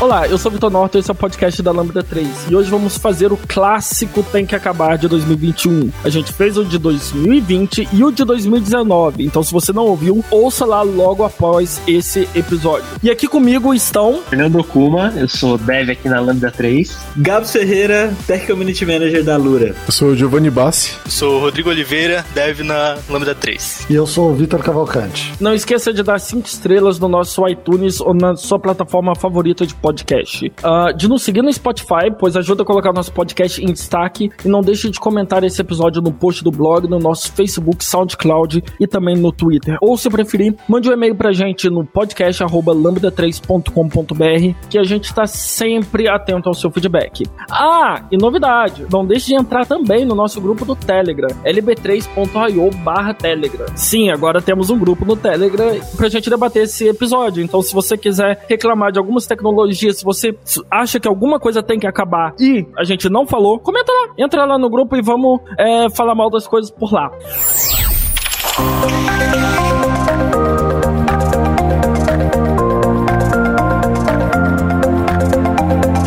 Olá, 0.00 0.26
eu 0.26 0.36
sou 0.36 0.50
o 0.50 0.54
Vitor 0.54 0.70
Norton, 0.70 0.98
esse 0.98 1.10
é 1.10 1.12
o 1.12 1.14
podcast 1.14 1.62
da 1.62 1.70
Lambda 1.70 2.02
3 2.02 2.50
e 2.50 2.56
hoje 2.56 2.68
vamos 2.68 2.98
fazer 2.98 3.32
o 3.32 3.36
clássico 3.36 4.22
Tem 4.24 4.44
que 4.44 4.54
Acabar 4.54 4.98
de 4.98 5.08
2021. 5.08 5.90
A 6.02 6.10
gente 6.10 6.32
fez 6.32 6.58
o 6.58 6.64
de 6.64 6.78
2020 6.78 7.88
e 7.92 8.04
o 8.04 8.10
de 8.10 8.24
2019, 8.24 9.24
então 9.24 9.42
se 9.42 9.52
você 9.52 9.72
não 9.72 9.86
ouviu, 9.86 10.22
ouça 10.30 10.66
lá 10.66 10.82
logo 10.82 11.24
após 11.24 11.80
esse 11.86 12.28
episódio. 12.34 12.84
E 13.02 13.10
aqui 13.10 13.26
comigo 13.26 13.72
estão... 13.72 14.20
Fernando 14.28 14.62
Kuma, 14.64 15.12
eu 15.16 15.28
sou 15.28 15.56
dev 15.56 15.90
aqui 15.90 16.08
na 16.08 16.20
Lambda 16.20 16.50
3. 16.50 16.96
Gabs 17.16 17.52
Ferreira, 17.52 18.12
Tech 18.26 18.46
Community 18.46 18.84
Manager 18.84 19.24
da 19.24 19.36
Lura. 19.36 19.74
Eu 19.86 19.92
sou 19.92 20.08
o 20.08 20.16
Giovanni 20.16 20.50
Bassi. 20.50 20.96
Sou 21.06 21.36
o 21.36 21.40
Rodrigo 21.40 21.70
Oliveira, 21.70 22.26
dev 22.34 22.60
na 22.60 22.98
Lambda 23.08 23.34
3. 23.34 23.86
E 23.88 23.94
eu 23.94 24.06
sou 24.06 24.30
o 24.30 24.34
Vitor 24.34 24.60
Cavalcante. 24.60 25.32
Não 25.40 25.54
esqueça 25.54 25.92
de 25.94 26.02
dar 26.02 26.18
5 26.18 26.46
estrelas 26.46 26.98
no 26.98 27.08
nosso 27.08 27.46
iTunes 27.48 28.00
ou 28.00 28.12
na 28.12 28.36
sua 28.36 28.58
plataforma 28.58 29.14
favorita 29.14 29.64
de 29.66 29.74
podcast. 29.84 30.46
Uh, 30.46 30.96
de 30.96 31.06
nos 31.06 31.22
seguir 31.22 31.42
no 31.42 31.52
Spotify, 31.52 32.10
pois 32.18 32.34
ajuda 32.38 32.62
a 32.62 32.66
colocar 32.66 32.90
nosso 32.90 33.12
podcast 33.12 33.62
em 33.62 33.66
destaque. 33.66 34.30
E 34.42 34.48
não 34.48 34.62
deixe 34.62 34.88
de 34.88 34.98
comentar 34.98 35.44
esse 35.44 35.60
episódio 35.60 36.00
no 36.00 36.10
post 36.10 36.42
do 36.42 36.50
blog, 36.50 36.88
no 36.88 36.98
nosso 36.98 37.30
Facebook, 37.32 37.84
SoundCloud 37.84 38.64
e 38.80 38.86
também 38.86 39.14
no 39.14 39.30
Twitter. 39.30 39.76
Ou, 39.82 39.98
se 39.98 40.08
preferir, 40.08 40.54
mande 40.66 40.88
um 40.88 40.92
e-mail 40.92 41.14
pra 41.14 41.32
gente 41.32 41.68
no 41.68 41.84
podcast.lambda3.com.br 41.84 44.68
que 44.70 44.78
a 44.78 44.84
gente 44.84 45.04
está 45.04 45.26
sempre 45.26 46.08
atento 46.08 46.48
ao 46.48 46.54
seu 46.54 46.70
feedback. 46.70 47.26
Ah, 47.50 48.06
e 48.10 48.16
novidade, 48.16 48.86
não 48.90 49.04
deixe 49.04 49.26
de 49.26 49.34
entrar 49.34 49.66
também 49.66 50.06
no 50.06 50.14
nosso 50.14 50.40
grupo 50.40 50.64
do 50.64 50.74
Telegram, 50.74 51.28
lb3.io 51.44 52.70
barra 52.82 53.12
Telegram. 53.12 53.66
Sim, 53.76 54.08
agora 54.08 54.40
temos 54.40 54.70
um 54.70 54.78
grupo 54.78 55.04
no 55.04 55.14
Telegram 55.14 55.78
pra 55.94 56.08
gente 56.08 56.30
debater 56.30 56.62
esse 56.62 56.88
episódio. 56.88 57.44
Então, 57.44 57.60
se 57.60 57.74
você 57.74 57.98
quiser 57.98 58.46
reclamar 58.48 58.90
de 58.90 58.98
algumas 58.98 59.26
tecnologias 59.26 59.73
se 59.74 60.04
você 60.04 60.36
acha 60.70 60.98
que 61.00 61.08
alguma 61.08 61.38
coisa 61.38 61.62
tem 61.62 61.78
que 61.78 61.86
acabar 61.86 62.34
e 62.38 62.66
a 62.76 62.84
gente 62.84 63.08
não 63.08 63.26
falou, 63.26 63.58
comenta 63.58 63.92
lá. 63.92 64.14
Entra 64.18 64.44
lá 64.44 64.58
no 64.58 64.70
grupo 64.70 64.96
e 64.96 65.02
vamos 65.02 65.40
é, 65.58 65.90
falar 65.90 66.14
mal 66.14 66.30
das 66.30 66.46
coisas 66.46 66.70
por 66.70 66.92
lá. 66.92 67.10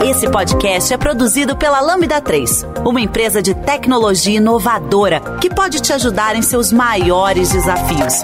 Esse 0.10 0.32
podcast 0.32 0.94
é 0.94 0.98
produzido 0.98 1.56
pela 1.56 1.80
Lambda 1.80 2.20
3, 2.20 2.66
uma 2.86 3.02
empresa 3.02 3.42
de 3.42 3.54
tecnologia 3.54 4.38
inovadora 4.38 5.20
que 5.40 5.50
pode 5.50 5.80
te 5.80 5.94
ajudar 5.94 6.36
em 6.36 6.42
seus 6.42 6.72
maiores 6.72 7.52
desafios. 7.52 8.24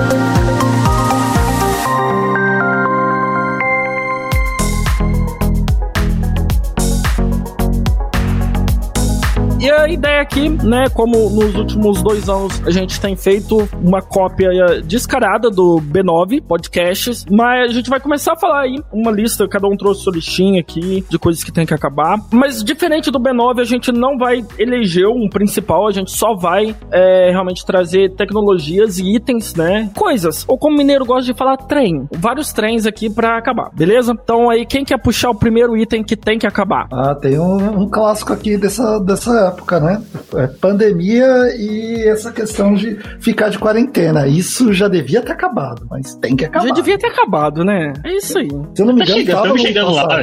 E 9.61 9.69
a 9.69 9.87
ideia 9.87 10.21
aqui, 10.21 10.49
né, 10.49 10.85
como 10.91 11.29
nos 11.29 11.53
últimos 11.53 12.01
dois 12.01 12.27
anos 12.27 12.59
a 12.65 12.71
gente 12.71 12.99
tem 12.99 13.15
feito 13.15 13.69
uma 13.79 14.01
cópia 14.01 14.49
descarada 14.83 15.51
do 15.51 15.79
B9 15.79 16.41
Podcasts, 16.41 17.23
mas 17.29 17.69
a 17.69 17.73
gente 17.73 17.87
vai 17.87 17.99
começar 17.99 18.33
a 18.33 18.35
falar 18.35 18.61
aí 18.61 18.77
uma 18.91 19.11
lista, 19.11 19.47
cada 19.47 19.67
um 19.67 19.77
trouxe 19.77 20.01
sua 20.01 20.13
listinha 20.13 20.61
aqui 20.61 21.05
de 21.07 21.19
coisas 21.19 21.43
que 21.43 21.51
tem 21.51 21.63
que 21.63 21.75
acabar. 21.75 22.19
Mas 22.31 22.63
diferente 22.63 23.11
do 23.11 23.19
B9, 23.19 23.59
a 23.59 23.63
gente 23.63 23.91
não 23.91 24.17
vai 24.17 24.43
eleger 24.57 25.05
um 25.07 25.29
principal, 25.29 25.87
a 25.87 25.91
gente 25.91 26.09
só 26.09 26.33
vai 26.33 26.75
é, 26.91 27.29
realmente 27.29 27.63
trazer 27.63 28.15
tecnologias 28.15 28.97
e 28.97 29.15
itens, 29.15 29.53
né, 29.53 29.91
coisas. 29.95 30.43
Ou 30.47 30.57
como 30.57 30.75
mineiro 30.75 31.05
gosta 31.05 31.31
de 31.31 31.37
falar, 31.37 31.57
trem. 31.57 32.07
Vários 32.11 32.51
trens 32.51 32.87
aqui 32.87 33.11
para 33.11 33.37
acabar, 33.37 33.69
beleza? 33.75 34.11
Então 34.23 34.49
aí, 34.49 34.65
quem 34.65 34.83
quer 34.83 34.97
puxar 34.97 35.29
o 35.29 35.35
primeiro 35.35 35.77
item 35.77 36.03
que 36.03 36.15
tem 36.15 36.39
que 36.39 36.47
acabar? 36.47 36.87
Ah, 36.91 37.13
tem 37.13 37.37
um, 37.37 37.81
um 37.81 37.87
clássico 37.87 38.33
aqui 38.33 38.57
dessa, 38.57 38.97
dessa 38.99 39.50
época, 39.51 39.79
né? 39.79 40.01
É 40.35 40.47
pandemia 40.47 41.27
e 41.55 42.07
essa 42.07 42.31
questão 42.31 42.73
de 42.73 42.97
ficar 43.19 43.49
de 43.49 43.59
quarentena. 43.59 44.27
Isso 44.27 44.73
já 44.73 44.87
devia 44.87 45.21
ter 45.21 45.33
acabado, 45.33 45.85
mas 45.89 46.15
tem 46.15 46.35
que 46.35 46.45
acabar. 46.45 46.67
Já 46.67 46.73
devia 46.73 46.97
ter 46.97 47.07
acabado, 47.07 47.63
né? 47.63 47.93
É 48.03 48.15
isso 48.15 48.37
aí. 48.37 48.47
Se 48.47 48.81
eu 48.81 48.85
não 48.85 48.93
me 48.93 49.03
engano, 49.03 49.25
tá 49.25 49.33
chegando, 49.33 49.57
chegando 49.59 49.91
lá. 49.91 50.07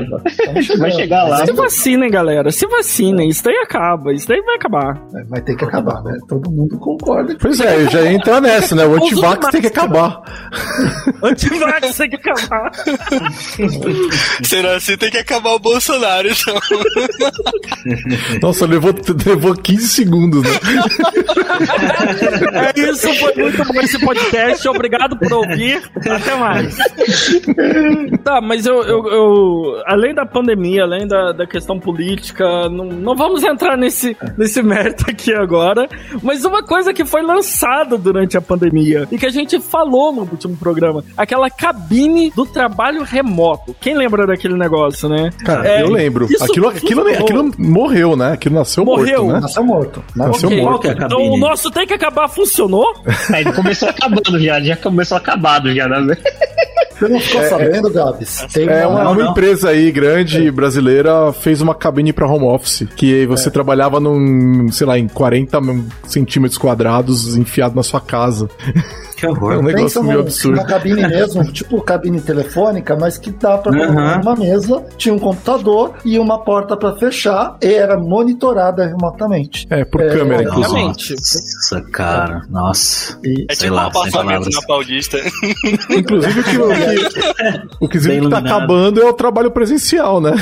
Chegando. 0.61 0.79
Vai 0.79 0.91
chegar 0.93 1.25
lá. 1.25 1.47
Se 1.47 1.53
vacinem, 1.53 2.11
galera. 2.11 2.51
Se 2.51 2.67
vacinem. 2.67 3.29
Isso 3.29 3.45
daí 3.45 3.57
acaba. 3.57 4.13
Isso 4.13 4.27
daí 4.29 4.41
vai 4.43 4.57
acabar. 4.57 5.01
É, 5.15 5.25
vai 5.25 5.41
ter 5.41 5.57
que 5.57 5.65
acabar, 5.65 6.03
né? 6.03 6.17
Todo 6.29 6.51
mundo 6.51 6.79
concorda. 6.79 7.37
Pois 7.41 7.61
é, 7.61 7.83
eu 7.83 7.91
já 7.91 8.01
ia 8.03 8.13
entrar 8.13 8.41
nessa, 8.41 8.75
né? 8.75 8.85
O 8.85 8.95
antivax 8.95 9.49
tem 9.51 9.61
que 9.61 9.67
acabar. 9.67 10.21
antivax 11.23 11.97
tem 11.97 12.11
que 12.11 12.17
acabar. 12.17 12.71
Será 14.43 14.77
assim? 14.77 14.97
Tem 14.97 15.11
que 15.11 15.19
acabar 15.19 15.53
o 15.53 15.59
Bolsonaro, 15.59 16.29
então. 16.29 16.55
Nossa, 18.43 18.67
levou 18.67 18.93
levou 19.27 19.55
15 19.55 19.89
segundos, 19.89 20.43
né? 20.43 20.51
é 22.75 22.81
isso, 22.81 23.13
foi 23.15 23.35
muito 23.35 23.65
bom 23.65 23.81
esse 23.81 23.99
podcast. 23.99 24.69
Obrigado 24.69 25.17
por 25.17 25.33
ouvir. 25.33 25.83
Até 25.97 26.35
mais. 26.37 26.77
Tá, 28.23 28.41
mas 28.41 28.67
eu, 28.67 28.83
eu, 28.83 29.07
eu 29.09 29.83
além 29.87 30.15
da 30.15 30.27
pandemia, 30.27 30.83
além 30.83 31.07
da, 31.07 31.33
da 31.33 31.47
questão 31.47 31.79
política, 31.79 32.69
não, 32.69 32.85
não 32.87 33.17
vamos 33.17 33.43
entrar 33.43 33.77
nesse, 33.77 34.17
nesse 34.37 34.63
mérito 34.63 35.05
aqui 35.09 35.33
agora. 35.33 35.89
Mas 36.23 36.45
uma 36.45 36.63
coisa 36.63 36.93
que 36.93 37.05
foi 37.05 37.23
lançada 37.23 37.97
durante 37.97 38.37
a 38.37 38.41
pandemia 38.41 39.07
e 39.11 39.19
que 39.19 39.27
a 39.27 39.31
gente 39.31 39.61
falou 39.61 40.13
no 40.13 40.23
último 40.23 40.57
programa, 40.57 41.05
aquela 41.17 41.51
cabine 41.51 42.31
do 42.31 42.47
trabalho 42.47 43.03
remoto. 43.03 43.75
Quem 43.81 43.97
lembra 43.97 44.27
daquele 44.27 44.55
negócio, 44.55 45.09
né? 45.09 45.31
Cara, 45.45 45.67
é, 45.67 45.83
eu 45.83 45.91
lembro. 45.91 46.27
Aquilo, 46.41 46.69
aquilo, 46.69 47.09
aquilo 47.09 47.51
morreu, 47.59 48.17
né? 48.17 48.33
Aquilo 48.33 48.55
nasceu 48.55 48.85
morreu, 48.85 49.08
morto, 49.17 49.33
né? 49.33 49.41
Nasceu 49.41 49.65
morto. 49.65 50.05
Nasceu 50.15 50.49
okay. 50.49 50.63
morto. 50.63 50.87
É 50.89 50.93
então 50.93 51.23
o 51.23 51.39
nosso 51.39 51.71
tem 51.71 51.87
que 51.87 51.95
acabar 51.95 52.29
funcionou? 52.29 52.87
É, 53.33 53.41
ele 53.41 53.53
começou 53.53 53.89
acabando 53.89 54.41
já, 54.41 54.61
já 54.61 54.77
começou 54.77 55.17
acabado 55.17 55.75
já, 55.75 55.87
né? 55.89 56.17
Você 56.99 57.09
não 57.09 57.21
ficou 57.21 57.41
é, 57.41 57.49
sabendo, 57.49 57.91
Gabs? 57.91 58.47
Tem 58.53 58.69
é, 58.69 58.87
uma, 58.87 59.11
uma 59.11 59.31
empresa 59.31 59.71
aí 59.71 59.91
grande 59.93 60.49
é. 60.49 60.51
brasileira 60.51 61.33
fez 61.33 61.61
uma 61.61 61.75
cabine 61.75 62.13
para 62.13 62.27
home 62.27 62.45
office, 62.45 62.89
que 62.97 63.25
você 63.27 63.49
é. 63.49 63.53
trabalhava 63.53 64.01
num, 64.01 64.71
sei 64.73 64.87
lá, 64.87 64.99
em 64.99 65.07
40 65.07 65.61
centímetros 66.07 66.59
quadrados 66.59 67.37
enfiado 67.37 67.77
na 67.77 67.83
sua 67.83 68.01
casa. 68.01 68.49
Que 69.19 69.27
horror. 69.27 69.55
É 69.55 69.59
um 69.59 69.63
negócio 69.63 70.01
meio 70.05 70.21
absurdo. 70.21 70.61
Uma 70.61 70.65
cabine 70.65 71.09
mesmo, 71.09 71.43
tipo 71.53 71.83
cabine 71.83 72.21
telefônica, 72.21 72.95
mas 72.95 73.19
que 73.19 73.33
dá 73.33 73.59
pra 73.59 73.73
uhum. 73.73 74.21
uma 74.21 74.37
mesa, 74.37 74.85
tinha 74.97 75.13
um 75.13 75.19
computador 75.19 75.95
e 76.05 76.21
uma 76.21 76.39
porta 76.39 76.77
para 76.77 76.95
fechar 76.97 77.57
e 77.61 77.67
era 77.67 77.99
monitorada 77.99 78.87
remotamente. 78.87 79.67
É, 79.71 79.85
por 79.85 80.03
é, 80.03 80.09
câmera, 80.11 80.45
inclusive. 80.45 80.85
Nossa, 80.85 81.81
cara, 81.93 82.43
nossa. 82.49 83.19
E, 83.25 83.47
é 83.51 83.57
tipo 83.57 83.75
um 83.75 83.79
apartamento 83.79 84.49
na 84.51 84.63
Paulista. 84.63 85.19
Inclusive, 85.91 86.41
o 86.41 86.45
que, 86.45 86.59
o 86.59 86.69
que, 86.69 86.79
o 87.87 87.89
que, 87.89 87.99
que 87.99 88.29
tá 88.29 88.39
acabando 88.39 89.03
é 89.03 89.05
o 89.05 89.13
trabalho 89.13 89.51
presencial, 89.51 90.21
né? 90.21 90.33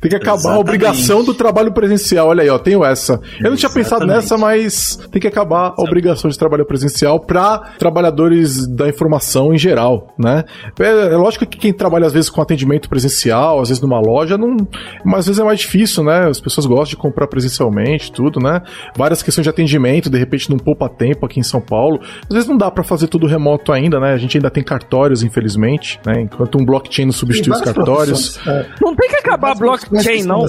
tem 0.00 0.08
que 0.08 0.16
acabar 0.16 0.36
Exatamente. 0.36 0.56
a 0.56 0.60
obrigação 0.60 1.24
do 1.24 1.34
trabalho 1.34 1.72
presencial. 1.72 2.28
Olha 2.28 2.44
aí, 2.44 2.48
ó, 2.48 2.58
tenho 2.60 2.84
essa. 2.84 3.20
Eu 3.40 3.50
não 3.50 3.56
tinha 3.56 3.70
pensado 3.70 4.06
nessa, 4.06 4.38
mas 4.38 4.96
tem 5.10 5.20
que 5.20 5.26
acabar 5.26 5.74
a 5.76 5.82
obrigação 5.82 6.30
de 6.30 6.38
trabalho 6.38 6.64
presencial 6.64 7.18
pra 7.18 7.39
para 7.40 7.58
trabalhadores 7.78 8.66
da 8.66 8.88
informação 8.88 9.54
em 9.54 9.58
geral, 9.58 10.14
né? 10.18 10.44
É, 10.78 10.84
é, 10.84 11.16
lógico 11.16 11.46
que 11.46 11.58
quem 11.58 11.72
trabalha 11.72 12.06
às 12.06 12.12
vezes 12.12 12.28
com 12.28 12.42
atendimento 12.42 12.88
presencial, 12.88 13.60
às 13.60 13.68
vezes 13.68 13.82
numa 13.82 13.98
loja, 13.98 14.36
não, 14.36 14.56
mas 15.04 15.20
às 15.20 15.26
vezes 15.26 15.40
é 15.40 15.44
mais 15.44 15.60
difícil, 15.60 16.04
né? 16.04 16.28
As 16.28 16.38
pessoas 16.40 16.66
gostam 16.66 16.90
de 16.90 16.96
comprar 16.96 17.26
presencialmente, 17.26 18.12
tudo, 18.12 18.38
né? 18.40 18.60
Várias 18.94 19.22
questões 19.22 19.44
de 19.44 19.50
atendimento, 19.50 20.10
de 20.10 20.18
repente 20.18 20.50
não 20.50 20.58
poupa 20.58 20.88
tempo 20.88 21.24
aqui 21.24 21.40
em 21.40 21.42
São 21.42 21.60
Paulo. 21.60 22.00
Às 22.28 22.34
vezes 22.34 22.48
não 22.48 22.58
dá 22.58 22.70
para 22.70 22.84
fazer 22.84 23.08
tudo 23.08 23.26
remoto 23.26 23.72
ainda, 23.72 23.98
né? 23.98 24.12
A 24.12 24.18
gente 24.18 24.36
ainda 24.36 24.50
tem 24.50 24.62
cartórios, 24.62 25.22
infelizmente, 25.22 25.98
né? 26.04 26.20
Enquanto 26.20 26.58
um 26.58 26.64
blockchain 26.64 27.06
não 27.06 27.12
substitui 27.12 27.54
os 27.54 27.60
cartórios. 27.60 28.38
É. 28.46 28.66
Não 28.82 28.94
tem 28.94 29.08
que 29.08 29.16
acabar 29.16 29.54
blockchain, 29.54 30.24
não. 30.24 30.44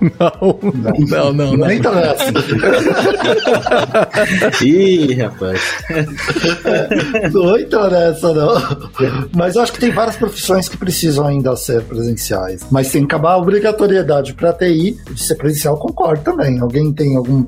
Não, 0.00 0.58
não, 1.08 1.32
não, 1.32 1.56
não. 1.56 1.66
Nem 1.66 1.80
tá 1.80 1.90
Ih, 4.62 5.14
rapaz. 5.14 5.60
É, 6.64 7.28
não 7.32 7.58
entrou 7.58 7.90
nessa, 7.90 8.32
não. 8.32 8.54
Mas 9.34 9.56
eu 9.56 9.62
acho 9.62 9.72
que 9.72 9.80
tem 9.80 9.90
várias 9.90 10.16
profissões 10.16 10.68
que 10.68 10.76
precisam 10.76 11.26
ainda 11.26 11.54
ser 11.56 11.82
presenciais. 11.82 12.66
Mas 12.70 12.90
tem 12.90 13.06
que 13.06 13.14
acabar 13.14 13.32
a 13.32 13.38
obrigatoriedade 13.38 14.34
para 14.34 14.52
TI 14.52 14.96
de 15.10 15.22
ser 15.22 15.34
presencial, 15.36 15.78
concordo 15.78 16.22
também. 16.22 16.60
Alguém 16.60 16.92
tem 16.92 17.16
algum 17.16 17.44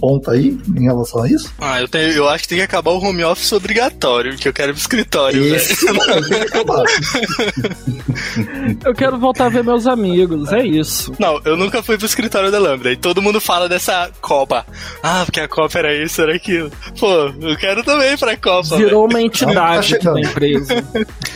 ponto 0.00 0.30
aí 0.30 0.58
em 0.76 0.82
relação 0.82 1.22
a 1.22 1.28
isso? 1.28 1.52
Ah, 1.60 1.80
eu, 1.80 1.88
tenho, 1.88 2.12
eu 2.12 2.28
acho 2.28 2.44
que 2.44 2.48
tem 2.50 2.58
que 2.58 2.64
acabar 2.64 2.90
o 2.92 2.98
home 2.98 3.24
office 3.24 3.52
obrigatório, 3.52 4.36
que 4.36 4.48
eu 4.48 4.52
quero 4.52 4.70
ir 4.70 4.74
pro 4.74 4.80
escritório. 4.80 5.56
Isso, 5.56 5.86
acabar. 5.88 6.84
eu 8.84 8.94
quero 8.94 9.18
voltar 9.18 9.46
a 9.46 9.48
ver 9.48 9.64
meus 9.64 9.86
amigos, 9.86 10.52
é 10.52 10.64
isso. 10.64 11.12
Não, 11.18 11.40
eu 11.44 11.56
nunca 11.56 11.82
fui 11.82 11.96
pro 11.96 12.06
escritório 12.06 12.50
da 12.50 12.58
Lambda 12.58 12.90
e 12.92 12.96
todo 12.96 13.22
mundo 13.22 13.40
fala 13.40 13.68
dessa 13.68 14.10
Copa. 14.20 14.66
Ah, 15.02 15.22
porque 15.24 15.40
a 15.40 15.48
Copa 15.48 15.78
era 15.78 15.94
isso, 15.94 16.20
era 16.22 16.34
aquilo. 16.34 16.70
Pô, 16.98 17.32
eu 17.40 17.56
quero 17.56 17.82
também 17.82 18.05
pra 18.18 18.36
Copa. 18.36 18.76
Virou 18.76 19.08
véio. 19.08 19.10
uma 19.10 19.22
entidade 19.22 19.98
tá 19.98 20.12
da 20.12 20.20
empresa. 20.20 20.84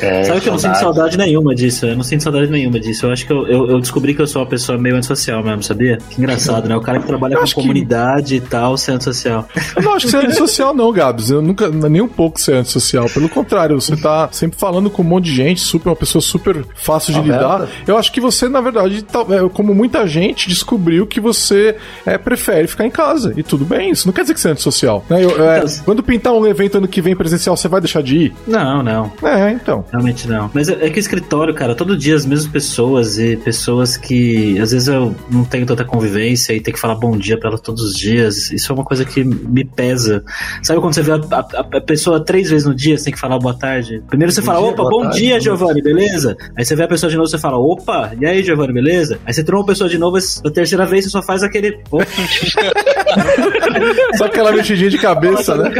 É, 0.00 0.24
Sabe 0.24 0.40
que 0.40 0.48
eu 0.48 0.52
não 0.52 0.58
sinto 0.58 0.78
saudade 0.78 1.16
nenhuma 1.16 1.54
disso. 1.54 1.86
Eu 1.86 1.96
não 1.96 2.02
sinto 2.02 2.22
saudade 2.22 2.50
nenhuma 2.50 2.78
disso. 2.78 3.06
Eu 3.06 3.12
acho 3.12 3.26
que 3.26 3.32
eu, 3.32 3.46
eu, 3.46 3.70
eu 3.70 3.80
descobri 3.80 4.14
que 4.14 4.22
eu 4.22 4.26
sou 4.26 4.42
uma 4.42 4.48
pessoa 4.48 4.78
meio 4.78 4.96
antissocial 4.96 5.42
mesmo, 5.42 5.62
sabia? 5.62 5.98
Que 6.10 6.20
engraçado, 6.20 6.68
né? 6.68 6.76
O 6.76 6.80
cara 6.80 7.00
que 7.00 7.06
trabalha 7.06 7.36
com 7.36 7.46
comunidade 7.52 8.40
que... 8.40 8.46
e 8.46 8.48
tal, 8.48 8.76
ser 8.76 8.92
antissocial. 8.92 9.48
Eu 9.76 9.82
não 9.82 9.94
acho 9.94 10.06
que 10.06 10.12
você 10.12 10.16
é 10.18 10.26
antissocial, 10.26 10.74
não, 10.74 10.92
Gabs. 10.92 11.30
Eu 11.30 11.42
nunca, 11.42 11.68
nem 11.68 12.00
um 12.00 12.08
pouco 12.08 12.40
ser 12.40 12.54
antissocial. 12.54 13.08
Pelo 13.08 13.28
contrário, 13.28 13.80
você 13.80 13.96
tá 13.96 14.28
sempre 14.32 14.58
falando 14.58 14.90
com 14.90 15.02
um 15.02 15.04
monte 15.04 15.26
de 15.26 15.34
gente, 15.34 15.60
super, 15.60 15.90
uma 15.90 15.96
pessoa 15.96 16.22
super 16.22 16.64
fácil 16.74 17.12
de 17.14 17.20
lidar. 17.20 17.68
Eu 17.86 17.96
acho 17.96 18.12
que 18.12 18.20
você, 18.20 18.48
na 18.48 18.60
verdade, 18.60 19.02
tá, 19.02 19.20
é, 19.30 19.48
como 19.48 19.74
muita 19.74 20.06
gente, 20.06 20.48
descobriu 20.48 21.06
que 21.06 21.20
você 21.20 21.76
é, 22.04 22.18
prefere 22.18 22.66
ficar 22.66 22.86
em 22.86 22.90
casa. 22.90 23.32
E 23.36 23.42
tudo 23.42 23.64
bem, 23.64 23.90
isso 23.90 24.06
não 24.06 24.12
quer 24.12 24.22
dizer 24.22 24.34
que 24.34 24.40
você 24.40 24.48
é 24.48 24.52
antissocial. 24.52 25.04
Né? 25.08 25.24
Eu, 25.24 25.44
é, 25.44 25.58
então, 25.58 25.84
quando 25.84 26.02
pintar 26.02 26.32
um 26.32 26.46
evento 26.46 26.59
ano 26.68 26.88
que 26.88 27.00
vem 27.00 27.16
presencial, 27.16 27.56
você 27.56 27.68
vai 27.68 27.80
deixar 27.80 28.02
de 28.02 28.16
ir? 28.16 28.34
Não, 28.46 28.82
não. 28.82 29.12
É, 29.22 29.52
então. 29.52 29.84
Realmente 29.90 30.28
não. 30.28 30.50
Mas 30.52 30.68
é, 30.68 30.86
é 30.86 30.90
que 30.90 30.98
o 30.98 31.00
escritório, 31.00 31.54
cara, 31.54 31.74
todo 31.74 31.96
dia 31.96 32.14
as 32.14 32.26
mesmas 32.26 32.50
pessoas 32.50 33.18
e 33.18 33.36
pessoas 33.36 33.96
que 33.96 34.58
às 34.58 34.72
vezes 34.72 34.88
eu 34.88 35.14
não 35.30 35.44
tenho 35.44 35.66
tanta 35.66 35.84
convivência 35.84 36.52
e 36.52 36.60
tem 36.60 36.72
que 36.72 36.80
falar 36.80 36.94
bom 36.94 37.16
dia 37.16 37.38
para 37.38 37.50
elas 37.50 37.60
todos 37.60 37.82
os 37.82 37.94
dias. 37.94 38.50
Isso 38.50 38.72
é 38.72 38.74
uma 38.74 38.84
coisa 38.84 39.04
que 39.04 39.24
me 39.24 39.64
pesa. 39.64 40.24
Sabe 40.62 40.80
quando 40.80 40.94
você 40.94 41.02
vê 41.02 41.12
a, 41.12 41.16
a, 41.16 41.76
a 41.76 41.80
pessoa 41.80 42.24
três 42.24 42.50
vezes 42.50 42.66
no 42.66 42.74
dia, 42.74 42.96
você 42.96 43.04
tem 43.04 43.12
que 43.12 43.20
falar 43.20 43.38
boa 43.38 43.56
tarde? 43.56 44.02
Primeiro 44.08 44.32
você 44.32 44.40
bom 44.40 44.46
fala, 44.46 44.60
dia, 44.60 44.70
opa, 44.70 44.82
bom 44.84 45.02
tarde, 45.02 45.18
dia, 45.18 45.40
Giovanni, 45.40 45.82
beleza? 45.82 46.36
Aí 46.56 46.64
você 46.64 46.76
vê 46.76 46.84
a 46.84 46.88
pessoa 46.88 47.10
de 47.10 47.16
novo, 47.16 47.28
você 47.28 47.38
fala, 47.38 47.58
opa, 47.58 48.12
e 48.20 48.26
aí, 48.26 48.42
Giovanni, 48.42 48.72
beleza? 48.72 49.18
Aí 49.24 49.32
você 49.32 49.44
tromba 49.44 49.64
a 49.64 49.66
pessoa 49.68 49.88
de 49.88 49.98
novo, 49.98 50.18
a 50.18 50.50
terceira 50.50 50.86
vez 50.86 51.04
você 51.04 51.10
só 51.10 51.22
faz 51.22 51.42
aquele. 51.42 51.78
só 54.16 54.26
aquela 54.26 54.52
mexidinha 54.52 54.90
de 54.90 54.98
cabeça, 54.98 55.56
né? 55.56 55.70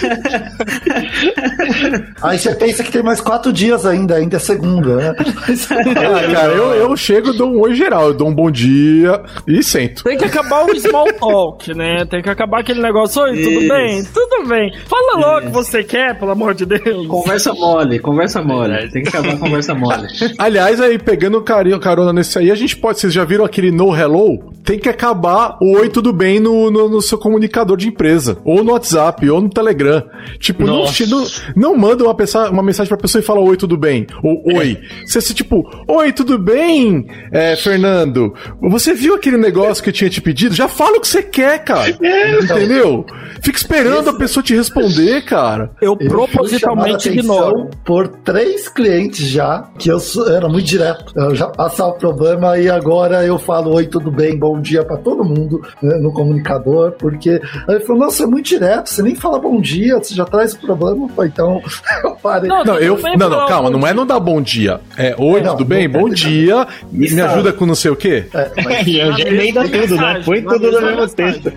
Aí 2.22 2.38
você 2.38 2.54
pensa 2.54 2.82
que 2.82 2.92
tem 2.92 3.02
mais 3.02 3.20
quatro 3.20 3.52
dias 3.52 3.84
ainda, 3.86 4.16
ainda 4.16 4.36
é 4.36 4.40
segunda, 4.40 4.96
né? 4.96 5.14
ah, 5.18 6.32
cara, 6.32 6.52
eu, 6.52 6.74
eu 6.74 6.96
chego, 6.96 7.32
dou 7.32 7.52
um 7.52 7.60
oi 7.60 7.74
geral, 7.74 8.08
eu 8.08 8.14
dou 8.14 8.28
um 8.28 8.34
bom 8.34 8.50
dia 8.50 9.20
e 9.46 9.62
sento. 9.62 10.04
Tem 10.04 10.18
que 10.18 10.24
acabar 10.24 10.64
o 10.64 10.78
small 10.78 11.12
talk, 11.14 11.74
né? 11.74 12.04
Tem 12.04 12.22
que 12.22 12.30
acabar 12.30 12.60
aquele 12.60 12.80
negócio, 12.80 13.22
oi, 13.22 13.36
tudo 13.36 13.60
Isso. 13.60 13.68
bem? 13.68 14.04
Tudo 14.04 14.48
bem. 14.48 14.72
Fala 14.86 15.18
logo 15.18 15.38
o 15.38 15.42
que 15.42 15.54
você 15.54 15.82
quer, 15.82 16.18
pelo 16.18 16.30
amor 16.30 16.54
de 16.54 16.66
Deus. 16.66 17.06
Conversa 17.06 17.52
mole, 17.54 17.98
conversa 17.98 18.42
mole. 18.42 18.90
Tem 18.90 19.02
que 19.02 19.08
acabar 19.08 19.34
a 19.34 19.36
conversa 19.36 19.74
mole. 19.74 20.06
Aliás, 20.38 20.80
aí, 20.80 20.98
pegando 20.98 21.42
carona 21.42 22.12
nesse 22.12 22.38
aí, 22.38 22.50
a 22.50 22.54
gente 22.54 22.76
pode, 22.76 23.00
vocês 23.00 23.12
já 23.12 23.24
viram 23.24 23.44
aquele 23.44 23.70
no 23.70 23.94
hello? 23.94 24.52
Tem 24.64 24.78
que 24.78 24.88
acabar 24.88 25.56
o 25.60 25.78
oi, 25.78 25.88
tudo 25.88 26.12
bem 26.12 26.38
no, 26.38 26.70
no, 26.70 26.88
no 26.88 27.00
seu 27.00 27.18
comunicador 27.18 27.76
de 27.76 27.88
empresa. 27.88 28.38
Ou 28.44 28.62
no 28.62 28.72
WhatsApp, 28.72 29.28
ou 29.28 29.40
no 29.40 29.48
Telegram. 29.48 29.89
Tipo, 30.38 30.64
não, 30.64 30.84
não, 30.84 31.26
não 31.56 31.76
manda 31.76 32.04
uma, 32.04 32.14
pessoa, 32.14 32.50
uma 32.50 32.62
mensagem 32.62 32.88
pra 32.88 32.98
pessoa 32.98 33.20
e 33.20 33.24
fala 33.24 33.40
oi, 33.40 33.56
tudo 33.56 33.76
bem. 33.76 34.06
Ou 34.22 34.42
oi. 34.56 34.78
Você 35.04 35.20
se 35.20 35.34
tipo, 35.34 35.68
oi, 35.86 36.12
tudo 36.12 36.38
bem, 36.38 37.06
é, 37.32 37.56
Fernando? 37.56 38.34
Você 38.60 38.94
viu 38.94 39.14
aquele 39.14 39.36
negócio 39.36 39.82
que 39.82 39.90
eu 39.90 39.94
tinha 39.94 40.10
te 40.10 40.20
pedido? 40.20 40.54
Já 40.54 40.68
fala 40.68 40.98
o 40.98 41.00
que 41.00 41.08
você 41.08 41.22
quer, 41.22 41.64
cara. 41.64 41.96
É, 42.02 42.40
Entendeu? 42.40 43.04
Fica 43.42 43.58
esperando 43.58 44.08
Esse... 44.08 44.10
a 44.10 44.18
pessoa 44.18 44.42
te 44.42 44.54
responder, 44.54 45.22
cara. 45.24 45.70
Eu, 45.80 45.96
eu 45.98 46.08
propositalmente 46.08 47.08
ignoro. 47.08 47.70
Por 47.84 48.08
três 48.08 48.68
clientes 48.68 49.26
já, 49.26 49.70
que 49.78 49.90
eu 49.90 49.98
era 50.28 50.48
muito 50.48 50.66
direto. 50.66 51.12
Eu 51.16 51.34
já 51.34 51.46
passava 51.46 51.90
o 51.90 51.98
problema 51.98 52.58
e 52.58 52.68
agora 52.68 53.24
eu 53.24 53.38
falo 53.38 53.74
oi, 53.74 53.86
tudo 53.86 54.10
bem, 54.10 54.38
bom 54.38 54.60
dia 54.60 54.84
para 54.84 54.96
todo 54.96 55.24
mundo 55.24 55.60
né, 55.82 55.96
no 55.98 56.12
comunicador, 56.12 56.92
porque 56.92 57.40
aí 57.68 57.76
ele 57.76 57.80
falou, 57.80 58.04
nossa, 58.04 58.24
é 58.24 58.26
muito 58.26 58.46
direto, 58.46 58.88
você 58.88 59.02
nem 59.02 59.14
fala 59.14 59.38
bom 59.38 59.60
dia, 59.60 59.79
você 59.88 60.14
já 60.14 60.24
traz 60.24 60.52
o 60.54 60.58
problema, 60.58 61.08
então 61.24 61.62
eu 62.04 62.16
parei. 62.16 62.48
Não, 62.48 62.64
não, 62.64 62.78
eu, 62.78 62.98
não, 63.16 63.30
não, 63.30 63.46
calma, 63.46 63.70
não 63.70 63.86
é 63.86 63.94
não 63.94 64.06
dar 64.06 64.20
bom 64.20 64.40
dia. 64.40 64.80
É 64.96 65.14
oi, 65.18 65.40
não, 65.40 65.56
tudo 65.56 65.64
bem? 65.64 65.88
Bom 65.88 66.08
dia. 66.08 66.66
Me 66.90 67.20
ajuda 67.20 67.52
com 67.52 67.66
não 67.66 67.74
sei 67.74 67.90
o 67.90 67.96
quê? 67.96 68.26
É, 68.34 68.50
mas... 68.62 68.86
eu 68.88 69.12
já 69.12 69.24
emenda 69.24 69.68
tudo, 69.68 69.96
né? 69.96 70.22
Põe 70.24 70.42
tudo 70.42 70.72
no 70.72 70.80
mesmo 70.80 71.08
texto. 71.08 71.52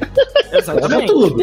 Exatamente. 0.51 1.07
tudo. 1.07 1.41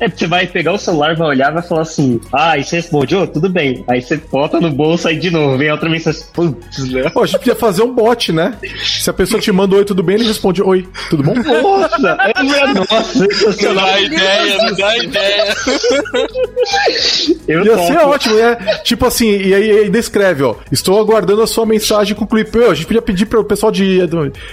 É, 0.00 0.08
você 0.08 0.26
vai 0.26 0.46
pegar 0.46 0.72
o 0.72 0.78
celular, 0.78 1.16
vai 1.16 1.28
olhar, 1.28 1.52
vai 1.52 1.62
falar 1.62 1.82
assim: 1.82 2.20
Ah, 2.32 2.56
e 2.56 2.64
você 2.64 2.76
respondeu? 2.76 3.26
Tudo 3.26 3.48
bem. 3.48 3.84
Aí 3.88 4.00
você 4.00 4.16
bota 4.16 4.60
no 4.60 4.70
bolso 4.70 5.08
aí 5.08 5.18
de 5.18 5.30
novo, 5.30 5.58
vem 5.58 5.70
outra 5.70 5.88
mensagem. 5.88 6.22
Putz, 6.32 6.90
né? 6.90 7.10
Pô, 7.10 7.22
a 7.22 7.26
gente 7.26 7.38
podia 7.38 7.56
fazer 7.56 7.82
um 7.82 7.92
bot, 7.92 8.32
né? 8.32 8.54
Se 8.84 9.10
a 9.10 9.12
pessoa 9.12 9.40
te 9.40 9.50
manda 9.52 9.76
oi, 9.76 9.84
tudo 9.84 10.02
bem, 10.02 10.16
ele 10.16 10.26
responde 10.26 10.62
oi, 10.62 10.88
tudo 11.10 11.22
bom? 11.22 11.34
Nossa, 11.34 12.16
é 12.20 12.72
nossa, 12.74 13.26
Não 13.66 13.74
dá 13.74 14.00
ideia, 14.00 14.58
não 14.58 14.74
dá 14.74 14.96
ideia. 14.98 15.54
Eu 17.46 17.64
Ia 17.64 17.76
topo. 17.76 17.86
ser 17.86 17.98
ótimo, 17.98 18.36
né? 18.36 18.56
Tipo 18.82 19.06
assim, 19.06 19.30
e 19.30 19.54
aí 19.54 19.90
descreve, 19.90 20.42
ó. 20.42 20.56
Estou 20.70 20.98
aguardando 20.98 21.42
a 21.42 21.46
sua 21.46 21.66
mensagem 21.66 22.14
concluir. 22.14 22.50
Pô, 22.50 22.70
a 22.70 22.74
gente 22.74 22.86
podia 22.86 23.02
pedir 23.02 23.26
para 23.26 23.40
o 23.40 23.44
pessoal 23.44 23.70
de 23.70 24.00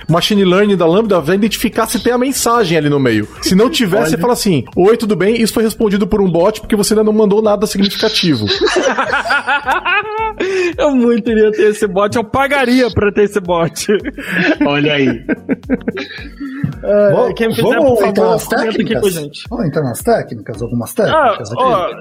Machine 0.07 0.43
Learning 0.45 0.75
da 0.75 0.85
Lambda 0.85 1.21
identificar 1.33 1.87
se 1.87 1.99
tem 1.99 2.13
a 2.13 2.17
mensagem 2.17 2.77
ali 2.77 2.89
no 2.89 2.99
meio. 2.99 3.27
Se 3.41 3.55
não 3.55 3.69
tiver, 3.69 4.05
você 4.05 4.17
fala 4.17 4.33
assim: 4.33 4.65
Oi, 4.75 4.97
tudo 4.97 5.15
bem? 5.15 5.41
Isso 5.41 5.53
foi 5.53 5.63
respondido 5.63 6.05
por 6.07 6.21
um 6.21 6.29
bot 6.29 6.59
porque 6.61 6.75
você 6.75 6.93
ainda 6.93 7.03
não 7.03 7.13
mandou 7.13 7.41
nada 7.41 7.65
significativo. 7.65 8.45
eu 10.77 10.91
muito 10.91 11.31
iria 11.31 11.51
ter 11.51 11.69
esse 11.69 11.87
bot, 11.87 12.15
eu 12.15 12.23
pagaria 12.23 12.89
pra 12.91 13.11
ter 13.11 13.23
esse 13.23 13.39
bot. 13.39 13.87
Olha 14.65 14.93
aí. 14.93 15.23
É, 16.83 17.33
quem 17.33 17.49
quiser, 17.49 17.61
vamos 17.61 18.01
entrar 18.01 18.25
nas 18.25 18.47
técnicas? 18.47 19.43
Vamos 19.49 19.65
entrar 19.65 19.83
nas 19.83 19.99
técnicas, 19.99 20.61
algumas 20.61 20.93
técnicas 20.93 21.39
ah, 21.39 21.40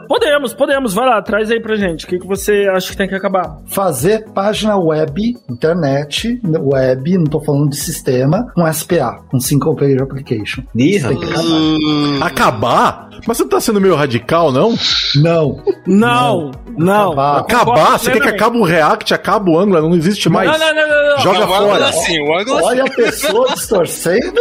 podemos, 0.09 0.55
podemos. 0.55 0.95
Vai 0.95 1.07
lá, 1.07 1.23
traz 1.23 1.51
aí 1.51 1.61
pra 1.61 1.77
gente. 1.77 2.05
O 2.05 2.09
que, 2.09 2.19
que 2.19 2.27
você 2.27 2.69
acha 2.73 2.91
que 2.91 2.97
tem 2.97 3.09
que 3.09 3.15
acabar? 3.15 3.59
Fazer 3.67 4.25
página 4.33 4.79
web, 4.79 5.37
internet, 5.49 6.41
web, 6.45 7.19
não 7.19 7.25
tô 7.25 7.41
falando 7.41 7.71
de 7.71 7.77
sistema, 7.77 8.53
um 8.57 8.71
SPA, 8.73 9.21
um 9.33 9.41
Single 9.41 9.77
Page 9.77 10.03
Application. 10.03 10.63
Ih, 10.75 11.01
hum... 11.07 12.23
Acabar? 12.23 13.10
Mas 13.27 13.37
você 13.37 13.43
não 13.43 13.51
tá 13.51 13.61
sendo 13.61 13.81
meio 13.81 13.95
radical, 13.95 14.53
não? 14.53 14.75
Não. 15.17 15.63
Não. 15.87 16.51
Não. 16.77 17.13
Acabar. 17.13 17.39
acabar? 17.41 17.99
Você 17.99 18.13
quer 18.13 18.21
que 18.21 18.29
acabe 18.29 18.59
o 18.59 18.63
React, 18.63 19.15
acabe 19.15 19.51
o 19.51 19.59
Angular, 19.59 19.83
não 19.83 19.95
existe 19.95 20.29
mais? 20.29 20.51
Não, 20.51 20.59
não, 20.59 20.75
não, 20.75 20.89
não. 20.89 21.17
não. 21.17 21.19
Joga 21.19 21.41
não, 21.41 21.49
fora. 21.49 21.89
Assim, 21.89 22.21
o 22.21 22.39
Angular 22.39 22.65
Olha 22.65 22.85
a 22.85 22.91
pessoa 22.91 23.49
distorcendo 23.55 24.41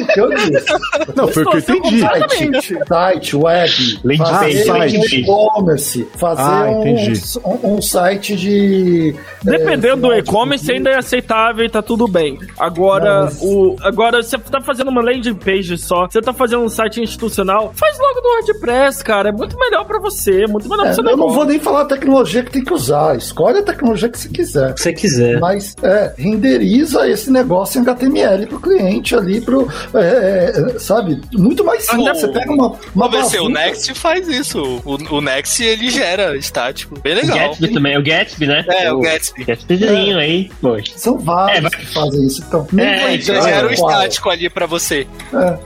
o 0.00 0.06
que 0.06 0.20
eu 0.20 0.30
disse. 0.30 0.66
Não, 1.14 1.28
foi 1.28 1.42
o 1.44 1.50
que 1.50 1.56
eu 1.56 1.60
entendi. 1.60 2.00
Site, 2.00 2.86
site 2.86 3.36
web, 3.36 4.16
fazer 4.16 5.14
e-commerce, 5.14 6.08
fazer 6.16 6.42
ah, 6.42 6.70
um, 6.70 7.76
um, 7.76 7.82
site 7.82 8.36
de... 8.36 9.14
Dependendo 9.42 10.06
é, 10.06 10.08
do 10.08 10.14
e-commerce, 10.14 10.70
ainda 10.70 10.90
é 10.90 10.96
aceitável 10.96 11.64
e 11.64 11.68
tá 11.68 11.82
tudo 11.82 12.06
bem. 12.06 12.38
Agora, 12.58 13.24
mas... 13.24 13.38
o, 13.42 13.76
agora 13.82 14.22
você 14.22 14.38
tá 14.38 14.60
fazendo 14.60 14.88
uma 14.88 15.02
landing 15.02 15.34
page 15.34 15.76
só, 15.78 16.06
você 16.06 16.20
tá 16.20 16.32
fazendo 16.32 16.62
um 16.62 16.68
site 16.68 17.00
institucional, 17.00 17.72
faz 17.74 17.97
logo 17.98 18.20
no 18.20 18.28
WordPress, 18.28 19.02
cara. 19.02 19.28
É 19.30 19.32
muito 19.32 19.58
melhor 19.58 19.84
pra 19.84 19.98
você, 19.98 20.46
muito 20.46 20.68
melhor 20.68 20.86
é, 20.86 20.94
pra 20.94 21.02
você. 21.02 21.12
Eu 21.12 21.16
não 21.16 21.30
vou 21.30 21.44
nem 21.44 21.58
falar 21.58 21.82
a 21.82 21.84
tecnologia 21.86 22.42
que 22.42 22.50
tem 22.50 22.64
que 22.64 22.72
usar. 22.72 23.16
Escolhe 23.16 23.58
a 23.58 23.62
tecnologia 23.62 24.08
que 24.08 24.18
você 24.18 24.28
quiser. 24.28 24.74
Que 24.74 24.80
você 24.80 24.92
quiser. 24.92 25.40
Mas, 25.40 25.74
é, 25.82 26.14
renderiza 26.16 27.08
esse 27.08 27.30
negócio 27.30 27.78
em 27.78 27.82
HTML 27.82 28.46
pro 28.46 28.60
cliente 28.60 29.14
ali, 29.14 29.40
pro, 29.40 29.68
é, 29.94 30.74
é, 30.74 30.78
sabe? 30.78 31.20
Muito 31.32 31.64
mais 31.64 31.84
simples. 31.84 32.20
Você 32.20 32.28
pega 32.28 32.52
uma, 32.52 32.74
uma 32.94 33.08
Vamos 33.08 33.32
o 33.34 33.48
Next 33.48 33.94
faz 33.94 34.28
isso. 34.28 34.82
O, 34.84 35.16
o 35.16 35.20
Next, 35.20 35.62
ele 35.62 35.90
gera 35.90 36.36
estático. 36.36 36.98
Bem 37.00 37.14
legal. 37.14 37.36
O 37.36 37.40
Gatsby 37.40 37.68
também. 37.72 37.98
O 37.98 38.02
Gatsby, 38.02 38.46
né? 38.46 38.64
É, 38.68 38.92
o, 38.92 38.98
o 38.98 39.00
Gatsby. 39.00 39.44
Gatsbyzinho 39.44 40.18
aí, 40.18 40.50
poxa. 40.60 40.92
São 40.96 41.18
vários 41.18 41.72
é, 41.72 41.76
que 41.76 41.86
fazem 41.86 42.26
isso. 42.26 42.44
Então, 42.46 42.66
é, 42.78 43.18
já 43.18 43.40
gera 43.40 43.66
o 43.66 43.72
estático 43.72 44.30
ali 44.30 44.48
pra 44.48 44.66
você. 44.66 45.06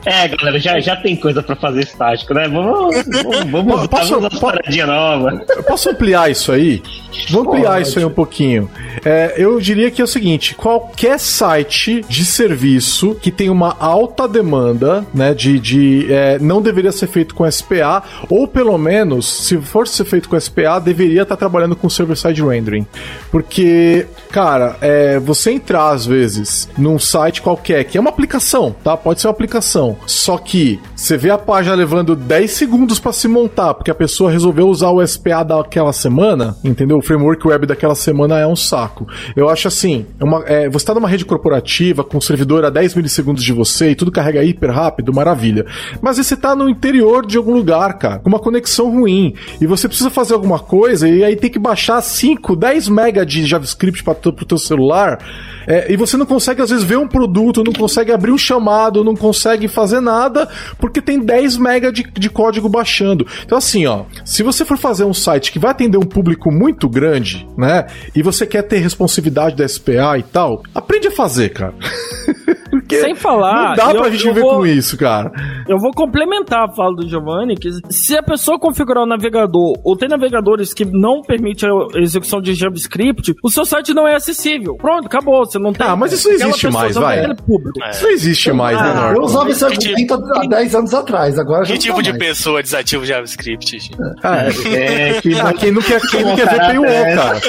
É, 0.07 0.25
é 0.25 0.29
galera, 0.29 0.59
já, 0.59 0.81
já 0.81 0.97
tem 0.97 1.17
coisa 1.17 1.43
pra 1.43 1.57
fazer 1.57 1.83
estático, 1.83 2.22
né? 2.31 2.43
né? 2.43 2.49
Vamos, 2.49 3.05
vamos, 3.23 3.50
vamos 3.50 3.87
posso, 3.87 4.19
uma 4.19 4.31
paradinha 4.31 4.87
nova. 4.87 5.45
Posso 5.67 5.91
ampliar 5.91 6.31
isso 6.31 6.52
aí? 6.52 6.83
Vou 7.31 7.43
ampliar 7.43 7.75
Pode. 7.75 7.88
isso 7.88 7.99
aí 7.99 8.05
um 8.05 8.11
pouquinho. 8.11 8.71
É, 9.05 9.35
eu 9.37 9.61
diria 9.61 9.91
que 9.91 10.00
é 10.00 10.05
o 10.05 10.09
seguinte: 10.09 10.55
qualquer 10.55 11.19
site 11.19 12.05
de 12.09 12.25
serviço 12.25 13.14
que 13.21 13.31
tem 13.31 13.50
uma 13.50 13.76
alta 13.79 14.26
demanda, 14.26 15.07
né, 15.12 15.35
de, 15.35 15.59
de 15.59 16.12
é, 16.12 16.38
não 16.38 16.62
deveria 16.62 16.93
ser 16.93 17.07
feito 17.07 17.35
com 17.35 17.50
SPA, 17.50 18.02
ou 18.29 18.47
pelo 18.47 18.76
menos, 18.79 19.26
se 19.47 19.59
for 19.59 19.87
ser 19.87 20.05
feito 20.05 20.29
com 20.29 20.38
SPA, 20.38 20.79
deveria 20.79 21.23
estar 21.23 21.37
trabalhando 21.37 21.76
com 21.76 21.88
server-side 21.88 22.43
rendering. 22.43 22.87
Porque, 23.31 24.07
cara, 24.31 24.76
é, 24.81 25.19
você 25.19 25.52
entrar 25.52 25.91
às 25.91 26.07
vezes 26.07 26.69
num 26.76 26.99
site 26.99 27.43
qualquer, 27.43 27.85
que 27.85 27.99
é 27.99 28.00
uma 28.00 28.11
aplicação, 28.11 28.75
tá? 28.83 28.97
Pode 28.97 29.21
ser 29.21 29.29
uma 29.29 29.33
aplicação. 29.33 29.97
Só 30.07 30.38
que 30.38 30.81
você 31.02 31.16
vê 31.16 31.30
a 31.30 31.37
página 31.37 31.75
levando 31.75 32.14
10 32.14 32.49
segundos 32.49 33.00
para 33.00 33.12
se 33.12 33.26
montar, 33.26 33.75
porque 33.75 33.90
a 33.90 33.94
pessoa 33.94 34.30
resolveu 34.30 34.68
usar 34.68 34.90
o 34.90 35.04
SPA 35.04 35.42
daquela 35.42 35.92
semana, 35.92 36.56
entendeu? 36.62 36.99
O 36.99 37.02
framework 37.02 37.44
web 37.44 37.66
daquela 37.66 37.97
semana 37.97 38.38
é 38.38 38.47
um 38.47 38.54
saco. 38.54 39.09
Eu 39.35 39.49
acho 39.49 39.66
assim, 39.66 40.06
uma, 40.21 40.44
é, 40.47 40.68
você 40.68 40.85
está 40.85 40.94
numa 40.94 41.09
rede 41.09 41.25
corporativa 41.25 42.04
com 42.04 42.18
um 42.18 42.21
servidor 42.21 42.64
a 42.64 42.71
10 42.71 42.94
milissegundos 42.94 43.42
de 43.42 43.52
você 43.52 43.90
e 43.90 43.94
tudo 43.97 44.12
carrega 44.12 44.44
hiper 44.44 44.71
rápido, 44.71 45.12
maravilha. 45.12 45.66
Mas 46.00 46.18
você 46.18 46.35
está 46.35 46.54
no 46.54 46.68
interior 46.68 47.26
de 47.26 47.37
algum 47.37 47.52
lugar, 47.52 47.99
cara, 47.99 48.21
com 48.21 48.28
uma 48.28 48.38
conexão 48.38 48.88
ruim, 48.88 49.35
e 49.61 49.66
você 49.66 49.88
precisa 49.88 50.09
fazer 50.09 50.35
alguma 50.35 50.61
coisa 50.61 51.09
e 51.09 51.25
aí 51.25 51.35
tem 51.35 51.50
que 51.50 51.59
baixar 51.59 52.00
5, 52.00 52.54
10 52.54 52.88
mega 52.88 53.26
de 53.26 53.44
JavaScript 53.44 54.04
para 54.04 54.12
o 54.12 54.32
teu 54.32 54.56
celular, 54.56 55.18
é, 55.66 55.92
e 55.92 55.97
você 55.97 56.16
não 56.16 56.26
consegue 56.26 56.62
às 56.62 56.71
vezes 56.71 56.85
ver 56.85 56.99
um 56.99 57.09
produto, 57.09 57.64
não 57.64 57.73
consegue 57.73 58.12
abrir 58.12 58.32
um 58.32 58.38
chamado, 58.38 59.04
não 59.04 59.14
consegue 59.14 59.68
fazer 59.68 60.00
nada, 60.00 60.49
porque 60.78 60.91
tem 61.00 61.20
10 61.20 61.56
mega 61.56 61.92
de, 61.92 62.02
de 62.02 62.28
código 62.28 62.68
baixando. 62.68 63.26
Então 63.44 63.56
assim, 63.56 63.87
ó, 63.87 64.04
se 64.25 64.42
você 64.42 64.64
for 64.64 64.76
fazer 64.76 65.04
um 65.04 65.14
site 65.14 65.52
que 65.52 65.58
vai 65.58 65.70
atender 65.70 65.99
um 65.99 66.06
público 66.06 66.50
muito 66.50 66.88
grande, 66.88 67.46
né, 67.56 67.87
e 68.14 68.22
você 68.22 68.46
quer 68.46 68.62
ter 68.62 68.78
responsividade 68.78 69.56
da 69.56 69.66
SPA 69.66 70.18
e 70.18 70.22
tal, 70.22 70.62
aprende 70.75 71.08
a 71.08 71.11
fazer, 71.11 71.50
cara. 71.50 71.75
Porque 72.92 73.00
Sem 73.00 73.14
falar. 73.14 73.70
Não 73.70 73.75
dá 73.75 73.92
eu, 73.92 74.00
pra 74.00 74.11
gente 74.11 74.25
viver 74.25 74.40
vou, 74.40 74.56
com 74.56 74.66
isso, 74.66 74.96
cara. 74.96 75.32
Eu 75.66 75.78
vou 75.78 75.90
complementar 75.92 76.68
a 76.68 76.72
fala 76.72 76.94
do 76.94 77.08
Giovanni, 77.08 77.56
que 77.56 77.70
se 77.90 78.16
a 78.16 78.22
pessoa 78.22 78.58
configurar 78.58 79.04
o 79.04 79.06
navegador 79.06 79.75
ou 79.82 79.96
tem 79.96 80.08
navegadores 80.08 80.75
que 80.75 80.84
não 80.84 81.22
permitem 81.22 81.68
a 81.70 81.99
execução 81.99 82.40
de 82.40 82.54
JavaScript, 82.54 83.34
o 83.42 83.50
seu 83.50 83.64
site 83.64 83.94
não 83.94 84.06
é 84.06 84.14
acessível. 84.14 84.76
Pronto, 84.76 85.06
acabou. 85.06 85.44
Você 85.44 85.58
não 85.58 85.72
tem. 85.72 85.87
Ah, 85.87 85.96
mas 85.96 86.12
isso 86.12 86.28
não 86.28 86.34
existe 86.34 86.68
mais, 86.68 86.94
vai. 86.94 87.18
É 87.20 87.90
isso 87.90 88.02
não 88.02 88.11
existe 88.11 88.49
então, 88.49 88.56
mais, 88.56 88.76
né, 88.76 88.90
ah, 88.90 88.94
Norton? 88.94 89.20
Eu 89.20 89.25
usava 89.25 89.50
esse 89.50 89.64
argumento 89.64 90.14
há 90.14 90.46
10 90.46 90.75
anos 90.75 90.94
atrás. 90.94 91.38
Agora 91.38 91.64
que 91.64 91.78
tipo 91.78 92.02
de 92.02 92.12
pessoa 92.18 92.62
desativa 92.62 93.02
o 93.02 93.06
JavaScript? 93.06 93.90
Ah, 94.22 94.44
é, 94.46 95.20
que, 95.20 95.34
ah, 95.40 95.52
quem 95.52 95.72
não 95.72 95.82
quer, 95.82 96.00
quem 96.00 96.25
não 96.25 96.37
quer 96.37 96.49
ver 96.49 96.58
paywall, 96.58 97.16
cara. 97.16 97.40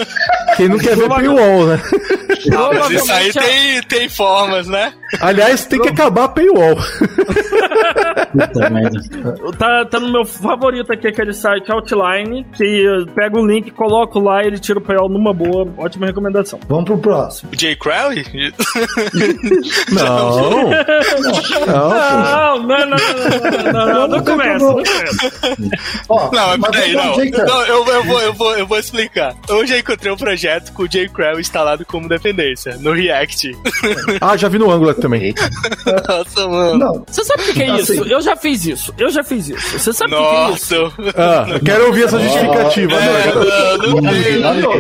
Quem 0.55 0.69
não 0.69 0.77
quer 0.77 0.95
ver 0.95 1.09
paywall, 1.09 1.65
né? 1.65 1.81
Não, 2.45 2.73
mas 2.73 2.89
isso 2.91 3.12
aí 3.12 3.31
tem, 3.31 3.81
tem 3.83 4.09
formas, 4.09 4.67
né? 4.67 4.93
Aliás, 5.34 5.66
tem 5.66 5.82
que 5.82 5.90
acabar 5.90 6.25
a 6.25 6.28
paywall. 6.30 6.75
tá, 9.58 9.86
tá 9.86 10.00
no 10.00 10.12
meu 10.12 10.25
favorito 10.25 10.92
aqui 10.94 11.08
aquele 11.08 11.34
site 11.34 11.72
Outline, 11.72 12.46
que 12.56 12.86
pega 13.16 13.40
um 13.40 13.46
link, 13.46 13.72
coloco 13.72 14.20
lá 14.20 14.44
e 14.44 14.48
ele 14.48 14.60
tira 14.60 14.80
o 14.80 14.82
paywall 14.82 15.10
numa 15.10 15.34
boa. 15.34 15.68
Ótima 15.78 16.06
recomendação. 16.06 16.60
Vamos 16.68 16.86
pro 16.86 16.98
próximo. 16.98 17.52
Jay 17.58 17.75
Crowley? 17.75 18.24
não. 19.92 20.70
Não, 21.66 22.60
não, 22.60 22.86
não, 22.86 22.88
não, 22.88 23.74
não, 23.74 23.94
não, 23.94 24.08
não 24.08 24.24
começa, 24.24 24.66
não 24.66 24.75
Não, 26.32 26.58
mas 26.58 26.72
peraí, 26.72 26.94
não. 26.94 27.16
não 27.46 27.62
eu, 27.66 27.86
eu, 27.88 28.04
vou, 28.04 28.22
eu, 28.22 28.34
vou, 28.34 28.58
eu 28.58 28.68
vou 28.68 28.78
explicar. 28.80 29.36
Hoje 29.50 29.74
eu 29.74 29.80
encontrei 29.80 30.12
um 30.12 30.18
projeto 30.18 30.72
com 30.74 30.84
o 30.84 30.92
Jay 30.92 31.10
Crowley 31.10 31.42
instalado 31.42 31.86
como 31.86 32.08
dependência, 32.08 32.78
no 32.78 32.92
React. 32.92 33.58
Ah, 34.22 34.38
já 34.38 34.48
vi 34.48 34.58
no 34.58 34.72
Angular 34.72 34.96
também. 34.96 35.23
Nossa, 36.08 36.48
mano. 36.48 36.77
Não. 36.77 37.06
Você 37.08 37.24
sabe 37.24 37.44
o 37.44 37.46
que, 37.46 37.53
que 37.53 37.63
é 37.63 37.72
assim. 37.72 37.94
isso? 37.94 38.03
Eu 38.03 38.22
já 38.22 38.36
fiz 38.36 38.65
isso. 38.65 38.94
Eu 38.98 39.10
já 39.10 39.24
fiz 39.24 39.50
isso. 39.50 39.80
Você 39.80 39.94
sabe 39.94 40.13
o 40.13 40.18
que, 40.18 40.30
que, 40.30 40.36
é 40.36 40.51
isso? 40.51 40.94
Ah, 41.15 41.46
quero 41.63 41.88
ouvir 41.88 42.03
essa 42.03 42.20
justificativa. 42.20 42.94
É, 42.94 43.77
não, 43.77 44.01
não, 44.01 44.53
não, 44.56 44.74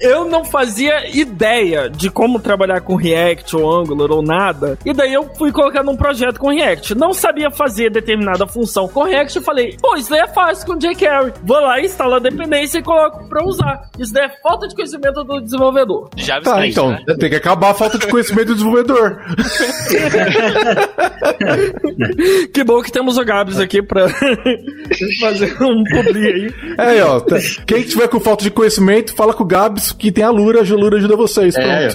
eu 0.00 0.24
não 0.24 0.44
fazia 0.44 1.08
ideia 1.16 1.88
de 1.88 2.10
como 2.10 2.40
trabalhar 2.40 2.80
com 2.80 2.96
React 2.96 3.56
ou 3.56 3.72
Angular 3.72 4.10
ou 4.10 4.22
nada. 4.22 4.78
E 4.84 4.92
daí 4.92 5.12
eu 5.12 5.28
fui 5.34 5.52
colocar 5.52 5.82
num 5.82 5.96
projeto 5.96 6.38
com 6.38 6.50
React. 6.50 6.94
Não 6.94 7.12
sabia 7.12 7.50
fazer 7.50 7.90
determinada 7.90 8.46
função 8.46 8.88
com 8.88 9.04
React 9.04 9.38
e 9.38 9.42
falei, 9.42 9.76
pô, 9.80 9.96
isso 9.96 10.10
daí 10.10 10.20
é 10.20 10.28
fácil 10.28 10.66
com 10.66 10.76
jQuery. 10.76 11.32
Vou 11.42 11.60
lá, 11.60 11.80
instalo 11.80 12.14
a 12.14 12.18
dependência 12.18 12.78
e 12.78 12.82
coloco 12.82 13.28
pra 13.28 13.44
usar. 13.44 13.88
Isso 13.98 14.12
daí 14.12 14.26
é 14.26 14.32
falta 14.42 14.68
de 14.68 14.74
conhecimento 14.74 15.24
do 15.24 15.40
desenvolvedor. 15.40 16.10
Já 16.16 16.40
tá, 16.40 16.66
então, 16.66 16.90
né? 16.90 16.98
tem 17.18 17.30
que 17.30 17.36
acabar 17.36 17.70
a 17.70 17.74
falta 17.74 17.98
de 17.98 18.06
conhecimento 18.06 18.48
do 18.48 18.54
desenvolvedor. 18.54 19.18
que 22.52 22.64
bom 22.64 22.82
que 22.82 22.92
temos 22.92 23.18
o 23.18 23.24
Gabs 23.24 23.58
aqui 23.58 23.82
pra 23.82 24.08
fazer 25.20 25.56
um 25.62 25.82
publi 25.84 26.26
aí. 26.26 26.54
É, 26.78 27.02
ó, 27.02 27.20
tá. 27.20 27.36
quem 27.66 27.82
tiver 27.82 28.08
com 28.08 28.20
falta 28.20 28.44
de 28.44 28.50
conhecimento, 28.50 29.14
fala 29.14 29.32
com 29.32 29.42
o 29.42 29.46
Gabs 29.46 29.85
que 29.92 30.10
tem 30.10 30.24
a 30.24 30.30
Lura, 30.30 30.60
a 30.60 30.74
Lura 30.74 30.96
ajuda 30.96 31.16
vocês. 31.16 31.54
É. 31.56 31.88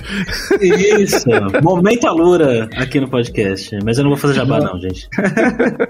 Isso. 0.61 1.25
Momento 1.61 2.07
a 2.07 2.11
Lura 2.11 2.69
aqui 2.77 2.99
no 2.99 3.09
podcast. 3.09 3.77
Mas 3.83 3.97
eu 3.97 4.03
não 4.03 4.11
vou 4.11 4.17
fazer 4.17 4.35
jabá, 4.35 4.59
não, 4.59 4.79
gente. 4.79 5.07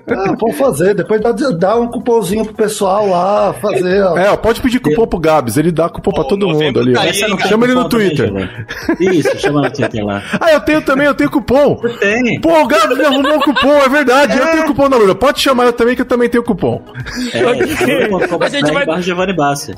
Ah, 0.07 0.35
pode 0.37 0.55
fazer. 0.57 0.93
Depois 0.93 1.21
dá, 1.21 1.31
dá 1.31 1.75
um 1.79 1.87
cupomzinho 1.87 2.45
pro 2.45 2.53
pessoal 2.53 3.07
lá 3.07 3.53
fazer. 3.53 4.01
Ó. 4.03 4.17
É, 4.17 4.35
pode 4.37 4.61
pedir 4.61 4.79
cupom 4.79 5.07
pro 5.07 5.19
Gabs. 5.19 5.57
Ele 5.57 5.71
dá 5.71 5.89
cupom 5.89 6.11
pra 6.11 6.23
todo 6.23 6.47
mundo 6.47 6.79
ali. 6.79 6.93
Tá 6.93 7.11
chama 7.47 7.65
ele 7.65 7.73
no 7.73 7.89
Twitter. 7.89 8.27
Também, 8.27 8.49
Isso, 8.99 9.37
chama 9.39 9.61
no 9.61 9.71
Twitter 9.71 10.05
lá. 10.05 10.21
Ah, 10.41 10.53
eu 10.53 10.61
tenho 10.61 10.81
também, 10.81 11.05
eu 11.05 11.13
tenho 11.13 11.29
cupom. 11.29 11.75
Tem. 11.99 12.39
Pô, 12.41 12.61
o 12.61 12.67
Gabs 12.67 12.97
me 12.97 13.05
arrumou 13.05 13.35
um 13.35 13.39
cupom, 13.39 13.77
é 13.77 13.89
verdade. 13.89 14.33
É. 14.33 14.41
Eu 14.41 14.47
tenho 14.47 14.65
cupom 14.65 14.89
na 14.89 14.97
Lura. 14.97 15.13
Pode 15.13 15.39
chamar 15.39 15.65
eu 15.65 15.73
também, 15.73 15.95
que 15.95 16.01
eu 16.01 16.05
também 16.05 16.29
tenho 16.29 16.43
cupom. 16.43 16.81
É, 17.33 17.41
a 18.43 18.49
gente 18.49 18.71
vai, 18.71 18.85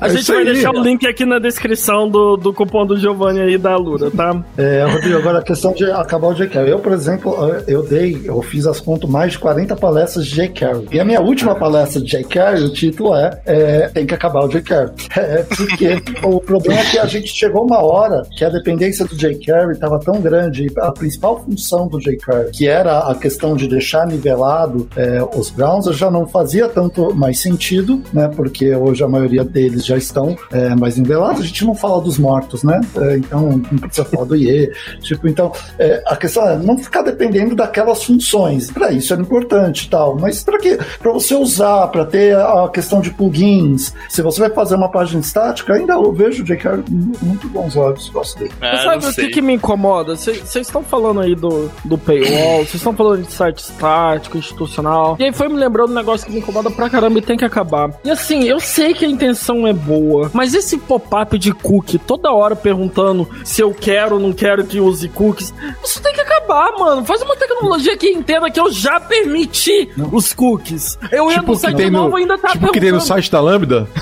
a 0.00 0.08
gente 0.08 0.32
vai 0.32 0.44
deixar 0.44 0.70
o 0.70 0.82
link 0.82 1.06
aqui 1.06 1.24
na 1.24 1.38
descrição 1.38 2.08
do, 2.14 2.36
do 2.36 2.54
cupom 2.54 2.86
do 2.86 2.96
Giovanni 2.96 3.40
aí 3.40 3.58
da 3.58 3.76
Lura, 3.76 4.08
tá? 4.08 4.40
É, 4.56 4.84
Rodrigo, 4.84 5.18
agora 5.18 5.40
a 5.40 5.42
questão 5.42 5.72
de 5.72 5.84
acabar 5.90 6.28
o 6.28 6.34
J-Carry. 6.34 6.70
Eu, 6.70 6.78
por 6.78 6.92
exemplo, 6.92 7.34
eu 7.66 7.82
dei, 7.82 8.22
eu 8.24 8.40
fiz 8.40 8.68
as 8.68 8.80
contas 8.80 9.10
mais 9.10 9.32
de 9.32 9.40
40 9.40 9.74
palestras 9.74 10.24
de 10.24 10.36
J-Carry. 10.36 10.86
E 10.92 11.00
a 11.00 11.04
minha 11.04 11.20
última 11.20 11.56
palestra 11.56 12.00
de 12.00 12.08
J-Carry, 12.08 12.62
o 12.62 12.72
título 12.72 13.16
é, 13.16 13.40
é 13.44 13.88
Tem 13.88 14.06
que 14.06 14.14
acabar 14.14 14.44
o 14.44 14.48
J-Carry. 14.48 14.92
É, 15.24 15.44
porque 15.44 16.02
o 16.24 16.40
problema 16.40 16.80
é 16.80 16.84
que 16.84 16.98
a 16.98 17.06
gente 17.06 17.28
chegou 17.28 17.64
uma 17.64 17.82
hora 17.82 18.24
que 18.36 18.44
a 18.44 18.50
dependência 18.50 19.06
do 19.06 19.16
J-Carry 19.16 19.72
estava 19.72 19.98
tão 19.98 20.20
grande, 20.20 20.66
a 20.76 20.90
principal 20.90 21.42
função 21.42 21.86
do 21.86 22.00
J-Carry, 22.00 22.50
que 22.50 22.66
era 22.66 22.98
a 22.98 23.14
questão 23.14 23.54
de 23.54 23.68
deixar 23.68 24.06
nivelado 24.06 24.88
é, 24.96 25.22
os 25.36 25.50
browsers, 25.50 25.96
já 25.96 26.10
não 26.10 26.26
fazia 26.26 26.68
tanto 26.68 27.14
mais 27.14 27.40
sentido, 27.40 28.02
né? 28.12 28.28
Porque 28.28 28.74
hoje 28.74 29.02
a 29.02 29.08
maioria 29.08 29.44
deles 29.44 29.86
já 29.86 29.96
estão 29.96 30.36
é, 30.50 30.74
mais 30.74 30.98
nivelados. 30.98 31.42
A 31.42 31.46
gente 31.46 31.64
não 31.64 31.74
fala 31.74 32.03
dos 32.04 32.18
mortos, 32.18 32.62
né? 32.62 32.80
É, 32.96 33.16
então 33.16 33.60
não 33.70 33.78
precisa 33.78 34.04
falar 34.04 34.24
do 34.24 34.36
IE. 34.36 34.70
Tipo, 35.00 35.28
então, 35.28 35.52
é, 35.78 36.02
a 36.06 36.16
questão 36.16 36.48
é 36.48 36.56
não 36.56 36.78
ficar 36.78 37.02
dependendo 37.02 37.54
daquelas 37.54 38.04
funções. 38.04 38.70
Para 38.70 38.92
isso 38.92 39.12
é 39.14 39.16
importante 39.16 39.86
e 39.86 39.90
tal. 39.90 40.16
Mas 40.18 40.42
para 40.42 40.58
quê? 40.58 40.78
Para 40.98 41.12
você 41.12 41.34
usar, 41.34 41.88
para 41.88 42.04
ter 42.04 42.36
a 42.36 42.68
questão 42.72 43.00
de 43.00 43.10
plugins. 43.10 43.92
Se 44.08 44.22
você 44.22 44.40
vai 44.40 44.50
fazer 44.50 44.76
uma 44.76 44.90
página 44.90 45.20
estática, 45.20 45.74
ainda 45.74 45.94
eu 45.94 46.12
vejo 46.12 46.42
o 46.42 46.46
JKR 46.46 46.82
muito 46.88 47.48
bons 47.48 47.76
olhos. 47.76 48.08
Gosto 48.10 48.38
dele. 48.38 48.52
É, 48.60 48.76
sabe 48.84 49.06
o 49.06 49.14
que, 49.14 49.28
que, 49.28 49.42
me 49.42 49.54
incomoda? 49.54 50.16
Vocês 50.16 50.54
estão 50.54 50.82
falando 50.82 51.20
aí 51.20 51.34
do, 51.34 51.70
do 51.84 51.96
paywall, 51.98 52.58
vocês 52.58 52.74
estão 52.74 52.92
falando 52.92 53.22
de 53.22 53.32
site 53.32 53.58
estático, 53.58 54.38
institucional. 54.38 55.16
E 55.18 55.24
aí 55.24 55.32
foi 55.32 55.48
me 55.48 55.56
lembrando 55.56 55.90
um 55.90 55.94
negócio 55.94 56.26
que 56.26 56.32
me 56.32 56.38
incomoda 56.38 56.70
pra 56.70 56.90
caramba 56.90 57.18
e 57.18 57.22
tem 57.22 57.36
que 57.36 57.44
acabar. 57.44 57.90
E 58.04 58.10
assim, 58.10 58.44
eu 58.44 58.60
sei 58.60 58.94
que 58.94 59.04
a 59.04 59.08
intenção 59.08 59.66
é 59.66 59.72
boa, 59.72 60.30
mas 60.32 60.54
esse 60.54 60.78
pop-up 60.78 61.38
de 61.38 61.52
cookie 61.52 61.93
toda 61.98 62.32
hora 62.32 62.56
perguntando 62.56 63.28
se 63.44 63.60
eu 63.60 63.72
quero 63.72 64.16
ou 64.16 64.20
não 64.20 64.32
quero 64.32 64.64
que 64.64 64.80
use 64.80 65.08
cookies. 65.08 65.52
Isso 65.82 66.02
tem 66.02 66.12
que 66.12 66.20
acabar, 66.20 66.72
mano. 66.78 67.04
Faz 67.04 67.22
uma 67.22 67.36
tecnologia 67.36 67.96
que 67.96 68.08
entenda 68.08 68.50
que 68.50 68.60
eu 68.60 68.70
já 68.70 69.00
permiti 69.00 69.90
não. 69.96 70.14
os 70.14 70.32
cookies. 70.32 70.98
Eu 71.10 71.28
tipo 71.28 71.32
entro 71.32 71.46
no 71.46 71.56
site 71.56 71.90
novo 71.90 72.10
no, 72.10 72.16
ainda 72.16 72.38
tá 72.38 72.48
tipo 72.48 72.72
que 72.72 72.80
tem 72.80 72.92
no 72.92 73.00
site 73.00 73.30
da 73.30 73.40
Lambda? 73.40 73.88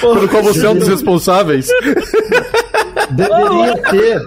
Pelo 0.00 0.28
qual 0.28 0.42
você 0.42 0.66
é 0.66 0.70
um 0.70 0.76
dos 0.76 0.88
responsáveis. 0.88 1.68
Deveria 3.10 3.76
ter 3.90 4.20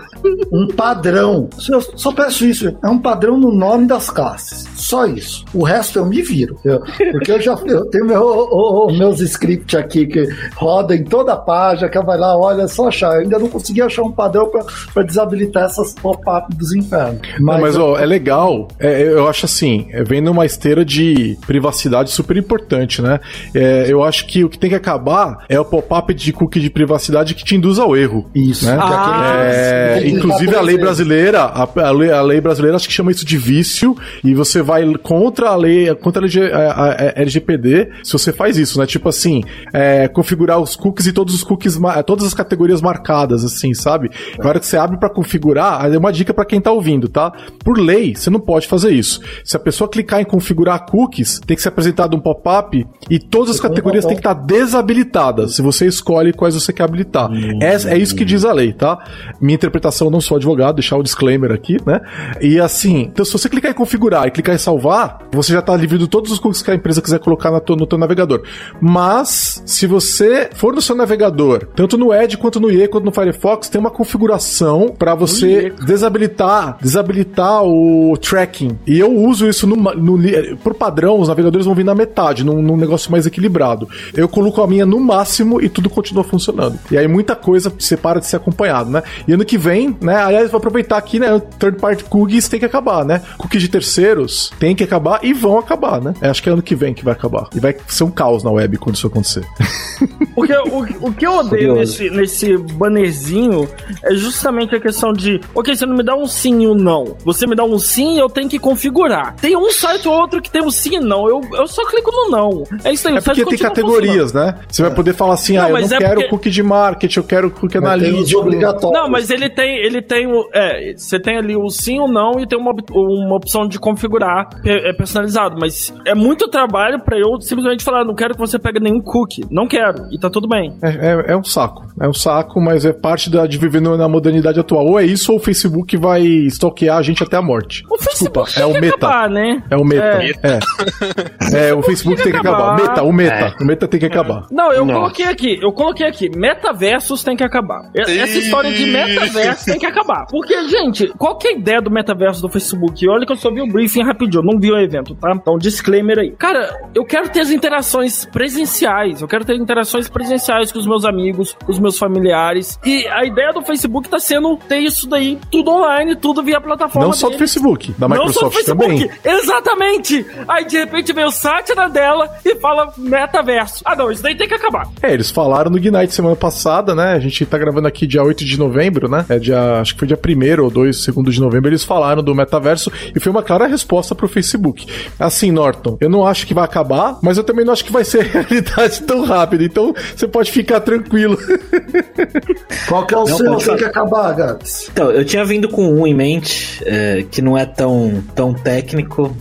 um 0.52 0.68
padrão. 0.68 1.50
Eu 1.70 1.82
só 1.82 2.12
peço 2.12 2.46
isso, 2.46 2.78
é 2.84 2.88
um 2.88 3.00
padrão 3.00 3.38
no 3.38 3.52
nome 3.52 3.88
das 3.88 4.10
classes. 4.10 4.68
Só 4.76 5.06
isso. 5.06 5.46
O 5.54 5.64
resto 5.64 6.00
eu 6.00 6.06
me 6.06 6.22
viro. 6.22 6.58
Eu, 6.64 6.82
porque 7.12 7.32
eu 7.32 7.42
já 7.42 7.54
eu 7.66 7.86
tenho 7.86 8.06
meu, 8.06 8.22
o, 8.22 8.88
o, 8.88 8.98
meus 8.98 9.20
scripts 9.22 9.80
aqui 9.80 10.06
que 10.06 10.28
rodam 10.56 10.98
em 10.98 11.04
toda 11.04 11.34
a 11.34 11.38
página, 11.38 11.90
que 11.90 12.00
vai 12.00 12.18
lá, 12.18 12.38
olha, 12.38 12.64
é 12.64 12.68
só 12.68 12.88
achar. 12.88 13.16
Eu 13.16 13.22
ainda 13.22 13.40
não 13.40 13.50
consegui 13.50 13.82
achar 13.82 14.04
um 14.04 14.12
padrão 14.12 14.50
para 14.94 15.04
desabilitar 15.04 15.66
essas 15.66 15.94
pop-up 15.94 16.56
dos 16.56 16.74
infernos. 16.74 17.22
Mas, 17.40 17.56
não, 17.56 17.62
mas 17.62 17.78
ó, 17.78 17.98
é 17.98 18.06
legal. 18.06 18.68
É, 18.80 19.02
eu 19.02 19.28
acho 19.28 19.46
assim, 19.46 19.88
é, 19.92 20.04
vem 20.04 20.22
numa 20.22 20.46
esteira 20.46 20.84
de 20.84 21.38
privacidade 21.46 22.12
super 22.12 22.38
importante, 22.38 23.02
né? 23.02 23.20
É, 23.54 23.86
eu 23.88 24.04
acho 24.04 24.26
que 24.26 24.44
o 24.44 24.50
que 24.50 24.58
tem 24.58 24.70
que 24.70 24.76
acabar 24.76 25.46
é 25.50 25.60
o 25.60 25.66
pop-up 25.66 26.14
de 26.14 26.32
cookie 26.34 26.60
de 26.60 26.70
privacidade 26.70 27.36
que 27.36 27.44
te 27.44 27.56
induz 27.56 27.80
ao 27.80 27.96
erro. 27.96 28.30
Isso. 28.34 28.66
Né? 28.66 28.78
Ah, 28.80 29.34
é, 29.44 30.08
inclusive 30.20 30.56
a 30.56 30.62
lei 30.62 30.78
brasileira, 30.78 31.42
a, 31.42 31.64
a, 31.64 31.92
lei, 31.92 32.12
a 32.12 32.22
lei 32.22 32.42
brasileira 32.42 32.76
acho 32.76 32.88
que 32.88 32.94
chama 32.94 33.12
isso 33.12 33.26
de 33.26 33.38
vício 33.38 33.96
e 34.24 34.34
você 34.34 34.62
vai 34.62 34.86
contra 34.98 35.50
a 35.50 35.56
lei, 35.56 35.94
contra 35.96 36.26
a, 36.26 36.84
a 36.84 37.22
LGPD 37.22 37.90
se 38.04 38.14
você 38.14 38.32
faz 38.32 38.58
isso, 38.58 38.80
né? 38.80 38.86
Tipo 38.86 39.10
assim, 39.10 39.44
é, 39.74 40.08
configurar 40.08 40.60
os 40.60 40.76
cookies 40.76 41.08
e 41.08 41.14
todos 41.14 41.34
os 41.34 41.44
cookies, 41.44 41.80
todas 42.06 42.26
as 42.26 42.34
categorias 42.34 42.82
marcadas, 42.82 43.44
assim, 43.44 43.74
sabe? 43.74 44.10
Na 44.38 44.50
hora 44.50 44.60
que 44.60 44.66
você 44.66 44.78
abre 44.78 44.98
para 44.98 45.10
configurar, 45.10 45.92
é 45.92 45.98
uma 45.98 46.12
dica 46.12 46.34
para 46.34 46.46
quem 46.46 46.62
tá 46.62 46.72
ouvindo, 46.72 47.08
tá? 47.08 47.32
Por 47.64 47.78
lei, 47.78 48.16
você 48.16 48.30
não 48.30 48.40
pode 48.40 48.68
fazer 48.68 48.92
isso. 48.92 49.22
Se 49.44 49.56
a 49.56 49.60
pessoa 49.60 49.90
clicar 49.90 50.22
em 50.22 50.26
configurar 50.26 50.86
cookies, 50.86 51.40
tem 51.46 51.56
que 51.56 51.62
ser 51.62 51.70
apresentado 51.70 52.16
um 52.16 52.20
pop-up 52.20 52.86
e 53.10 53.20
todas 53.20 53.56
as 53.56 53.60
categorias 53.60 54.06
têm 54.06 54.16
que 54.16 54.20
estar 54.20 54.36
tá 54.36 54.42
desabilitadas. 54.42 55.56
Se 55.56 55.62
você 55.62 55.86
escolhe 55.86 56.34
quais 56.34 56.56
você 56.56 56.72
quer 56.72 56.84
habilitar. 56.84 57.30
É, 57.62 57.94
é 57.94 57.98
isso 57.98 58.16
que 58.16 58.26
diz 58.26 58.46
a 58.46 58.54
lei, 58.54 58.74
tá? 58.74 58.98
Minha 59.42 59.56
interpretação, 59.56 59.99
não 60.08 60.22
sou 60.22 60.38
advogado, 60.38 60.76
deixar 60.76 60.98
o 60.98 61.04
disclaimer 61.04 61.52
aqui, 61.52 61.78
né? 61.86 62.02
E 62.40 62.60
assim, 62.60 63.02
então 63.02 63.26
se 63.26 63.32
você 63.32 63.50
clicar 63.50 63.72
em 63.72 63.74
configurar 63.74 64.28
e 64.28 64.32
clicar 64.32 64.56
em 64.56 64.58
salvar, 64.58 65.28
você 65.32 65.54
já 65.54 65.62
tá 65.62 65.76
livre 65.76 65.98
de 65.98 66.08
todos 66.08 66.32
os 66.32 66.40
cookies 66.40 66.62
que 66.62 66.72
a 66.72 66.76
empresa 66.76 67.02
quiser 67.02 67.20
colocar 67.20 67.52
no 67.52 67.60
teu, 67.60 67.76
no 67.76 67.88
teu 67.88 67.98
navegador. 67.98 68.44
Mas, 68.82 69.64
se 69.66 69.88
você 69.88 70.50
for 70.54 70.74
no 70.74 70.82
seu 70.82 70.96
navegador, 70.96 71.68
tanto 71.76 71.98
no 71.98 72.14
Edge 72.14 72.38
quanto 72.38 72.60
no 72.60 72.70
IE, 72.70 72.88
quanto 72.88 73.06
no 73.06 73.12
Firefox, 73.12 73.70
tem 73.70 73.80
uma 73.80 73.92
configuração 73.92 74.94
para 74.98 75.16
você 75.16 75.74
desabilitar, 75.86 76.78
desabilitar 76.82 77.64
o 77.64 78.18
tracking. 78.18 78.78
E 78.86 79.00
eu 79.00 79.14
uso 79.14 79.48
isso 79.48 79.66
no, 79.66 79.76
no, 79.76 80.20
por 80.58 80.74
padrão, 80.76 81.20
os 81.20 81.28
navegadores 81.28 81.66
vão 81.66 81.76
vir 81.76 81.86
na 81.86 81.96
metade, 81.96 82.44
num, 82.44 82.62
num 82.62 82.78
negócio 82.78 83.12
mais 83.12 83.26
equilibrado. 83.26 83.88
Eu 84.16 84.28
coloco 84.28 84.62
a 84.62 84.68
minha 84.68 84.86
no 84.86 85.00
máximo 85.00 85.62
e 85.62 85.70
tudo 85.70 85.90
continua 85.90 86.24
funcionando. 86.24 86.80
E 86.92 86.98
aí 86.98 87.08
muita 87.08 87.36
coisa 87.36 87.72
separa 87.80 88.20
de 88.20 88.28
ser 88.28 88.38
acompanhado, 88.38 88.90
né? 88.90 89.04
E 89.28 89.34
ano 89.34 89.46
que 89.46 89.58
vem, 89.58 89.89
né? 90.02 90.16
Aliás, 90.16 90.52
vou 90.52 90.58
aproveitar 90.58 90.98
aqui, 90.98 91.20
né? 91.20 91.42
Third 91.58 91.80
party 91.80 92.04
cookies 92.06 92.48
tem 92.48 92.60
que 92.60 92.66
acabar, 92.66 93.06
né? 93.06 93.22
Cookies 93.38 93.62
de 93.62 93.70
terceiros 93.70 94.52
tem 94.60 94.76
que 94.76 94.84
acabar 94.84 95.20
e 95.24 95.34
vão 95.34 95.58
acabar, 95.58 96.02
né? 96.02 96.14
acho 96.22 96.44
que 96.44 96.50
é 96.50 96.52
ano 96.52 96.62
que 96.62 96.76
vem 96.76 96.94
que 96.94 97.04
vai 97.04 97.14
acabar. 97.14 97.50
E 97.56 97.60
vai 97.60 97.76
ser 97.88 98.04
um 98.04 98.12
caos 98.12 98.44
na 98.44 98.52
web 98.52 98.78
quando 98.78 98.96
isso 98.96 99.08
acontecer. 99.08 99.44
Porque 100.36 100.54
o, 100.54 101.08
o 101.08 101.14
que 101.14 101.26
eu 101.26 101.34
odeio 101.34 101.76
nesse, 101.76 102.10
nesse 102.10 102.58
bannerzinho 102.58 103.68
é 104.04 104.14
justamente 104.16 104.76
a 104.76 104.80
questão 104.80 105.12
de, 105.12 105.42
ok, 105.54 105.76
você 105.76 105.86
não 105.86 105.96
me 105.96 106.04
dá 106.04 106.16
um 106.16 106.28
sim 106.28 106.62
e 106.62 106.68
um 106.68 106.76
não. 106.76 107.18
Você 107.26 107.46
me 107.46 107.56
dá 107.56 107.64
um 107.64 107.78
sim 107.80 108.16
e 108.16 108.20
eu 108.20 108.30
tenho 108.30 108.50
que 108.50 108.60
configurar. 108.60 109.36
Tem 109.36 109.56
um 109.56 109.72
site 109.72 110.08
ou 110.08 110.14
outro 110.14 110.42
que 110.42 110.50
tem 110.50 110.64
um 110.64 110.72
sim 110.72 110.96
e 110.96 111.00
não. 111.00 111.28
Eu, 111.28 111.42
eu 111.54 111.68
só 111.68 111.86
clico 111.86 112.12
no 112.12 112.30
não. 112.30 112.64
É 112.84 112.94
isso 112.94 113.08
aí. 113.08 113.18
É 113.18 113.22
porque 113.22 113.46
tem 113.46 113.58
categorias, 113.58 114.32
né? 114.34 114.56
Você 114.70 114.82
vai 114.82 114.94
poder 114.94 115.14
falar 115.14 115.34
assim, 115.34 115.58
não, 115.58 115.66
ah, 115.66 115.70
eu 115.70 115.88
não 115.88 115.96
é 115.96 116.00
quero 116.00 116.16
porque... 116.16 116.30
cookie 116.30 116.50
de 116.50 116.64
marketing, 116.64 117.20
eu 117.20 117.24
quero 117.24 117.52
cookie 117.52 117.78
analítico. 117.78 118.40
obrigatório. 118.40 119.00
Não, 119.00 119.10
mas 119.10 119.30
ele 119.30 119.50
tem, 119.50 119.78
ele 119.80 120.02
tem, 120.02 120.28
é, 120.54 120.94
você 120.96 121.20
tem 121.20 121.38
ali 121.38 121.56
o 121.56 121.70
sim 121.70 122.00
ou 122.00 122.08
não 122.08 122.40
e 122.40 122.48
tem 122.48 122.58
uma, 122.58 122.74
uma 122.92 123.36
opção 123.36 123.68
de 123.68 123.80
configurar 123.80 124.50
é 124.66 124.94
personalizado, 124.94 125.58
mas 125.60 125.94
é 126.06 126.14
muito 126.14 126.48
trabalho 126.48 127.00
para 127.00 127.18
eu 127.18 127.40
simplesmente 127.42 127.84
falar, 127.84 128.06
não 128.06 128.16
quero 128.16 128.34
que 128.34 128.40
você 128.40 128.60
pegue 128.60 128.80
nenhum 128.80 129.02
cookie. 129.02 129.46
Não 129.50 129.68
quero. 129.68 130.08
E 130.12 130.20
tá 130.20 130.30
tudo 130.30 130.48
bem. 130.48 130.74
É, 130.82 130.90
é, 130.90 131.34
é 131.34 131.38
um 131.38 131.44
saco. 131.44 131.88
É 132.00 132.08
um 132.08 132.14
saco, 132.14 132.62
mas 132.62 132.86
é 132.86 132.94
parte 132.94 133.30
da, 133.30 133.46
de 133.46 133.58
viver 133.58 133.82
na 133.82 134.08
modernidade 134.08 134.60
atual. 134.60 134.86
Ou 134.86 135.00
é 135.00 135.06
isso, 135.06 135.32
ou 135.32 135.38
o 135.38 135.42
Facebook 135.42 135.98
vai 135.98 136.22
stalkear 136.22 136.98
a 136.98 137.02
gente 137.02 137.24
até 137.24 137.38
a 137.38 137.42
morte. 137.42 137.84
O 137.90 137.98
Desculpa, 137.98 138.46
Facebook 138.46 138.62
é 138.62 138.66
o 138.66 138.82
meta. 138.82 138.96
Acabar, 138.96 139.30
né? 139.30 139.64
É 139.70 139.78
o 139.78 139.84
meta. 139.84 140.24
É, 140.24 141.60
é. 141.64 141.70
é 141.70 141.74
o 141.74 141.82
Facebook 141.82 142.22
tem 142.22 142.32
que 142.32 142.38
acabar. 142.38 142.74
acabar. 142.74 142.90
Meta, 142.90 143.04
o 143.04 143.14
meta. 143.14 143.56
É. 143.60 143.64
O 143.64 143.66
meta 143.66 143.88
tem 143.88 144.00
que 144.00 144.06
acabar. 144.06 144.46
Não, 144.52 144.72
eu 144.72 144.86
Nossa. 144.86 145.00
coloquei 145.00 145.26
aqui. 145.26 145.60
Eu 145.62 145.72
coloquei 145.72 146.08
aqui. 146.08 146.30
Metaversos 146.36 147.24
tem 147.24 147.36
que 147.36 147.44
acabar. 147.44 147.90
Essa 147.96 148.38
história 148.38 148.72
de 148.72 148.86
metaverso 148.86 149.69
tem 149.72 149.80
que 149.80 149.86
acabar. 149.86 150.26
Porque, 150.28 150.68
gente, 150.68 151.08
qual 151.18 151.38
que 151.38 151.48
é 151.48 151.52
a 151.52 151.54
ideia 151.54 151.82
do 151.82 151.92
metaverso 151.92 152.42
do 152.42 152.50
Facebook? 152.50 153.08
Olha 153.08 153.26
que 153.26 153.32
eu 153.32 153.38
só 153.38 153.52
vi 153.52 153.62
o 153.62 153.68
briefing 153.68 154.04
rapidinho. 154.04 154.42
Eu 154.42 154.46
não 154.46 154.60
vi 154.60 154.72
o 154.72 154.78
evento, 154.78 155.16
tá? 155.16 155.32
Então, 155.32 155.58
disclaimer 155.58 156.20
aí. 156.20 156.32
Cara, 156.32 156.70
eu 156.94 157.06
quero 157.06 157.30
ter 157.30 157.42
as 157.42 157.52
interações 157.52 158.26
presenciais. 158.26 159.22
Eu 159.22 159.28
quero 159.28 159.46
ter 159.46 159.56
interações 159.56 160.10
presenciais 160.10 160.72
com 160.72 160.80
os 160.80 160.88
meus 160.88 161.06
amigos, 161.06 161.56
com 161.66 161.72
os 161.72 161.80
meus 161.80 161.98
familiares. 161.98 162.80
E 162.86 163.08
a 163.08 163.26
ideia 163.26 163.52
do 163.54 163.62
Facebook 163.62 164.10
tá 164.10 164.20
sendo 164.20 164.58
ter 164.58 164.80
isso 164.80 165.08
daí 165.08 165.38
tudo 165.52 165.72
online, 165.72 166.16
tudo 166.16 166.44
via 166.44 166.62
plataforma. 166.62 167.08
Não 167.08 167.14
só 167.14 167.30
do 167.30 167.38
Facebook, 167.38 167.94
da 167.98 168.08
Microsoft 168.08 168.64
também. 168.66 169.10
Exatamente. 169.24 170.26
Aí 170.48 170.66
de 170.66 170.78
repente 170.78 171.14
vem 171.14 171.26
o 171.26 171.32
Satya 171.32 171.76
dela 171.90 172.30
e 172.44 172.56
fala 172.56 172.92
metaverso. 172.98 173.82
Ah, 173.86 173.96
não, 173.96 174.12
isso 174.12 174.24
daí 174.24 174.36
tem 174.36 174.48
que 174.48 174.54
acabar. 174.54 174.88
É, 175.02 175.14
eles 175.14 175.32
falaram 175.32 175.72
no 175.72 175.78
Ignite 175.78 176.14
semana 176.14 176.36
passada, 176.36 176.94
né? 176.96 177.14
A 177.14 177.20
gente 177.20 177.46
tá 177.46 177.58
gravando 177.58 177.88
aqui 177.88 178.06
dia 178.08 178.24
8 178.24 178.44
de 178.44 178.58
novembro, 178.58 179.10
né? 179.10 179.26
É 179.30 179.38
dia, 179.40 179.59
acho 179.82 179.94
que 179.94 180.00
foi 180.00 180.08
dia 180.08 180.18
1 180.18 180.64
ou 180.64 180.70
2, 180.70 181.04
segundo 181.04 181.32
de 181.32 181.40
novembro, 181.40 181.70
eles 181.70 181.84
falaram 181.84 182.24
do 182.24 182.34
metaverso 182.36 182.92
e 183.16 183.20
foi 183.20 183.32
uma 183.32 183.44
clara 183.44 183.68
resposta 183.68 184.16
pro 184.16 184.28
Facebook. 184.28 184.86
Assim, 185.20 185.52
Norton, 185.52 185.98
eu 186.00 186.10
não 186.10 186.26
acho 186.26 186.46
que 186.46 186.54
vai 186.54 186.64
acabar, 186.64 187.20
mas 187.22 187.38
eu 187.38 187.44
também 187.44 187.66
não 187.66 187.74
acho 187.74 187.84
que 187.84 187.92
vai 187.92 188.04
ser 188.04 188.24
realidade 188.28 189.02
tão 189.04 189.26
rápido. 189.26 189.64
Então 189.64 189.94
você 190.16 190.28
pode 190.28 190.52
ficar 190.52 190.80
tranquilo. 190.80 191.38
Qual 192.88 193.06
que 193.06 193.14
é 193.14 193.18
o 193.18 193.26
não, 193.26 193.38
seu 193.38 193.58
que 193.58 193.66
tem 193.66 193.78
que 193.78 193.86
acabar, 193.86 194.34
Gabs? 194.34 194.90
Então, 194.92 195.12
eu 195.12 195.24
tinha 195.26 195.44
vindo 195.46 195.68
com 195.70 195.88
um 195.88 196.08
em 196.08 196.14
mente, 196.14 196.82
é, 196.86 197.26
que 197.30 197.42
não 197.42 197.58
é 197.58 197.66
tão, 197.66 198.24
tão 198.36 198.54
técnico, 198.54 199.36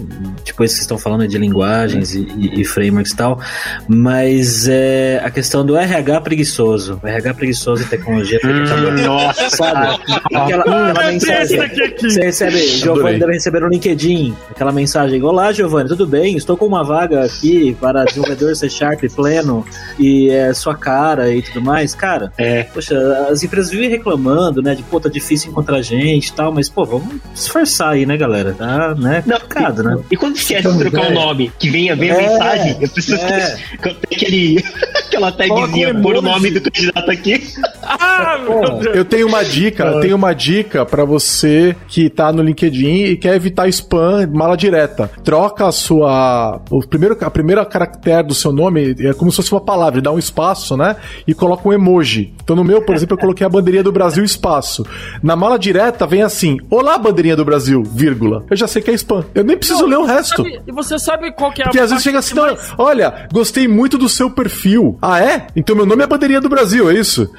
tipo 0.45 0.65
esse 0.65 0.77
que 0.77 0.81
estão 0.83 0.99
falando 0.99 1.27
de 1.27 1.39
linguagens 1.39 2.15
e, 2.15 2.21
e, 2.37 2.61
e 2.61 2.65
frameworks 2.65 3.13
e 3.13 3.17
tal, 3.17 3.41
mas 3.87 4.69
é 4.69 5.21
a 5.25 5.31
questão 5.31 5.65
do 5.65 5.77
RH 5.77 6.21
preguiçoso. 6.21 7.01
RH 7.03 7.35
preguiçoso 7.35 7.83
e 7.83 7.87
tecnologia 7.87 8.39
acabar. 8.39 8.93
Nossa, 8.93 9.51
sabe? 9.51 10.08
Aquela, 10.09 10.63
aquela 10.63 11.13
mensagem. 11.13 11.59
Você 12.01 12.21
recebe, 12.21 12.59
Giovanni 12.59 13.19
deve 13.19 13.33
receber 13.33 13.61
no 13.61 13.69
LinkedIn 13.69 14.35
aquela 14.51 14.73
mensagem: 14.73 15.23
Olá, 15.23 15.53
Giovanni, 15.53 15.89
tudo 15.89 16.07
bem? 16.07 16.37
Estou 16.37 16.57
com 16.57 16.67
uma 16.67 16.83
vaga 16.83 17.25
aqui 17.25 17.77
para 17.81 18.05
desenvolvedor 18.05 18.57
C 18.57 18.69
Sharp 18.71 19.03
pleno 19.15 19.65
e 19.99 20.31
é 20.31 20.53
sua 20.55 20.75
cara 20.75 21.33
e 21.33 21.43
tudo 21.43 21.61
mais. 21.61 21.95
Cara, 21.95 22.33
é. 22.39 22.65
Poxa, 22.65 22.97
as 23.31 23.43
empresas 23.43 23.71
vivem 23.71 23.91
reclamando, 23.91 24.63
né? 24.63 24.75
De 24.75 24.83
pô, 24.83 24.99
tá 25.01 25.09
difícil 25.09 25.51
encontrar 25.51 25.83
gente 25.83 26.29
e 26.29 26.33
tal, 26.33 26.53
mas 26.53 26.69
pô, 26.69 26.85
vamos 26.85 27.17
esforçar 27.35 27.91
aí, 27.91 28.07
né, 28.07 28.17
galera? 28.17 28.55
Tá, 28.55 28.95
né? 28.95 29.23
Não, 29.27 29.39
Complicado, 29.39 29.83
e, 29.83 29.87
né? 29.87 29.99
E 30.11 30.17
quando 30.17 30.37
esquece 30.37 30.71
de 30.71 30.79
trocar 30.79 31.09
o 31.09 31.11
um 31.11 31.15
nome, 31.15 31.53
que 31.59 31.71
venha 31.71 31.95
ver 31.95 32.13
a 32.13 32.15
é, 32.15 32.29
mensagem, 32.29 32.77
eu 32.81 32.89
preciso 32.89 33.17
é. 33.17 33.57
ter 33.77 33.97
aquele, 34.15 34.65
aquela 35.07 35.33
tagzinha, 35.33 35.95
pôr 36.01 36.17
o 36.17 36.23
nome 36.23 36.51
do 36.51 36.61
candidato 36.61 37.11
aqui. 37.11 37.47
Ah, 37.91 38.39
Bom, 38.47 38.83
eu 38.83 39.03
tenho 39.03 39.27
uma 39.27 39.43
dica, 39.43 39.98
eu 39.99 40.03
tenho 40.03 40.17
uma 40.17 40.33
dica 40.33 40.85
para 40.85 41.05
você 41.05 41.77
que 41.89 42.09
tá 42.09 42.33
no 42.33 42.43
LinkedIn 42.43 43.05
e 43.05 43.17
quer 43.17 43.35
evitar 43.35 43.69
spam, 43.69 44.27
mala 44.33 44.57
direta. 44.57 45.11
Troca 45.25 45.67
a 45.67 45.73
sua 45.73 46.61
o 46.71 46.81
primeiro 46.87 47.17
a 47.21 47.31
primeira 47.31 47.65
caractere 47.65 48.27
do 48.27 48.35
seu 48.35 48.53
nome 48.53 48.95
é 49.01 49.13
como 49.13 49.31
se 49.31 49.37
fosse 49.37 49.53
uma 49.53 49.61
palavra, 49.61 50.01
dá 50.01 50.13
um 50.13 50.19
espaço, 50.19 50.77
né? 50.77 50.97
E 51.27 51.35
coloca 51.35 51.69
um 51.69 51.73
emoji. 51.73 52.33
Então 52.43 52.55
no 52.55 52.65
meu, 52.65 52.83
por 52.83 52.95
exemplo, 52.95 53.15
eu 53.15 53.21
coloquei 53.21 53.47
a 53.47 53.51
bandeirinha 53.51 53.83
do 53.83 53.93
Brasil 53.93 54.25
espaço. 54.25 54.85
Na 55.23 55.37
mala 55.37 55.59
direta 55.59 56.07
vem 56.07 56.23
assim: 56.23 56.59
"Olá, 56.71 56.97
bandeirinha 56.99 57.37
do 57.37 57.45
Brasil", 57.45 57.83
vírgula. 57.83 58.45
Eu 58.51 58.57
já 58.57 58.67
sei 58.67 58.83
que 58.83 58.91
é 58.91 58.95
spam. 58.95 59.25
Eu 59.35 59.45
nem 59.45 59.57
preciso 59.57 59.83
não, 59.83 59.89
ler 59.89 59.99
o 59.99 60.05
resto. 60.05 60.43
Sabe, 60.43 60.61
e 60.67 60.73
você 60.73 60.99
sabe 60.99 61.33
qual 61.33 61.53
que 61.53 61.63
é 61.63 61.65
a 61.65 61.69
Porque 61.69 61.81
às 61.81 61.91
vezes 61.91 62.05
chega 62.05 62.19
assim, 62.19 62.35
mais... 62.35 62.73
olha, 62.77 63.29
gostei 63.33 63.67
muito 63.69 63.99
do 63.99 64.09
seu 64.09 64.31
perfil. 64.31 64.99
Ah, 65.01 65.21
é? 65.21 65.47
Então 65.57 65.75
meu 65.75 65.87
nome 65.87 66.03
é 66.03 66.07
bandeirinha 66.07 66.41
do 66.41 66.49
Brasil, 66.49 66.91
é 66.91 66.95
isso? 66.95 67.31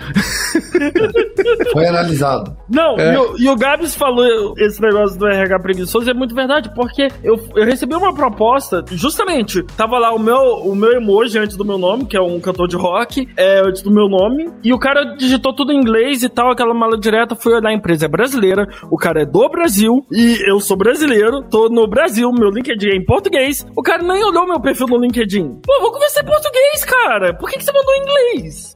Foi 1.73 1.85
analisado. 1.85 2.48
Não, 2.69 2.95
é. 2.97 3.13
e, 3.13 3.17
o, 3.17 3.37
e 3.39 3.49
o 3.49 3.55
Gabs 3.55 3.95
falou 3.95 4.53
esse 4.57 4.81
negócio 4.81 5.19
do 5.19 5.27
RH 5.27 5.59
preguiçoso, 5.59 6.09
é 6.09 6.13
muito 6.13 6.33
verdade, 6.33 6.71
porque 6.73 7.07
eu, 7.23 7.35
eu 7.55 7.65
recebi 7.65 7.95
uma 7.95 8.13
proposta, 8.13 8.83
justamente, 8.91 9.63
tava 9.75 9.97
lá 9.99 10.13
o 10.13 10.19
meu, 10.19 10.37
o 10.37 10.75
meu 10.75 10.93
emoji 10.93 11.37
antes 11.37 11.57
do 11.57 11.65
meu 11.65 11.77
nome, 11.77 12.05
que 12.05 12.15
é 12.15 12.21
um 12.21 12.39
cantor 12.39 12.67
de 12.67 12.77
rock, 12.77 13.27
é, 13.37 13.61
antes 13.61 13.81
do 13.81 13.91
meu 13.91 14.07
nome, 14.07 14.49
e 14.63 14.73
o 14.73 14.79
cara 14.79 15.15
digitou 15.15 15.53
tudo 15.53 15.71
em 15.71 15.77
inglês 15.77 16.23
e 16.23 16.29
tal, 16.29 16.51
aquela 16.51 16.73
mala 16.73 16.97
direta, 16.97 17.35
fui 17.35 17.53
olhar, 17.53 17.69
a 17.69 17.73
empresa 17.73 18.05
é 18.05 18.09
brasileira, 18.09 18.67
o 18.89 18.97
cara 18.97 19.23
é 19.23 19.25
do 19.25 19.49
Brasil, 19.49 20.05
e 20.11 20.37
eu 20.49 20.59
sou 20.59 20.77
brasileiro, 20.77 21.43
tô 21.49 21.69
no 21.69 21.87
Brasil, 21.87 22.31
meu 22.31 22.49
LinkedIn 22.49 22.89
é 22.89 22.95
em 22.95 23.05
português, 23.05 23.65
o 23.75 23.81
cara 23.81 24.01
nem 24.03 24.23
olhou 24.23 24.47
meu 24.47 24.59
perfil 24.59 24.87
no 24.87 24.97
LinkedIn. 24.97 25.59
Pô, 25.65 25.81
vou 25.81 25.91
conversar 25.91 26.21
em 26.21 26.25
português, 26.25 26.85
cara, 26.85 27.33
por 27.33 27.49
que, 27.49 27.57
que 27.57 27.63
você 27.63 27.71
mandou 27.71 27.93
em 27.93 28.01
inglês? 28.01 28.75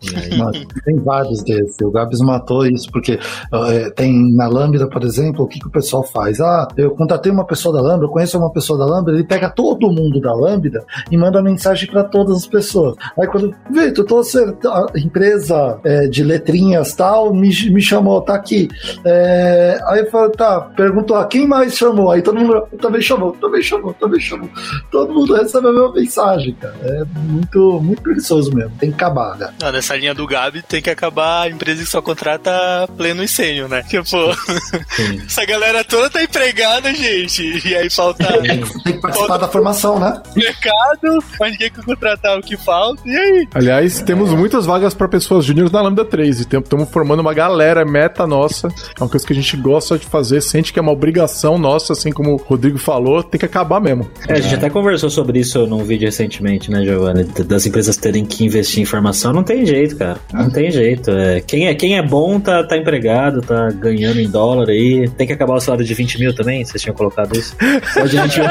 Tem 0.85 0.99
vários 1.03 1.43
acontece. 1.53 1.83
O 1.83 1.91
Gabs 1.91 2.19
matou 2.19 2.65
isso, 2.65 2.89
porque 2.91 3.13
uh, 3.51 3.62
tem 3.95 4.33
na 4.35 4.47
Lambda, 4.47 4.87
por 4.87 5.03
exemplo, 5.03 5.45
o 5.45 5.47
que, 5.47 5.59
que 5.59 5.67
o 5.67 5.71
pessoal 5.71 6.03
faz? 6.03 6.39
Ah, 6.39 6.67
eu 6.77 6.91
contratei 6.91 7.31
uma 7.31 7.45
pessoa 7.45 7.73
da 7.73 7.81
Lambda, 7.81 8.05
eu 8.05 8.09
conheço 8.09 8.37
uma 8.37 8.51
pessoa 8.51 8.77
da 8.77 8.85
Lambda, 8.85 9.11
ele 9.11 9.23
pega 9.23 9.49
todo 9.49 9.91
mundo 9.91 10.19
da 10.21 10.33
Lambda 10.33 10.83
e 11.11 11.17
manda 11.17 11.41
mensagem 11.41 11.89
para 11.89 12.03
todas 12.03 12.37
as 12.37 12.47
pessoas. 12.47 12.95
Aí 13.19 13.27
quando, 13.27 13.53
Vitor, 13.69 14.05
tô 14.05 14.21
a 14.69 14.85
empresa 14.95 15.79
é, 15.83 16.07
de 16.07 16.23
letrinhas 16.23 16.93
tal, 16.93 17.33
me, 17.33 17.49
me 17.69 17.81
chamou, 17.81 18.21
tá 18.21 18.35
aqui. 18.35 18.67
É, 19.05 19.79
aí 19.87 19.99
eu 20.01 20.11
falo, 20.11 20.31
tá, 20.31 20.61
perguntou, 20.61 21.17
ah, 21.17 21.25
quem 21.25 21.47
mais 21.47 21.75
chamou? 21.75 22.11
Aí 22.11 22.21
todo 22.21 22.39
mundo 22.39 22.61
também 22.79 23.01
chamou, 23.01 23.31
também 23.33 23.61
chamou, 23.61 23.93
também 23.93 24.19
chamou. 24.19 24.49
Todo 24.91 25.13
mundo 25.13 25.33
recebe 25.33 25.67
a 25.67 25.71
mesma 25.71 25.93
mensagem, 25.93 26.53
cara. 26.59 26.75
É 26.83 27.03
muito, 27.29 27.81
muito 27.81 28.01
preguiçoso 28.01 28.53
mesmo. 28.53 28.71
Tem 28.79 28.89
que 28.89 28.95
acabar, 28.95 29.37
né? 29.37 29.53
Não, 29.61 29.71
nessa 29.71 29.95
linha 29.95 30.13
do 30.13 30.25
Gabi 30.25 30.61
tem 30.61 30.81
que 30.81 30.89
acabar 30.89 31.43
a 31.43 31.49
empresa 31.49 31.83
que 31.83 31.89
só 31.89 32.01
contrata 32.01 32.87
pleno 32.97 33.23
e 33.23 33.27
sênior, 33.43 33.67
né? 33.69 33.83
Tipo, 33.83 34.05
essa 35.27 35.45
galera 35.45 35.83
toda 35.83 36.09
tá 36.09 36.23
empregada, 36.23 36.93
gente. 36.93 37.67
E 37.67 37.75
aí 37.75 37.89
falta. 37.89 38.25
Tem 38.41 38.61
que 38.61 39.01
participar 39.01 39.13
falta 39.13 39.37
da 39.39 39.47
formação, 39.47 39.99
né? 39.99 40.21
Mercado, 40.35 41.19
mas 41.39 41.51
ninguém 41.51 41.71
quer 41.71 41.83
contratar 41.83 42.37
o 42.37 42.41
que 42.41 42.55
falta. 42.55 43.01
E 43.05 43.15
aí? 43.15 43.47
Aliás, 43.53 44.01
temos 44.01 44.31
é. 44.31 44.35
muitas 44.35 44.65
vagas 44.65 44.93
para 44.93 45.07
pessoas 45.07 45.45
júniores 45.45 45.71
na 45.71 45.81
Lambda 45.81 46.05
3 46.05 46.39
e 46.39 46.41
estamos 46.43 46.89
formando 46.89 47.19
uma 47.19 47.33
galera 47.33 47.83
meta 47.85 48.25
nossa. 48.25 48.67
É 48.67 49.03
uma 49.03 49.09
coisa 49.09 49.25
que 49.25 49.33
a 49.33 49.35
gente 49.35 49.57
gosta 49.57 49.97
de 49.97 50.05
fazer, 50.05 50.41
sente 50.41 50.71
que 50.71 50.79
é 50.79 50.81
uma 50.81 50.91
obrigação 50.91 51.57
nossa, 51.57 51.93
assim 51.93 52.11
como 52.11 52.33
o 52.33 52.37
Rodrigo 52.37 52.77
falou, 52.77 53.23
tem 53.23 53.39
que 53.39 53.45
acabar 53.45 53.81
mesmo. 53.81 54.09
É, 54.27 54.33
a 54.33 54.39
gente 54.39 54.55
até 54.55 54.69
conversou 54.69 55.09
sobre 55.09 55.39
isso 55.39 55.65
num 55.67 55.83
vídeo 55.83 56.05
recentemente, 56.05 56.71
né, 56.71 56.83
Giovanni? 56.83 57.23
Das 57.23 57.65
empresas 57.65 57.97
terem 57.97 58.25
que 58.25 58.45
investir 58.45 58.81
em 58.81 58.85
formação, 58.85 59.33
não 59.33 59.43
tem 59.43 59.65
jeito, 59.65 59.97
cara. 59.97 60.19
Não 60.31 60.49
tem 60.49 60.71
jeito. 60.71 61.11
É, 61.11 61.41
quem, 61.41 61.67
é, 61.67 61.75
quem 61.75 61.97
é 61.97 62.01
bom 62.01 62.39
tá, 62.39 62.63
tá 62.63 62.77
empregado, 62.77 63.32
tá 63.41 63.69
ganhando 63.71 64.19
em 64.19 64.29
dólar 64.29 64.69
aí. 64.69 65.09
Tem 65.17 65.27
que 65.27 65.33
acabar 65.33 65.55
o 65.55 65.59
salário 65.59 65.85
de 65.85 65.93
20 65.93 66.19
mil 66.19 66.33
também? 66.35 66.63
Vocês 66.63 66.81
tinham 66.81 66.95
colocado 66.95 67.37
isso? 67.37 67.55
Só 67.93 68.05
de 68.05 68.17
20 68.19 68.39
mil. 68.39 68.49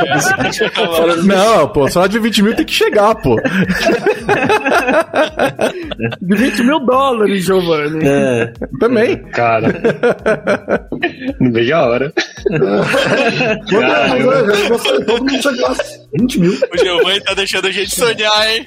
não, 1.37 1.69
pô, 1.69 1.89
salário 1.89 2.13
de 2.13 2.19
20 2.19 2.43
mil 2.43 2.55
tem 2.57 2.67
que 2.67 2.73
chegar, 2.73 3.15
pô. 3.17 3.37
de 6.21 6.37
20 6.37 6.63
mil 6.65 6.81
dólares, 6.81 7.45
Giovanni. 7.45 8.05
É. 8.05 8.53
Também. 8.81 9.17
Cara. 9.31 9.73
Não 11.41 11.53
vejo 11.53 11.75
a 11.75 11.87
hora. 11.87 12.13
Todo 15.07 15.19
mundo 15.19 15.43
chegasse. 15.43 16.03
20 16.19 16.41
mil. 16.41 16.53
O 16.53 16.79
Giovanni 16.79 17.21
tá 17.21 17.35
deixando 17.35 17.69
a 17.69 17.71
gente 17.71 17.95
sonhar, 17.95 18.51
hein? 18.51 18.67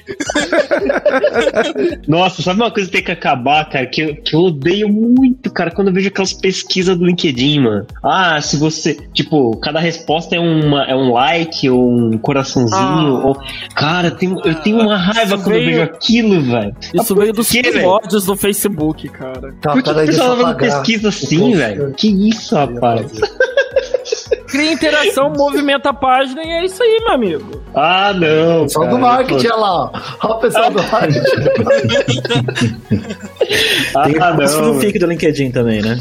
Nossa, 2.08 2.42
sabe 2.42 2.60
uma 2.60 2.70
coisa 2.70 2.88
que 2.88 2.96
tem 2.96 3.04
que 3.04 3.12
acabar, 3.12 3.68
cara? 3.68 3.86
Que 3.86 4.00
eu, 4.02 4.16
que 4.16 4.34
eu 4.34 4.40
odeio 4.40 4.88
muito, 4.88 5.50
cara, 5.50 5.70
quando 5.70 5.88
eu 5.88 5.94
vejo 5.94 6.05
aquelas 6.08 6.32
pesquisas 6.32 6.96
do 6.96 7.04
LinkedIn, 7.04 7.60
mano. 7.60 7.86
Ah, 8.02 8.40
se 8.40 8.56
você. 8.56 8.94
Tipo, 9.12 9.56
cada 9.58 9.80
resposta 9.80 10.36
é, 10.36 10.40
uma, 10.40 10.84
é 10.84 10.94
um 10.94 11.12
like 11.12 11.68
ou 11.68 11.90
um 11.90 12.18
coraçãozinho. 12.18 12.76
Ah. 12.78 13.26
Ou, 13.26 13.36
cara, 13.74 14.10
tem, 14.10 14.36
eu 14.44 14.54
tenho 14.56 14.80
uma 14.80 14.96
raiva 14.96 15.34
isso 15.34 15.44
quando 15.44 15.54
veio, 15.54 15.70
eu 15.70 15.70
vejo 15.70 15.82
aquilo, 15.82 16.42
velho. 16.42 16.76
Isso 16.94 17.14
veio 17.14 17.32
dos 17.32 17.48
primórdios 17.50 18.24
do 18.24 18.36
Facebook, 18.36 19.08
cara. 19.08 19.54
Tá, 19.60 19.72
Por 19.72 19.82
que 19.82 19.90
o 19.90 19.94
pessoal 19.94 20.36
fazendo 20.36 20.56
pesquisa 20.56 21.08
assim, 21.08 21.54
velho? 21.54 21.92
Que 21.94 22.28
isso, 22.28 22.54
rapaz? 22.54 23.12
Cria 24.48 24.72
interação, 24.72 25.32
movimenta 25.36 25.90
a 25.90 25.94
página 25.94 26.42
e 26.42 26.48
é 26.48 26.64
isso 26.64 26.82
aí, 26.82 27.00
meu 27.04 27.12
amigo. 27.12 27.62
Ah, 27.74 28.12
não. 28.12 28.68
Só 28.68 28.84
do 28.86 28.98
marketing, 28.98 29.46
olha 29.48 29.56
lá. 29.56 29.92
Olha 30.22 30.34
o 30.34 30.38
pessoal 30.38 30.70
do 30.70 30.82
marketing. 30.90 31.20
Tem 34.04 34.16
ah, 34.20 34.36
isso 34.44 34.60
no 34.60 34.80
FIC 34.80 34.98
do 34.98 35.06
LinkedIn 35.06 35.50
também, 35.50 35.82
né? 35.82 35.98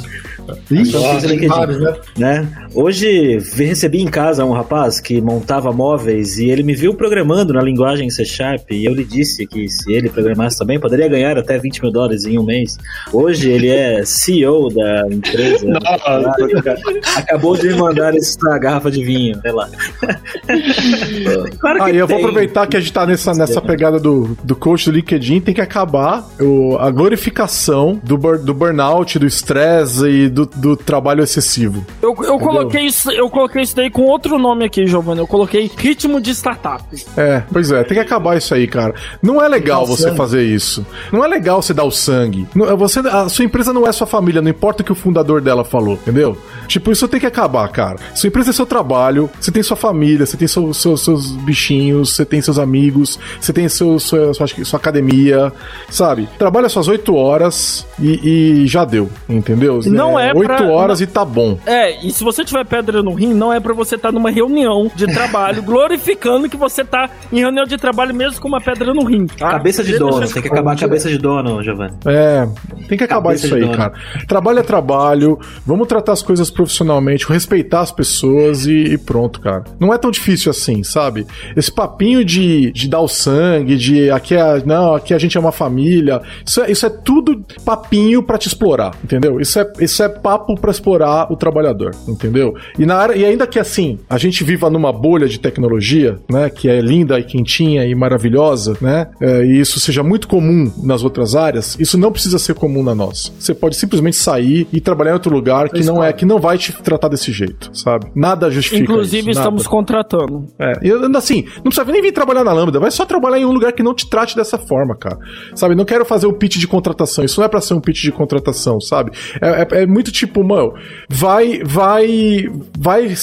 Ixi, 0.70 0.94
Nossa, 0.94 1.48
vários, 1.48 1.80
né? 1.80 1.94
né? 2.18 2.48
Hoje 2.74 3.40
recebi 3.56 4.02
em 4.02 4.08
casa 4.08 4.46
um 4.46 4.52
rapaz 4.52 5.00
que 5.00 5.22
montava 5.22 5.72
móveis 5.72 6.38
e 6.38 6.50
ele 6.50 6.64
me 6.64 6.74
viu 6.74 6.94
programando 6.94 7.54
na 7.54 7.62
linguagem 7.62 8.10
C 8.10 8.26
Sharp 8.26 8.72
e 8.72 8.86
eu 8.86 8.94
lhe 8.94 9.04
disse 9.04 9.46
que 9.46 9.68
se 9.70 9.94
ele 9.94 10.10
programasse 10.10 10.58
também 10.58 10.80
poderia 10.80 11.08
ganhar 11.08 11.38
até 11.38 11.58
20 11.58 11.82
mil 11.84 11.92
dólares 11.92 12.26
em 12.26 12.38
um 12.38 12.44
mês. 12.44 12.78
Hoje 13.12 13.50
ele 13.50 13.70
é 13.70 14.04
CEO 14.06 14.74
da 14.74 15.08
empresa. 15.10 15.68
Acabou 17.16 17.58
de 17.58 17.68
me 17.68 17.76
mandar 17.76 18.16
essa 18.16 18.58
garrafa 18.60 18.92
de 18.92 19.04
vinho, 19.04 19.40
sei 19.42 19.52
lá. 19.52 19.70
claro 21.60 21.84
ah, 21.84 21.92
eu 21.92 22.08
vou 22.08 22.18
aproveitar 22.18 22.68
que 22.68 22.78
a 22.78 22.80
gente 22.80 22.94
tá 22.94 23.06
nessa, 23.06 23.34
nessa 23.34 23.62
pegada 23.62 24.00
do, 24.00 24.38
do 24.44 24.56
coach 24.56 24.86
do 24.86 24.92
LinkedIn, 24.92 25.42
tem 25.42 25.54
que 25.54 25.62
acabar 25.62 26.28
o, 26.40 26.78
a 26.78 26.92
glorificação 26.92 28.00
do, 28.04 28.18
do 28.38 28.54
burnout, 28.54 29.18
do 29.18 29.26
estresse 29.26 30.06
e 30.08 30.30
do, 30.36 30.46
do 30.46 30.76
trabalho 30.76 31.24
excessivo. 31.24 31.86
Eu, 32.02 32.14
eu 32.24 32.38
coloquei 32.38 32.82
isso, 32.82 33.10
eu 33.10 33.30
coloquei 33.30 33.62
isso 33.62 33.74
daí 33.74 33.90
com 33.90 34.02
outro 34.02 34.38
nome 34.38 34.66
aqui, 34.66 34.86
Giovanni. 34.86 35.22
Eu 35.22 35.28
coloquei 35.28 35.72
ritmo 35.78 36.20
de 36.20 36.32
startup. 36.32 36.84
É, 37.16 37.42
pois 37.52 37.72
é, 37.72 37.84
tem 37.86 37.96
que 37.96 38.02
acabar 38.02 38.36
isso 38.36 38.54
aí, 38.54 38.68
cara. 38.68 38.94
Não 39.22 39.42
é 39.42 39.48
legal 39.48 39.86
você 39.86 40.04
sangue. 40.04 40.18
fazer 40.18 40.44
isso. 40.44 40.86
Não 41.10 41.24
é 41.24 41.28
legal 41.28 41.62
você 41.62 41.74
dar 41.74 41.86
o 41.86 41.92
sangue. 41.92 42.46
Você, 42.78 43.00
a 43.00 43.30
sua 43.30 43.46
empresa 43.46 43.72
não 43.72 43.88
é 43.88 43.92
sua 43.94 44.06
família, 44.06 44.42
não 44.42 44.50
importa 44.50 44.82
o 44.82 44.86
que 44.86 44.92
o 44.92 44.96
fundador 44.96 45.40
dela 45.40 45.64
falou, 45.64 45.94
entendeu? 45.94 46.38
Tipo, 46.68 46.92
isso 46.92 47.08
tem 47.08 47.20
que 47.20 47.26
acabar, 47.26 47.68
cara. 47.70 47.98
Sua 48.14 48.28
empresa 48.28 48.50
é 48.50 48.54
seu 48.54 48.66
trabalho, 48.66 49.30
você 49.40 49.52
tem 49.52 49.64
sua 49.64 49.78
família, 49.78 50.26
você 50.26 50.36
tem 50.36 50.48
seu, 50.48 50.74
seu, 50.74 50.98
seus 50.98 51.32
bichinhos, 51.32 52.16
você 52.16 52.26
tem 52.26 52.42
seus 52.42 52.60
amigos, 52.60 53.18
você 53.40 53.54
tem 53.54 53.70
seu, 53.70 53.98
sua, 54.00 54.34
sua, 54.34 54.48
sua 54.48 54.80
academia, 54.80 55.54
sabe? 55.90 56.28
Trabalha 56.38 56.68
suas 56.68 56.88
oito 56.90 57.16
horas 57.16 57.86
e, 58.00 58.64
e, 58.64 58.68
já 58.68 58.84
deu, 58.84 59.10
entendeu? 59.30 59.80
Não 59.86 60.20
é, 60.20 60.25
é 60.30 60.34
Oito 60.34 60.64
horas 60.64 61.00
não... 61.00 61.08
e 61.08 61.08
tá 61.08 61.26
bom. 61.26 61.58
É, 61.66 62.06
e 62.06 62.12
se 62.12 62.24
você 62.24 62.44
tiver 62.44 62.66
pedra 62.66 63.02
no 63.02 63.14
rim, 63.14 63.34
não 63.34 63.52
é 63.52 63.60
para 63.60 63.74
você 63.74 63.96
estar 63.96 64.10
tá 64.10 64.12
numa 64.12 64.30
reunião 64.30 64.92
de 64.96 65.06
trabalho, 65.08 65.62
glorificando 65.64 66.50
que 66.50 66.58
você 66.58 66.84
tá 66.84 67.10
em 67.32 67.40
reunião 67.40 67.66
de 67.66 67.78
trabalho 67.78 68.14
mesmo 68.14 68.42
com 68.42 68.48
uma 68.48 68.62
pedra 68.62 68.94
no 68.94 69.04
rim. 69.04 69.26
Tá? 69.26 69.52
Cabeça 69.52 69.84
de 69.84 69.98
dono, 69.98 70.28
tem 70.28 70.42
que 70.42 70.48
acabar 70.48 70.74
a 70.74 70.76
cabeça 70.76 71.10
de 71.10 71.18
dono, 71.18 71.62
Giovanni. 71.64 71.94
É, 72.06 72.48
tem 72.88 72.98
que 72.98 73.04
acabar 73.04 73.30
cabeça 73.30 73.46
isso 73.46 73.56
aí, 73.56 73.62
dono. 73.62 73.78
cara. 73.78 73.94
Trabalho 74.28 74.60
é 74.60 74.64
trabalho, 74.64 75.40
vamos 75.66 75.88
tratar 75.88 76.14
as 76.14 76.22
coisas 76.22 76.50
profissionalmente, 76.50 77.26
respeitar 77.28 77.82
as 77.82 77.92
pessoas 77.92 78.66
e, 78.66 78.94
e, 78.94 78.98
pronto, 78.98 79.40
cara. 79.40 79.64
Não 79.80 79.94
é 79.94 79.98
tão 79.98 80.12
difícil 80.12 80.50
assim, 80.50 80.84
sabe? 80.84 81.26
Esse 81.56 81.72
papinho 81.72 82.24
de, 82.24 82.72
de 82.72 82.88
dar 82.88 83.02
o 83.02 83.08
sangue, 83.08 83.76
de 83.78 84.10
aqui 84.12 84.36
é, 84.36 84.64
não, 84.66 84.96
aqui 84.96 85.14
a 85.14 85.18
gente 85.18 85.38
é 85.38 85.40
uma 85.40 85.52
família, 85.52 86.22
isso 86.46 86.62
é, 86.62 86.72
isso 86.72 86.86
é 86.86 86.90
tudo 86.90 87.44
papinho 87.64 88.24
para 88.24 88.38
te 88.38 88.48
explorar, 88.48 88.96
entendeu? 89.04 89.40
Isso 89.40 89.60
é, 89.60 89.72
isso 89.80 90.04
é 90.04 90.10
papo 90.22 90.56
para 90.56 90.72
explorar 90.72 91.32
o 91.32 91.36
trabalhador, 91.36 91.92
entendeu? 92.08 92.54
E, 92.78 92.86
na 92.86 92.96
área, 92.96 93.16
e 93.16 93.26
ainda 93.26 93.46
que 93.48 93.60
assim, 93.60 94.00
a 94.10 94.18
gente 94.18 94.44
viva 94.44 94.70
numa 94.70 94.92
bolha 94.92 95.28
de 95.28 95.40
tecnologia, 95.40 96.18
né, 96.30 96.50
que 96.50 96.70
é 96.70 96.80
linda 96.82 97.20
e 97.20 97.24
quentinha 97.24 97.86
e 97.86 97.94
maravilhosa, 97.96 98.78
né, 98.82 99.08
é, 99.22 99.44
e 99.46 99.60
isso 99.60 99.80
seja 99.80 100.04
muito 100.04 100.28
comum 100.28 100.72
nas 100.84 101.04
outras 101.04 101.36
áreas, 101.36 101.78
isso 101.80 101.98
não 101.98 102.12
precisa 102.12 102.40
ser 102.40 102.56
comum 102.56 102.84
na 102.84 102.96
nossa. 102.96 103.32
Você 103.40 103.54
pode 103.54 103.76
simplesmente 103.76 104.16
sair 104.16 104.68
e 104.72 104.82
trabalhar 104.82 105.12
em 105.12 105.14
outro 105.14 105.34
lugar 105.34 105.70
que 105.70 105.84
não 105.84 106.04
é, 106.04 106.12
que 106.14 106.26
não 106.26 106.40
vai 106.40 106.58
te 106.58 106.72
tratar 106.72 107.08
desse 107.08 107.32
jeito, 107.32 107.70
sabe? 107.74 108.08
Nada 108.16 108.50
justifica 108.50 108.84
Inclusive, 108.84 109.32
isso, 109.32 109.40
estamos 109.40 109.64
nada. 109.64 109.70
contratando. 109.70 110.48
É, 110.60 110.74
e 110.84 110.92
assim, 111.18 111.46
não 111.58 111.64
precisa 111.64 111.86
nem 111.92 112.02
vir 112.02 112.12
trabalhar 112.12 112.44
na 112.44 112.54
Lambda, 112.54 112.80
vai 112.80 112.92
só 112.92 113.06
trabalhar 113.06 113.40
em 113.40 113.46
um 113.46 113.52
lugar 113.52 113.72
que 113.74 113.84
não 113.84 113.94
te 113.94 114.10
trate 114.10 114.36
dessa 114.36 114.58
forma, 114.58 114.96
cara. 114.96 115.18
Sabe? 115.56 115.76
Não 115.76 115.86
quero 115.86 116.06
fazer 116.06 116.28
um 116.28 116.34
pitch 116.34 116.58
de 116.58 116.68
contratação, 116.68 117.24
isso 117.24 117.40
não 117.40 117.46
é 117.46 117.50
para 117.50 117.62
ser 117.62 117.74
um 117.74 117.82
pitch 117.82 118.02
de 118.02 118.12
contratação, 118.12 118.80
sabe? 118.80 119.12
É, 119.42 119.62
é, 119.62 119.84
é 119.84 119.86
muito 119.86 120.05
tipo, 120.12 120.44
mano, 120.44 120.74
vai, 121.10 121.62
vai, 121.64 122.48
vai 122.78 123.14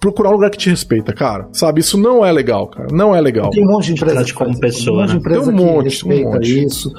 procurar 0.00 0.30
um 0.30 0.32
lugar 0.32 0.50
que 0.50 0.58
te 0.58 0.70
respeita, 0.70 1.12
cara. 1.12 1.48
Sabe? 1.52 1.80
Isso 1.80 1.98
não 1.98 2.24
é 2.24 2.32
legal, 2.32 2.66
cara. 2.68 2.88
Não 2.92 3.14
é 3.14 3.20
legal. 3.20 3.50
Tem 3.50 3.64
um 3.64 3.70
monte 3.70 3.86
de 3.86 3.92
empresa 3.92 4.34
como 4.34 4.58
pessoa, 4.58 4.84
tem 4.84 4.92
um 4.92 5.00
monte 5.00 5.10
de 5.10 5.16
empresa 5.16 5.40
tem 5.40 5.52
um 5.52 5.56
monte, 5.56 5.78
que 5.78 5.84
respeita 5.84 6.28
um 6.28 6.32
monte. 6.32 6.64
isso. 6.64 6.92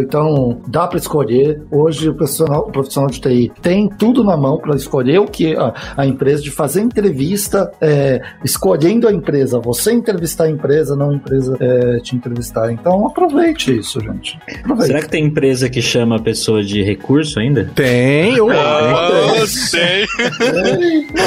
Então, 0.00 0.60
dá 0.68 0.86
para 0.86 0.98
escolher. 0.98 1.62
Hoje 1.70 2.08
o 2.08 2.14
profissional, 2.14 2.66
o 2.68 2.72
profissional 2.72 3.10
de 3.10 3.20
TI 3.20 3.52
tem 3.62 3.88
tudo 3.88 4.24
na 4.24 4.36
mão 4.36 4.58
para 4.58 4.74
escolher 4.76 5.18
o 5.18 5.26
que 5.26 5.56
a, 5.56 5.74
a, 5.96 6.06
empresa 6.06 6.42
de 6.42 6.50
fazer 6.50 6.80
entrevista, 6.80 7.70
é, 7.80 8.20
escolhendo 8.44 9.08
a 9.08 9.12
empresa. 9.12 9.58
Você 9.60 9.92
entrevistar 9.92 10.44
a 10.44 10.50
empresa, 10.50 10.96
não 10.96 11.10
a 11.10 11.14
empresa 11.14 11.56
é, 11.60 11.98
te 11.98 12.16
entrevistar. 12.16 12.72
Então, 12.72 13.06
aproveite 13.06 13.76
isso, 13.76 14.00
gente. 14.00 14.38
Aproveite. 14.60 14.86
Será 14.86 15.02
que 15.02 15.08
tem 15.08 15.24
empresa 15.24 15.68
que 15.68 15.82
chama 15.82 16.16
a 16.16 16.20
pessoa 16.20 16.62
de 16.62 16.82
recurso 16.82 17.38
ainda? 17.38 17.70
Tem, 17.74 18.36
eu, 18.36 18.48
ah, 18.84 19.46
sei. 19.46 20.06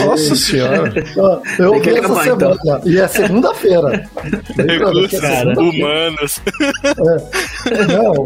Nossa 0.06 0.36
senhora. 0.36 0.94
Eu 1.60 1.80
vi 1.80 1.90
essa 1.90 2.06
então. 2.06 2.24
semana. 2.24 2.58
Então. 2.62 2.82
E 2.86 3.00
é 3.00 3.08
segunda-feira. 3.08 4.10
cara. 5.20 5.60
Humanos. 5.60 6.42
É. 6.84 7.48
Não, 7.88 8.26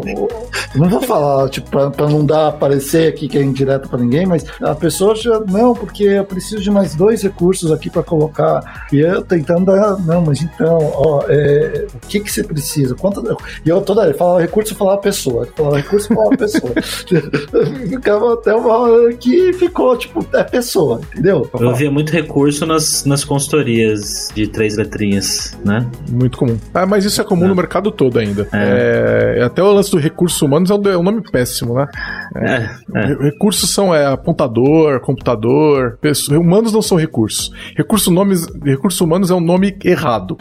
não 0.74 0.88
vou 0.88 1.02
falar, 1.02 1.48
tipo, 1.48 1.70
pra, 1.70 1.90
pra, 1.90 2.08
não 2.08 2.24
dar 2.24 2.52
parecer 2.52 3.08
aqui 3.08 3.28
que 3.28 3.38
é 3.38 3.42
indireto 3.42 3.88
pra 3.88 3.98
ninguém, 3.98 4.26
mas 4.26 4.44
a 4.60 4.74
pessoa 4.74 5.14
já. 5.14 5.40
Não, 5.40 5.74
porque 5.74 6.04
eu 6.04 6.24
preciso 6.24 6.62
de 6.62 6.70
mais 6.70 6.94
dois 6.94 7.22
recursos 7.22 7.70
aqui 7.72 7.90
pra 7.90 8.02
colocar. 8.02 8.86
E 8.92 9.00
eu 9.00 9.22
tentando 9.22 9.66
dar. 9.66 9.98
Não, 9.98 10.22
mas 10.22 10.40
então, 10.40 10.78
ó, 10.94 11.24
é, 11.28 11.86
o 11.94 12.06
que 12.06 12.20
que 12.20 12.32
você 12.32 12.44
precisa? 12.44 12.94
Quanto, 12.94 13.22
e 13.64 13.68
eu 13.68 13.80
toda. 13.80 14.04
Ele 14.04 14.14
falava 14.14 14.40
recurso, 14.40 14.72
eu 14.72 14.76
falava 14.76 15.00
pessoa. 15.00 15.44
Ele 15.44 15.52
falava 15.56 15.76
recurso, 15.76 16.08
falava 16.08 16.36
pessoa. 16.36 16.72
Ficava 17.88 18.34
até 18.34 18.54
uma 18.54 18.78
hora 18.78 19.11
que 19.12 19.52
ficou, 19.52 19.96
tipo, 19.96 20.24
é 20.34 20.44
pessoa, 20.44 21.00
entendeu? 21.12 21.48
Eu 21.58 21.74
via 21.74 21.90
muito 21.90 22.12
recurso 22.12 22.66
nas, 22.66 23.04
nas 23.04 23.24
consultorias 23.24 24.30
de 24.34 24.46
três 24.46 24.76
letrinhas, 24.76 25.58
né? 25.64 25.86
Muito 26.10 26.38
comum. 26.38 26.58
Ah, 26.74 26.86
mas 26.86 27.04
isso 27.04 27.20
é 27.20 27.24
comum 27.24 27.44
é. 27.44 27.48
no 27.48 27.54
mercado 27.54 27.90
todo 27.90 28.18
ainda. 28.18 28.48
É. 28.52 29.36
É, 29.38 29.42
até 29.42 29.62
o 29.62 29.72
lance 29.72 29.90
do 29.90 29.98
recursos 29.98 30.40
humanos 30.40 30.70
é 30.70 30.74
um, 30.74 30.82
é 30.88 30.96
um 30.96 31.02
nome 31.02 31.22
péssimo, 31.30 31.74
né? 31.74 31.86
É, 32.36 32.98
é. 32.98 33.06
recursos 33.24 33.70
são 33.70 33.94
é, 33.94 34.06
apontador, 34.06 35.00
computador. 35.00 35.98
Pessoas, 36.00 36.38
humanos 36.38 36.72
não 36.72 36.82
são 36.82 36.96
recursos. 36.96 37.50
Recursos, 37.76 38.12
nomes, 38.12 38.46
recursos 38.62 39.00
humanos 39.00 39.30
é 39.30 39.34
um 39.34 39.40
nome 39.40 39.76
errado. 39.84 40.36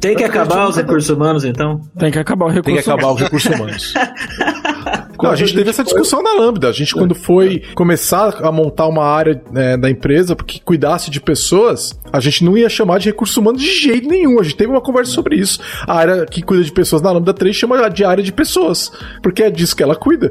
Tem 0.00 0.16
que 0.16 0.24
acabar 0.24 0.68
os 0.68 0.76
recursos 0.76 1.10
humanos, 1.10 1.44
então? 1.44 1.80
Tem 1.98 2.10
que 2.10 2.18
acabar 2.18 2.46
o 2.46 2.48
recurso 2.48 2.74
Tem 2.74 2.82
que 2.82 2.90
acabar 2.90 3.12
os 3.12 3.20
recursos 3.20 3.54
humanos. 3.54 3.94
Não, 5.22 5.30
a 5.30 5.36
gente 5.36 5.54
teve 5.54 5.70
essa 5.70 5.82
discussão 5.82 6.22
na 6.22 6.32
Lambda. 6.34 6.68
A 6.68 6.72
gente, 6.72 6.94
quando 6.94 7.14
foi 7.14 7.62
começar 7.74 8.36
a 8.42 8.52
montar 8.52 8.86
uma 8.86 9.04
área 9.04 9.40
né, 9.50 9.76
da 9.76 9.90
empresa 9.90 10.36
que 10.36 10.60
cuidasse 10.60 11.10
de 11.10 11.20
pessoas, 11.20 11.98
a 12.12 12.20
gente 12.20 12.44
não 12.44 12.56
ia 12.56 12.68
chamar 12.68 12.98
de 12.98 13.06
recursos 13.06 13.36
humanos 13.36 13.60
de 13.60 13.70
jeito 13.70 14.08
nenhum. 14.08 14.38
A 14.38 14.42
gente 14.42 14.56
teve 14.56 14.70
uma 14.70 14.80
conversa 14.80 15.12
sobre 15.12 15.36
isso. 15.36 15.60
A 15.86 15.94
área 15.94 16.26
que 16.26 16.42
cuida 16.42 16.64
de 16.64 16.72
pessoas 16.72 17.02
na 17.02 17.10
Lambda 17.10 17.34
3 17.34 17.54
chama 17.54 17.88
de 17.90 18.04
área 18.04 18.22
de 18.22 18.32
pessoas, 18.32 18.90
porque 19.22 19.42
é 19.42 19.50
disso 19.50 19.76
que 19.76 19.82
ela 19.82 19.94
cuida. 19.94 20.30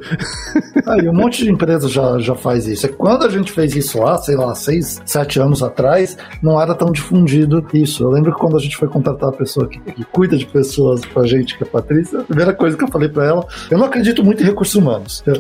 Ah, 0.86 0.98
e 0.98 1.08
um 1.08 1.14
monte 1.16 1.44
de 1.44 1.52
empresa 1.52 1.88
já, 1.88 2.18
já 2.20 2.36
faz 2.36 2.68
isso. 2.68 2.86
É 2.86 2.90
quando 2.90 3.26
a 3.26 3.30
gente 3.30 3.52
fez 3.52 3.76
isso 3.76 4.00
lá, 4.00 4.18
sei 4.18 4.36
lá, 4.36 4.54
seis, 4.56 5.02
sete 5.06 5.40
anos 5.40 5.64
atrás, 5.64 6.18
não 6.42 6.62
era 6.62 6.74
tão 6.74 6.92
difundido 6.92 7.66
isso. 7.74 8.04
Eu 8.04 8.10
lembro 8.10 8.34
que 8.34 8.40
quando 8.40 8.58
a 8.58 8.60
gente 8.60 8.78
foi 8.78 8.88
contratar 8.88 9.30
a 9.30 9.34
pessoa 9.34 9.68
que, 9.68 9.80
que 9.80 10.04
cuida 10.06 10.38
de 10.38 10.46
pessoas 10.46 11.02
pra 11.06 11.26
gente, 11.26 11.58
que 11.58 11.64
é 11.64 11.68
a 11.68 11.70
Patrícia, 11.70 12.20
a 12.20 12.24
primeira 12.24 12.54
coisa 12.54 12.78
que 12.78 12.84
eu 12.84 12.88
falei 12.88 13.10
pra 13.10 13.26
ela, 13.26 13.46
eu 13.70 13.78
não 13.78 13.86
acredito 13.86 14.24
muito 14.24 14.44
em 14.44 14.46
recursos 14.46 14.77
humanos. 14.78 15.24
Eu, 15.26 15.36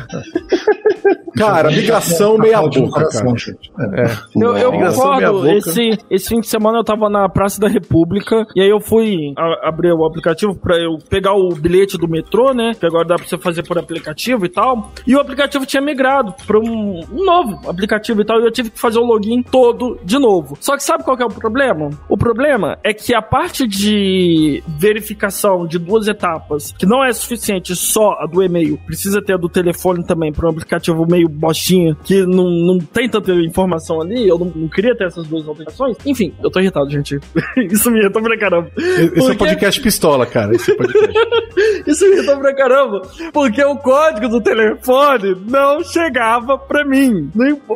Cara, 1.37 1.71
migração 1.71 2.39
meia 2.39 2.63
boca, 2.63 3.09
cara. 3.09 3.35
É. 3.79 4.03
é. 4.03 4.07
Eu, 4.35 4.57
eu 4.57 4.73
concordo. 4.73 5.49
Esse, 5.49 5.99
esse 6.11 6.29
fim 6.29 6.41
de 6.41 6.49
semana 6.49 6.79
eu 6.79 6.85
tava 6.85 7.09
na 7.09 7.29
Praça 7.29 7.61
da 7.61 7.69
República 7.69 8.47
e 8.55 8.61
aí 8.61 8.69
eu 8.69 8.81
fui 8.81 9.33
a, 9.37 9.69
abrir 9.69 9.93
o 9.93 10.05
aplicativo 10.05 10.55
pra 10.55 10.77
eu 10.77 10.99
pegar 11.09 11.35
o 11.35 11.49
bilhete 11.51 11.99
do 11.99 12.09
metrô, 12.09 12.53
né? 12.53 12.73
Que 12.79 12.87
agora 12.87 13.07
dá 13.07 13.15
pra 13.17 13.27
você 13.27 13.39
fazer 13.39 13.63
por 13.63 13.79
aplicativo 13.79 14.45
e 14.45 14.49
tal. 14.49 14.91
E 15.07 15.15
o 15.15 15.21
aplicativo 15.21 15.67
tinha 15.67 15.83
migrado 15.83 16.35
pra 16.47 16.59
um, 16.59 17.01
um 17.13 17.25
novo 17.25 17.69
aplicativo 17.69 18.21
e 18.21 18.25
tal. 18.25 18.41
E 18.41 18.45
eu 18.45 18.53
tive 18.53 18.71
que 18.71 18.79
fazer 18.79 18.99
o 18.99 19.05
login 19.05 19.43
todo 19.43 19.99
de 20.05 20.19
novo. 20.19 20.57
Só 20.61 20.77
que 20.77 20.83
sabe 20.83 21.05
qual 21.05 21.17
que 21.17 21.23
é 21.23 21.27
o 21.27 21.31
problema? 21.31 21.91
O 22.09 22.17
problema 22.17 22.79
é 22.83 22.93
que 22.93 23.15
a 23.15 23.23
parte 23.23 23.67
de 23.67 24.63
verificação 24.67 25.67
de 25.67 25.79
duas 25.79 26.09
etapas, 26.09 26.73
que 26.73 26.87
não 26.87 27.05
é 27.05 27.13
suficiente 27.13 27.75
só 27.75 28.13
a 28.21 28.27
do 28.27 28.43
e-mail, 28.43 28.79
precisa 28.87 29.23
ter 29.23 29.35
a 29.35 29.37
do 29.37 29.49
telefone 29.49 30.05
também 30.05 30.33
para 30.33 30.47
um 30.47 30.51
aplicativo 30.51 31.07
meio 31.07 31.29
bostinha, 31.29 31.97
que 32.05 32.25
não, 32.25 32.51
não 32.51 32.79
tem 32.79 33.09
tanta 33.09 33.33
informação 33.47 34.01
ali, 34.01 34.29
eu 34.29 34.39
não, 34.39 34.53
não 34.55 34.69
queria 34.69 34.97
ter 34.97 35.07
essas 35.07 35.27
duas 35.27 35.47
alterações. 35.47 35.97
Enfim, 36.05 36.35
eu 36.43 36.51
tô 36.51 36.61
irritado, 36.61 36.91
gente. 36.91 37.19
Isso 37.71 37.91
me 37.91 38.01
irritou 38.01 38.23
pra 38.23 38.39
caramba. 38.39 38.71
Esse 38.77 39.11
porque... 39.11 39.33
é 39.33 39.35
podcast 39.35 39.81
pistola, 39.81 40.27
cara. 40.27 40.55
Esse 40.55 40.73
é 40.73 40.75
podcast. 40.75 41.19
Isso 41.87 42.09
me 42.09 42.17
irritou 42.17 42.39
pra 42.39 42.55
caramba. 42.55 43.03
Porque 43.33 43.63
o 43.65 43.77
código 43.77 44.29
do 44.29 44.41
telefone 44.41 45.37
não 45.49 45.83
chegava 45.83 46.59
pra 46.59 46.85
mim. 46.85 47.31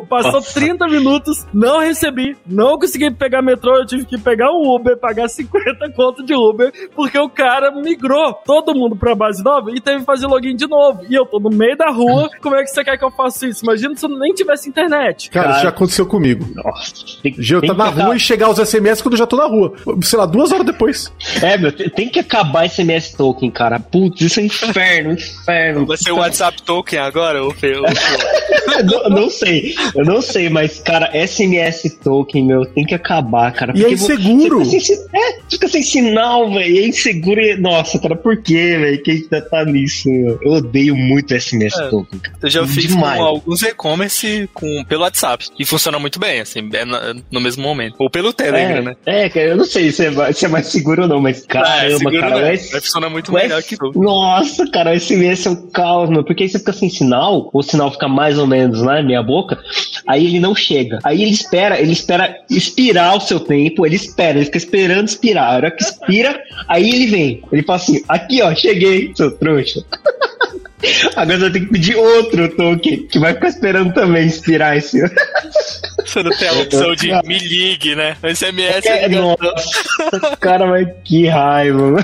Passou 0.09 0.33
Nossa. 0.33 0.59
30 0.59 0.87
minutos, 0.87 1.45
não 1.53 1.79
recebi, 1.79 2.37
não 2.45 2.77
consegui 2.77 3.11
pegar 3.11 3.41
metrô, 3.41 3.77
eu 3.77 3.85
tive 3.85 4.05
que 4.05 4.17
pegar 4.17 4.51
um 4.51 4.75
Uber, 4.75 4.97
pagar 4.97 5.29
50 5.29 5.91
conto 5.91 6.23
de 6.23 6.33
Uber, 6.33 6.71
porque 6.95 7.17
o 7.17 7.29
cara 7.29 7.71
migrou 7.71 8.33
todo 8.33 8.73
mundo 8.73 8.95
pra 8.95 9.15
base 9.15 9.43
nova 9.43 9.71
e 9.71 9.79
teve 9.79 9.99
que 9.99 10.05
fazer 10.05 10.27
login 10.27 10.55
de 10.55 10.67
novo. 10.67 11.03
E 11.09 11.15
eu 11.15 11.25
tô 11.25 11.39
no 11.39 11.49
meio 11.49 11.77
da 11.77 11.89
rua, 11.89 12.29
como 12.41 12.55
é 12.55 12.63
que 12.63 12.69
você 12.69 12.83
quer 12.83 12.97
que 12.97 13.05
eu 13.05 13.11
faça 13.11 13.47
isso. 13.47 13.63
Imagina 13.63 13.95
se 13.95 14.05
eu 14.05 14.09
nem 14.09 14.33
tivesse 14.33 14.69
internet. 14.69 15.29
Cara, 15.29 15.60
já 15.63 15.69
aconteceu 15.69 16.05
comigo. 16.05 16.47
Nossa. 16.55 16.93
Tem, 17.21 17.35
eu 17.37 17.61
tá 17.61 17.73
na 17.73 17.85
rua 17.85 18.15
e 18.15 18.19
chegar 18.19 18.49
os 18.49 18.57
SMS 18.57 19.01
quando 19.01 19.13
eu 19.13 19.19
já 19.19 19.27
tô 19.27 19.37
na 19.37 19.45
rua. 19.45 19.73
Sei 20.01 20.17
lá, 20.17 20.25
duas 20.25 20.51
horas 20.51 20.65
depois. 20.65 21.11
É, 21.41 21.57
meu, 21.57 21.71
tem 21.71 22.09
que 22.09 22.19
acabar 22.19 22.67
SMS 22.69 23.13
token, 23.13 23.49
cara. 23.51 23.79
Putz, 23.79 24.21
isso 24.21 24.39
é 24.39 24.43
inferno, 24.43 25.13
inferno. 25.13 25.85
Vai 25.85 25.97
ser 25.97 26.11
o 26.11 26.17
WhatsApp 26.17 26.61
token 26.63 26.99
agora, 26.99 27.43
ou 27.43 27.51
não, 28.85 29.09
não 29.09 29.29
sei, 29.29 29.75
eu 29.95 30.03
não 30.05 30.21
sei, 30.21 30.49
mas, 30.49 30.79
cara, 30.79 31.11
SMS 31.13 31.97
token, 32.03 32.45
meu, 32.45 32.65
tem 32.65 32.85
que 32.85 32.95
acabar, 32.95 33.51
cara. 33.53 33.73
E 33.75 33.83
é 33.83 33.91
inseguro. 33.91 34.65
Fica 34.65 34.79
sem, 34.79 34.97
é, 35.13 35.39
fica 35.49 35.67
sem 35.67 35.83
sinal, 35.83 36.51
velho. 36.51 36.77
É 36.77 36.87
inseguro. 36.87 37.39
E, 37.39 37.57
nossa, 37.57 37.99
cara, 37.99 38.15
por 38.15 38.41
quê, 38.41 38.77
velho? 38.77 39.03
Quem 39.03 39.21
tá, 39.23 39.41
tá 39.41 39.65
nisso? 39.65 40.09
Eu 40.09 40.53
odeio 40.53 40.95
muito 40.95 41.39
SMS 41.39 41.77
é, 41.77 41.89
token, 41.89 42.19
cara. 42.19 42.37
Eu 42.41 42.49
já 42.49 42.67
fiz 42.67 42.87
Demais. 42.87 43.17
com 43.17 43.23
alguns 43.23 43.61
e-commerce 43.61 44.49
com, 44.53 44.83
pelo 44.85 45.03
WhatsApp. 45.03 45.49
E 45.59 45.65
funciona 45.65 45.99
muito 45.99 46.19
bem, 46.19 46.39
assim, 46.39 46.69
é 46.73 46.85
no 47.29 47.39
mesmo 47.39 47.61
momento. 47.61 47.95
Ou 47.99 48.09
pelo 48.09 48.33
Telegram, 48.33 48.77
é, 48.77 48.81
né? 48.81 48.95
É, 49.05 49.29
cara, 49.29 49.47
eu 49.47 49.57
não 49.57 49.65
sei 49.65 49.91
se 49.91 50.05
é, 50.05 50.33
se 50.33 50.45
é 50.45 50.47
mais 50.47 50.67
seguro 50.67 51.03
ou 51.03 51.07
não, 51.07 51.21
mas 51.21 51.45
ah, 51.49 51.85
é 51.85 51.89
caramba, 51.89 52.15
é 52.15 52.19
cara. 52.19 52.41
Né? 52.41 52.53
Esse, 52.53 52.71
funciona 52.71 53.09
muito 53.09 53.31
melhor 53.31 53.61
que 53.61 53.77
tudo. 53.77 53.99
Nossa, 53.99 54.69
cara, 54.71 54.95
esse 54.95 55.15
mês 55.15 55.45
é 55.45 55.49
um 55.49 55.69
caos, 55.69 56.09
mano. 56.09 56.23
Porque 56.23 56.43
aí 56.43 56.49
você 56.49 56.59
fica 56.59 56.73
sem 56.73 56.89
sinal, 56.89 57.49
o 57.53 57.61
sinal 57.61 57.91
fica 57.91 58.07
mais 58.07 58.37
ou 58.37 58.47
menos, 58.47 58.81
né, 58.81 59.01
meia 59.01 59.21
boca, 59.21 59.59
aí 60.07 60.25
ele 60.25 60.39
não 60.39 60.55
chega. 60.55 60.99
Aí 61.03 61.21
ele 61.21 61.31
espera, 61.31 61.79
ele 61.79 61.91
espera 61.91 62.37
expirar 62.49 63.17
o 63.17 63.21
seu 63.21 63.39
tempo, 63.39 63.85
ele 63.85 63.95
espera, 63.95 64.37
ele 64.37 64.45
fica 64.45 64.57
esperando 64.57 65.07
expirar. 65.07 65.51
A 65.51 65.55
hora 65.55 65.71
que 65.71 65.83
expira, 65.83 66.41
aí 66.67 66.89
ele 66.89 67.07
vem. 67.07 67.43
Ele 67.51 67.63
fala 67.63 67.77
assim, 67.77 68.03
aqui 68.07 68.41
ó, 68.41 68.53
cheguei, 68.55 69.11
seu 69.15 69.37
trouxa. 69.37 69.83
Agora 71.15 71.39
você 71.39 71.51
tem 71.51 71.65
que 71.65 71.71
pedir 71.71 71.95
outro 71.95 72.49
token, 72.55 73.07
que 73.07 73.19
vai 73.19 73.33
ficar 73.33 73.47
esperando 73.47 73.93
também 73.93 74.25
expirar 74.25 74.77
esse. 74.77 74.99
Você 76.05 76.23
não 76.23 76.31
tem 76.31 76.47
a 76.47 76.53
opção 76.53 76.95
de 76.95 77.11
me 77.23 77.37
ligue, 77.37 77.95
né? 77.95 78.17
SMS 78.23 78.85
é, 78.85 79.05
é 79.05 79.09
Nossa, 79.09 80.35
cara, 80.39 80.65
mas 80.67 80.87
que 81.03 81.27
raiva. 81.27 82.03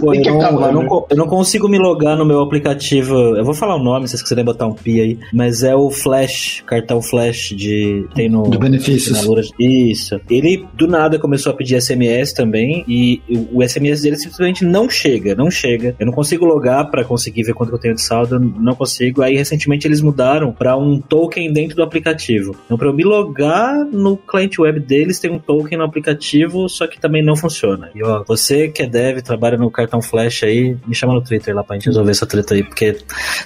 Pô, 0.00 0.14
eu, 0.14 0.22
não, 0.22 0.40
acabar, 0.40 0.68
eu, 0.68 0.72
não, 0.72 0.82
né? 0.82 0.88
eu, 1.10 1.16
não, 1.16 1.26
consigo 1.26 1.68
me 1.68 1.78
logar 1.78 2.16
no 2.16 2.24
meu 2.24 2.40
aplicativo. 2.40 3.14
Eu 3.36 3.44
vou 3.44 3.54
falar 3.54 3.76
o 3.76 3.82
nome, 3.82 4.06
se 4.06 4.12
vocês 4.12 4.22
quiserem 4.22 4.44
botar 4.44 4.66
um 4.66 4.74
pi 4.74 5.00
aí. 5.00 5.18
Mas 5.32 5.62
é 5.62 5.74
o 5.74 5.90
Flash, 5.90 6.62
cartão 6.66 7.00
Flash 7.00 7.54
de. 7.56 8.06
Tem 8.14 8.28
no. 8.28 8.48
De 8.50 8.58
benefícios. 8.58 9.26
Isso. 9.58 10.20
Ele 10.28 10.66
do 10.74 10.86
nada 10.86 11.18
começou 11.18 11.52
a 11.52 11.56
pedir 11.56 11.80
SMS 11.80 12.32
também. 12.32 12.84
E 12.88 13.20
o 13.52 13.62
SMS 13.66 14.02
dele 14.02 14.16
simplesmente 14.16 14.64
não 14.64 14.88
chega. 14.88 15.34
Não 15.34 15.50
chega. 15.50 15.94
Eu 15.98 16.06
não 16.06 16.12
consigo 16.12 16.44
logar 16.44 16.90
para 16.90 17.04
conseguir 17.04 17.42
ver 17.42 17.54
quanto 17.54 17.72
eu 17.72 17.78
tenho 17.78 17.94
de 17.94 18.02
saldo. 18.02 18.38
Não 18.38 18.74
consigo. 18.74 19.22
Aí 19.22 19.36
recentemente 19.36 19.86
eles 19.86 20.00
mudaram 20.00 20.52
para 20.52 20.76
um 20.76 21.00
token 21.00 21.52
dentro 21.52 21.76
do 21.76 21.82
aplicativo. 21.82 22.56
Então, 22.64 22.76
para 22.76 22.88
eu 22.88 22.92
me 22.92 23.04
logar 23.04 23.84
no 23.84 24.16
cliente 24.16 24.60
web 24.60 24.80
deles, 24.80 25.18
tem 25.18 25.30
um 25.30 25.38
token 25.38 25.78
no 25.78 25.84
aplicativo, 25.84 26.68
só 26.68 26.86
que 26.86 27.00
também 27.00 27.22
não 27.22 27.36
funciona. 27.36 27.90
E 27.94 28.02
ó, 28.02 28.24
você 28.26 28.68
que 28.68 28.82
é 28.82 28.86
dev, 28.86 29.20
trabalha 29.20 29.56
no 29.56 29.70
cartão 29.70 29.83
flash 30.02 30.44
aí, 30.44 30.76
me 30.86 30.94
chama 30.94 31.14
no 31.14 31.22
Twitter 31.22 31.54
lá 31.54 31.62
pra 31.62 31.76
gente 31.76 31.86
resolver 31.86 32.10
essa 32.10 32.26
treta 32.26 32.54
aí, 32.54 32.62
porque 32.62 32.98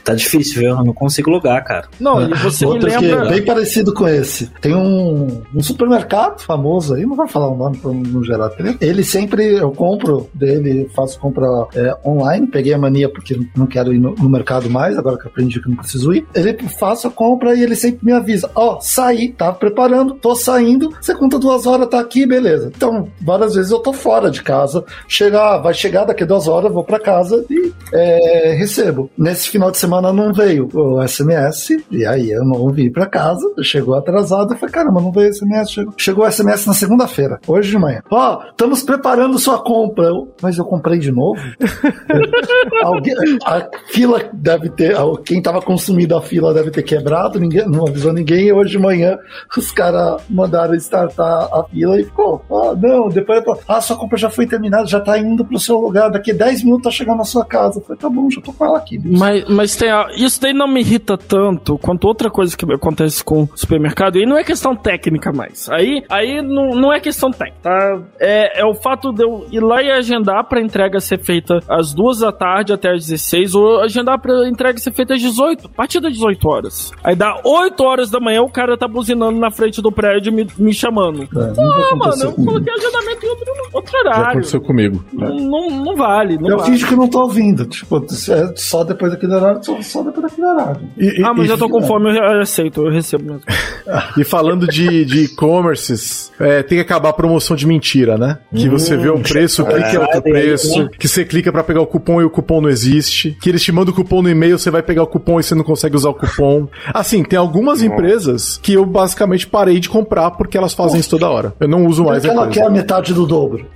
tá 0.04 0.14
difícil, 0.14 0.60
viu? 0.60 0.70
Eu 0.70 0.84
não 0.84 0.92
consigo 0.92 1.30
logar, 1.30 1.62
cara. 1.64 1.88
Não, 2.00 2.20
e 2.22 2.34
você 2.34 2.64
Outro 2.66 2.88
me 2.88 2.96
lembra... 2.96 3.20
Que 3.20 3.26
é 3.26 3.30
bem 3.30 3.44
parecido 3.44 3.92
com 3.92 4.08
esse. 4.08 4.46
Tem 4.60 4.74
um, 4.74 5.42
um 5.54 5.62
supermercado 5.62 6.40
famoso 6.40 6.94
aí, 6.94 7.04
não 7.04 7.16
vai 7.16 7.28
falar 7.28 7.48
o 7.48 7.56
nome 7.56 7.78
pra 7.78 7.92
não 7.92 8.24
gerar 8.24 8.48
treta. 8.50 8.84
Ele 8.84 9.02
sempre, 9.02 9.54
eu 9.54 9.70
compro 9.72 10.28
dele, 10.34 10.88
faço 10.94 11.18
compra 11.18 11.46
é, 11.74 11.96
online, 12.04 12.46
peguei 12.46 12.72
a 12.72 12.78
mania 12.78 13.08
porque 13.08 13.38
não 13.56 13.66
quero 13.66 13.92
ir 13.92 13.98
no, 13.98 14.14
no, 14.14 14.28
mercado 14.28 14.70
mais, 14.70 14.96
agora 14.96 15.18
que 15.18 15.26
aprendi 15.26 15.60
que 15.60 15.68
não 15.68 15.76
preciso 15.76 16.12
ir. 16.12 16.26
Ele 16.34 16.56
faço 16.78 17.08
a 17.08 17.10
compra 17.10 17.54
e 17.54 17.62
ele 17.62 17.74
sempre 17.74 18.04
me 18.04 18.12
avisa, 18.12 18.50
ó, 18.54 18.76
oh, 18.76 18.80
saí, 18.80 19.28
tava 19.30 19.56
preparando, 19.56 20.14
tô 20.14 20.34
saindo, 20.34 20.90
você 21.00 21.14
conta 21.14 21.38
duas 21.38 21.66
horas, 21.66 21.88
tá 21.88 22.00
aqui, 22.00 22.26
beleza. 22.26 22.70
Então, 22.74 23.08
várias 23.20 23.54
vezes 23.54 23.70
eu 23.70 23.80
tô 23.80 23.92
fora 23.92 24.30
de 24.30 24.42
casa, 24.42 24.84
chegar, 25.06 25.58
vai 25.58 25.74
chegar 25.74 26.04
daqui 26.04 26.24
duas 26.28 26.46
horas, 26.46 26.72
vou 26.72 26.84
para 26.84 27.00
casa 27.00 27.44
e 27.50 27.57
é, 27.92 28.54
recebo. 28.54 29.10
Nesse 29.16 29.48
final 29.48 29.70
de 29.70 29.78
semana 29.78 30.12
não 30.12 30.32
veio 30.32 30.68
o 30.72 31.06
SMS, 31.06 31.70
e 31.90 32.04
aí 32.04 32.30
eu 32.30 32.44
não 32.44 32.68
vim 32.70 32.90
para 32.90 33.06
casa, 33.06 33.44
chegou 33.62 33.94
atrasado, 33.94 34.52
eu 34.52 34.58
falei, 34.58 34.72
caramba, 34.72 35.00
não 35.00 35.12
veio 35.12 35.32
SMS, 35.32 35.70
chegou, 35.70 35.94
chegou 35.96 36.24
o 36.24 36.30
SMS 36.30 36.66
na 36.66 36.74
segunda-feira, 36.74 37.38
hoje 37.46 37.70
de 37.70 37.78
manhã. 37.78 38.02
Ó, 38.10 38.38
oh, 38.38 38.50
estamos 38.50 38.82
preparando 38.82 39.38
sua 39.38 39.58
compra. 39.58 40.06
Eu, 40.06 40.32
mas 40.40 40.56
eu 40.56 40.64
comprei 40.64 40.98
de 40.98 41.10
novo? 41.10 41.40
Alguém, 42.82 43.14
a 43.44 43.68
fila 43.88 44.22
deve 44.32 44.70
ter, 44.70 44.96
quem 45.24 45.42
tava 45.42 45.60
consumindo 45.60 46.16
a 46.16 46.22
fila 46.22 46.54
deve 46.54 46.70
ter 46.70 46.82
quebrado, 46.82 47.38
ninguém, 47.38 47.66
não 47.68 47.86
avisou 47.86 48.12
ninguém, 48.12 48.46
e 48.46 48.52
hoje 48.52 48.70
de 48.70 48.78
manhã 48.78 49.18
os 49.56 49.72
caras 49.72 50.22
mandaram 50.28 50.74
startar 50.74 51.48
a 51.52 51.64
fila 51.64 52.00
e 52.00 52.04
ficou, 52.04 52.42
ah, 52.50 52.74
não, 52.76 53.08
depois, 53.08 53.42
ah, 53.66 53.80
sua 53.80 53.96
compra 53.96 54.16
já 54.16 54.30
foi 54.30 54.46
terminada, 54.46 54.86
já 54.86 55.00
tá 55.00 55.18
indo 55.18 55.44
pro 55.44 55.58
seu 55.58 55.78
lugar, 55.78 56.10
daqui 56.10 56.32
10 56.32 56.64
minutos 56.64 56.84
tá 56.84 56.90
chegando 56.90 57.18
na 57.18 57.24
sua 57.24 57.44
casa. 57.44 57.67
Eu 57.76 57.82
falei, 57.82 57.98
tá 57.98 58.08
bom, 58.08 58.30
já 58.30 58.40
tô 58.40 58.52
com 58.52 58.64
ela 58.64 58.78
aqui. 58.78 58.98
Mas, 59.04 59.44
mas 59.48 59.76
tem 59.76 59.90
a, 59.90 60.08
isso 60.16 60.40
daí 60.40 60.52
não 60.52 60.68
me 60.68 60.80
irrita 60.80 61.16
tanto 61.16 61.78
quanto 61.78 62.06
outra 62.06 62.30
coisa 62.30 62.56
que 62.56 62.70
acontece 62.72 63.22
com 63.22 63.42
o 63.42 63.48
supermercado. 63.54 64.18
E 64.18 64.26
não 64.26 64.36
é 64.36 64.44
questão 64.44 64.74
técnica 64.74 65.32
mais. 65.32 65.68
Aí, 65.70 66.02
aí 66.08 66.42
não, 66.42 66.70
não 66.70 66.92
é 66.92 67.00
questão 67.00 67.30
técnica, 67.30 67.60
tá? 67.62 68.02
É, 68.20 68.60
é 68.60 68.64
o 68.64 68.74
fato 68.74 69.12
de 69.12 69.22
eu 69.22 69.46
ir 69.50 69.60
lá 69.60 69.82
e 69.82 69.90
agendar 69.90 70.44
pra 70.48 70.60
entrega 70.60 71.00
ser 71.00 71.18
feita 71.18 71.60
às 71.68 71.92
duas 71.92 72.18
da 72.18 72.32
tarde 72.32 72.72
até 72.72 72.92
às 72.92 73.06
16, 73.06 73.54
ou 73.54 73.80
agendar 73.80 74.20
pra 74.20 74.48
entrega 74.48 74.78
ser 74.78 74.92
feita 74.92 75.14
às 75.14 75.20
18, 75.20 75.66
a 75.66 75.68
partir 75.70 76.00
das 76.00 76.12
18 76.12 76.48
horas. 76.48 76.92
Aí 77.02 77.14
dá 77.14 77.40
8 77.44 77.82
horas 77.82 78.10
da 78.10 78.20
manhã, 78.20 78.42
o 78.42 78.50
cara 78.50 78.76
tá 78.76 78.86
buzinando 78.86 79.38
na 79.38 79.50
frente 79.50 79.80
do 79.82 79.92
prédio 79.92 80.32
me, 80.32 80.46
me 80.58 80.72
chamando. 80.72 81.22
É, 81.22 81.26
ah, 81.34 81.96
mano, 81.96 82.22
eu 82.22 82.32
coloquei 82.32 82.72
agendamento 82.72 83.26
em 83.26 83.28
outro, 83.28 83.52
outro 83.72 83.98
horário. 83.98 84.22
Já 84.22 84.30
aconteceu 84.30 84.60
comigo. 84.60 85.04
Não, 85.12 85.36
não, 85.36 85.70
não 85.70 85.96
vale. 85.96 86.38
Não 86.38 86.48
eu 86.48 86.58
vale. 86.58 86.70
finge 86.70 86.86
que 86.86 86.96
não 86.96 87.08
tô 87.08 87.20
ouvindo. 87.22 87.57
Tipo, 87.66 88.04
é 88.30 88.52
só 88.56 88.84
depois 88.84 89.12
daquele 89.12 89.34
horário, 89.34 89.64
só, 89.64 89.80
só 89.82 90.02
depois 90.02 90.22
daquele 90.22 90.46
horário. 90.46 90.80
E, 90.96 91.22
ah, 91.24 91.32
mas 91.34 91.48
e, 91.48 91.50
eu 91.50 91.58
tô 91.58 91.68
com 91.68 91.82
fome, 91.82 92.16
eu 92.16 92.40
aceito, 92.40 92.86
eu 92.86 92.92
recebo 92.92 93.24
mesmo. 93.24 93.42
e 94.16 94.24
falando 94.24 94.66
de 94.66 95.24
e-commerces, 95.24 96.32
é, 96.38 96.62
tem 96.62 96.78
que 96.78 96.82
acabar 96.82 97.10
a 97.10 97.12
promoção 97.12 97.56
de 97.56 97.66
mentira, 97.66 98.16
né? 98.16 98.38
Que 98.54 98.68
hum, 98.68 98.72
você 98.72 98.96
vê 98.96 99.10
um 99.10 99.22
preço, 99.22 99.64
clica 99.64 99.88
é 99.88 99.98
outro 99.98 100.22
preço, 100.22 100.84
né? 100.84 100.88
que 100.98 101.08
você 101.08 101.24
clica 101.24 101.52
para 101.52 101.64
pegar 101.64 101.80
o 101.80 101.86
cupom 101.86 102.20
e 102.20 102.24
o 102.24 102.30
cupom 102.30 102.60
não 102.60 102.68
existe, 102.68 103.36
que 103.40 103.48
eles 103.48 103.62
te 103.62 103.72
mandam 103.72 103.92
o 103.92 103.96
cupom 103.96 104.22
no 104.22 104.30
e-mail, 104.30 104.58
você 104.58 104.70
vai 104.70 104.82
pegar 104.82 105.02
o 105.02 105.06
cupom 105.06 105.40
e 105.40 105.42
você 105.42 105.54
não 105.54 105.64
consegue 105.64 105.96
usar 105.96 106.10
o 106.10 106.14
cupom. 106.14 106.68
Assim, 106.92 107.22
tem 107.22 107.38
algumas 107.38 107.82
empresas 107.82 108.58
que 108.62 108.72
eu 108.72 108.84
basicamente 108.84 109.46
parei 109.46 109.80
de 109.80 109.88
comprar 109.88 110.32
porque 110.32 110.56
elas 110.56 110.74
fazem 110.74 111.00
isso 111.00 111.10
toda 111.10 111.28
hora. 111.28 111.52
Eu 111.60 111.68
não 111.68 111.86
uso 111.86 112.04
mais. 112.04 112.22
Porque 112.22 112.36
ela 112.36 112.48
quer 112.48 112.64
a 112.64 112.70
metade 112.70 113.12
do 113.14 113.26
dobro. 113.26 113.66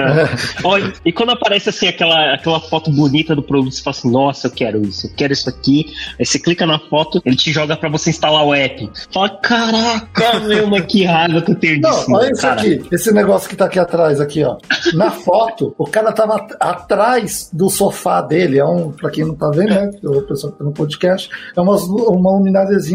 é. 0.00 0.64
Olha, 0.64 0.92
e 1.04 1.12
quando 1.12 1.30
aparece 1.30 1.68
assim 1.68 1.88
aquela, 1.88 2.33
aquela 2.34 2.60
foto 2.60 2.90
bonita 2.90 3.34
do 3.34 3.42
produto, 3.42 3.74
você 3.74 3.82
fala 3.82 3.96
assim, 3.96 4.10
nossa, 4.10 4.46
eu 4.46 4.50
quero 4.50 4.82
isso, 4.82 5.06
eu 5.06 5.10
quero 5.16 5.32
isso 5.32 5.48
aqui. 5.48 5.86
Aí 6.18 6.26
você 6.26 6.38
clica 6.38 6.66
na 6.66 6.78
foto, 6.78 7.20
ele 7.24 7.36
te 7.36 7.52
joga 7.52 7.76
para 7.76 7.88
você 7.88 8.10
instalar 8.10 8.44
o 8.44 8.54
app. 8.54 8.90
Fala, 9.12 9.30
caraca, 9.30 10.40
meu, 10.40 10.66
mas 10.66 10.84
que 10.86 11.04
raiva 11.04 11.42
que 11.42 11.52
eu 11.52 11.56
tenho 11.56 11.80
disso. 11.80 12.10
Não, 12.10 12.18
olha 12.18 12.30
isso 12.30 12.42
cara. 12.42 12.60
aqui, 12.60 12.82
esse 12.92 13.12
negócio 13.12 13.48
que 13.48 13.56
tá 13.56 13.66
aqui 13.66 13.78
atrás, 13.78 14.20
aqui, 14.20 14.44
ó. 14.44 14.56
Na 14.94 15.10
foto, 15.10 15.74
o 15.78 15.84
cara 15.84 16.12
tava 16.12 16.46
atrás 16.60 17.50
do 17.52 17.68
sofá 17.70 18.20
dele, 18.20 18.58
é 18.58 18.64
um, 18.64 18.90
pra 18.90 19.10
quem 19.10 19.24
não 19.24 19.34
tá 19.34 19.50
vendo, 19.50 19.70
né, 19.70 19.90
o 20.02 20.22
pessoal 20.22 20.52
que 20.52 20.58
tá 20.58 20.64
no 20.64 20.72
podcast, 20.72 21.28
é 21.56 21.60
uma, 21.60 21.76
uma 21.76 22.32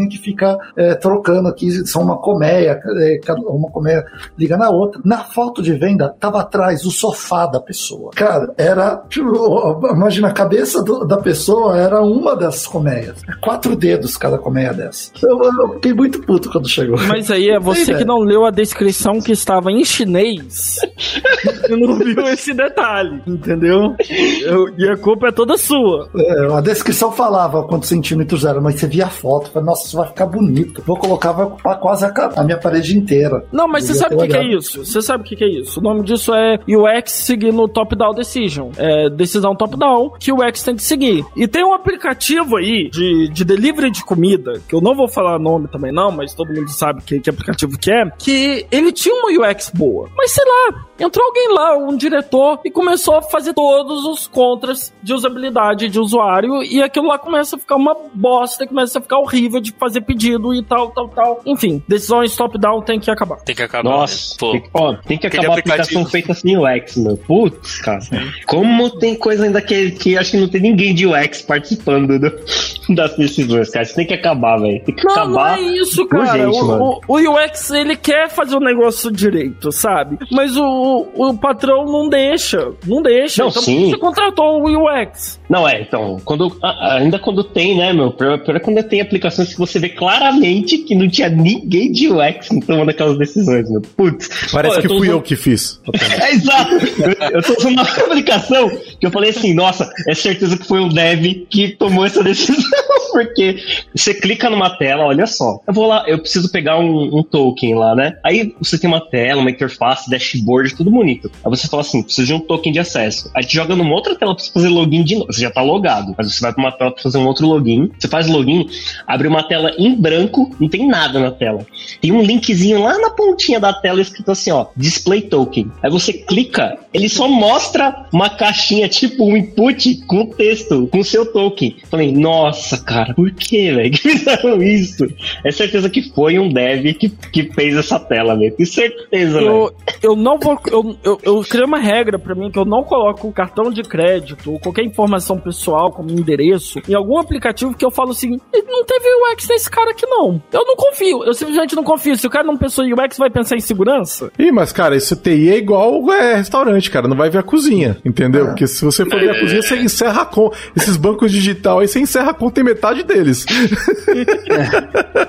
que 0.08 0.18
fica 0.18 0.58
é, 0.76 0.94
trocando 0.94 1.48
aqui, 1.48 1.86
são 1.86 2.02
uma 2.02 2.18
colmeia, 2.18 2.80
é, 2.98 3.20
uma 3.38 3.70
colmeia 3.70 4.04
liga 4.38 4.56
na 4.56 4.70
outra. 4.70 5.00
Na 5.04 5.24
foto 5.24 5.62
de 5.62 5.72
venda, 5.74 6.14
tava 6.18 6.40
atrás 6.40 6.84
o 6.84 6.90
sofá 6.90 7.46
da 7.46 7.60
pessoa. 7.60 8.10
Cara, 8.14 8.52
era. 8.56 9.02
Tipo, 9.20 9.86
imagina, 9.92 10.28
a 10.28 10.32
cabeça 10.32 10.82
do, 10.82 11.04
da 11.04 11.18
pessoa 11.18 11.76
era 11.76 12.00
uma 12.00 12.34
dessas 12.34 12.66
colmeias. 12.66 13.22
Quatro 13.40 13.76
dedos 13.76 14.16
cada 14.16 14.38
colmeia 14.38 14.72
dessa. 14.72 15.12
Eu, 15.22 15.38
eu, 15.42 15.74
fiquei 15.74 15.92
muito 15.92 16.20
puto 16.22 16.50
quando 16.50 16.68
chegou. 16.68 16.98
Mas 17.06 17.30
aí 17.30 17.50
é 17.50 17.60
você 17.60 17.94
que 17.94 18.04
não 18.04 18.18
leu 18.18 18.44
a 18.44 18.50
descrição 18.50 19.20
que 19.20 19.32
estava 19.32 19.70
em 19.70 19.84
chinês 19.84 20.76
e 21.68 21.76
não 21.76 21.96
viu 21.96 22.26
esse 22.28 22.54
detalhe, 22.54 23.22
entendeu? 23.26 23.94
Eu, 24.42 24.68
e 24.76 24.88
a 24.88 24.96
culpa 24.96 25.28
é 25.28 25.32
toda 25.32 25.56
sua. 25.56 26.08
É, 26.16 26.54
a 26.54 26.60
descrição 26.60 27.12
falava 27.12 27.64
quantos 27.64 27.88
centímetros 27.88 28.44
era, 28.44 28.60
mas 28.60 28.76
você 28.76 28.86
via 28.86 29.06
a 29.06 29.10
foto, 29.10 29.50
falei, 29.50 29.66
nossa, 29.66 29.86
isso 29.86 29.96
vai 29.96 30.08
ficar 30.08 30.26
bonito. 30.26 30.82
Vou 30.86 30.96
colocar, 30.96 31.32
vai 31.32 31.46
ocupar 31.46 31.78
quase 31.78 32.04
a, 32.04 32.12
a 32.36 32.44
minha 32.44 32.58
parede 32.58 32.96
inteira. 32.96 33.44
Não, 33.52 33.68
mas 33.68 33.84
você 33.84 33.94
sabe 33.94 34.14
o 34.14 34.18
que, 34.18 34.28
que, 34.28 34.36
é 34.36 34.54
isso? 34.54 34.84
Você 34.84 35.02
sabe 35.02 35.24
o 35.24 35.26
que, 35.26 35.36
que 35.36 35.44
é 35.44 35.48
isso? 35.48 35.80
O 35.80 35.82
nome 35.82 36.02
disso 36.02 36.32
é 36.34 36.58
UX 36.68 37.12
seguindo 37.12 37.68
top-down 37.68 38.14
decision. 38.14 38.70
É 38.76 39.09
decisão 39.10 39.54
top-down 39.54 40.12
que 40.18 40.32
o 40.32 40.36
UX 40.36 40.62
tem 40.62 40.76
que 40.76 40.82
seguir. 40.82 41.24
E 41.36 41.46
tem 41.46 41.64
um 41.64 41.74
aplicativo 41.74 42.56
aí 42.56 42.88
de, 42.90 43.28
de 43.28 43.44
delivery 43.44 43.90
de 43.90 44.04
comida, 44.04 44.60
que 44.68 44.74
eu 44.74 44.80
não 44.80 44.94
vou 44.94 45.08
falar 45.08 45.38
nome 45.38 45.68
também 45.68 45.92
não, 45.92 46.10
mas 46.10 46.34
todo 46.34 46.52
mundo 46.52 46.68
sabe 46.70 47.02
que, 47.02 47.20
que 47.20 47.30
aplicativo 47.30 47.78
que 47.78 47.90
é, 47.90 48.10
que 48.18 48.66
ele 48.70 48.92
tinha 48.92 49.14
uma 49.14 49.48
UX 49.48 49.70
boa. 49.74 50.08
Mas 50.16 50.32
sei 50.32 50.44
lá, 50.44 50.84
entrou 50.98 51.26
alguém 51.26 51.48
lá, 51.52 51.76
um 51.76 51.96
diretor, 51.96 52.60
e 52.64 52.70
começou 52.70 53.16
a 53.16 53.22
fazer 53.22 53.54
todos 53.54 54.04
os 54.04 54.26
contras 54.26 54.92
de 55.02 55.12
usabilidade 55.12 55.88
de 55.88 55.98
usuário, 55.98 56.62
e 56.62 56.82
aquilo 56.82 57.08
lá 57.08 57.18
começa 57.18 57.56
a 57.56 57.58
ficar 57.58 57.76
uma 57.76 57.96
bosta, 58.14 58.66
começa 58.66 58.98
a 58.98 59.02
ficar 59.02 59.18
horrível 59.18 59.60
de 59.60 59.72
fazer 59.72 60.02
pedido 60.02 60.54
e 60.54 60.62
tal, 60.62 60.90
tal, 60.90 61.08
tal. 61.08 61.40
Enfim, 61.46 61.82
decisões 61.88 62.36
top-down 62.36 62.82
tem 62.82 63.00
que 63.00 63.10
acabar. 63.10 63.36
Tem 63.38 63.54
que 63.54 63.62
acabar. 63.62 63.88
Nossa, 63.88 64.34
né? 64.46 64.52
tem, 64.52 64.70
ó, 64.74 64.94
tem 64.94 65.18
que 65.18 65.26
acabar 65.26 65.56
a 65.56 65.58
aplicação 65.58 66.04
feita 66.04 66.34
sem 66.34 66.56
UX, 66.56 66.96
meu. 66.96 67.16
Putz, 67.16 67.78
cara. 67.78 68.00
Como 68.46 68.90
tem 69.00 69.14
coisa 69.14 69.44
ainda 69.44 69.60
que, 69.60 69.90
que 69.92 70.16
acho 70.16 70.32
que 70.32 70.36
não 70.36 70.48
tem 70.48 70.60
ninguém 70.60 70.94
de 70.94 71.06
UX 71.06 71.42
participando 71.42 72.18
do, 72.18 72.32
das 72.94 73.16
decisões, 73.16 73.70
cara. 73.70 73.84
Isso 73.84 73.94
tem 73.94 74.06
que 74.06 74.14
acabar, 74.14 74.58
velho. 74.58 74.80
Tem 74.84 74.94
que 74.94 75.04
não, 75.04 75.12
acabar. 75.12 75.56
Não 75.56 75.68
é 75.68 75.78
isso, 75.78 76.06
cara. 76.06 76.50
o, 76.50 76.54
o, 76.54 77.00
o, 77.08 77.34
UX, 77.34 77.70
ele 77.70 77.96
quer 77.96 78.28
fazer 78.28 78.56
o 78.56 78.60
negócio 78.60 79.10
direito, 79.10 79.72
sabe? 79.72 80.18
Mas 80.30 80.56
o, 80.56 81.08
o 81.14 81.36
patrão 81.36 81.86
não 81.86 82.08
deixa. 82.08 82.72
Não 82.86 83.02
deixa. 83.02 83.42
Não, 83.42 83.50
então 83.50 83.62
sim. 83.62 83.90
você 83.90 83.96
contratou 83.96 84.62
o 84.62 84.86
UX. 84.86 85.40
Não, 85.48 85.66
é, 85.66 85.80
então, 85.80 86.20
quando, 86.24 86.56
ainda 86.62 87.18
quando 87.18 87.42
tem, 87.42 87.76
né, 87.76 87.92
meu, 87.92 88.12
pior, 88.12 88.38
pior 88.38 88.56
é 88.56 88.60
quando 88.60 88.82
tem 88.82 89.00
aplicações 89.00 89.52
que 89.52 89.58
você 89.58 89.78
vê 89.78 89.88
claramente 89.88 90.78
que 90.78 90.94
não 90.94 91.08
tinha 91.08 91.28
ninguém 91.28 91.90
de 91.90 92.08
UX 92.08 92.48
tomando 92.66 92.90
aquelas 92.90 93.18
decisões, 93.18 93.70
meu. 93.70 93.80
Putz. 93.80 94.28
Parece 94.52 94.76
pô, 94.76 94.82
que 94.82 94.88
fui 94.88 94.96
usando... 94.98 95.10
eu 95.10 95.22
que 95.22 95.36
fiz. 95.36 95.80
é, 96.20 96.32
exato. 96.32 96.74
Eu, 96.74 97.30
eu 97.30 97.42
tô 97.42 97.52
usando 97.54 97.72
uma 97.72 97.82
aplicação 98.04 98.70
que 99.00 99.06
eu 99.06 99.10
falei 99.10 99.30
assim, 99.30 99.54
nossa, 99.54 99.90
é 100.06 100.14
certeza 100.14 100.56
que 100.56 100.66
foi 100.66 100.80
um 100.80 100.88
dev 100.88 101.46
que 101.48 101.70
tomou 101.70 102.04
essa 102.04 102.22
decisão. 102.24 102.70
porque 103.10 103.56
você 103.94 104.14
clica 104.14 104.48
numa 104.48 104.70
tela, 104.70 105.04
olha 105.04 105.26
só. 105.26 105.60
Eu 105.66 105.74
vou 105.74 105.86
lá, 105.86 106.04
eu 106.06 106.18
preciso 106.18 106.50
pegar 106.50 106.78
um, 106.78 107.18
um 107.18 107.22
token 107.22 107.74
lá, 107.74 107.94
né? 107.94 108.16
Aí 108.24 108.54
você 108.58 108.78
tem 108.78 108.88
uma 108.88 109.00
tela, 109.00 109.40
uma 109.40 109.50
interface, 109.50 110.08
dashboard, 110.08 110.74
tudo 110.74 110.90
bonito. 110.90 111.30
Aí 111.44 111.50
você 111.50 111.66
fala 111.66 111.82
assim, 111.82 112.02
preciso 112.02 112.26
de 112.26 112.34
um 112.34 112.40
token 112.40 112.72
de 112.72 112.78
acesso. 112.78 113.30
Aí 113.34 113.44
te 113.44 113.54
joga 113.54 113.74
numa 113.74 113.94
outra 113.94 114.14
tela 114.14 114.34
pra 114.34 114.44
você 114.44 114.52
fazer 114.52 114.68
login 114.68 115.02
de 115.02 115.16
novo. 115.16 115.32
Você 115.32 115.40
já 115.40 115.50
tá 115.50 115.62
logado, 115.62 116.14
mas 116.16 116.32
você 116.32 116.40
vai 116.40 116.52
pra 116.52 116.62
uma 116.62 116.72
tela 116.72 116.92
pra 116.92 117.02
fazer 117.02 117.18
um 117.18 117.26
outro 117.26 117.46
login. 117.46 117.90
Você 117.98 118.08
faz 118.08 118.28
login, 118.28 118.68
abre 119.06 119.28
uma 119.28 119.42
tela 119.42 119.72
em 119.78 119.94
branco, 119.94 120.54
não 120.60 120.68
tem 120.68 120.86
nada 120.86 121.18
na 121.18 121.30
tela. 121.30 121.66
Tem 122.00 122.12
um 122.12 122.22
linkzinho 122.22 122.82
lá 122.82 122.98
na 122.98 123.10
pontinha 123.10 123.58
da 123.58 123.72
tela 123.72 124.00
escrito 124.00 124.30
assim, 124.30 124.50
ó, 124.50 124.66
display 124.76 125.22
token. 125.22 125.70
Aí 125.82 125.90
você 125.90 126.12
clica, 126.12 126.78
ele 126.92 127.08
só 127.08 127.28
mostra 127.28 128.06
uma 128.12 128.28
caixinha 128.28 128.88
tipo 128.90 129.24
um 129.24 129.36
input 129.36 130.04
com 130.06 130.26
texto, 130.26 130.86
com 130.88 131.02
seu 131.02 131.24
token. 131.24 131.76
Falei, 131.90 132.12
nossa, 132.12 132.78
cara, 132.78 133.14
por 133.14 133.30
que, 133.32 133.72
velho, 133.72 133.90
que 133.92 133.98
fizeram 133.98 134.62
isso? 134.62 135.06
É 135.44 135.50
certeza 135.50 135.88
que 135.88 136.02
foi 136.12 136.38
um 136.38 136.52
dev 136.52 136.94
que, 136.94 137.08
que 137.08 137.44
fez 137.52 137.76
essa 137.76 137.98
tela, 137.98 138.36
velho. 138.36 138.54
Que 138.54 138.66
certeza, 138.66 139.40
eu, 139.40 139.72
eu 140.02 140.16
não 140.16 140.38
vou. 140.38 140.58
Eu, 140.70 140.96
eu, 141.04 141.20
eu 141.22 141.40
criei 141.42 141.64
uma 141.64 141.78
regra 141.78 142.18
para 142.18 142.34
mim 142.34 142.50
que 142.50 142.58
eu 142.58 142.64
não 142.64 142.82
coloco 142.82 143.32
cartão 143.32 143.70
de 143.70 143.82
crédito 143.82 144.52
ou 144.52 144.60
qualquer 144.60 144.84
informação 144.84 145.38
pessoal, 145.38 145.90
como 145.92 146.10
endereço, 146.10 146.80
em 146.88 146.94
algum 146.94 147.18
aplicativo 147.18 147.74
que 147.74 147.84
eu 147.84 147.90
falo 147.90 148.10
assim: 148.10 148.38
não 148.66 148.84
teve 148.84 149.08
UX 149.32 149.48
nesse 149.48 149.70
cara 149.70 149.90
aqui, 149.90 150.06
não. 150.06 150.42
Eu 150.52 150.64
não 150.64 150.76
confio, 150.76 151.24
eu 151.24 151.34
simplesmente 151.34 151.76
não 151.76 151.84
confio. 151.84 152.16
Se 152.16 152.26
o 152.26 152.30
cara 152.30 152.46
não 152.46 152.56
pensou 152.56 152.84
em 152.84 152.92
UX, 152.92 153.16
vai 153.18 153.30
pensar 153.30 153.56
em 153.56 153.60
segurança? 153.60 154.30
Ih, 154.38 154.52
mas, 154.52 154.72
cara, 154.72 154.96
esse 154.96 155.16
TI 155.16 155.50
é 155.50 155.58
igual 155.58 156.10
é, 156.12 156.36
restaurante, 156.36 156.90
cara. 156.90 157.08
Não 157.08 157.16
vai 157.16 157.30
ver 157.30 157.38
a 157.38 157.42
cozinha, 157.42 157.96
entendeu? 158.04 158.44
É. 158.44 158.48
Porque 158.48 158.66
se 158.80 158.84
você 158.84 159.04
for 159.04 159.20
ver 159.20 159.30
a 159.30 159.40
cozinha, 159.40 159.62
você 159.62 159.76
encerra 159.76 160.24
com. 160.24 160.50
Esses 160.74 160.96
bancos 160.96 161.30
digital 161.30 161.80
aí, 161.80 161.88
você 161.88 162.00
encerra 162.00 162.30
a 162.30 162.34
conta 162.34 162.60
em 162.60 162.64
metade 162.64 163.02
deles. 163.02 163.44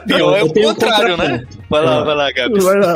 Pior 0.07 0.37
é 0.37 0.43
o 0.43 0.53
contrário, 0.53 1.17
né? 1.17 1.43
Vai 1.69 1.83
lá, 1.83 2.03
vai 2.03 2.15
lá, 2.15 2.31
Gabs. 2.31 2.63
Vai 2.63 2.79
lá. 2.79 2.93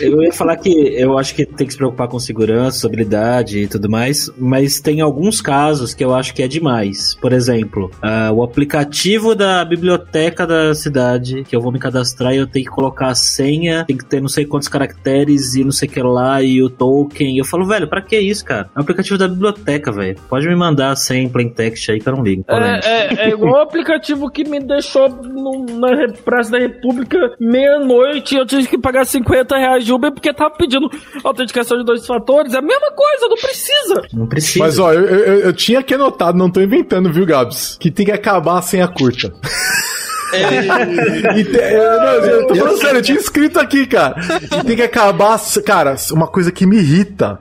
Eu 0.00 0.22
ia 0.22 0.32
falar 0.32 0.56
que 0.56 0.70
eu 0.70 1.18
acho 1.18 1.34
que 1.34 1.46
tem 1.46 1.66
que 1.66 1.72
se 1.72 1.76
preocupar 1.78 2.08
com 2.08 2.18
segurança, 2.18 2.86
usabilidade 2.86 3.60
e 3.60 3.68
tudo 3.68 3.88
mais, 3.88 4.30
mas 4.36 4.80
tem 4.80 5.00
alguns 5.00 5.40
casos 5.40 5.94
que 5.94 6.04
eu 6.04 6.14
acho 6.14 6.34
que 6.34 6.42
é 6.42 6.48
demais. 6.48 7.14
Por 7.20 7.32
exemplo, 7.32 7.90
uh, 8.02 8.32
o 8.32 8.42
aplicativo 8.42 9.34
da 9.34 9.64
biblioteca 9.64 10.46
da 10.46 10.74
cidade, 10.74 11.44
que 11.44 11.56
eu 11.56 11.60
vou 11.60 11.72
me 11.72 11.78
cadastrar 11.78 12.34
e 12.34 12.38
eu 12.38 12.46
tenho 12.46 12.66
que 12.66 12.70
colocar 12.70 13.08
a 13.08 13.14
senha, 13.14 13.84
tem 13.86 13.96
que 13.96 14.04
ter 14.04 14.20
não 14.20 14.28
sei 14.28 14.44
quantos 14.44 14.68
caracteres 14.68 15.54
e 15.54 15.64
não 15.64 15.72
sei 15.72 15.88
o 15.88 15.90
que 15.90 16.02
lá, 16.02 16.42
e 16.42 16.62
o 16.62 16.68
token. 16.68 17.36
E 17.36 17.38
eu 17.38 17.44
falo, 17.44 17.66
velho, 17.66 17.88
pra 17.88 18.02
que 18.02 18.18
isso, 18.18 18.44
cara? 18.44 18.68
É 18.74 18.78
o 18.78 18.82
aplicativo 18.82 19.18
da 19.18 19.28
biblioteca, 19.28 19.77
velho. 19.86 20.16
Pode 20.28 20.46
me 20.46 20.54
mandar 20.54 20.90
a 20.90 20.96
senha 20.96 21.22
em 21.22 21.28
plain 21.28 21.48
text 21.48 21.88
aí 21.90 22.00
que 22.00 22.08
eu 22.08 22.14
não 22.14 22.22
ligo. 22.22 22.44
É, 22.48 22.80
é, 22.84 23.26
é, 23.26 23.28
igual 23.30 23.54
o 23.54 23.62
aplicativo 23.62 24.30
que 24.30 24.44
me 24.44 24.60
deixou 24.60 25.08
no, 25.08 25.64
na 25.78 26.12
Praça 26.24 26.50
da 26.50 26.58
República 26.58 27.18
meia-noite 27.40 28.34
e 28.34 28.38
eu 28.38 28.46
tive 28.46 28.66
que 28.66 28.78
pagar 28.78 29.04
50 29.04 29.56
reais 29.56 29.84
de 29.84 29.92
Uber 29.92 30.12
porque 30.12 30.32
tava 30.32 30.50
pedindo 30.50 30.90
autenticação 31.24 31.78
de 31.78 31.84
dois 31.84 32.06
fatores. 32.06 32.54
É 32.54 32.58
a 32.58 32.62
mesma 32.62 32.90
coisa, 32.92 33.28
não 33.28 33.36
precisa. 33.36 34.02
Não 34.12 34.26
precisa. 34.26 34.64
Mas 34.64 34.78
ó, 34.78 34.92
eu, 34.92 35.04
eu, 35.04 35.40
eu 35.40 35.52
tinha 35.52 35.82
que 35.82 35.94
anotado, 35.94 36.36
não 36.36 36.50
tô 36.50 36.60
inventando, 36.60 37.12
viu, 37.12 37.26
Gabs? 37.26 37.76
Que 37.80 37.90
tem 37.90 38.06
que 38.06 38.12
acabar 38.12 38.58
a 38.58 38.62
senha 38.62 38.88
curta. 38.88 39.32
É. 40.38 41.44
te, 41.44 41.56
eu, 41.56 42.00
não, 42.00 42.12
eu 42.26 42.46
tô 42.46 42.54
falando 42.54 42.78
sério, 42.78 42.98
eu 42.98 43.02
tinha 43.02 43.18
escrito 43.18 43.58
aqui, 43.58 43.86
cara. 43.86 44.16
E 44.42 44.64
tem 44.64 44.76
que 44.76 44.82
acabar. 44.82 45.38
Cara, 45.64 45.96
uma 46.12 46.26
coisa 46.26 46.52
que 46.52 46.66
me 46.66 46.76
irrita 46.76 47.38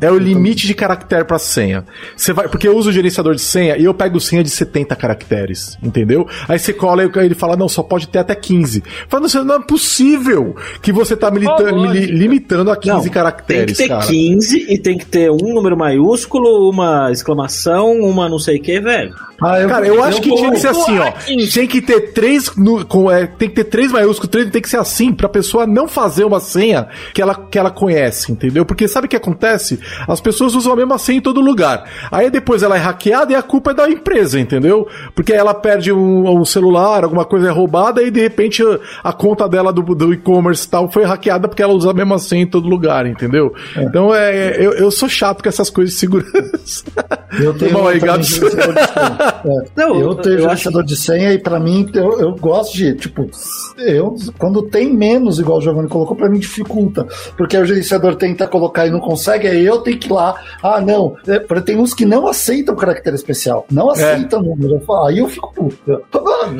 é 0.00 0.10
o 0.10 0.18
limite 0.18 0.66
de 0.66 0.74
caractere 0.74 1.24
pra 1.24 1.38
senha. 1.38 1.84
Você 2.16 2.32
vai, 2.32 2.48
porque 2.48 2.68
eu 2.68 2.76
uso 2.76 2.90
o 2.90 2.92
gerenciador 2.92 3.34
de 3.34 3.40
senha 3.40 3.76
e 3.76 3.84
eu 3.84 3.94
pego 3.94 4.20
senha 4.20 4.42
de 4.42 4.50
70 4.50 4.94
caracteres, 4.96 5.78
entendeu? 5.82 6.28
Aí 6.48 6.58
você 6.58 6.72
cola 6.72 7.04
e 7.04 7.10
ele 7.18 7.34
fala, 7.34 7.56
não, 7.56 7.68
só 7.68 7.82
pode 7.82 8.08
ter 8.08 8.18
até 8.18 8.34
15. 8.34 8.82
Fala, 9.08 9.26
não, 9.26 9.44
não 9.44 9.54
é 9.56 9.60
possível 9.60 10.56
que 10.82 10.92
você 10.92 11.16
tá 11.16 11.28
oh, 11.28 11.32
me 11.32 12.06
limitando 12.06 12.70
a 12.70 12.76
15 12.76 13.06
não, 13.06 13.12
caracteres, 13.12 13.76
Tem 13.76 13.86
que 13.86 13.94
ter 13.94 14.00
cara. 14.00 14.06
15 14.06 14.66
e 14.68 14.78
tem 14.78 14.98
que 14.98 15.06
ter 15.06 15.30
um 15.30 15.54
número 15.54 15.76
maiúsculo, 15.76 16.70
uma 16.70 17.10
exclamação, 17.10 18.00
uma 18.00 18.28
não 18.28 18.38
sei 18.38 18.58
o 18.58 18.62
que, 18.62 18.80
velho. 18.80 19.14
Ah, 19.40 19.60
eu, 19.60 19.68
cara, 19.68 19.86
eu, 19.86 19.94
eu 19.94 20.02
acho 20.02 20.20
que 20.20 20.34
tinha 20.34 20.50
que 20.50 20.58
ser 20.58 20.68
assim, 20.68 20.98
ó. 20.98 21.12
Tem 21.54 21.66
que 21.66 21.80
ter 21.80 22.12
três. 22.28 22.56
No, 22.56 22.84
com, 22.84 23.10
é, 23.10 23.26
tem 23.26 23.48
que 23.48 23.54
ter 23.56 23.64
três 23.64 23.90
maiúsculos, 23.90 24.30
três, 24.30 24.50
tem 24.50 24.60
que 24.60 24.68
ser 24.68 24.78
assim, 24.78 25.12
pra 25.12 25.28
pessoa 25.28 25.66
não 25.66 25.88
fazer 25.88 26.24
uma 26.24 26.40
senha 26.40 26.88
que 27.14 27.22
ela, 27.22 27.34
que 27.34 27.58
ela 27.58 27.70
conhece, 27.70 28.30
entendeu? 28.30 28.64
Porque 28.64 28.86
sabe 28.86 29.06
o 29.06 29.10
que 29.10 29.16
acontece? 29.16 29.80
As 30.06 30.20
pessoas 30.20 30.54
usam 30.54 30.72
a 30.72 30.76
mesma 30.76 30.98
senha 30.98 31.18
em 31.18 31.22
todo 31.22 31.40
lugar. 31.40 31.84
Aí 32.10 32.30
depois 32.30 32.62
ela 32.62 32.76
é 32.76 32.78
hackeada 32.78 33.32
e 33.32 33.36
a 33.36 33.42
culpa 33.42 33.70
é 33.70 33.74
da 33.74 33.88
empresa, 33.88 34.38
entendeu? 34.38 34.86
Porque 35.14 35.32
ela 35.32 35.54
perde 35.54 35.92
um, 35.92 36.28
um 36.28 36.44
celular, 36.44 37.04
alguma 37.04 37.24
coisa 37.24 37.48
é 37.48 37.50
roubada 37.50 38.02
e 38.02 38.10
de 38.10 38.20
repente 38.20 38.62
a, 38.62 39.10
a 39.10 39.12
conta 39.12 39.48
dela 39.48 39.72
do, 39.72 39.82
do 39.82 40.12
e-commerce 40.12 40.66
e 40.66 40.70
tal 40.70 40.90
foi 40.90 41.04
hackeada 41.04 41.48
porque 41.48 41.62
ela 41.62 41.72
usa 41.72 41.90
a 41.90 41.94
mesma 41.94 42.18
senha 42.18 42.42
em 42.42 42.46
todo 42.46 42.68
lugar, 42.68 43.06
entendeu? 43.06 43.54
É. 43.76 43.82
Então 43.82 44.14
é, 44.14 44.56
eu, 44.58 44.72
eu 44.72 44.90
sou 44.90 45.08
chato 45.08 45.42
com 45.42 45.48
essas 45.48 45.70
coisas 45.70 45.94
de 45.94 46.00
segurança. 46.00 46.84
Eu 47.40 47.54
tenho. 47.56 47.72
Bom, 47.72 47.88
aí, 47.88 47.98
Gabs. 47.98 48.40
É. 49.44 49.64
Não, 49.76 50.00
eu 50.00 50.14
tenho 50.14 50.40
gerenciador 50.40 50.82
acho... 50.82 50.88
de 50.88 50.96
senha 50.96 51.32
e 51.32 51.38
para 51.38 51.58
mim 51.58 51.88
eu, 51.94 52.20
eu 52.20 52.34
gosto 52.36 52.76
de, 52.76 52.94
tipo, 52.94 53.28
eu 53.78 54.16
quando 54.38 54.62
tem 54.62 54.92
menos, 54.92 55.38
igual 55.38 55.58
o 55.58 55.60
Giovanni 55.60 55.88
colocou, 55.88 56.16
para 56.16 56.28
mim 56.28 56.38
dificulta. 56.38 57.06
Porque 57.36 57.56
o 57.56 57.64
gerenciador 57.64 58.16
tenta 58.16 58.46
colocar 58.46 58.86
e 58.86 58.90
não 58.90 59.00
consegue, 59.00 59.46
aí 59.46 59.64
eu 59.64 59.78
tenho 59.78 59.98
que 59.98 60.08
ir 60.08 60.12
lá. 60.12 60.34
Ah, 60.62 60.80
não. 60.80 61.16
É, 61.26 61.38
tem 61.60 61.76
uns 61.76 61.94
que 61.94 62.04
não 62.04 62.26
aceitam 62.26 62.74
caractere 62.74 63.16
especial. 63.16 63.66
Não 63.70 63.90
é. 63.90 63.92
aceitam 63.92 64.40
é. 64.40 64.42
número. 64.42 64.82
Aí 65.06 65.18
eu 65.18 65.28
fico 65.28 65.52
puto. 65.52 66.02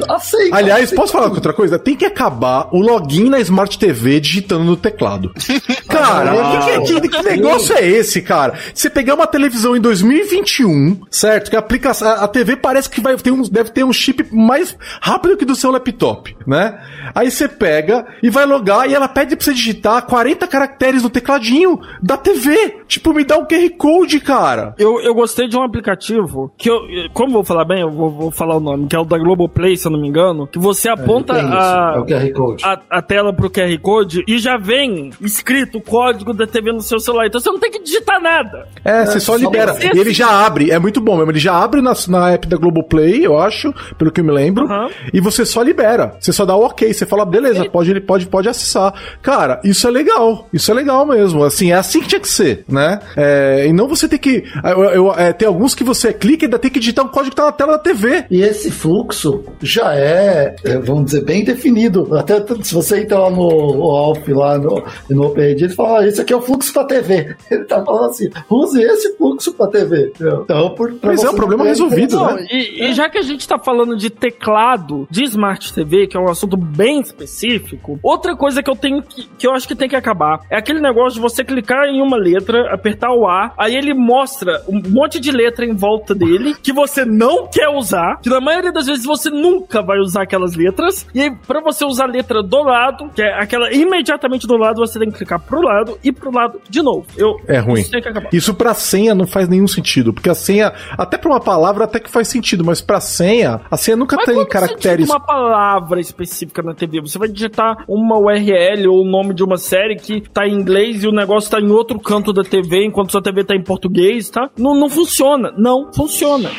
Aceita. 0.08 0.56
Aliás, 0.56 0.84
aceita. 0.84 1.00
posso 1.00 1.12
falar 1.12 1.28
outra 1.28 1.52
coisa? 1.52 1.78
Tem 1.78 1.96
que 1.96 2.04
acabar 2.04 2.68
o 2.72 2.80
login 2.80 3.28
na 3.28 3.40
Smart 3.40 3.78
TV 3.78 4.20
digitando 4.20 4.64
no 4.64 4.76
teclado. 4.76 5.32
cara, 5.88 6.32
ah, 6.32 6.80
que, 6.82 7.00
que, 7.00 7.08
que, 7.08 7.22
negócio 7.22 7.74
é 7.76 7.86
esse, 7.86 8.22
cara? 8.22 8.54
Você 8.74 8.90
pegar 8.90 9.14
uma 9.14 9.26
televisão 9.26 9.76
em 9.76 9.80
2021, 9.80 11.00
certo? 11.10 11.50
Que 11.50 11.56
aplica 11.56 11.90
a, 11.90 12.24
a 12.24 12.28
TV 12.28 12.56
parece 12.68 12.90
que 12.90 13.00
vai 13.00 13.16
ter 13.16 13.30
um, 13.30 13.40
deve 13.40 13.70
ter 13.70 13.82
um 13.82 13.92
chip 13.94 14.26
mais 14.30 14.76
rápido 15.00 15.38
que 15.38 15.46
do 15.46 15.54
seu 15.54 15.70
laptop, 15.70 16.36
né? 16.46 16.78
Aí 17.14 17.30
você 17.30 17.48
pega 17.48 18.04
e 18.22 18.28
vai 18.28 18.44
logar 18.44 18.86
e 18.86 18.94
ela 18.94 19.08
pede 19.08 19.34
pra 19.34 19.42
você 19.42 19.54
digitar 19.54 20.04
40 20.04 20.46
caracteres 20.46 21.02
no 21.02 21.08
tecladinho 21.08 21.80
da 22.02 22.18
TV. 22.18 22.82
Tipo, 22.86 23.14
me 23.14 23.24
dá 23.24 23.38
um 23.38 23.46
QR 23.46 23.70
Code, 23.78 24.20
cara. 24.20 24.74
Eu, 24.78 25.00
eu 25.00 25.14
gostei 25.14 25.48
de 25.48 25.56
um 25.56 25.62
aplicativo 25.62 26.52
que 26.58 26.68
eu, 26.68 26.82
como 27.14 27.32
vou 27.32 27.44
falar 27.44 27.64
bem, 27.64 27.80
eu 27.80 27.90
vou, 27.90 28.10
vou 28.10 28.30
falar 28.30 28.56
o 28.56 28.60
nome, 28.60 28.86
que 28.86 28.94
é 28.94 28.98
o 28.98 29.04
da 29.04 29.16
Globoplay, 29.16 29.74
se 29.74 29.86
eu 29.86 29.92
não 29.92 30.00
me 30.00 30.08
engano, 30.08 30.46
que 30.46 30.58
você 30.58 30.90
é, 30.90 30.92
aponta 30.92 31.32
é, 31.32 31.40
a, 31.40 32.04
é 32.06 32.32
a, 32.64 32.98
a, 32.98 33.02
tela 33.02 33.32
pro 33.32 33.48
QR 33.48 33.78
Code 33.80 34.24
e 34.28 34.38
já 34.38 34.58
vem 34.58 35.10
escrito 35.22 35.78
o 35.78 35.80
código 35.80 36.34
da 36.34 36.46
TV 36.46 36.70
no 36.70 36.82
seu 36.82 37.00
celular. 37.00 37.28
Então 37.28 37.40
você 37.40 37.50
não 37.50 37.58
tem 37.58 37.70
que 37.70 37.82
digitar 37.82 38.20
nada. 38.20 38.68
É, 38.84 39.06
você 39.06 39.20
só 39.20 39.36
libera. 39.36 39.74
E 39.82 39.98
ele 39.98 40.12
já 40.12 40.44
abre, 40.44 40.70
é 40.70 40.78
muito 40.78 41.00
bom 41.00 41.16
mesmo. 41.16 41.32
Ele 41.32 41.38
já 41.38 41.54
abre 41.54 41.80
na, 41.80 41.94
na 42.08 42.30
app 42.30 42.46
da 42.46 42.57
Globoplay, 42.58 43.24
eu 43.24 43.38
acho, 43.38 43.72
pelo 43.96 44.10
que 44.10 44.20
eu 44.20 44.24
me 44.24 44.32
lembro. 44.32 44.66
Uhum. 44.66 44.88
E 45.12 45.20
você 45.20 45.44
só 45.44 45.62
libera. 45.62 46.16
Você 46.20 46.32
só 46.32 46.44
dá 46.44 46.56
o 46.56 46.64
ok. 46.64 46.92
Você 46.92 47.06
fala, 47.06 47.24
beleza, 47.24 47.60
ele... 47.60 47.70
pode, 47.70 48.00
pode, 48.00 48.26
pode 48.26 48.48
acessar. 48.48 48.92
Cara, 49.22 49.60
isso 49.64 49.86
é 49.86 49.90
legal. 49.90 50.48
Isso 50.52 50.70
é 50.70 50.74
legal 50.74 51.06
mesmo. 51.06 51.44
Assim, 51.44 51.72
é 51.72 51.74
assim 51.74 52.00
que 52.00 52.08
tinha 52.08 52.20
que 52.20 52.28
ser, 52.28 52.64
né? 52.68 53.00
É, 53.16 53.66
e 53.66 53.72
não 53.72 53.88
você 53.88 54.08
ter 54.08 54.18
que. 54.18 54.44
Eu, 54.64 54.84
eu, 54.84 55.12
é, 55.12 55.32
tem 55.32 55.46
alguns 55.46 55.74
que 55.74 55.84
você 55.84 56.12
clica 56.12 56.44
e 56.44 56.46
ainda 56.46 56.58
tem 56.58 56.70
que 56.70 56.80
digitar 56.80 57.04
um 57.04 57.08
código 57.08 57.30
que 57.30 57.36
tá 57.36 57.46
na 57.46 57.52
tela 57.52 57.72
da 57.72 57.78
TV. 57.78 58.24
E 58.30 58.42
esse 58.42 58.70
fluxo 58.70 59.44
já 59.60 59.94
é, 59.94 60.54
é 60.64 60.78
vamos 60.78 61.06
dizer, 61.06 61.24
bem 61.24 61.44
definido. 61.44 62.08
Até 62.16 62.44
se 62.62 62.74
você 62.74 63.00
entrar 63.00 63.20
lá 63.20 63.30
no 63.30 63.42
Alf, 63.44 64.26
lá 64.28 64.58
no, 64.58 64.82
no 65.10 65.26
OpenRD, 65.26 65.64
ele 65.64 65.74
fala: 65.74 66.00
ah, 66.00 66.06
esse 66.06 66.20
aqui 66.20 66.32
é 66.32 66.36
o 66.36 66.42
fluxo 66.42 66.72
pra 66.72 66.84
TV. 66.84 67.36
Ele 67.50 67.64
tá 67.64 67.84
falando 67.84 68.10
assim: 68.10 68.28
use 68.50 68.80
esse 68.82 69.16
fluxo 69.16 69.52
pra 69.52 69.66
TV. 69.68 70.12
Então, 70.20 70.70
por, 70.74 70.94
Mas 71.02 71.22
é 71.22 71.30
um 71.30 71.34
problema 71.34 71.64
resolvido, 71.64 72.16
não, 72.16 72.34
né? 72.34 72.46
E, 72.50 72.84
e, 72.84 72.94
já 72.94 73.08
que 73.08 73.18
a 73.18 73.22
gente 73.22 73.46
tá 73.46 73.58
falando 73.58 73.96
de 73.96 74.10
teclado 74.10 75.06
de 75.10 75.24
Smart 75.24 75.72
TV, 75.72 76.06
que 76.06 76.16
é 76.16 76.20
um 76.20 76.28
assunto 76.28 76.56
bem 76.56 77.00
específico, 77.00 77.98
outra 78.02 78.36
coisa 78.36 78.62
que 78.62 78.70
eu 78.70 78.76
tenho 78.76 79.02
que, 79.02 79.28
que 79.38 79.46
eu 79.46 79.52
acho 79.52 79.68
que 79.68 79.74
tem 79.74 79.88
que 79.88 79.96
acabar 79.96 80.40
é 80.50 80.56
aquele 80.56 80.80
negócio 80.80 81.14
de 81.14 81.20
você 81.20 81.44
clicar 81.44 81.86
em 81.86 82.00
uma 82.00 82.16
letra, 82.16 82.72
apertar 82.72 83.12
o 83.12 83.26
A, 83.26 83.52
aí 83.56 83.76
ele 83.76 83.94
mostra 83.94 84.62
um 84.68 84.80
monte 84.88 85.20
de 85.20 85.30
letra 85.30 85.64
em 85.64 85.74
volta 85.74 86.14
dele 86.14 86.54
que 86.62 86.72
você 86.72 87.04
não 87.04 87.46
quer 87.46 87.68
usar, 87.68 88.20
que 88.20 88.28
na 88.28 88.40
maioria 88.40 88.72
das 88.72 88.86
vezes 88.86 89.04
você 89.04 89.30
nunca 89.30 89.82
vai 89.82 89.98
usar 89.98 90.22
aquelas 90.22 90.54
letras, 90.54 91.06
e 91.14 91.22
aí 91.22 91.34
pra 91.46 91.60
você 91.60 91.84
usar 91.84 92.04
a 92.04 92.08
letra 92.08 92.42
do 92.42 92.62
lado, 92.62 93.10
que 93.14 93.22
é 93.22 93.34
aquela 93.34 93.72
imediatamente 93.72 94.46
do 94.46 94.56
lado, 94.56 94.78
você 94.78 94.98
tem 94.98 95.10
que 95.10 95.18
clicar 95.18 95.40
pro 95.40 95.60
lado 95.60 95.98
e 96.02 96.12
pro 96.12 96.30
lado 96.30 96.60
de 96.68 96.82
novo. 96.82 97.06
Eu, 97.16 97.36
é 97.46 97.58
ruim. 97.58 97.80
Isso, 97.80 97.92
isso 98.32 98.54
pra 98.54 98.74
senha 98.74 99.14
não 99.14 99.26
faz 99.26 99.48
nenhum 99.48 99.68
sentido, 99.68 100.12
porque 100.12 100.30
a 100.30 100.34
senha, 100.34 100.72
até 100.96 101.16
pra 101.18 101.30
uma 101.30 101.40
palavra 101.40 101.84
até 101.84 102.00
que 102.00 102.10
faz 102.10 102.28
sentido, 102.28 102.37
mas 102.64 102.80
pra 102.80 103.00
senha, 103.00 103.60
a 103.70 103.76
senha 103.76 103.96
nunca 103.96 104.16
Mas 104.16 104.26
tem 104.26 104.46
caracteres. 104.46 105.08
uma 105.08 105.20
palavra 105.20 106.00
específica 106.00 106.62
na 106.62 106.74
TV. 106.74 107.00
Você 107.00 107.18
vai 107.18 107.28
digitar 107.28 107.84
uma 107.88 108.18
URL 108.18 108.88
ou 108.88 109.02
o 109.02 109.08
nome 109.08 109.34
de 109.34 109.42
uma 109.42 109.56
série 109.56 109.96
que 109.96 110.20
tá 110.20 110.46
em 110.46 110.54
inglês 110.54 111.02
e 111.02 111.08
o 111.08 111.12
negócio 111.12 111.50
tá 111.50 111.60
em 111.60 111.70
outro 111.70 111.98
canto 111.98 112.32
da 112.32 112.42
TV 112.42 112.84
enquanto 112.84 113.12
sua 113.12 113.22
TV 113.22 113.44
tá 113.44 113.54
em 113.54 113.62
português, 113.62 114.28
tá? 114.28 114.48
Não, 114.58 114.74
não 114.74 114.88
funciona. 114.88 115.52
Não 115.56 115.92
funciona. 115.92 116.50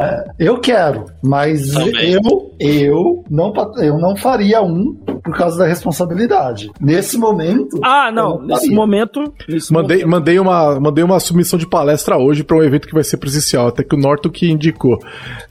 É, 0.00 0.24
eu 0.40 0.58
quero, 0.58 1.06
mas 1.22 1.72
Também. 1.72 2.14
eu 2.14 2.53
eu 2.64 3.22
não 3.30 3.52
eu 3.78 3.98
não 3.98 4.16
faria 4.16 4.62
um 4.62 4.96
por 5.22 5.34
causa 5.34 5.58
da 5.58 5.66
responsabilidade. 5.66 6.70
Nesse 6.78 7.16
momento. 7.16 7.80
Ah, 7.82 8.10
não. 8.12 8.38
não 8.38 8.46
nesse 8.46 8.70
momento. 8.70 9.32
Nesse 9.48 9.72
mandei, 9.72 9.98
momento. 9.98 10.10
mandei, 10.10 10.38
uma, 10.38 10.80
mandei 10.80 11.02
uma 11.02 11.18
submissão 11.18 11.58
de 11.58 11.66
palestra 11.66 12.18
hoje 12.18 12.44
para 12.44 12.56
um 12.58 12.62
evento 12.62 12.86
que 12.86 12.94
vai 12.94 13.02
ser 13.02 13.16
presencial, 13.16 13.68
até 13.68 13.82
que 13.82 13.94
o 13.94 13.98
Norton 13.98 14.28
que 14.28 14.50
indicou. 14.50 14.98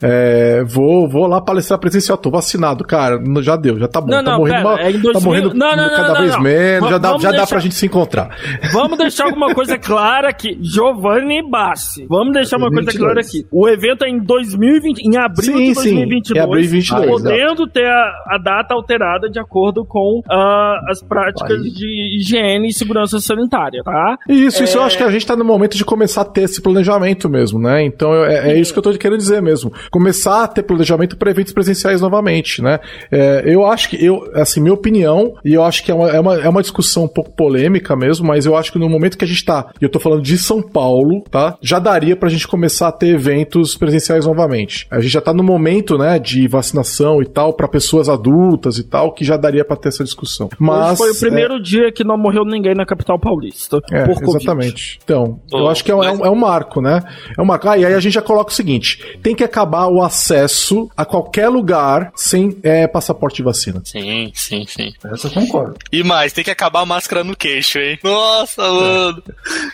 É, 0.00 0.62
vou, 0.64 1.08
vou 1.08 1.26
lá 1.26 1.40
palestrar 1.40 1.80
presencial, 1.80 2.16
tô 2.16 2.30
vacinado, 2.30 2.84
cara. 2.84 3.20
Já 3.42 3.56
deu, 3.56 3.78
já 3.78 3.88
tá 3.88 4.00
bom. 4.00 4.08
Não, 4.08 4.22
tá 4.22 4.30
não, 4.30 4.38
morrendo, 4.38 4.56
pera, 4.56 4.68
uma, 4.68 4.80
é 4.80 4.92
2000... 4.92 5.12
tá 5.12 5.20
morrendo 5.20 5.54
não, 5.54 5.76
não, 5.76 5.90
cada 5.90 6.20
vez 6.20 6.40
menos, 6.40 6.90
já, 6.90 6.98
dá, 6.98 7.08
já 7.08 7.16
deixar... 7.16 7.32
dá 7.32 7.46
pra 7.46 7.58
gente 7.58 7.74
se 7.74 7.86
encontrar. 7.86 8.36
Vamos 8.72 8.96
deixar 8.96 9.24
alguma 9.24 9.52
coisa 9.52 9.76
clara 9.76 10.28
aqui. 10.28 10.56
Giovanni 10.62 11.42
Bassi. 11.50 12.06
Vamos 12.08 12.32
deixar 12.32 12.58
uma 12.58 12.70
22. 12.70 12.84
coisa 12.84 12.98
clara 12.98 13.20
aqui. 13.20 13.46
O 13.50 13.68
evento 13.68 14.04
é 14.04 14.08
em 14.08 14.18
2020, 14.18 15.00
em 15.00 15.16
abril 15.16 15.52
sim, 15.52 15.68
de 15.68 15.74
2022. 15.74 16.26
Sim, 16.26 16.34
em 16.34 16.40
abril 16.40 16.62
de 16.62 16.68
2022. 16.70 17.03
Podendo 17.10 17.66
ter 17.66 17.86
a, 17.86 18.24
a 18.28 18.38
data 18.38 18.74
alterada 18.74 19.28
de 19.28 19.38
acordo 19.38 19.84
com 19.84 20.20
uh, 20.20 20.90
as 20.90 21.02
práticas 21.02 21.60
Aí. 21.62 21.70
de 21.70 22.16
higiene 22.16 22.68
e 22.68 22.72
segurança 22.72 23.18
sanitária, 23.20 23.82
tá? 23.82 24.18
Isso, 24.28 24.62
é... 24.62 24.64
isso 24.64 24.78
eu 24.78 24.82
acho 24.82 24.96
que 24.96 25.02
a 25.02 25.10
gente 25.10 25.26
tá 25.26 25.36
no 25.36 25.44
momento 25.44 25.76
de 25.76 25.84
começar 25.84 26.22
a 26.22 26.24
ter 26.24 26.42
esse 26.42 26.60
planejamento 26.60 27.28
mesmo, 27.28 27.58
né? 27.58 27.84
Então 27.84 28.14
é, 28.24 28.52
é 28.52 28.58
isso 28.58 28.72
que 28.72 28.78
eu 28.78 28.82
tô 28.82 28.92
querendo 28.92 29.18
dizer 29.18 29.42
mesmo. 29.42 29.72
Começar 29.90 30.44
a 30.44 30.48
ter 30.48 30.62
planejamento 30.62 31.16
para 31.16 31.30
eventos 31.30 31.52
presenciais 31.52 32.00
novamente, 32.00 32.62
né? 32.62 32.78
É, 33.10 33.42
eu 33.46 33.66
acho 33.66 33.88
que, 33.88 34.04
eu, 34.04 34.30
assim, 34.34 34.60
minha 34.60 34.74
opinião, 34.74 35.34
e 35.44 35.54
eu 35.54 35.64
acho 35.64 35.84
que 35.84 35.90
é 35.90 35.94
uma, 35.94 36.10
é, 36.10 36.20
uma, 36.20 36.34
é 36.36 36.48
uma 36.48 36.62
discussão 36.62 37.04
um 37.04 37.08
pouco 37.08 37.30
polêmica 37.32 37.96
mesmo, 37.96 38.26
mas 38.26 38.46
eu 38.46 38.56
acho 38.56 38.72
que 38.72 38.78
no 38.78 38.88
momento 38.88 39.18
que 39.18 39.24
a 39.24 39.28
gente 39.28 39.44
tá, 39.44 39.70
e 39.80 39.84
eu 39.84 39.90
tô 39.90 39.98
falando 39.98 40.22
de 40.22 40.36
São 40.38 40.62
Paulo, 40.62 41.22
tá? 41.30 41.56
Já 41.60 41.78
daria 41.78 42.16
pra 42.16 42.28
gente 42.28 42.46
começar 42.46 42.88
a 42.88 42.92
ter 42.92 43.08
eventos 43.08 43.76
presenciais 43.76 44.26
novamente. 44.26 44.86
A 44.90 45.00
gente 45.00 45.12
já 45.12 45.20
tá 45.20 45.32
no 45.32 45.42
momento, 45.42 45.98
né, 45.98 46.18
de 46.18 46.46
vacinação 46.48 46.83
e 47.22 47.26
tal, 47.26 47.52
para 47.52 47.68
pessoas 47.68 48.08
adultas 48.08 48.78
e 48.78 48.84
tal, 48.84 49.12
que 49.12 49.24
já 49.24 49.36
daria 49.36 49.64
para 49.64 49.76
ter 49.76 49.88
essa 49.88 50.04
discussão. 50.04 50.48
Mas 50.58 51.00
Hoje 51.00 51.10
foi 51.10 51.10
o 51.10 51.20
primeiro 51.20 51.54
é... 51.56 51.60
dia 51.60 51.92
que 51.92 52.04
não 52.04 52.16
morreu 52.16 52.44
ninguém 52.44 52.74
na 52.74 52.84
capital 52.84 53.18
paulista. 53.18 53.80
É, 53.90 54.10
exatamente. 54.10 54.98
Então, 55.02 55.40
oh, 55.52 55.58
eu 55.58 55.68
acho 55.68 55.84
que 55.84 55.90
é, 55.90 55.94
mas... 55.94 56.06
é, 56.06 56.22
um, 56.22 56.26
é, 56.26 56.30
um, 56.30 56.34
marco, 56.34 56.80
né? 56.80 57.02
É 57.36 57.40
um 57.40 57.44
marco. 57.44 57.68
Ah, 57.68 57.78
e 57.78 57.84
aí 57.84 57.94
a 57.94 58.00
gente 58.00 58.12
já 58.12 58.22
coloca 58.22 58.50
o 58.50 58.54
seguinte: 58.54 59.18
tem 59.22 59.34
que 59.34 59.44
acabar 59.44 59.86
o 59.86 60.02
acesso 60.02 60.88
a 60.96 61.04
qualquer 61.04 61.48
lugar 61.48 62.12
sem 62.14 62.58
é, 62.62 62.86
passaporte 62.86 63.36
de 63.36 63.42
vacina. 63.42 63.80
Sim, 63.84 64.30
sim, 64.34 64.64
sim. 64.66 64.92
Essa 65.12 65.28
eu 65.28 65.32
concordo. 65.32 65.76
E 65.92 66.02
mais, 66.02 66.32
tem 66.32 66.44
que 66.44 66.50
acabar 66.50 66.80
a 66.80 66.86
máscara 66.86 67.24
no 67.24 67.36
queixo, 67.36 67.78
hein? 67.78 67.98
Nossa, 68.02 68.62
mano. 68.62 69.22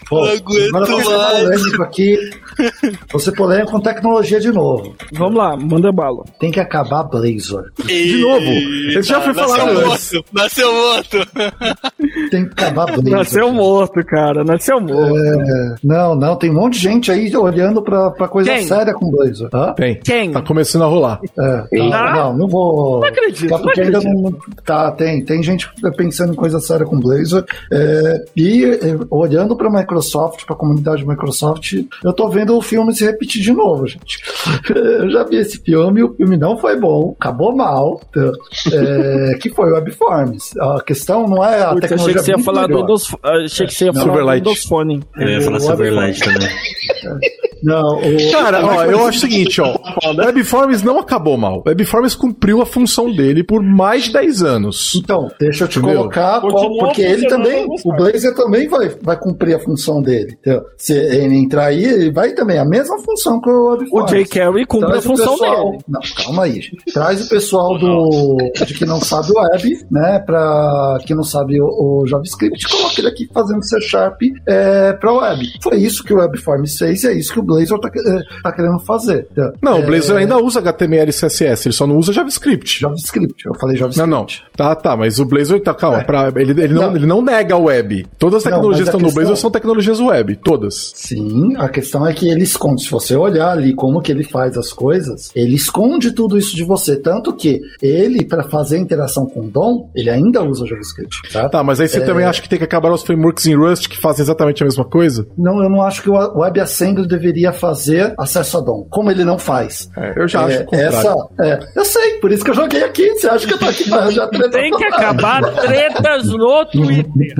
Pô, 0.09 0.25
não 0.25 0.33
aguento 0.33 0.73
mais. 0.73 1.81
aqui. 1.81 2.19
Você 3.13 3.33
polêmico 3.33 3.71
com 3.71 3.81
tecnologia 3.81 4.41
de 4.41 4.53
novo. 4.53 4.95
Vamos 5.13 5.37
lá, 5.37 5.57
manda 5.57 5.93
bala. 5.93 6.25
Tem 6.39 6.51
que 6.51 6.61
acabar 6.61 7.00
Blazor. 7.05 7.71
De 7.85 8.17
novo. 8.19 8.47
Ele 8.47 9.03
já 9.03 9.21
foi 9.21 9.35
falar 9.35 9.73
morto. 9.73 10.25
Nasceu 10.33 10.73
morto. 10.73 11.19
Tem 12.31 12.47
que 12.47 12.53
acabar 12.53 12.87
Blazor. 12.93 13.11
Nasceu 13.11 13.53
morto, 13.53 14.05
cara. 14.05 14.45
Nasceu 14.45 14.81
morto. 14.81 15.17
É... 15.17 15.75
Não, 15.83 16.15
não. 16.15 16.37
Tem 16.37 16.51
um 16.51 16.55
monte 16.55 16.75
de 16.75 16.81
gente 16.81 17.11
aí 17.11 17.35
olhando 17.37 17.83
pra, 17.83 18.11
pra 18.11 18.29
coisa 18.29 18.53
Quem? 18.53 18.67
séria 18.67 18.95
com 18.95 19.11
Blazor. 19.11 19.49
Hã? 19.53 19.73
Tem. 19.75 20.01
Quem? 20.01 20.33
Tá 20.33 20.43
começando 20.43 20.83
a 20.83 20.87
rolar. 20.87 21.21
É, 21.39 21.89
tá, 21.91 22.13
Não, 22.15 22.37
não 22.37 22.49
vou. 22.49 23.01
Não 23.01 23.09
acredito. 23.09 23.49
Tá, 23.51 23.59
porque 23.59 23.83
não 23.85 23.99
acredito. 23.99 24.09
ainda 24.09 24.31
não. 24.31 24.39
Tá, 24.65 24.93
tem. 24.93 25.25
Tem 25.25 25.43
gente 25.43 25.69
pensando 25.97 26.33
em 26.33 26.37
coisa 26.37 26.61
séria 26.61 26.87
com 26.87 26.99
Blazor. 26.99 27.45
É, 27.73 28.25
e 28.37 28.65
é, 28.65 28.99
olhando 29.11 29.57
pra 29.57 29.71
Microsoft, 29.71 30.45
pra 30.47 30.57
comunidade 30.57 31.07
Microsoft, 31.07 31.75
eu 32.05 32.13
tô 32.13 32.29
vendo 32.29 32.57
o 32.57 32.63
filme 32.63 32.95
se 32.95 33.05
repetir 33.05 33.43
de 33.43 33.53
novo, 33.53 33.87
gente. 33.87 34.19
Eu 34.75 35.11
já 35.11 35.25
vi 35.25 35.37
esse 35.37 35.59
filme, 35.63 36.03
o 36.03 36.15
filme 36.15 36.37
não 36.37 36.57
foi 36.57 36.79
bom, 36.79 36.90
acabou 37.19 37.55
mal. 37.55 38.01
Então, 38.11 38.33
é, 38.73 39.35
que 39.39 39.51
foi 39.51 39.73
Webforms. 39.73 40.59
A 40.59 40.81
questão 40.83 41.27
não 41.27 41.45
é 41.45 41.63
a 41.63 41.71
Putz, 41.71 41.81
tecnologia. 41.83 42.15
Achei 42.15 42.15
que 42.15 42.23
você 42.23 42.31
ia 42.33 42.45
falar 42.45 42.67
do 42.67 42.83
dos, 42.83 43.17
achei 43.23 43.67
que 43.67 43.75
você 43.75 43.85
ia 43.87 43.93
falar 43.93 44.39
do 44.39 44.45
dos 44.45 44.65
fone. 44.65 45.03
Eu 45.17 45.29
ia 45.29 45.41
falar 45.41 45.61
Silverlight 45.61 46.21
também. 46.21 46.49
Não, 47.63 47.99
o... 47.99 48.31
Cara, 48.33 48.65
ó, 48.65 48.85
eu 48.85 49.07
acho 49.07 49.19
o 49.19 49.21
seguinte, 49.21 49.61
ó. 49.61 49.77
Webforms 50.17 50.83
não 50.83 50.99
acabou 50.99 51.37
mal. 51.37 51.63
Webforms 51.67 52.15
cumpriu 52.15 52.63
a 52.63 52.67
função 52.67 53.15
dele 53.15 53.45
por 53.45 53.63
mais 53.63 54.05
de 54.05 54.13
10 54.13 54.43
anos. 54.43 54.95
Então, 54.97 55.31
deixa 55.39 55.65
eu 55.65 55.69
te 55.69 55.79
Entendeu? 55.79 55.99
colocar, 55.99 56.41
qual, 56.41 56.79
porque 56.79 57.03
ele 57.03 57.29
também, 57.29 57.67
o 57.85 57.97
Blazor 57.97 58.35
também 58.35 58.69
vai, 58.69 58.89
vai 59.03 59.19
cumprir 59.19 59.55
a 59.55 59.59
função 59.59 60.01
dele. 60.01 60.37
Então, 60.41 60.63
se 60.77 60.95
ele 60.95 61.37
entrar 61.37 61.67
aí, 61.67 61.85
ele 61.85 62.11
vai 62.11 62.33
também, 62.33 62.59
a 62.59 62.65
mesma 62.65 62.99
função 63.01 63.41
que 63.41 63.51
o 63.51 63.71
Webforms. 63.73 64.13
O 64.13 64.17
J. 64.17 64.25
Carey 64.27 64.67
cumpre 64.67 64.89
Traz 64.89 65.05
a 65.05 65.09
função 65.09 65.33
pessoal, 65.33 65.71
dele. 65.71 65.85
Não, 65.89 66.01
calma 66.17 66.45
aí, 66.45 66.61
gente. 66.61 66.80
Traz 66.93 67.25
o 67.25 67.29
pessoal 67.29 67.79
do, 67.79 68.37
de 68.67 68.75
que 68.75 68.85
não 68.85 69.01
sabe 69.01 69.33
o 69.33 69.41
web, 69.41 69.87
né, 69.91 70.19
pra 70.19 70.99
que 71.05 71.15
não 71.15 71.23
sabe 71.23 71.61
o, 71.61 71.67
o 71.67 72.07
JavaScript, 72.07 72.69
coloca 72.69 73.01
ele 73.01 73.09
aqui 73.09 73.29
fazendo 73.33 73.63
C 73.65 73.81
Sharp 73.81 74.21
é, 74.47 74.93
pra 74.93 75.13
web. 75.13 75.47
Foi 75.63 75.77
isso 75.77 76.05
que 76.05 76.13
o 76.13 76.19
Webforms 76.19 76.77
fez 76.77 77.05
e 77.05 77.09
é 77.09 77.13
isso 77.15 77.33
que 77.33 77.41
o 77.41 77.43
Blazor 77.43 77.79
tá, 77.79 77.89
é, 77.89 78.43
tá 78.43 78.53
querendo 78.53 78.79
fazer. 78.81 79.29
Então, 79.33 79.53
não, 79.63 79.77
é, 79.77 79.81
o 79.81 79.87
Blazor 79.87 80.17
ainda 80.17 80.39
usa 80.39 80.61
HTML 80.61 81.11
e 81.11 81.13
CSS, 81.13 81.67
ele 81.67 81.75
só 81.75 81.87
não 81.87 81.97
usa 81.97 82.13
JavaScript. 82.13 82.81
JavaScript, 82.81 83.47
eu 83.47 83.55
falei 83.55 83.77
JavaScript. 83.77 84.11
Não, 84.11 84.21
não. 84.21 84.27
Tá, 84.57 84.75
tá, 84.75 84.97
mas 84.97 85.19
o 85.19 85.25
Blazor, 85.25 85.61
tá, 85.61 85.75
calma, 85.75 86.01
é. 86.01 86.05
pra, 86.05 86.33
ele, 86.37 86.53
ele, 86.53 86.75
não, 86.75 86.83
não, 86.83 86.97
ele 86.97 87.07
não 87.07 87.23
nega 87.23 87.57
o 87.57 87.65
web. 87.65 88.07
Todas 88.19 88.39
as 88.39 88.43
tecnologias 88.45 88.89
que 88.89 88.97
estão 88.97 89.09
no 89.09 89.15
Blazor 89.15 89.37
são 89.37 89.51
tecnologias 89.51 90.01
web, 90.01 90.37
todas. 90.37 90.93
Sim, 90.95 91.57
a 91.57 91.69
questão 91.69 92.07
é 92.07 92.13
que 92.13 92.29
ele 92.29 92.43
esconde. 92.43 92.83
Se 92.83 92.91
você 92.91 93.15
olhar 93.17 93.51
ali 93.51 93.75
como 93.75 94.01
que 94.01 94.13
ele 94.13 94.25
faz 94.25 94.57
as 94.57 94.73
coisas, 94.73 95.31
ele 95.35 95.55
esconde 95.55 96.13
tudo 96.13 96.37
isso 96.37 96.55
de 96.55 96.65
você. 96.71 96.97
Tanto 96.97 97.35
que 97.35 97.61
ele, 97.83 98.25
para 98.25 98.45
fazer 98.45 98.79
interação 98.79 99.27
com 99.27 99.41
o 99.41 99.51
DOM, 99.51 99.91
ele 99.95 100.09
ainda 100.09 100.43
usa 100.43 100.67
JavaScript. 100.67 101.33
Tá, 101.33 101.49
tá 101.49 101.63
mas 101.63 101.81
aí 101.81 101.89
você 101.89 101.99
é... 101.99 102.05
também 102.05 102.25
acha 102.25 102.41
que 102.41 102.49
tem 102.49 102.59
que 102.59 102.65
acabar 102.65 102.91
os 102.93 103.03
frameworks 103.03 103.47
em 103.47 103.57
Rust 103.57 103.89
que 103.89 103.97
fazem 103.97 104.23
exatamente 104.23 104.63
a 104.63 104.67
mesma 104.67 104.85
coisa? 104.85 105.27
Não, 105.37 105.63
eu 105.63 105.69
não 105.69 105.83
acho 105.83 106.03
que 106.03 106.11
o 106.11 106.15
WebAssembly 106.15 107.07
deveria 107.07 107.53
fazer 107.53 108.15
acesso 108.19 108.59
a 108.59 108.61
DOM. 108.61 108.85
Como 108.89 109.11
ele 109.11 109.25
não 109.25 109.39
faz. 109.39 109.91
É, 109.97 110.15
eu 110.17 110.29
já 110.29 110.45
acho 110.45 110.65
é, 110.73 110.85
essa, 110.85 111.15
é, 111.41 111.59
Eu 111.75 111.85
sei, 111.85 112.19
por 112.19 112.31
isso 112.31 112.45
que 112.45 112.51
eu 112.51 112.55
joguei 112.55 112.83
aqui. 112.85 113.11
Você 113.15 113.29
acha 113.29 113.47
que 113.47 113.55
eu 113.55 113.59
tô 113.59 113.67
aqui 113.67 113.89
pra 113.89 113.99
arranjar 113.99 114.29
treta? 114.29 114.51
Tem 114.51 114.71
que 114.71 114.85
acabar 114.85 115.43
tretas 115.55 116.29
no 116.29 116.65
Twitter. 116.67 117.37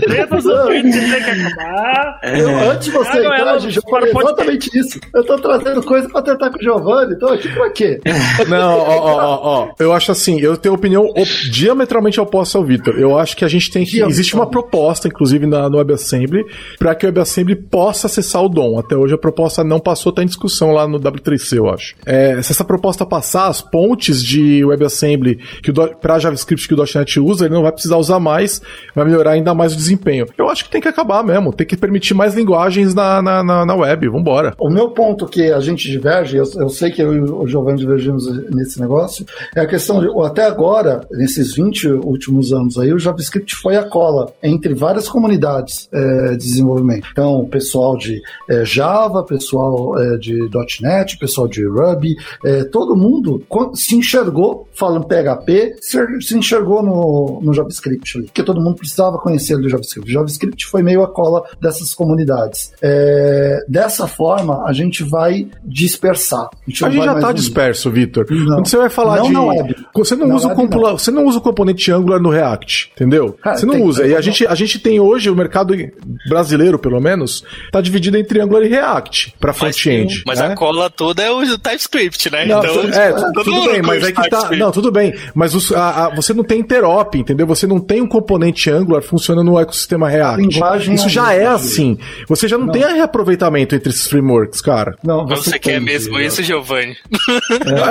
tretas 0.00 0.44
no 0.44 0.66
Twitter 0.66 1.10
tem 1.10 1.22
que 1.22 1.30
acabar. 1.30 2.20
Eu, 2.22 2.70
antes 2.70 2.86
de 2.86 2.90
você 2.90 3.18
entrar, 3.18 3.64
eu 3.64 3.82
falei 3.82 4.10
exatamente 4.10 4.70
ter... 4.70 4.78
isso. 4.78 5.00
Eu 5.14 5.24
tô 5.24 5.38
trazendo 5.38 5.82
coisa 5.82 6.08
pra 6.08 6.22
tentar 6.22 6.50
com 6.50 6.58
o 6.58 6.62
Giovanni, 6.62 7.14
então 7.14 7.32
aqui 7.32 7.48
pra 7.48 7.70
quê? 7.70 8.00
Não, 8.48 8.57
ó, 8.66 8.98
ó, 8.98 9.40
ó, 9.42 9.68
Eu 9.78 9.92
acho 9.92 10.12
assim, 10.12 10.40
eu 10.40 10.56
tenho 10.56 10.74
opinião 10.74 11.06
diametralmente 11.50 12.20
oposta 12.20 12.58
ao 12.58 12.64
Vitor. 12.64 12.98
Eu 12.98 13.18
acho 13.18 13.36
que 13.36 13.44
a 13.44 13.48
gente 13.48 13.70
tem 13.70 13.84
que. 13.84 14.02
Existe 14.02 14.34
uma 14.34 14.46
proposta, 14.46 15.08
inclusive, 15.08 15.46
na, 15.46 15.68
no 15.68 15.78
WebAssembly, 15.78 16.44
para 16.78 16.94
que 16.94 17.06
o 17.06 17.08
WebAssembly 17.08 17.56
possa 17.56 18.06
acessar 18.06 18.42
o 18.42 18.48
DOM. 18.48 18.78
Até 18.78 18.96
hoje 18.96 19.14
a 19.14 19.18
proposta 19.18 19.64
não 19.64 19.80
passou, 19.80 20.12
tá 20.12 20.22
em 20.22 20.26
discussão 20.26 20.72
lá 20.72 20.86
no 20.86 20.98
W3C, 21.00 21.56
eu 21.56 21.68
acho. 21.68 21.94
É, 22.04 22.40
se 22.42 22.52
essa 22.52 22.64
proposta 22.64 23.04
passar, 23.04 23.48
as 23.48 23.60
pontes 23.60 24.22
de 24.22 24.64
WebAssembly 24.64 25.38
que 25.62 25.72
para 25.72 26.18
JavaScript 26.18 26.66
que 26.68 26.74
o 26.74 26.78
.NET 26.78 27.20
usa, 27.20 27.46
ele 27.46 27.54
não 27.54 27.62
vai 27.62 27.72
precisar 27.72 27.96
usar 27.96 28.18
mais, 28.18 28.60
vai 28.94 29.04
melhorar 29.04 29.32
ainda 29.32 29.54
mais 29.54 29.74
o 29.74 29.76
desempenho. 29.76 30.26
Eu 30.36 30.48
acho 30.48 30.64
que 30.64 30.70
tem 30.70 30.80
que 30.80 30.88
acabar 30.88 31.22
mesmo, 31.22 31.52
tem 31.52 31.66
que 31.66 31.76
permitir 31.76 32.14
mais 32.14 32.34
linguagens 32.34 32.94
na, 32.94 33.22
na, 33.22 33.42
na, 33.42 33.66
na 33.66 33.74
web, 33.74 34.08
vambora. 34.08 34.54
O 34.58 34.70
meu 34.70 34.90
ponto 34.90 35.26
que 35.26 35.52
a 35.52 35.60
gente 35.60 35.90
diverge, 35.90 36.36
eu, 36.36 36.44
eu 36.56 36.68
sei 36.68 36.90
que 36.90 37.02
eu 37.02 37.14
e 37.14 37.20
o 37.20 37.46
Giovanni 37.46 37.78
divergimos 37.78 38.26
nesse 38.52 38.80
negócio, 38.80 39.24
é 39.54 39.60
a 39.60 39.66
questão 39.66 40.00
de, 40.00 40.08
até 40.26 40.44
agora, 40.44 41.06
nesses 41.10 41.54
20 41.54 41.88
últimos 41.88 42.52
anos 42.52 42.78
aí, 42.78 42.92
o 42.92 42.98
JavaScript 42.98 43.54
foi 43.56 43.76
a 43.76 43.84
cola 43.84 44.32
entre 44.42 44.74
várias 44.74 45.08
comunidades 45.08 45.88
é, 45.92 46.30
de 46.32 46.38
desenvolvimento. 46.38 47.08
Então, 47.10 47.46
pessoal 47.46 47.96
de 47.96 48.20
é, 48.48 48.64
Java, 48.64 49.22
pessoal 49.24 49.98
é, 49.98 50.16
de 50.18 50.48
.NET, 50.80 51.18
pessoal 51.18 51.48
de 51.48 51.66
Ruby, 51.66 52.16
é, 52.44 52.64
todo 52.64 52.96
mundo 52.96 53.42
se 53.74 53.96
enxergou 53.96 54.68
falando 54.74 55.06
PHP, 55.06 55.76
se 55.80 56.36
enxergou 56.36 56.82
no, 56.82 57.40
no 57.42 57.52
JavaScript 57.52 58.16
ali, 58.16 58.26
porque 58.26 58.42
todo 58.42 58.60
mundo 58.60 58.76
precisava 58.76 59.18
conhecer 59.18 59.56
do 59.56 59.68
JavaScript. 59.68 60.08
O 60.08 60.12
JavaScript 60.12 60.66
foi 60.66 60.82
meio 60.82 61.02
a 61.02 61.08
cola 61.08 61.44
dessas 61.60 61.94
comunidades. 61.94 62.72
É, 62.80 63.64
dessa 63.68 64.06
forma, 64.06 64.64
a 64.64 64.72
gente 64.72 65.02
vai 65.02 65.48
dispersar. 65.64 66.48
A 66.48 66.70
gente, 66.70 66.84
a 66.84 66.90
gente 66.90 67.04
já 67.04 67.14
está 67.14 67.32
disperso, 67.32 67.90
Vitor. 67.90 68.26
Não. 68.44 68.56
Quando 68.56 68.68
você 68.68 68.76
vai 68.76 68.88
falar 68.88 69.16
não 69.16 69.30
de. 69.30 69.36
Web. 69.36 69.76
Você 69.94 70.16
não, 70.16 70.34
usa 70.34 70.48
o 70.48 70.54
compula... 70.54 70.92
você 70.92 71.10
não 71.10 71.24
usa 71.24 71.38
o 71.38 71.40
componente 71.40 71.90
Angular 71.90 72.20
no 72.20 72.30
React, 72.30 72.92
entendeu? 72.94 73.36
Cara, 73.42 73.56
você 73.56 73.66
não 73.66 73.82
usa. 73.82 74.06
E 74.06 74.14
a 74.14 74.20
gente, 74.20 74.46
a 74.46 74.54
gente 74.54 74.78
tem 74.78 75.00
hoje, 75.00 75.30
o 75.30 75.36
mercado 75.36 75.74
brasileiro, 76.28 76.78
pelo 76.78 77.00
menos, 77.00 77.44
tá 77.72 77.80
dividido 77.80 78.16
entre 78.16 78.40
Angular 78.40 78.62
e 78.64 78.68
React 78.68 79.34
para 79.40 79.52
front-end. 79.52 80.22
Mas, 80.26 80.38
né? 80.38 80.46
a 80.46 80.54
cola 80.54 80.90
toda 80.90 81.22
é 81.22 81.30
o 81.30 81.58
TypeScript, 81.58 82.30
né? 82.30 82.46
Não, 82.46 82.58
então, 82.58 83.00
é, 83.00 83.12
tudo 83.12 83.64
bem, 83.64 83.82
mas 83.82 84.04
é 84.04 84.12
que 84.12 84.30
tá. 84.30 84.50
Não, 84.52 84.70
tudo 84.70 84.90
bem. 84.90 85.14
Mas 85.34 85.54
os, 85.54 85.72
a, 85.72 86.06
a, 86.06 86.14
você 86.14 86.32
não 86.32 86.44
tem 86.44 86.60
interop, 86.60 87.16
entendeu? 87.16 87.46
Você 87.46 87.66
não 87.66 87.80
tem 87.80 88.00
um 88.00 88.06
componente 88.06 88.70
Angular 88.70 89.02
funcionando 89.02 89.46
no 89.46 89.58
ecossistema 89.58 90.08
React. 90.08 90.48
Isso 90.94 91.06
é 91.06 91.08
já 91.08 91.32
é 91.32 91.46
assim. 91.46 91.98
Você 92.28 92.48
já 92.48 92.58
não, 92.58 92.66
não, 92.66 92.72
tem 92.72 92.82
reaproveitamento 92.82 93.74
entre 93.74 93.90
esses 93.90 94.06
frameworks, 94.06 94.60
cara. 94.60 94.96
Não, 95.02 95.26
você, 95.26 95.50
você 95.50 95.58
quer 95.58 95.80
mesmo 95.80 96.18
isso, 96.20 96.42
Giovanni? 96.42 96.96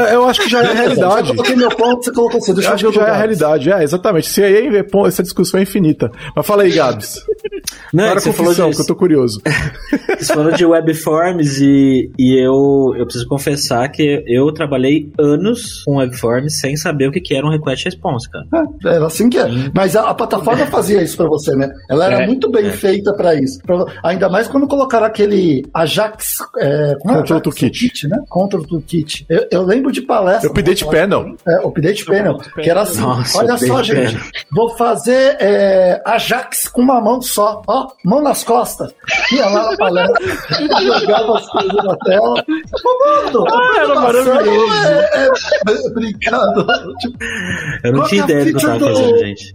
É, 0.08 0.16
eu 0.16 0.27
acho 0.28 0.42
que 0.42 0.50
já 0.50 0.64
é 0.64 0.68
a 0.68 0.74
realidade. 0.74 1.30
Eu 1.30 1.36
coloquei 1.36 1.56
meu 1.56 1.70
ponto, 1.70 2.04
você 2.04 2.12
colocou 2.12 2.40
você. 2.40 2.54
Deixa 2.54 2.70
eu 2.70 2.74
acho 2.76 2.88
que 2.90 2.96
já 2.96 3.08
é 3.08 3.10
a 3.12 3.16
realidade. 3.18 3.72
É, 3.72 3.84
exatamente. 3.84 4.28
Se 4.28 4.44
aí 4.44 4.70
essa 5.08 5.24
discussão 5.24 5.60
é 5.60 5.64
infinita. 5.64 6.12
Mas 6.36 6.46
fala 6.46 6.64
aí, 6.64 6.72
Gabs. 6.72 7.24
Não, 7.94 8.12
Para 8.12 8.20
você 8.22 8.34
falou 8.34 8.54
de... 8.54 8.76
que 8.76 8.82
eu 8.82 8.86
tô 8.86 8.96
curioso. 8.96 9.42
você 10.18 10.34
falou 10.34 10.52
de 10.52 10.66
webforms 10.66 11.60
e, 11.60 12.12
e 12.18 12.38
eu, 12.38 12.94
eu 12.98 13.06
preciso 13.06 13.28
confessar 13.28 13.90
que 13.90 14.24
eu 14.28 14.52
trabalhei 14.52 15.12
anos 15.20 15.84
com 15.86 15.98
webforms 15.98 16.60
sem 16.60 16.76
saber 16.76 17.08
o 17.08 17.12
que, 17.12 17.22
que 17.22 17.36
era 17.36 17.46
um 17.46 17.50
request 17.50 17.86
response, 17.86 18.30
cara. 18.30 18.46
É, 18.54 18.96
era 18.96 19.06
assim 19.06 19.30
que 19.30 19.38
é. 19.38 19.48
Mas 19.74 19.96
a, 19.96 20.10
a 20.10 20.14
plataforma 20.14 20.66
fazia 20.68 21.02
isso 21.02 21.18
para 21.18 21.28
você, 21.28 21.56
né? 21.56 21.70
Ela 21.90 22.06
era 22.06 22.24
é, 22.24 22.26
muito 22.26 22.50
bem 22.50 22.68
é. 22.68 22.72
feita 22.72 23.14
para 23.14 23.36
isso. 23.36 23.60
Pra, 23.62 23.86
ainda 24.04 24.30
mais 24.30 24.48
quando 24.48 24.68
colocaram 24.68 25.06
aquele 25.06 25.66
Ajax. 25.74 26.38
É, 26.58 26.96
Control 27.02 27.42
Toolkit. 27.42 28.08
né? 28.08 28.18
Control 28.30 28.66
Toolkit. 28.66 29.26
Eu, 29.30 29.48
eu 29.52 29.64
lembro 29.64 29.92
de 29.92 30.02
palestra. 30.02 30.50
Update 30.50 30.86
Panel. 30.86 31.36
É, 31.48 31.66
Update 31.66 32.06
Panel. 32.06 32.38
Que 32.38 32.70
era 32.70 32.82
assim: 32.82 33.02
Nossa, 33.02 33.38
olha 33.40 33.58
só, 33.58 33.84
gente, 33.84 34.18
vou 34.52 34.76
fazer 34.76 35.38
é, 35.40 36.02
Ajax 36.06 36.68
com 36.68 36.82
uma 36.82 37.02
mão 37.02 37.22
só. 37.22 37.62
Ó, 37.68 37.88
mão 38.06 38.22
nas 38.22 38.44
costas. 38.44 38.94
Ia 39.32 39.46
lá 39.48 39.72
na 39.72 39.78
palestra, 39.78 40.26
jogava 40.82 41.38
as 41.38 41.50
coisas 41.50 41.84
na 41.84 41.98
tela. 41.98 42.46
Mano, 42.86 43.46
ah, 43.50 43.74
era 43.78 43.96
maravilhoso. 43.96 44.74
É, 44.74 45.26
é, 45.26 45.90
brincando. 45.94 46.68
Tipo, 47.00 47.18
eu 47.84 47.92
não 47.92 48.04
tinha 48.06 48.22
é 48.22 48.24
ideia 48.24 48.46
do 48.46 48.58
que 48.58 48.66
eu 48.66 48.70
tava 48.70 48.80
fazendo, 48.80 49.18
gente. 49.18 49.54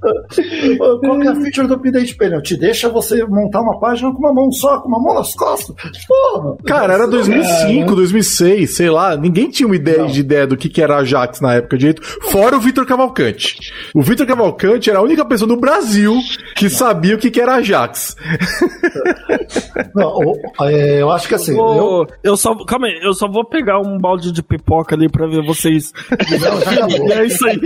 Qual 0.79 1.21
que 1.21 1.27
é 1.27 1.31
a 1.31 1.35
feature 1.37 1.67
do 1.67 1.75
Update 1.75 2.15
Panel? 2.17 2.43
Te 2.43 2.57
deixa 2.57 2.89
você 2.91 3.25
montar 3.25 3.63
uma 3.63 3.81
página 3.81 4.13
com 4.13 4.19
uma 4.19 4.35
mão 4.35 4.53
só, 4.53 4.79
com 4.81 4.89
uma 4.89 5.01
mão 5.01 5.15
nas 5.15 5.35
costas. 5.35 5.75
Porra, 6.07 6.57
Cara, 6.67 6.95
era 6.95 7.07
2005, 7.07 7.95
2006, 7.95 8.77
sei 8.77 8.91
lá. 8.91 9.17
Ninguém 9.17 9.49
tinha 9.49 9.67
uma 9.67 9.77
ideia 9.77 10.07
de 10.07 10.21
ideia 10.21 10.47
do 10.47 10.57
que, 10.57 10.69
que 10.69 10.83
era 10.83 10.99
Ajax 10.99 11.41
na 11.41 11.55
época 11.55 11.79
direito, 11.79 12.03
fora 12.31 12.57
o 12.57 12.61
Vitor 12.61 12.85
Cavalcante. 12.85 13.73
O 13.95 14.03
Vitor 14.03 14.27
Cavalcante 14.27 14.91
era 14.91 14.99
a 14.99 15.03
única 15.03 15.25
pessoa 15.25 15.49
no 15.49 15.57
Brasil 15.57 16.19
que 16.55 16.69
sabia 16.69 17.15
o 17.15 17.19
que, 17.19 17.31
que 17.31 17.41
era 17.41 17.55
Ajax. 17.55 18.02
Não, 19.95 20.35
é, 20.63 21.03
eu 21.03 21.11
acho 21.11 21.29
que 21.29 21.35
assim. 21.35 21.53
Eu, 21.53 21.57
vou, 21.57 21.77
eu... 21.77 22.07
eu... 22.23 22.37
só. 22.37 22.55
Calma 22.65 22.87
aí, 22.87 23.01
eu 23.03 23.15
só 23.15 23.29
vou 23.29 23.45
pegar 23.45 23.81
um 23.81 23.99
balde 23.99 24.33
de 24.33 24.43
pipoca 24.43 24.95
ali 24.95 25.11
pra 25.11 25.27
ver 25.27 25.45
vocês. 25.45 25.93
Não, 26.11 27.09
é 27.13 27.27
isso 27.27 27.47
aí. 27.47 27.61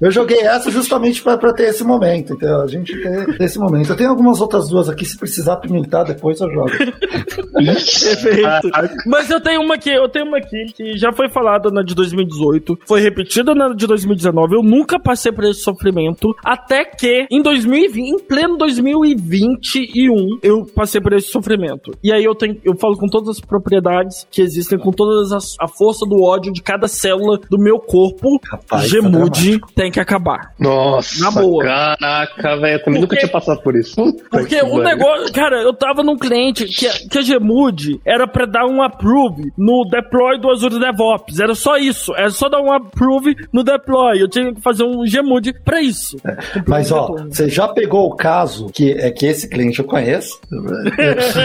Eu 0.00 0.10
joguei 0.10 0.40
essa 0.40 0.70
justamente 0.70 1.22
pra, 1.22 1.36
pra 1.36 1.52
ter 1.52 1.68
esse 1.68 1.84
momento. 1.84 2.34
Então, 2.34 2.62
a 2.62 2.66
gente 2.66 2.96
ter 3.00 3.42
esse 3.42 3.58
momento. 3.58 3.90
Eu 3.90 3.96
tenho 3.96 4.10
algumas 4.10 4.40
outras 4.40 4.68
duas 4.68 4.88
aqui, 4.88 5.04
se 5.04 5.18
precisar 5.18 5.56
pimentar, 5.56 6.04
depois 6.04 6.40
eu 6.40 6.50
jogo. 6.50 6.70
Perfeito. 6.70 8.70
Mas 9.06 9.30
eu 9.30 9.40
tenho 9.40 9.62
uma 9.62 9.74
aqui, 9.74 9.90
eu 9.90 10.08
tenho 10.08 10.26
uma 10.26 10.38
aqui 10.38 10.66
que 10.74 10.96
já 10.96 11.12
foi 11.12 11.28
falada 11.28 11.70
na 11.70 11.82
de 11.82 11.94
2018, 11.94 12.78
foi 12.86 13.00
repetida 13.00 13.54
na 13.54 13.72
de 13.72 13.86
2019. 13.86 14.56
Eu 14.56 14.62
nunca 14.62 14.98
passei 14.98 15.32
por 15.32 15.44
esse 15.44 15.60
sofrimento, 15.60 16.34
até 16.44 16.84
que 16.84 17.26
em 17.30 17.42
2020, 17.42 18.06
em 18.06 18.18
pleno 18.18 18.56
2021, 19.26 20.38
eu 20.42 20.64
passei 20.64 21.00
por 21.00 21.12
esse 21.12 21.28
sofrimento. 21.28 21.92
E 22.02 22.12
aí 22.12 22.24
eu 22.24 22.34
tenho, 22.34 22.58
eu 22.64 22.76
falo 22.76 22.96
com 22.96 23.06
todas 23.06 23.28
as 23.36 23.40
propriedades 23.40 24.26
que 24.30 24.40
existem, 24.40 24.78
com 24.78 24.90
toda 24.90 25.36
a 25.60 25.68
força 25.68 26.06
do 26.06 26.22
ódio 26.22 26.52
de 26.52 26.62
cada 26.62 26.88
célula 26.88 27.38
do 27.50 27.58
meu 27.58 27.78
corpo. 27.78 28.40
Rapaz, 28.50 28.88
Gemude 28.88 29.60
tá 29.60 29.66
tem 29.74 29.90
que 29.90 30.00
acabar. 30.00 30.52
Nossa, 30.58 31.20
na 31.22 31.30
boa. 31.30 31.64
Caraca, 31.64 32.56
velho, 32.56 32.78
eu 32.78 32.84
também 32.84 33.00
nunca 33.00 33.16
tinha 33.16 33.30
passado 33.30 33.60
por 33.62 33.76
isso. 33.76 33.94
Puta 33.96 34.24
porque 34.30 34.60
o 34.62 34.78
negócio, 34.78 35.32
cara, 35.32 35.62
eu 35.62 35.74
tava 35.74 36.02
num 36.02 36.16
cliente 36.16 36.66
que, 36.66 37.08
que 37.08 37.18
a 37.18 37.22
Gemude 37.22 38.00
era 38.04 38.26
para 38.26 38.46
dar 38.46 38.66
um 38.66 38.82
approve 38.82 39.52
no 39.56 39.84
deploy 39.90 40.38
do 40.38 40.50
Azure 40.50 40.78
DevOps. 40.78 41.40
Era 41.40 41.54
só 41.54 41.76
isso. 41.76 42.14
Era 42.14 42.30
só 42.30 42.48
dar 42.48 42.60
um 42.60 42.72
approve 42.72 43.34
no 43.52 43.62
deploy. 43.62 44.20
Eu 44.20 44.28
tinha 44.28 44.54
que 44.54 44.60
fazer 44.60 44.84
um 44.84 45.04
Gmood 45.04 45.52
para 45.64 45.80
isso. 45.80 46.16
É, 46.24 46.36
mas, 46.66 46.92
ó, 46.92 47.14
você 47.28 47.48
já 47.48 47.68
pegou 47.68 48.06
o 48.06 48.16
caso 48.16 48.68
que 48.72 48.92
é 48.92 49.10
que 49.16 49.26
esse 49.26 49.48
cliente 49.48 49.78
eu 49.78 49.84
conheço, 49.84 50.38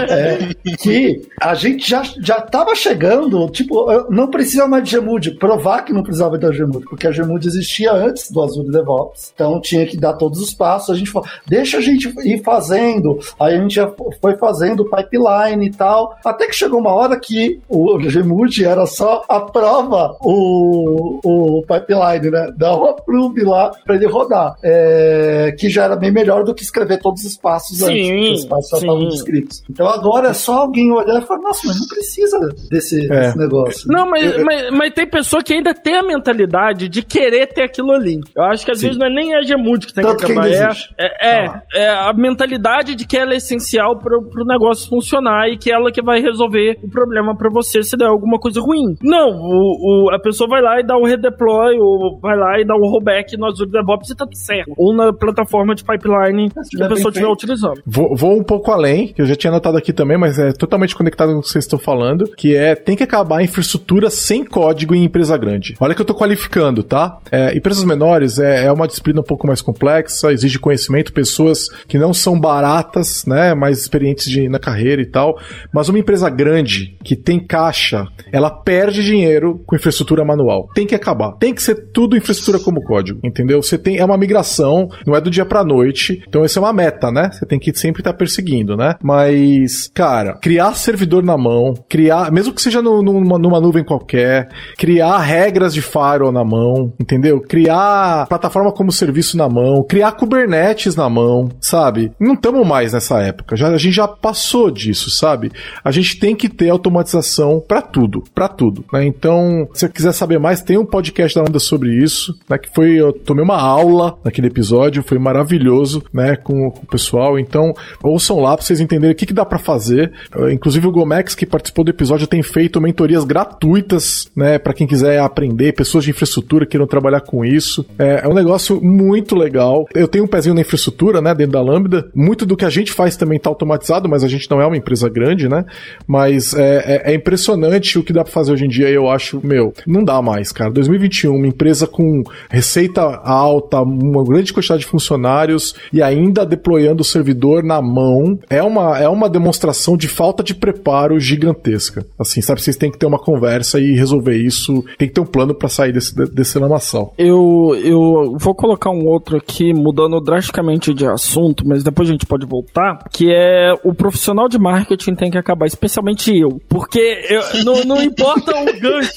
é, 0.10 0.54
que 0.78 1.22
a 1.40 1.54
gente 1.54 1.90
já, 1.90 2.04
já 2.20 2.42
tava 2.42 2.76
chegando, 2.76 3.50
tipo, 3.50 3.86
não 4.10 4.30
precisa 4.30 4.68
mais 4.68 4.88
de 4.88 5.00
Gmood. 5.00 5.32
Provar 5.32 5.84
que 5.84 5.94
não 5.94 6.04
precisava 6.04 6.38
da 6.38 6.50
Gmood, 6.50 6.86
porque 6.86 7.08
a 7.08 7.12
Gmood 7.12 7.48
existia 7.48 7.94
antes 7.94 8.30
do 8.32 8.42
Azure 8.42 8.72
DevOps. 8.72 9.32
Então 9.34 9.60
tinha 9.62 9.86
que 9.86 9.98
dar 9.98 10.14
todos 10.14 10.40
os 10.40 10.54
passos. 10.54 10.94
A 10.94 10.98
gente 10.98 11.10
falou, 11.10 11.28
deixa 11.48 11.78
a 11.78 11.82
gente 11.82 12.14
ir 12.24 12.44
fazendo. 12.44 13.20
Aí 13.40 13.56
a 13.56 13.62
gente 13.62 13.76
já 13.76 13.92
foi 14.20 14.36
fazendo 14.36 14.90
pipeline 14.90 15.66
e 15.66 15.72
tal. 15.72 16.18
Até 16.24 16.48
que 16.48 16.56
chegou 16.56 16.80
uma 16.80 16.94
hora 16.94 17.20
que 17.20 17.60
o 17.70 17.98
Gmood 17.98 18.66
era 18.66 18.86
só 18.86 19.24
aprova 19.28 20.18
o, 20.22 21.20
o 21.24 21.62
pipeline, 21.62 22.30
né? 22.30 22.52
Dá 22.58 22.76
um 22.76 22.86
approve 22.86 23.44
lá 23.44 23.72
para 23.86 23.96
ele 23.96 24.08
rodar. 24.08 24.56
É, 24.62 25.56
que 25.58 25.70
já 25.70 25.86
era 25.86 25.96
bem 25.96 26.12
melhor 26.12 26.44
do 26.44 26.54
que 26.54 26.64
escrever 26.64 27.00
todos 27.00 27.24
os 27.24 27.38
passos 27.38 27.51
sim, 27.60 27.84
antes, 27.84 28.10
porque 28.10 28.32
os 28.32 28.46
passos 28.46 28.70
já 28.70 28.78
estavam 28.78 29.10
descritos. 29.10 29.64
Então 29.70 29.88
agora 29.88 30.30
é 30.30 30.34
só 30.34 30.54
alguém 30.54 30.92
olhar 30.92 31.22
e 31.22 31.26
falar, 31.26 31.42
nossa, 31.42 31.62
mas 31.68 31.80
não 31.80 31.88
precisa 31.88 32.40
desse, 32.70 33.06
é. 33.06 33.22
desse 33.22 33.38
negócio. 33.38 33.88
Não, 33.88 34.10
mas, 34.10 34.44
mas, 34.44 34.72
mas, 34.72 34.94
tem 34.94 35.08
pessoa 35.08 35.44
que 35.44 35.54
ainda 35.54 35.74
tem 35.74 35.96
a 35.96 36.04
mentalidade 36.04 36.88
de 36.90 37.02
querer 37.02 37.48
ter 37.48 37.64
aquilo 37.64 37.92
ali. 37.92 38.20
Eu 38.36 38.44
acho 38.44 38.66
que 38.66 38.72
às 38.72 38.80
sim. 38.80 38.88
vezes 38.88 39.00
não 39.00 39.08
é 39.08 39.10
nem 39.10 39.36
a 39.36 39.42
Gmood 39.42 39.88
que 39.88 39.94
tem 39.94 40.04
Tanto 40.04 40.26
que 40.26 40.32
acabar. 40.32 40.50
Que 40.50 40.56
é, 40.98 41.06
é, 41.22 41.48
ah. 41.48 41.62
é, 41.74 41.90
a 41.90 42.14
mentalidade 42.14 42.96
de 42.96 43.06
que 43.06 43.18
ela 43.18 43.34
é 43.34 43.38
essencial 43.38 43.98
para 43.98 44.18
o 44.18 44.46
negócio 44.46 44.90
funcionar 44.90 45.50
e 45.50 45.58
que 45.58 45.72
ela 45.72 45.92
que 45.92 46.02
vai 46.02 46.22
resolver 46.22 46.78
o 46.84 46.90
problema 46.90 47.36
para 47.36 47.50
você 47.50 47.84
se 47.84 47.98
der 47.98 48.08
alguma 48.08 48.40
coisa 48.40 48.62
ruim. 48.62 48.96
Não, 49.02 49.30
o, 49.30 50.08
o, 50.08 50.14
a 50.14 50.20
pessoa 50.20 50.50
vai 50.50 50.62
lá 50.62 50.80
e 50.80 50.84
dá 50.84 50.98
o 50.98 51.06
redeploy, 51.06 51.78
ou 51.80 52.20
vai 52.20 52.38
lá 52.38 52.60
e 52.60 52.66
dá 52.66 52.76
o 52.76 52.90
rollback 52.90 53.38
no 53.38 53.48
Azure 53.48 53.70
DevOps 53.70 54.10
e 54.10 54.16
tá 54.16 54.26
tudo 54.26 54.38
certo. 54.38 54.74
Ou 54.78 54.94
na 54.94 55.14
plataforma 55.14 55.76
de 55.76 55.84
pipeline 55.84 56.50
que 56.50 56.84
a 56.84 56.88
pessoa 56.88 57.10
estiver 57.10 57.28
utilizando. 57.44 57.82
Vou, 57.86 58.16
vou, 58.16 58.38
um 58.38 58.44
pouco 58.44 58.72
além, 58.72 59.08
que 59.08 59.22
eu 59.22 59.26
já 59.26 59.36
tinha 59.36 59.52
anotado 59.52 59.78
aqui 59.78 59.92
também, 59.92 60.18
mas 60.18 60.38
é 60.38 60.52
totalmente 60.52 60.96
conectado 60.96 61.34
com 61.34 61.40
o 61.40 61.42
que 61.42 61.50
vocês 61.50 61.66
estão 61.66 61.80
falando, 61.80 62.30
que 62.36 62.56
é 62.56 62.76
tem 62.76 62.96
que 62.96 63.04
acabar 63.04 63.40
a 63.40 63.44
infraestrutura 63.44 64.10
sem 64.10 64.44
código 64.44 64.94
em 64.94 65.04
empresa 65.04 65.38
grande. 65.38 65.76
Olha 65.80 65.96
que 65.96 66.02
eu 66.02 66.06
tô 66.06 66.14
qualificando, 66.14 66.84
tá? 66.84 67.18
É, 67.32 67.56
empresas 67.56 67.84
menores 67.84 68.40
é, 68.40 68.66
é 68.66 68.72
uma 68.72 68.88
disciplina 68.88 69.22
um 69.22 69.24
pouco 69.24 69.48
mais 69.48 69.62
complexa, 69.62 70.32
exige 70.32 70.60
conhecimento, 70.60 71.14
pessoas 71.14 71.68
que 71.88 71.98
não 71.98 72.14
são 72.14 72.40
baratas, 72.40 73.26
né, 73.26 73.54
mais 73.54 73.80
experientes 73.80 74.26
de, 74.30 74.48
na 74.48 74.60
carreira 74.60 75.02
e 75.02 75.06
tal, 75.06 75.40
mas 75.74 75.90
uma 75.90 76.00
empresa 76.00 76.30
grande 76.30 76.98
que 77.04 77.16
tem 77.16 77.40
caixa, 77.40 78.08
ela 78.32 78.50
perde 78.50 79.04
dinheiro 79.04 79.62
com 79.66 79.76
infraestrutura 79.76 80.24
manual. 80.24 80.70
Tem 80.74 80.86
que 80.86 80.96
acabar. 80.96 81.34
Tem 81.34 81.54
que 81.54 81.62
ser 81.62 81.92
tudo 81.92 82.18
infraestrutura 82.18 82.64
como 82.64 82.84
código, 82.84 83.20
entendeu? 83.24 83.62
Você 83.62 83.78
tem 83.78 83.98
é 83.98 84.06
uma 84.06 84.18
migração, 84.18 84.90
não 85.06 85.16
é 85.16 85.22
do 85.22 85.30
dia 85.30 85.46
para 85.46 85.64
noite. 85.64 86.24
Então 86.28 86.44
essa 86.44 86.60
é 86.60 86.62
uma 86.62 86.74
meta, 86.74 87.12
né? 87.12 87.31
Você 87.32 87.46
tem 87.46 87.60
que 87.60 87.74
sempre 87.74 88.02
estar 88.02 88.12
tá 88.12 88.18
perseguindo, 88.18 88.76
né? 88.76 88.96
Mas, 89.02 89.90
cara, 89.94 90.34
criar 90.34 90.74
servidor 90.74 91.24
na 91.24 91.38
mão, 91.38 91.74
criar, 91.90 92.32
mesmo 92.32 92.54
que 92.54 92.62
seja 92.62 92.82
no, 92.82 93.02
numa, 93.02 93.38
numa 93.38 93.62
nuvem 93.62 93.84
qualquer, 93.84 94.50
criar 94.78 95.18
regras 95.20 95.74
de 95.74 95.82
firewall 95.82 96.32
na 96.32 96.44
mão, 96.44 96.94
entendeu? 97.00 97.42
Criar 97.42 98.28
plataforma 98.28 98.72
como 98.72 98.92
serviço 98.92 99.38
na 99.38 99.48
mão, 99.50 99.84
criar 99.84 100.12
Kubernetes 100.14 100.96
na 100.96 101.10
mão, 101.10 101.50
sabe? 101.60 102.12
Não 102.20 102.34
estamos 102.34 102.68
mais 102.68 102.94
nessa 102.94 103.22
época. 103.22 103.56
Já, 103.56 103.70
a 103.70 103.78
gente 103.78 103.96
já 103.96 104.08
passou 104.08 104.70
disso, 104.70 105.10
sabe? 105.10 105.52
A 105.84 105.92
gente 105.92 106.20
tem 106.20 106.36
que 106.36 106.50
ter 106.50 106.70
automatização 106.70 107.64
para 107.66 107.82
tudo, 107.82 108.24
para 108.34 108.48
tudo, 108.48 108.86
né? 108.92 109.06
Então, 109.06 109.68
se 109.74 109.82
você 109.82 109.90
quiser 109.90 110.12
saber 110.14 110.40
mais, 110.40 110.62
tem 110.62 110.78
um 110.78 110.86
podcast 110.86 111.36
da 111.36 111.42
Lambda 111.42 111.60
sobre 111.60 111.94
isso, 111.94 112.38
né? 112.50 112.58
Que 112.58 112.70
foi, 112.74 112.92
eu 112.92 113.14
tomei 113.14 113.44
uma 113.44 113.60
aula 113.60 114.18
naquele 114.24 114.48
episódio, 114.48 115.04
foi 115.04 115.18
maravilhoso, 115.18 116.04
né? 116.14 116.36
Com, 116.36 116.72
com 116.72 116.84
o 116.84 116.88
pessoal. 116.88 117.21
Então, 117.40 117.74
ouçam 118.04 118.40
lá 118.40 118.56
pra 118.56 118.66
vocês 118.66 118.80
entenderem 118.80 119.14
o 119.14 119.16
que, 119.16 119.26
que 119.26 119.34
dá 119.34 119.46
para 119.46 119.58
fazer. 119.58 120.12
Uh, 120.36 120.50
inclusive 120.50 120.88
o 120.88 120.92
Gomex, 120.92 121.36
que 121.36 121.46
participou 121.46 121.86
do 121.86 121.92
episódio, 121.92 122.28
tem 122.28 122.42
feito 122.44 122.82
mentorias 122.82 123.24
gratuitas, 123.24 124.30
né? 124.36 124.58
Para 124.60 124.74
quem 124.74 124.88
quiser 124.88 125.20
aprender, 125.20 125.74
pessoas 125.74 126.04
de 126.04 126.12
infraestrutura 126.12 126.66
que 126.66 126.72
queiram 126.72 126.88
trabalhar 126.88 127.22
com 127.22 127.46
isso. 127.46 127.86
É, 127.98 128.22
é 128.24 128.28
um 128.28 128.34
negócio 128.34 128.82
muito 128.82 129.36
legal. 129.36 129.86
Eu 129.94 130.08
tenho 130.08 130.24
um 130.24 130.28
pezinho 130.28 130.56
na 130.56 130.62
infraestrutura, 130.62 131.22
né? 131.22 131.34
Dentro 131.34 131.54
da 131.54 131.62
Lambda. 131.62 132.10
Muito 132.16 132.46
do 132.46 132.56
que 132.56 132.66
a 132.66 132.70
gente 132.70 132.92
faz 132.92 133.16
também 133.16 133.40
tá 133.40 133.50
automatizado, 133.50 134.10
mas 134.10 134.24
a 134.24 134.28
gente 134.28 134.50
não 134.50 134.62
é 134.62 134.66
uma 134.66 134.78
empresa 134.78 135.10
grande, 135.10 135.48
né? 135.48 135.66
Mas 136.08 136.54
é, 136.54 137.04
é, 137.06 137.12
é 137.12 137.16
impressionante 137.16 138.00
o 138.00 138.04
que 138.04 138.14
dá 138.14 138.24
pra 138.24 138.32
fazer 138.32 138.54
hoje 138.54 138.66
em 138.66 138.70
dia. 138.70 138.90
Eu 138.90 139.10
acho, 139.10 139.40
meu, 139.46 139.74
não 139.86 140.04
dá 140.04 140.22
mais, 140.22 140.52
cara. 140.52 140.72
2021, 140.72 141.36
uma 141.36 141.48
empresa 141.48 141.86
com 141.88 142.24
receita 142.50 143.02
alta, 143.02 143.82
uma 143.82 144.24
grande 144.24 144.54
quantidade 144.54 144.82
de 144.82 144.88
funcionários 144.88 145.76
e 145.92 146.02
ainda 146.02 146.46
deployando 146.46 147.04
servidor 147.12 147.64
na 147.64 147.82
mão, 147.82 148.40
é 148.50 148.62
uma, 148.62 148.98
é 148.98 149.08
uma 149.08 149.30
demonstração 149.30 149.98
de 149.98 150.08
falta 150.08 150.44
de 150.44 150.56
preparo 150.56 151.20
gigantesca. 151.20 152.06
Assim, 152.18 152.42
sabe, 152.42 152.62
vocês 152.62 152.76
têm 152.76 152.92
que 152.92 152.98
ter 152.98 153.06
uma 153.06 153.20
conversa 153.20 153.80
e 153.80 153.94
resolver 153.94 154.36
isso, 154.36 154.84
tem 154.98 155.08
que 155.08 155.14
ter 155.14 155.22
um 155.22 155.26
plano 155.26 155.54
para 155.54 155.70
sair 155.70 155.92
desse, 155.92 156.14
desse 156.34 156.58
lamaçal. 156.58 157.14
Eu, 157.18 157.76
eu 157.84 158.36
vou 158.38 158.56
colocar 158.56 158.90
um 158.90 159.08
outro 159.08 159.38
aqui, 159.38 159.74
mudando 159.74 160.20
drasticamente 160.20 160.94
de 160.94 161.06
assunto, 161.06 161.68
mas 161.68 161.84
depois 161.84 162.10
a 162.10 162.12
gente 162.12 162.26
pode 162.26 162.46
voltar, 162.46 163.06
que 163.12 163.32
é 163.32 163.74
o 163.84 163.94
profissional 163.94 164.48
de 164.48 164.58
marketing 164.60 165.16
tem 165.16 165.32
que 165.32 165.38
acabar, 165.38 165.66
especialmente 165.66 166.36
eu, 166.38 166.62
porque 166.70 167.26
eu, 167.30 167.64
não, 167.64 167.84
não 167.84 168.02
importa 168.02 168.52
o 168.52 168.80
gancho. 168.80 169.12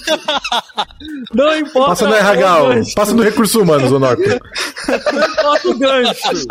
Não 1.35 1.57
importa. 1.57 1.89
Passa 1.89 2.09
no 2.09 2.15
RH, 2.15 2.57
passa 2.95 3.15
no 3.15 3.23
recurso 3.23 3.61
humanos, 3.63 3.91
o 3.91 3.99
Norton. 3.99 4.23
Não 5.13 5.27
importa 5.27 5.69
o 5.69 5.79
gancho. 5.79 6.47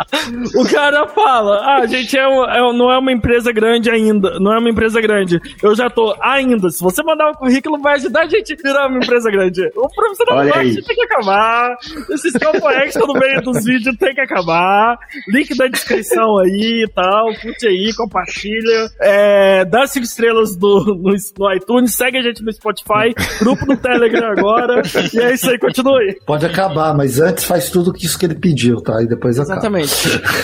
O 0.56 0.64
cara 0.68 1.06
fala: 1.34 1.56
ah, 1.58 1.78
a 1.82 1.86
gente 1.86 2.16
é, 2.16 2.28
um, 2.28 2.44
é, 2.44 2.72
não 2.72 2.92
é 2.92 2.98
uma 2.98 3.12
empresa 3.12 3.52
grande 3.52 3.90
ainda. 3.90 4.38
Não 4.38 4.52
é 4.52 4.58
uma 4.58 4.70
empresa 4.70 5.00
grande. 5.00 5.40
Eu 5.62 5.74
já 5.74 5.90
tô 5.90 6.14
ainda. 6.20 6.70
Se 6.70 6.80
você 6.80 7.02
mandar 7.02 7.30
um 7.30 7.34
currículo, 7.34 7.80
vai 7.80 7.94
ajudar 7.94 8.22
a 8.22 8.28
gente 8.28 8.52
a 8.52 8.56
virar 8.56 8.86
uma 8.86 8.98
empresa 8.98 9.30
grande. 9.30 9.62
O 9.74 9.88
profissional 9.88 10.44
de 10.44 10.50
marketing 10.50 10.82
tem 10.82 10.96
que 10.96 11.02
acabar. 11.02 11.76
Esse 12.10 12.38
campo 12.38 12.68
extra 12.70 13.06
no 13.06 13.14
meio 13.14 13.42
dos 13.42 13.64
vídeos 13.64 13.96
tem 13.96 14.14
que 14.14 14.20
acabar. 14.20 14.98
Link 15.28 15.56
na 15.56 15.66
descrição 15.66 16.38
aí 16.38 16.84
e 16.84 16.88
tal. 16.92 17.26
Curte 17.40 17.66
aí, 17.66 17.92
compartilha. 17.96 18.90
É, 19.00 19.64
dá 19.64 19.86
cinco 19.86 20.04
estrelas 20.04 20.56
do, 20.56 20.84
no, 20.84 21.14
no 21.38 21.54
iTunes, 21.54 21.94
segue 21.94 22.18
a 22.18 22.22
gente 22.22 22.42
no 22.42 22.52
Spotify, 22.52 23.14
grupo 23.40 23.66
no 23.66 23.76
Telegram 23.76 24.30
agora. 24.30 24.82
E 25.12 25.18
é 25.18 25.34
isso 25.34 25.50
aí, 25.50 25.58
continue. 25.58 26.14
Pode 26.26 26.46
acabar, 26.46 26.94
mas 26.94 27.20
antes 27.20 27.44
faz 27.44 27.70
tudo 27.70 27.92
isso 27.96 28.18
que 28.18 28.26
ele 28.26 28.34
pediu, 28.34 28.80
tá? 28.80 29.02
E 29.02 29.06
depois 29.06 29.38
acaba. 29.38 29.54
Exatamente. 29.54 29.94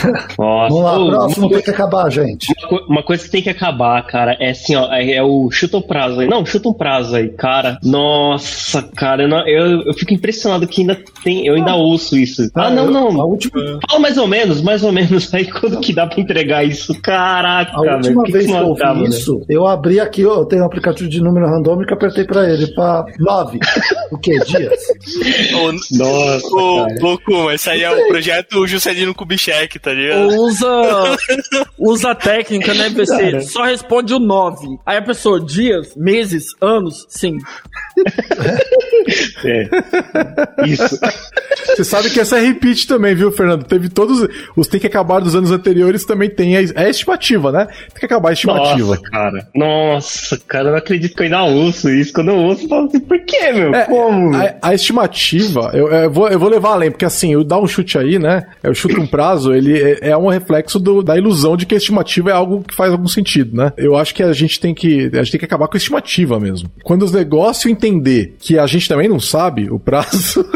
Nossa. 0.38 0.79
Vamos 0.82 1.12
lá, 1.12 1.18
próximo 1.18 1.48
tem 1.50 1.62
que 1.62 1.70
acabar, 1.70 2.10
gente. 2.10 2.52
Uma, 2.70 2.86
uma, 2.86 3.02
coisa 3.02 3.24
que 3.24 3.30
tem 3.30 3.42
que 3.42 3.50
acabar, 3.50 4.04
cara, 4.06 4.36
é 4.40 4.50
assim, 4.50 4.74
ó, 4.74 4.92
é, 4.92 5.14
é 5.14 5.22
o 5.22 5.50
chuta 5.50 5.76
o 5.76 5.82
prazo 5.82 6.20
aí. 6.20 6.28
Não, 6.28 6.44
chuta 6.44 6.68
um 6.68 6.72
prazo 6.72 7.16
aí, 7.16 7.28
cara. 7.28 7.78
Nossa, 7.82 8.82
cara, 8.82 9.24
eu, 9.24 9.28
não, 9.28 9.46
eu, 9.46 9.82
eu 9.82 9.94
fico 9.94 10.14
impressionado 10.14 10.66
que 10.66 10.80
ainda 10.80 10.98
tem, 11.22 11.46
eu 11.46 11.54
ainda 11.54 11.74
ouço 11.74 12.16
isso. 12.16 12.50
Ah, 12.54 12.66
ah 12.66 12.70
não, 12.70 12.90
não. 12.90 13.20
A 13.20 13.24
última... 13.24 13.78
Fala 13.88 14.00
mais 14.00 14.16
ou 14.18 14.26
menos, 14.26 14.62
mais 14.62 14.82
ou 14.82 14.92
menos 14.92 15.32
aí 15.34 15.46
quando 15.50 15.80
que 15.80 15.92
dá 15.92 16.06
pra 16.06 16.20
entregar 16.20 16.64
isso. 16.64 16.98
Caraca, 17.00 17.72
A 17.76 17.80
última 17.80 18.24
vez 18.24 18.46
que, 18.46 18.52
que 18.52 18.58
eu 18.58 18.66
ouvi 18.66 18.82
né? 18.82 19.08
isso, 19.08 19.44
eu 19.48 19.66
abri 19.66 20.00
aqui, 20.00 20.22
eu 20.22 20.44
tenho 20.44 20.62
um 20.62 20.66
aplicativo 20.66 21.08
de 21.08 21.22
número 21.22 21.46
randômico, 21.46 21.92
apertei 21.92 22.24
pra 22.24 22.48
ele, 22.48 22.66
pra 22.68 23.04
nove. 23.18 23.58
o 24.10 24.18
que? 24.18 24.38
Dias? 24.40 24.80
Nossa, 25.92 26.46
o, 26.54 26.86
louco, 27.00 27.50
esse 27.50 27.70
aí 27.70 27.82
é 27.82 27.90
o 27.90 28.08
projeto 28.08 28.66
Juscelino 28.66 29.14
Kubitschek, 29.14 29.78
tá 29.78 29.92
ligado? 29.92 30.28
Usa, 30.40 30.69
usa 31.78 32.10
a 32.10 32.14
técnica, 32.14 32.74
né, 32.74 32.90
PC? 32.90 33.40
Só 33.42 33.64
responde 33.64 34.14
o 34.14 34.18
nove. 34.18 34.66
Aí 34.84 34.96
a 34.96 35.02
pessoa, 35.02 35.40
dias, 35.40 35.94
meses, 35.96 36.44
anos, 36.60 37.06
sim. 37.08 37.38
É. 39.44 39.68
Isso. 40.66 40.98
Você 41.66 41.84
sabe 41.84 42.10
que 42.10 42.20
essa 42.20 42.38
é 42.38 42.40
repeat 42.40 42.86
também, 42.86 43.14
viu, 43.14 43.32
Fernando? 43.32 43.64
Teve 43.64 43.88
todos 43.88 44.28
os 44.56 44.66
tem 44.66 44.80
que 44.80 44.86
acabar 44.86 45.20
dos 45.20 45.34
anos 45.34 45.50
anteriores 45.50 46.04
também 46.04 46.30
tem 46.30 46.56
a, 46.56 46.60
a 46.76 46.88
estimativa, 46.88 47.50
né? 47.50 47.66
Tem 47.66 48.00
que 48.00 48.06
acabar 48.06 48.30
a 48.30 48.32
estimativa. 48.32 48.94
Nossa, 48.94 49.02
cara. 49.02 49.48
Nossa, 49.54 50.40
cara, 50.46 50.68
eu 50.68 50.70
não 50.72 50.78
acredito 50.78 51.14
que 51.14 51.22
eu 51.22 51.24
ainda 51.24 51.42
ouço 51.44 51.90
isso. 51.90 52.12
Quando 52.12 52.28
eu 52.28 52.36
ouço, 52.36 52.64
eu 52.64 52.68
falo 52.68 52.86
assim, 52.86 53.00
por 53.00 53.18
quê, 53.24 53.52
meu? 53.52 53.74
É, 53.74 53.84
Como? 53.84 54.34
A, 54.34 54.54
a, 54.62 54.74
estimativa, 54.74 55.70
eu, 55.74 55.88
eu, 55.88 56.10
vou, 56.10 56.28
eu 56.28 56.38
vou 56.38 56.48
levar 56.48 56.72
além, 56.72 56.90
porque 56.90 57.04
assim, 57.04 57.32
eu 57.32 57.44
dar 57.44 57.58
um 57.58 57.66
chute 57.66 57.98
aí, 57.98 58.18
né? 58.18 58.46
Eu 58.62 58.74
chuto 58.74 59.00
um 59.00 59.06
prazo, 59.06 59.52
ele 59.52 59.78
é, 59.78 60.10
é 60.10 60.16
um 60.16 60.28
reflexo 60.28 60.78
do, 60.78 61.02
da 61.02 61.16
ilusão 61.16 61.56
de 61.56 61.66
que 61.66 61.74
a 61.74 61.78
estimativa 61.78 62.30
é 62.30 62.32
algo 62.32 62.62
que 62.62 62.74
faz 62.74 62.92
algum 62.92 63.08
sentido, 63.08 63.56
né? 63.56 63.72
Eu 63.76 63.96
acho 63.96 64.14
que 64.14 64.22
a 64.22 64.32
gente 64.32 64.60
tem 64.60 64.74
que, 64.74 65.10
a 65.12 65.22
gente 65.22 65.32
tem 65.32 65.38
que 65.38 65.44
acabar 65.44 65.68
com 65.68 65.76
a 65.76 65.78
estimativa 65.78 66.38
mesmo. 66.38 66.70
Quando 66.82 67.02
os 67.02 67.12
negócios 67.12 67.70
entender 67.90 68.36
que 68.38 68.58
a 68.58 68.66
gente 68.66 68.88
também 68.88 69.08
não 69.08 69.20
sabe 69.20 69.70
o 69.70 69.78
prazo. 69.78 70.44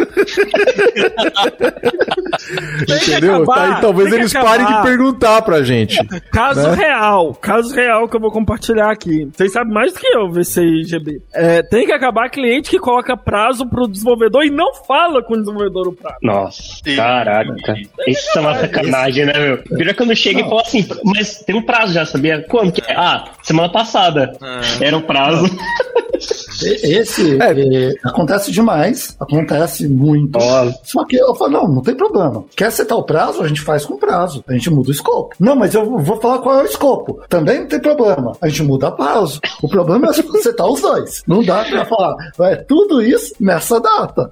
Entendeu? 2.82 3.42
Acabar, 3.42 3.76
Aí 3.76 3.80
talvez 3.80 4.12
eles 4.12 4.32
parem 4.32 4.66
de 4.66 4.82
perguntar 4.82 5.42
pra 5.42 5.62
gente. 5.62 5.96
Caso 6.32 6.68
né? 6.70 6.74
real, 6.74 7.34
caso 7.34 7.74
real 7.74 8.08
que 8.08 8.16
eu 8.16 8.20
vou 8.20 8.30
compartilhar 8.30 8.90
aqui. 8.90 9.28
Vocês 9.32 9.52
sabem 9.52 9.72
mais 9.72 9.92
do 9.92 10.00
que 10.00 10.06
eu, 10.06 10.30
VCIGB. 10.30 11.22
É, 11.32 11.62
tem 11.62 11.86
que 11.86 11.92
acabar 11.92 12.28
cliente 12.28 12.70
que 12.70 12.78
coloca 12.78 13.16
prazo 13.16 13.66
pro 13.66 13.88
desenvolvedor 13.88 14.44
e 14.44 14.50
não 14.50 14.74
fala 14.74 15.22
com 15.22 15.34
o 15.34 15.38
desenvolvedor 15.38 15.88
o 15.88 15.92
prazo. 15.92 16.18
Nossa, 16.22 16.62
Sim. 16.84 16.96
caraca. 16.96 17.74
Isso 18.06 18.38
é 18.38 18.40
uma 18.40 18.54
sacanagem, 18.54 19.26
né, 19.26 19.32
meu? 19.38 19.62
Vira 19.70 19.94
quando 19.94 20.14
chega 20.14 20.40
não. 20.40 20.46
e 20.46 20.50
fala 20.50 20.62
assim, 20.62 20.86
mas 21.04 21.38
tem 21.38 21.54
um 21.54 21.62
prazo 21.62 21.92
já, 21.92 22.04
sabia? 22.04 22.44
Quando 22.48 22.72
que 22.72 22.82
é? 22.90 22.94
Ah, 22.94 23.24
semana 23.42 23.70
passada. 23.70 24.36
Ah. 24.40 24.60
Era 24.80 24.96
o 24.96 25.02
prazo. 25.02 25.46
Esse 26.62 27.38
é. 27.40 27.90
É, 27.90 27.94
acontece 28.04 28.50
demais, 28.50 29.16
acontece 29.18 29.88
muito. 29.88 30.38
Nossa. 30.38 30.80
Só 30.84 31.04
que 31.04 31.16
eu 31.16 31.34
falo, 31.34 31.52
não, 31.52 31.68
não 31.68 31.82
tem 31.82 31.94
problema. 31.94 32.44
Quer 32.56 32.70
setar 32.70 32.98
o 32.98 33.04
prazo? 33.04 33.42
A 33.42 33.48
gente 33.48 33.60
faz 33.60 33.84
com 33.84 33.96
prazo. 33.96 34.44
A 34.46 34.52
gente 34.52 34.70
muda 34.70 34.88
o 34.88 34.92
escopo. 34.92 35.34
Não, 35.38 35.56
mas 35.56 35.74
eu 35.74 35.98
vou 35.98 36.20
falar 36.20 36.38
qual 36.38 36.60
é 36.60 36.62
o 36.62 36.66
escopo. 36.66 37.20
Também 37.28 37.60
não 37.60 37.66
tem 37.66 37.80
problema. 37.80 38.32
A 38.40 38.48
gente 38.48 38.62
muda 38.62 38.90
prazo. 38.90 39.40
O 39.62 39.68
problema 39.68 40.08
é 40.08 40.12
setar 40.42 40.66
os 40.66 40.80
dois. 40.80 41.22
Não 41.26 41.42
dá 41.42 41.64
pra 41.64 41.84
falar, 41.84 42.16
é 42.40 42.56
tudo 42.56 43.02
isso 43.02 43.34
nessa 43.40 43.80
data. 43.80 44.30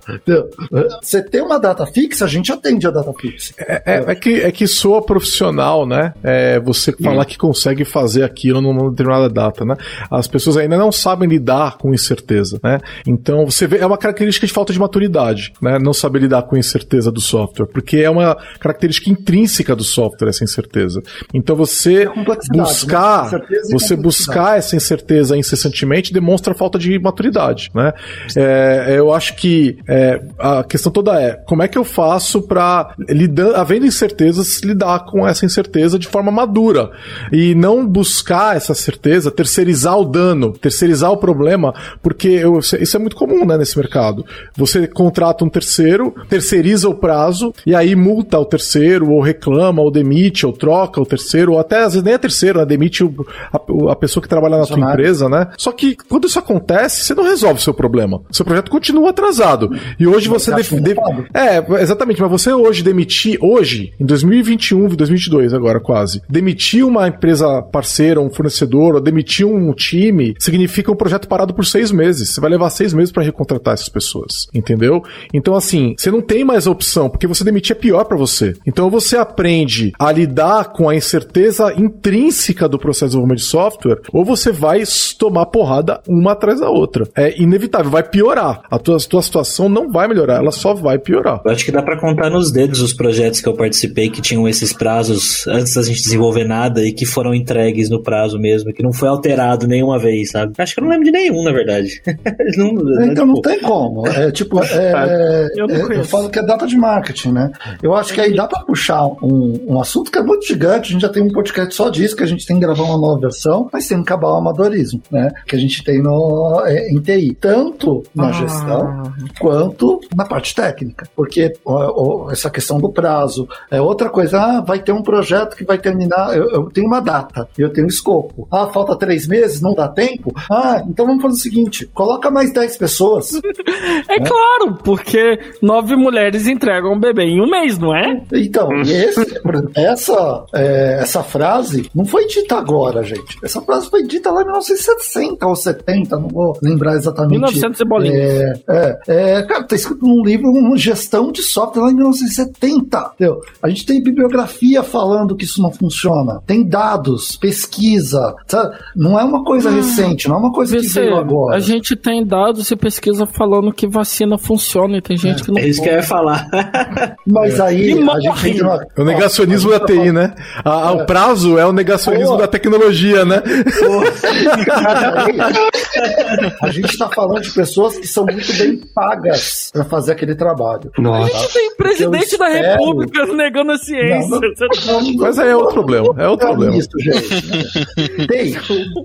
Você 1.01 1.23
tem 1.23 1.43
uma 1.43 1.59
data 1.59 1.87
fixa, 1.87 2.25
a 2.25 2.29
gente 2.29 2.53
atende 2.53 2.87
a 2.87 2.91
data 2.91 3.13
fixa. 3.19 3.55
É, 3.59 3.83
é, 3.87 4.05
é 4.09 4.15
que, 4.15 4.41
é 4.41 4.51
que 4.51 4.67
soa 4.67 5.03
profissional, 5.03 5.87
né? 5.87 6.15
É, 6.23 6.61
você 6.61 6.93
falar 6.93 7.23
hum. 7.23 7.27
que 7.27 7.39
consegue 7.39 7.85
fazer 7.85 8.23
aquilo 8.23 8.61
numa 8.61 8.91
determinada 8.91 9.29
data, 9.29 9.65
né? 9.65 9.77
As 10.11 10.27
pessoas 10.27 10.57
ainda 10.57 10.77
não 10.77 10.93
sabem 10.93 11.29
lidar 11.29 11.79
com 11.79 11.93
incerteza, 12.13 12.61
né? 12.63 12.79
Então 13.07 13.45
você 13.47 13.67
vê, 13.67 13.79
é 13.79 13.87
uma 13.87 13.99
característica 13.99 14.47
de 14.47 14.53
falta 14.53 14.73
de 14.73 14.79
maturidade, 14.79 15.53
né? 15.61 15.79
Não 15.79 15.93
saber 15.93 16.21
lidar 16.21 16.43
com 16.43 16.57
incerteza 16.57 17.11
do 17.11 17.21
software, 17.21 17.67
porque 17.67 17.99
é 17.99 18.11
uma 18.11 18.37
característica 18.61 19.11
intrínseca 19.11 19.75
do 19.75 19.85
software 19.85 20.29
essa 20.29 20.45
incerteza. 20.45 21.03
Então 21.33 21.57
você 21.57 22.05
é 22.05 22.53
buscar, 22.53 23.33
né? 23.33 23.41
você 23.71 23.97
buscar 23.97 24.59
essa 24.59 24.77
incerteza 24.77 25.37
incessantemente 25.37 26.13
demonstra 26.13 26.55
falta 26.55 26.79
de 26.79 26.99
maturidade, 26.99 27.71
né? 27.75 27.93
É, 28.37 28.95
eu 28.97 29.13
acho 29.13 29.37
que 29.37 29.79
é, 29.89 30.21
a 30.39 30.65
questão 30.65 30.93
toda 30.93 31.21
é 31.21 31.33
como 31.47 31.63
é 31.63 31.69
que 31.69 31.79
eu 31.79 31.85
faço 31.85 32.43
para 32.43 32.95
lidar, 33.09 33.57
havendo 33.57 33.87
incertezas, 33.87 34.61
lidar 34.61 35.07
com 35.07 35.27
essa 35.27 35.45
incerteza 35.45 35.99
de 35.99 36.09
forma 36.09 36.31
madura 36.31 36.91
e 37.33 37.55
não 37.55 37.87
buscar 37.87 38.57
essa 38.57 38.75
certeza, 38.75 39.31
terceirizar 39.31 39.99
o 39.99 40.05
dano, 40.05 40.53
terceirizar 40.53 41.11
o 41.11 41.17
problema, 41.17 41.75
porque 42.03 42.29
eu, 42.29 42.59
isso 42.59 42.97
é 42.97 43.01
muito 43.01 43.17
comum, 43.17 43.45
né, 43.45 43.57
nesse 43.57 43.79
mercado. 43.79 44.25
Você 44.57 44.87
contrata 44.87 45.45
um 45.45 45.49
terceiro, 45.49 46.15
terceiriza 46.29 46.89
o 46.89 46.95
prazo 46.95 47.55
e 47.65 47.75
aí 47.75 47.95
multa 47.95 48.39
o 48.39 48.45
terceiro, 48.45 49.11
ou 49.11 49.21
reclama, 49.21 49.81
ou 49.81 49.91
demite, 49.91 50.45
ou 50.45 50.53
troca 50.53 51.01
o 51.01 51.07
terceiro, 51.07 51.53
ou 51.53 51.59
até 51.59 51.79
às 51.79 51.93
vezes 51.95 52.03
nem 52.03 52.15
é 52.15 52.19
terceiro, 52.19 52.59
né? 52.59 52.67
Demite 52.67 53.05
o, 53.05 53.15
a, 53.53 53.93
a, 53.93 53.97
pessoa 53.97 54.23
que 54.23 54.29
trabalha 54.29 54.59
na 54.59 54.65
sua 54.65 54.79
empresa, 54.79 55.29
né? 55.29 55.49
Só 55.57 55.71
que 55.73 55.97
quando 56.09 56.27
isso 56.27 56.39
acontece, 56.39 57.05
você 57.05 57.15
não 57.15 57.25
resolve 57.25 57.61
o 57.61 57.63
seu 57.63 57.75
problema. 57.75 58.21
O 58.31 58.35
seu 58.35 58.45
projeto 58.45 58.71
continua 58.71 59.11
atrasado. 59.11 59.71
E 59.99 60.07
hoje 60.07 60.29
você. 60.29 60.53
De, 60.53 60.81
de, 60.81 60.95
é, 61.33 61.83
exatamente, 61.83 62.21
mas 62.21 62.31
você 62.31 62.53
hoje 62.53 62.83
demitir, 62.83 63.39
hoje, 63.41 63.93
em 64.01 64.05
2021, 64.05 64.89
2022 64.89 65.55
agora 65.55 65.81
quase, 65.81 66.23
demitir 66.29 66.85
uma 66.85 67.07
empresa 67.09 67.63
parceira, 67.63 68.21
um 68.21 68.31
fornecedor, 68.31 68.95
ou 68.95 69.01
demitir 69.01 69.47
um 69.47 69.73
time, 69.73 70.35
significa 70.39 70.91
um 70.91 70.97
projeto 70.97 71.29
parado 71.29 71.55
por 71.55 71.65
seis 71.65 71.92
meses. 71.93 72.31
Você 72.31 72.41
vai 72.41 72.51
levar 72.51 72.71
seis 72.71 72.93
meses 72.93 73.13
para 73.13 73.23
recontratar 73.23 73.75
essas 73.75 73.89
pessoas. 73.89 74.49
Entendeu? 74.55 75.03
Então, 75.33 75.55
assim, 75.55 75.95
você 75.97 76.11
não 76.11 76.21
tem 76.21 76.45
mais 76.45 76.67
opção, 76.67 77.09
porque 77.09 77.27
você 77.27 77.45
demitir 77.45 77.77
é 77.77 77.79
pior 77.79 78.05
para 78.05 78.17
você. 78.17 78.55
Então, 78.67 78.91
você 78.91 79.17
aprende 79.17 79.93
a 79.99 80.11
lidar 80.11 80.73
com 80.73 80.89
a 80.89 80.95
incerteza 80.95 81.73
intrínseca 81.77 82.69
do 82.69 82.79
processo 82.79 83.05
de 83.05 83.11
desenvolvimento 83.11 83.39
de 83.39 83.45
software, 83.45 84.01
ou 84.13 84.25
você 84.25 84.53
vai 84.53 84.83
tomar 85.19 85.47
porrada 85.47 86.01
uma 86.09 86.33
atrás 86.33 86.61
da 86.61 86.71
outra. 86.71 87.09
É 87.17 87.41
inevitável, 87.41 87.91
vai 87.91 88.03
piorar. 88.03 88.63
A 88.71 88.79
tua, 88.79 88.97
a 88.97 89.01
tua 89.01 89.23
situação 89.23 89.69
não 89.69 89.91
vai 89.91 90.09
melhorar, 90.09 90.37
ela 90.37 90.53
só 90.53 90.75
vai 90.75 90.99
piorar. 90.99 91.41
Eu 91.45 91.51
acho 91.51 91.65
que 91.65 91.73
dá 91.73 91.83
para 91.83 92.01
contar 92.01 92.31
nos 92.31 92.51
dedos 92.51 92.81
os 92.81 92.93
projetos 92.93 93.41
que 93.41 93.49
eu 93.49 93.55
participei 93.55 94.11
que 94.11 94.21
tinham 94.21 94.49
esses 94.49 94.73
prazos 94.73 95.47
antes 95.47 95.75
da 95.75 95.83
gente 95.83 96.03
desenvolver 96.03 96.45
nada 96.45 96.85
e 96.87 96.93
que 96.93 97.07
foram 97.07 97.35
entregues 97.35 97.89
no 97.89 98.03
prazo 98.03 98.39
mesmo, 98.39 98.73
que 98.73 98.83
não 98.83 98.93
foi 98.93 99.09
alterado 99.09 99.67
nenhuma 99.67 99.99
vez, 99.99 100.31
sabe? 100.31 100.53
Acho 100.59 100.75
que 100.75 100.81
eu 100.81 100.85
não 100.85 100.91
lembro 100.91 101.05
de 101.05 101.11
nenhum, 101.11 101.43
na 101.45 101.53
verdade. 101.53 101.82
não, 102.57 103.05
então 103.05 103.27
não, 103.27 103.35
não 103.35 103.43
tem 103.43 103.61
como. 103.61 104.07
É 104.07 104.31
tipo, 104.31 104.63
é, 104.63 104.67
é, 104.73 105.49
eu, 105.57 105.67
é, 105.69 105.99
eu, 105.99 106.05
falo 106.05 106.31
que 106.31 106.39
é 106.39 106.43
data 106.43 106.67
de 106.67 106.77
marketing, 106.77 107.33
né? 107.33 107.53
Eu 107.83 107.95
acho 107.95 108.13
que 108.13 108.21
aí 108.21 108.35
dá 108.35 108.47
para 108.47 108.65
puxar 108.65 109.07
um, 109.07 109.67
um 109.69 109.81
assunto 109.81 110.11
que 110.11 110.19
é 110.19 110.23
muito 110.23 110.47
gigante. 110.47 110.89
A 110.89 110.93
gente 110.93 111.03
já 111.03 111.09
tem 111.09 111.23
um 111.23 111.31
podcast 111.31 111.75
só 111.75 111.89
disso, 111.89 112.17
que 112.17 112.23
a 112.23 112.27
gente 112.27 112.47
tem 112.47 112.57
que 112.57 112.63
gravar 112.63 112.83
uma 112.83 112.99
nova 112.99 113.21
versão, 113.21 113.69
mas 113.73 113.87
tem 113.87 113.99
que 113.99 114.03
acabar 114.03 114.33
o 114.33 114.37
amadorismo, 114.37 115.03
né? 115.11 115.31
Que 115.47 115.57
a 115.57 115.59
gente 115.59 115.83
tem 115.85 116.03
no, 116.03 116.63
é, 116.67 116.91
em 116.91 117.01
TI. 117.01 117.37
Tanto 117.41 118.03
na 118.15 118.29
ah. 118.29 118.33
gestão 118.33 119.03
quanto 119.39 120.01
na 120.15 120.25
parte 120.25 120.55
técnica. 120.55 121.07
Porque 121.15 121.53
ó, 121.65 122.27
ó, 122.27 122.31
essa 122.31 122.51
questão 122.51 122.79
do 122.79 122.91
prazo 122.91 123.49
é 123.71 123.81
outra 123.81 124.09
coisa. 124.09 124.41
Ah, 124.41 124.61
vai 124.61 124.81
ter 124.81 124.93
um 124.93 125.03
projeto 125.03 125.57
que 125.57 125.65
vai 125.65 125.79
terminar. 125.79 126.37
Eu, 126.37 126.51
eu 126.51 126.71
tenho 126.71 126.87
uma 126.87 127.01
data, 127.01 127.49
eu 127.57 127.73
tenho 127.73 127.87
um 127.87 127.91
escopo. 127.91 128.47
Ah, 128.51 128.67
falta 128.67 128.97
três 128.97 129.27
meses, 129.27 129.61
não 129.61 129.75
dá 129.75 129.89
tempo? 129.89 130.33
Ah, 130.51 130.83
então 130.87 131.07
vamos 131.07 131.23
fazer 131.23 131.35
o 131.35 131.39
seguinte: 131.39 131.72
coloca 131.93 132.31
mais 132.31 132.53
dez 132.53 132.77
pessoas. 132.77 133.33
é 134.09 134.19
né? 134.19 134.27
claro, 134.27 134.79
porque 134.83 135.39
nove 135.61 135.97
mulheres 135.97 136.47
entregam 136.47 136.93
um 136.93 137.01
bebê 137.01 137.25
em 137.25 137.41
um 137.41 137.49
mês, 137.49 137.79
não 137.79 137.95
é? 137.95 138.23
Então, 138.33 138.69
esse, 138.83 139.41
essa, 139.75 140.45
é, 140.55 140.99
essa 141.01 141.23
frase 141.23 141.91
não 141.95 142.05
foi 142.05 142.27
dita 142.27 142.57
agora, 142.57 143.03
gente. 143.03 143.39
Essa 143.43 143.61
frase 143.61 143.89
foi 143.89 144.03
dita 144.05 144.31
lá 144.31 144.43
em 144.43 144.45
1960 144.45 145.47
ou 145.47 145.57
70, 145.57 146.17
não 146.19 146.29
vou 146.29 146.59
lembrar 146.63 146.95
exatamente. 146.95 147.33
1900 147.33 147.81
e 147.81 147.85
bolinha. 147.85 148.15
É, 148.15 148.53
é, 148.69 149.01
é, 149.07 149.43
cara, 149.43 149.65
tá 149.65 149.75
escrito 149.75 150.05
num 150.05 150.23
livro, 150.25 150.51
uma 150.51 150.77
gestão 150.77 151.33
de 151.33 151.43
software 151.43 151.83
lá 151.83 151.91
em 151.91 151.95
1970. 151.95 153.13
Entendeu? 153.15 153.41
A 153.63 153.69
gente 153.69 153.87
tem 153.87 154.03
bibliografia 154.03 154.83
falando 154.83 155.37
que 155.37 155.45
isso 155.45 155.63
não 155.63 155.71
funciona. 155.71 156.41
Tem 156.47 156.65
dados, 156.65 157.37
pesquisa. 157.37 158.35
Sabe? 158.47 158.77
Não 158.97 159.19
é 159.19 159.25
uma 159.25 159.45
coisa 159.45 159.71
hum, 159.71 159.77
recente, 159.77 160.29
não 160.29 160.37
é 160.37 160.39
uma 160.39 160.53
coisa 160.53 160.77
que 160.77 160.87
veio 160.87 161.17
agora. 161.17 161.57
A 161.57 161.61
gente 161.63 161.97
tem 161.97 162.25
dados 162.25 162.71
e 162.71 162.77
pesquisa 162.77 163.27
falando 163.27 163.73
que 163.73 163.87
vacina 163.87 164.37
funciona 164.37 164.99
e 164.99 165.01
tem 165.01 165.17
gente 165.17 165.43
é. 165.43 165.45
que 165.45 165.53
não. 165.53 165.59
É 165.59 165.67
isso 165.67 165.81
pode. 165.81 165.89
que 165.89 165.95
eu 165.95 165.99
ia 165.99 166.03
falar. 166.03 166.49
Mas 167.27 167.61
aí 167.61 167.93
a 167.93 168.21
gente 168.21 168.43
tem 168.43 168.63
uma... 168.63 168.87
O 168.97 169.05
negacionismo 169.05 169.71
da 169.71 169.81
TI, 169.81 170.13
né? 170.13 170.35
A, 170.65 170.89
a, 170.89 170.93
o 170.93 171.07
prazo 171.07 171.59
é 171.59 171.67
o 171.67 171.73
negacionismo 171.73 172.33
Pô. 172.33 172.37
da 172.37 172.49
tecnologia, 172.49 173.25
né? 173.25 173.43
a 176.63 176.71
gente 176.71 176.91
está 176.91 177.09
falando 177.09 177.41
de 177.41 177.51
pessoas 177.51 177.97
que 177.97 178.07
são 178.07 178.25
muito 178.25 178.53
bem 178.55 178.77
pagas 178.95 179.71
para 179.73 179.85
fazer 179.85 180.13
aquele 180.13 180.35
trabalho. 180.35 180.91
Nossa. 180.99 181.25
A 181.25 181.41
gente 181.41 181.53
tem 181.53 181.77
presidente 181.77 182.37
da 182.37 182.49
República 182.49 183.27
negando 183.27 183.73
a 183.73 183.79
ciência. 183.79 184.29
Não, 184.29 184.41
não, 184.41 185.03
não, 185.03 185.15
Mas 185.17 185.39
aí 185.39 185.51
é 185.51 185.57
outro 185.57 185.75
problema. 185.75 186.15
É 186.19 186.29
outro 186.29 186.49
problema. 186.49 186.77
Isso, 186.77 186.91
gente. 186.99 188.27
Tem. 188.27 188.57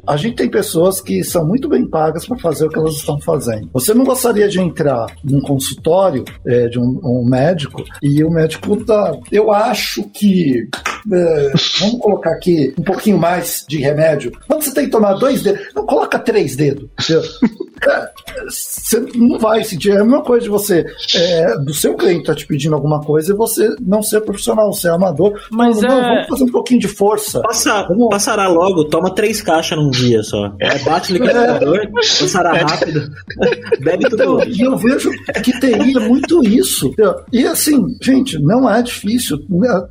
A 0.07 0.17
gente 0.17 0.35
tem 0.35 0.49
pessoas 0.49 1.01
que 1.01 1.23
são 1.23 1.45
muito 1.45 1.69
bem 1.69 1.87
pagas 1.87 2.25
para 2.25 2.37
fazer 2.37 2.46
o 2.47 2.69
que 2.69 2.79
elas 2.79 2.95
estão 2.95 3.19
fazendo. 3.19 3.69
Você 3.73 3.93
não 3.93 4.05
gostaria 4.05 4.47
de 4.47 4.59
entrar 4.59 5.07
num 5.23 5.41
consultório 5.41 6.23
é, 6.45 6.67
de 6.67 6.79
um, 6.79 6.99
um, 7.03 7.25
médico 7.25 7.83
e 8.01 8.23
o 8.23 8.29
médico 8.29 8.83
tá. 8.85 9.15
Eu 9.31 9.51
acho 9.51 10.03
que. 10.09 10.67
É, 11.11 11.51
vamos 11.79 11.99
colocar 12.01 12.31
aqui 12.31 12.73
um 12.77 12.83
pouquinho 12.83 13.17
mais 13.17 13.65
de 13.67 13.79
remédio. 13.79 14.31
Quando 14.47 14.63
você 14.63 14.73
tem 14.73 14.85
que 14.85 14.91
tomar 14.91 15.13
dois 15.13 15.41
dedos, 15.41 15.61
não 15.73 15.85
coloca 15.85 16.19
três 16.19 16.55
dedos. 16.55 16.89
Cara, 17.79 18.11
você 18.49 18.99
não 19.15 19.37
vai 19.39 19.63
sentir. 19.63 19.91
É 19.91 19.97
a 19.97 20.03
mesma 20.03 20.23
coisa 20.23 20.43
de 20.43 20.49
você, 20.49 20.85
é, 21.15 21.57
do 21.59 21.73
seu 21.73 21.95
cliente 21.95 22.25
tá 22.25 22.35
te 22.35 22.45
pedindo 22.45 22.75
alguma 22.75 23.01
coisa 23.01 23.33
e 23.33 23.35
você 23.35 23.75
não 23.79 24.01
ser 24.01 24.21
profissional, 24.21 24.73
ser 24.73 24.89
amador. 24.89 25.39
Mas 25.51 25.81
não, 25.81 25.89
é... 25.89 26.01
vamos 26.01 26.27
fazer 26.27 26.43
um 26.43 26.51
pouquinho 26.51 26.79
de 26.79 26.87
força. 26.87 27.41
Passa, 27.41 27.83
vamos... 27.87 28.09
Passará 28.09 28.47
logo, 28.47 28.85
toma 28.85 29.13
três 29.13 29.41
caixas 29.41 29.77
num 29.77 29.89
dia 29.89 30.23
só. 30.23 30.53
É, 30.59 30.79
bate 30.79 31.13
no 31.13 31.19
liquidificador, 31.19 31.77
é. 31.77 31.87
Passará 32.37 32.65
rápido, 32.65 33.11
bebe 33.81 34.09
tudo. 34.09 34.23
Então, 34.23 34.43
e 34.43 34.61
eu 34.61 34.77
vejo 34.77 35.09
que 35.43 35.59
teria 35.59 35.99
muito 35.99 36.43
isso. 36.43 36.93
E 37.31 37.45
assim, 37.45 37.83
gente, 38.01 38.39
não 38.39 38.69
é 38.69 38.81
difícil. 38.81 39.37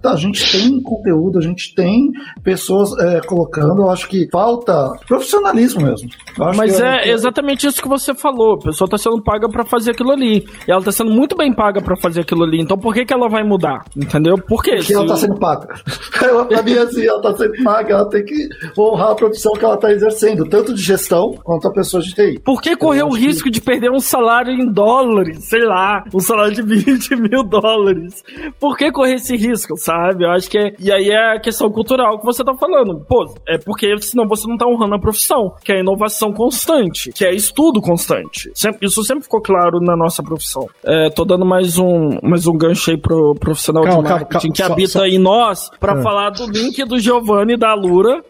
A 0.05 0.17
gente 0.17 0.53
tem 0.53 0.81
conteúdo, 0.81 1.39
a 1.39 1.43
gente 1.43 1.75
tem 1.75 2.11
pessoas 2.43 2.97
é, 2.99 3.21
colocando, 3.21 3.83
eu 3.83 3.91
acho 3.91 4.09
que 4.09 4.29
falta 4.31 4.93
profissionalismo 5.07 5.83
mesmo. 5.83 6.09
Mas 6.57 6.81
é, 6.81 7.09
é 7.09 7.13
exatamente 7.13 7.67
isso 7.67 7.83
que 7.83 7.89
você 7.89 8.15
falou. 8.15 8.55
A 8.55 8.65
pessoa 8.65 8.87
está 8.87 8.99
sendo 8.99 9.23
paga 9.23 9.49
para 9.49 9.65
fazer 9.65 9.93
aquilo 9.93 10.13
ali. 10.13 10.47
E 10.67 10.71
ela 10.71 10.81
está 10.81 10.93
sendo 10.93 11.11
muito 11.11 11.37
bem 11.37 11.53
paga 11.53 11.81
para 11.81 11.97
fazer 11.97 12.21
aquilo 12.21 12.45
ali. 12.45 12.61
Então 12.61 12.77
por 12.77 12.95
que, 12.95 13.05
que 13.05 13.13
ela 13.13 13.29
vai 13.29 13.43
mudar? 13.43 13.85
Entendeu? 13.97 14.37
Por 14.37 14.63
quê? 14.63 14.77
Porque 14.77 14.87
Se... 14.87 14.95
ela 14.95 15.05
está 15.05 15.17
sendo 15.17 15.39
paga. 15.39 15.75
Ela, 16.27 16.45
pra 16.45 16.63
mim, 16.63 16.77
assim, 16.77 17.07
ela 17.07 17.19
está 17.19 17.37
sendo 17.37 17.63
paga, 17.63 17.95
ela 17.95 18.09
tem 18.09 18.25
que 18.25 18.49
honrar 18.77 19.11
a 19.11 19.15
profissão 19.15 19.53
que 19.53 19.65
ela 19.65 19.75
está 19.75 19.93
exercendo, 19.93 20.45
tanto 20.49 20.75
de 20.75 20.83
gestão 20.83 21.35
quanto 21.45 21.69
a 21.69 21.73
pessoa 21.73 22.03
de 22.03 22.15
TI. 22.15 22.26
Por 22.45 22.61
que 22.61 22.77
correr 22.77 23.03
o 23.03 23.11
risco 23.11 23.45
que... 23.45 23.51
de 23.51 23.61
perder 23.61 23.91
um 23.91 24.01
salário 24.01 24.53
em 24.53 24.71
dólares? 24.71 25.45
Sei 25.45 25.65
lá, 25.65 26.05
um 26.13 26.21
salário 26.21 26.55
de 26.55 26.63
20 26.63 27.17
mil 27.17 27.43
dólares. 27.43 28.23
Por 28.61 28.77
que 28.77 28.91
correr 28.91 29.15
esse 29.15 29.37
risco, 29.37 29.77
sabe? 29.77 30.25
Eu 30.25 30.31
acho 30.31 30.51
que 30.51 30.59
é. 30.59 30.73
E 30.79 30.93
aí 30.93 31.11
é 31.11 31.37
a 31.37 31.41
questão 31.41 31.71
cultural 31.71 32.19
que 32.19 32.25
você 32.25 32.45
tá 32.45 32.55
falando. 32.55 33.05
Pô, 33.09 33.35
é 33.47 33.59
porque 33.59 33.97
senão 33.99 34.27
você 34.27 34.47
não 34.49 34.57
tá 34.57 34.67
honrando 34.67 34.95
a 34.95 35.01
profissão, 35.01 35.55
que 35.65 35.73
é 35.73 35.81
inovação 35.81 36.33
constante, 36.33 37.13
que 37.13 37.25
é 37.25 37.35
estudo 37.35 37.81
constante. 37.81 38.51
Isso 38.83 39.05
sempre 39.05 39.25
ficou 39.25 39.41
claro 39.41 39.81
na 39.81 39.97
nossa 39.97 40.23
profissão. 40.23 40.69
É, 40.85 41.11
tô 41.11 41.25
dando 41.25 41.45
mais 41.45 41.79
um, 41.79 42.19
mais 42.23 42.47
um 42.47 42.57
gancho 42.57 42.91
aí 42.91 42.97
pro 42.97 43.35
profissional 43.35 43.85
calma, 43.85 44.03
de 44.03 44.09
marketing 44.09 44.53
calma, 44.53 44.55
calma, 44.55 44.55
que 44.55 44.63
só, 44.63 44.73
habita 44.73 44.99
só... 44.99 45.07
em 45.07 45.19
nós 45.19 45.71
para 45.81 45.99
é. 45.99 46.03
falar 46.03 46.31
do 46.31 46.47
link 46.47 46.85
do 46.85 46.99
Giovanni 46.99 47.55
e 47.55 47.57
da 47.57 47.75
Lura. 47.75 48.23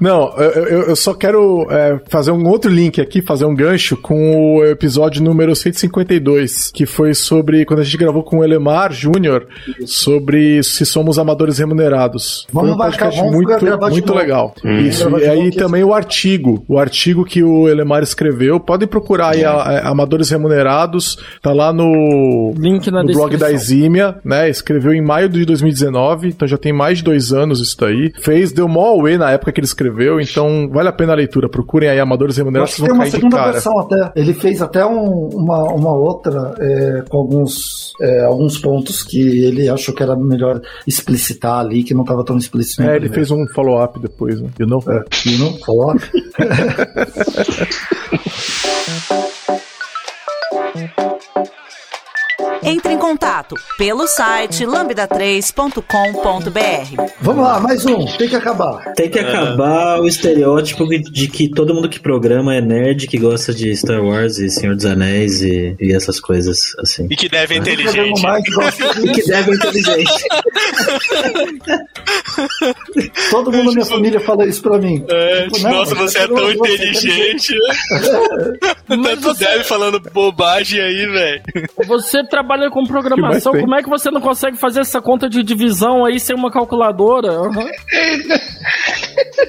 Não, 0.00 0.32
eu, 0.36 0.82
eu 0.88 0.96
só 0.96 1.14
quero 1.14 1.66
é, 1.70 1.85
fazer 2.08 2.30
um 2.30 2.46
outro 2.48 2.70
link 2.70 3.00
aqui, 3.00 3.22
fazer 3.22 3.44
um 3.44 3.54
gancho 3.54 3.96
com 3.96 4.56
o 4.56 4.64
episódio 4.64 5.22
número 5.22 5.54
152, 5.54 6.70
que 6.72 6.86
foi 6.86 7.14
sobre 7.14 7.64
quando 7.64 7.80
a 7.80 7.84
gente 7.84 7.96
gravou 7.96 8.22
com 8.22 8.38
o 8.38 8.44
Elemar 8.44 8.92
Júnior 8.92 9.46
sobre 9.84 10.62
se 10.62 10.84
somos 10.86 11.18
amadores 11.18 11.58
remunerados. 11.58 12.46
Vamos 12.52 12.70
foi 12.70 12.76
um 12.76 12.78
podcast 12.78 13.20
marcar, 13.20 13.32
muito, 13.32 13.90
muito 13.90 14.14
legal. 14.14 14.54
Hum. 14.64 14.78
Isso. 14.78 15.08
E 15.18 15.24
aí 15.24 15.50
também 15.50 15.84
o 15.84 15.94
artigo, 15.94 16.64
o 16.68 16.78
artigo 16.78 17.24
que 17.24 17.42
o 17.42 17.68
Elemar 17.68 18.02
escreveu. 18.02 18.58
Podem 18.60 18.88
procurar 18.88 19.34
aí 19.34 19.44
a, 19.44 19.52
a, 19.52 19.88
Amadores 19.90 20.30
Remunerados, 20.30 21.18
tá 21.42 21.52
lá 21.52 21.72
no, 21.72 22.54
Link 22.56 22.90
na 22.90 23.02
no 23.02 23.12
blog 23.12 23.36
da 23.36 23.50
Exímia, 23.52 24.16
né? 24.24 24.48
Escreveu 24.48 24.92
em 24.92 25.02
maio 25.02 25.28
de 25.28 25.44
2019, 25.44 26.28
então 26.28 26.46
já 26.46 26.58
tem 26.58 26.72
mais 26.72 26.98
de 26.98 27.04
dois 27.04 27.32
anos 27.32 27.60
isso 27.60 27.76
daí. 27.78 28.12
Fez, 28.18 28.52
deu 28.52 28.68
mó 28.68 28.86
away 28.88 29.18
na 29.18 29.30
época 29.30 29.52
que 29.52 29.60
ele 29.60 29.66
escreveu, 29.66 30.20
então 30.20 30.68
vale 30.70 30.88
a 30.88 30.92
pena 30.92 31.12
a 31.12 31.16
leitura. 31.16 31.48
Procurem 31.76 31.90
aí 31.90 32.00
Amadores 32.00 32.38
Remunerados, 32.38 32.74
vocês 32.74 32.88
vão 32.88 32.98
cair 32.98 33.10
de 33.10 33.28
cara. 33.28 33.52
Versão 33.52 33.78
até. 33.80 34.10
Ele 34.16 34.32
fez 34.32 34.62
até 34.62 34.86
um, 34.86 35.28
uma, 35.28 35.62
uma 35.74 35.92
outra 35.92 36.54
é, 36.58 37.02
com 37.06 37.18
alguns, 37.18 37.92
é, 38.00 38.24
alguns 38.24 38.58
pontos 38.58 39.02
que 39.02 39.44
ele 39.44 39.68
achou 39.68 39.94
que 39.94 40.02
era 40.02 40.16
melhor 40.16 40.58
explicitar 40.86 41.58
ali, 41.58 41.84
que 41.84 41.92
não 41.92 42.00
estava 42.00 42.24
tão 42.24 42.38
explícito. 42.38 42.82
É, 42.82 42.96
ele 42.96 43.10
fez 43.10 43.30
um 43.30 43.46
follow-up 43.54 44.00
depois, 44.00 44.40
né? 44.40 44.48
You 44.58 44.66
know? 44.66 44.82
É, 44.88 45.04
you 45.28 45.38
know? 45.38 45.52
Follow-up. 45.58 46.00
Entre 52.66 52.92
em 52.92 52.98
contato 52.98 53.54
pelo 53.78 54.08
site 54.08 54.66
lambda3.com.br. 54.66 55.80
Vamos 57.20 57.44
lá, 57.44 57.60
mais 57.60 57.86
um. 57.86 58.04
Tem 58.16 58.28
que 58.28 58.34
acabar. 58.34 58.92
Tem 58.94 59.08
que 59.08 59.20
acabar 59.20 60.00
o 60.00 60.08
estereótipo 60.08 60.84
de 60.88 61.28
que 61.28 61.48
todo 61.48 61.72
mundo 61.72 61.88
que 61.88 62.00
programa 62.00 62.56
é 62.56 62.60
nerd, 62.60 63.06
que 63.06 63.18
gosta 63.18 63.54
de 63.54 63.74
Star 63.76 64.02
Wars 64.02 64.38
e 64.38 64.50
Senhor 64.50 64.74
dos 64.74 64.84
Anéis 64.84 65.42
e, 65.42 65.76
e 65.78 65.94
essas 65.94 66.18
coisas 66.18 66.74
assim. 66.80 67.06
E 67.08 67.14
que 67.14 67.28
deve 67.28 67.54
é 67.54 67.58
inteligente. 67.58 68.20
Mais, 68.20 68.42
e 69.00 69.12
que 69.12 69.22
deve 69.28 69.52
inteligente. 69.52 70.12
todo 73.30 73.52
mundo 73.52 73.66
na 73.66 73.72
minha 73.72 73.86
família 73.86 74.18
fala 74.18 74.44
isso 74.44 74.60
pra 74.60 74.76
mim. 74.78 75.04
É, 75.08 75.48
tipo, 75.48 75.68
nossa, 75.68 75.94
você 75.94 76.18
é 76.18 76.26
tão 76.26 76.50
inteligente. 76.50 77.54
Tanto 78.88 79.34
deve 79.34 79.62
falando 79.62 80.00
bobagem 80.12 80.80
aí, 80.80 81.06
velho. 81.06 81.42
Você 81.86 82.24
trabalha 82.24 82.55
com 82.70 82.84
programação, 82.84 83.52
como 83.52 83.74
é 83.74 83.82
que 83.82 83.88
você 83.88 84.10
não 84.10 84.20
consegue 84.20 84.56
fazer 84.56 84.80
essa 84.80 85.00
conta 85.00 85.28
de 85.28 85.42
divisão 85.42 86.04
aí 86.04 86.18
sem 86.18 86.34
uma 86.34 86.50
calculadora? 86.50 87.40
Uhum. 87.42 87.68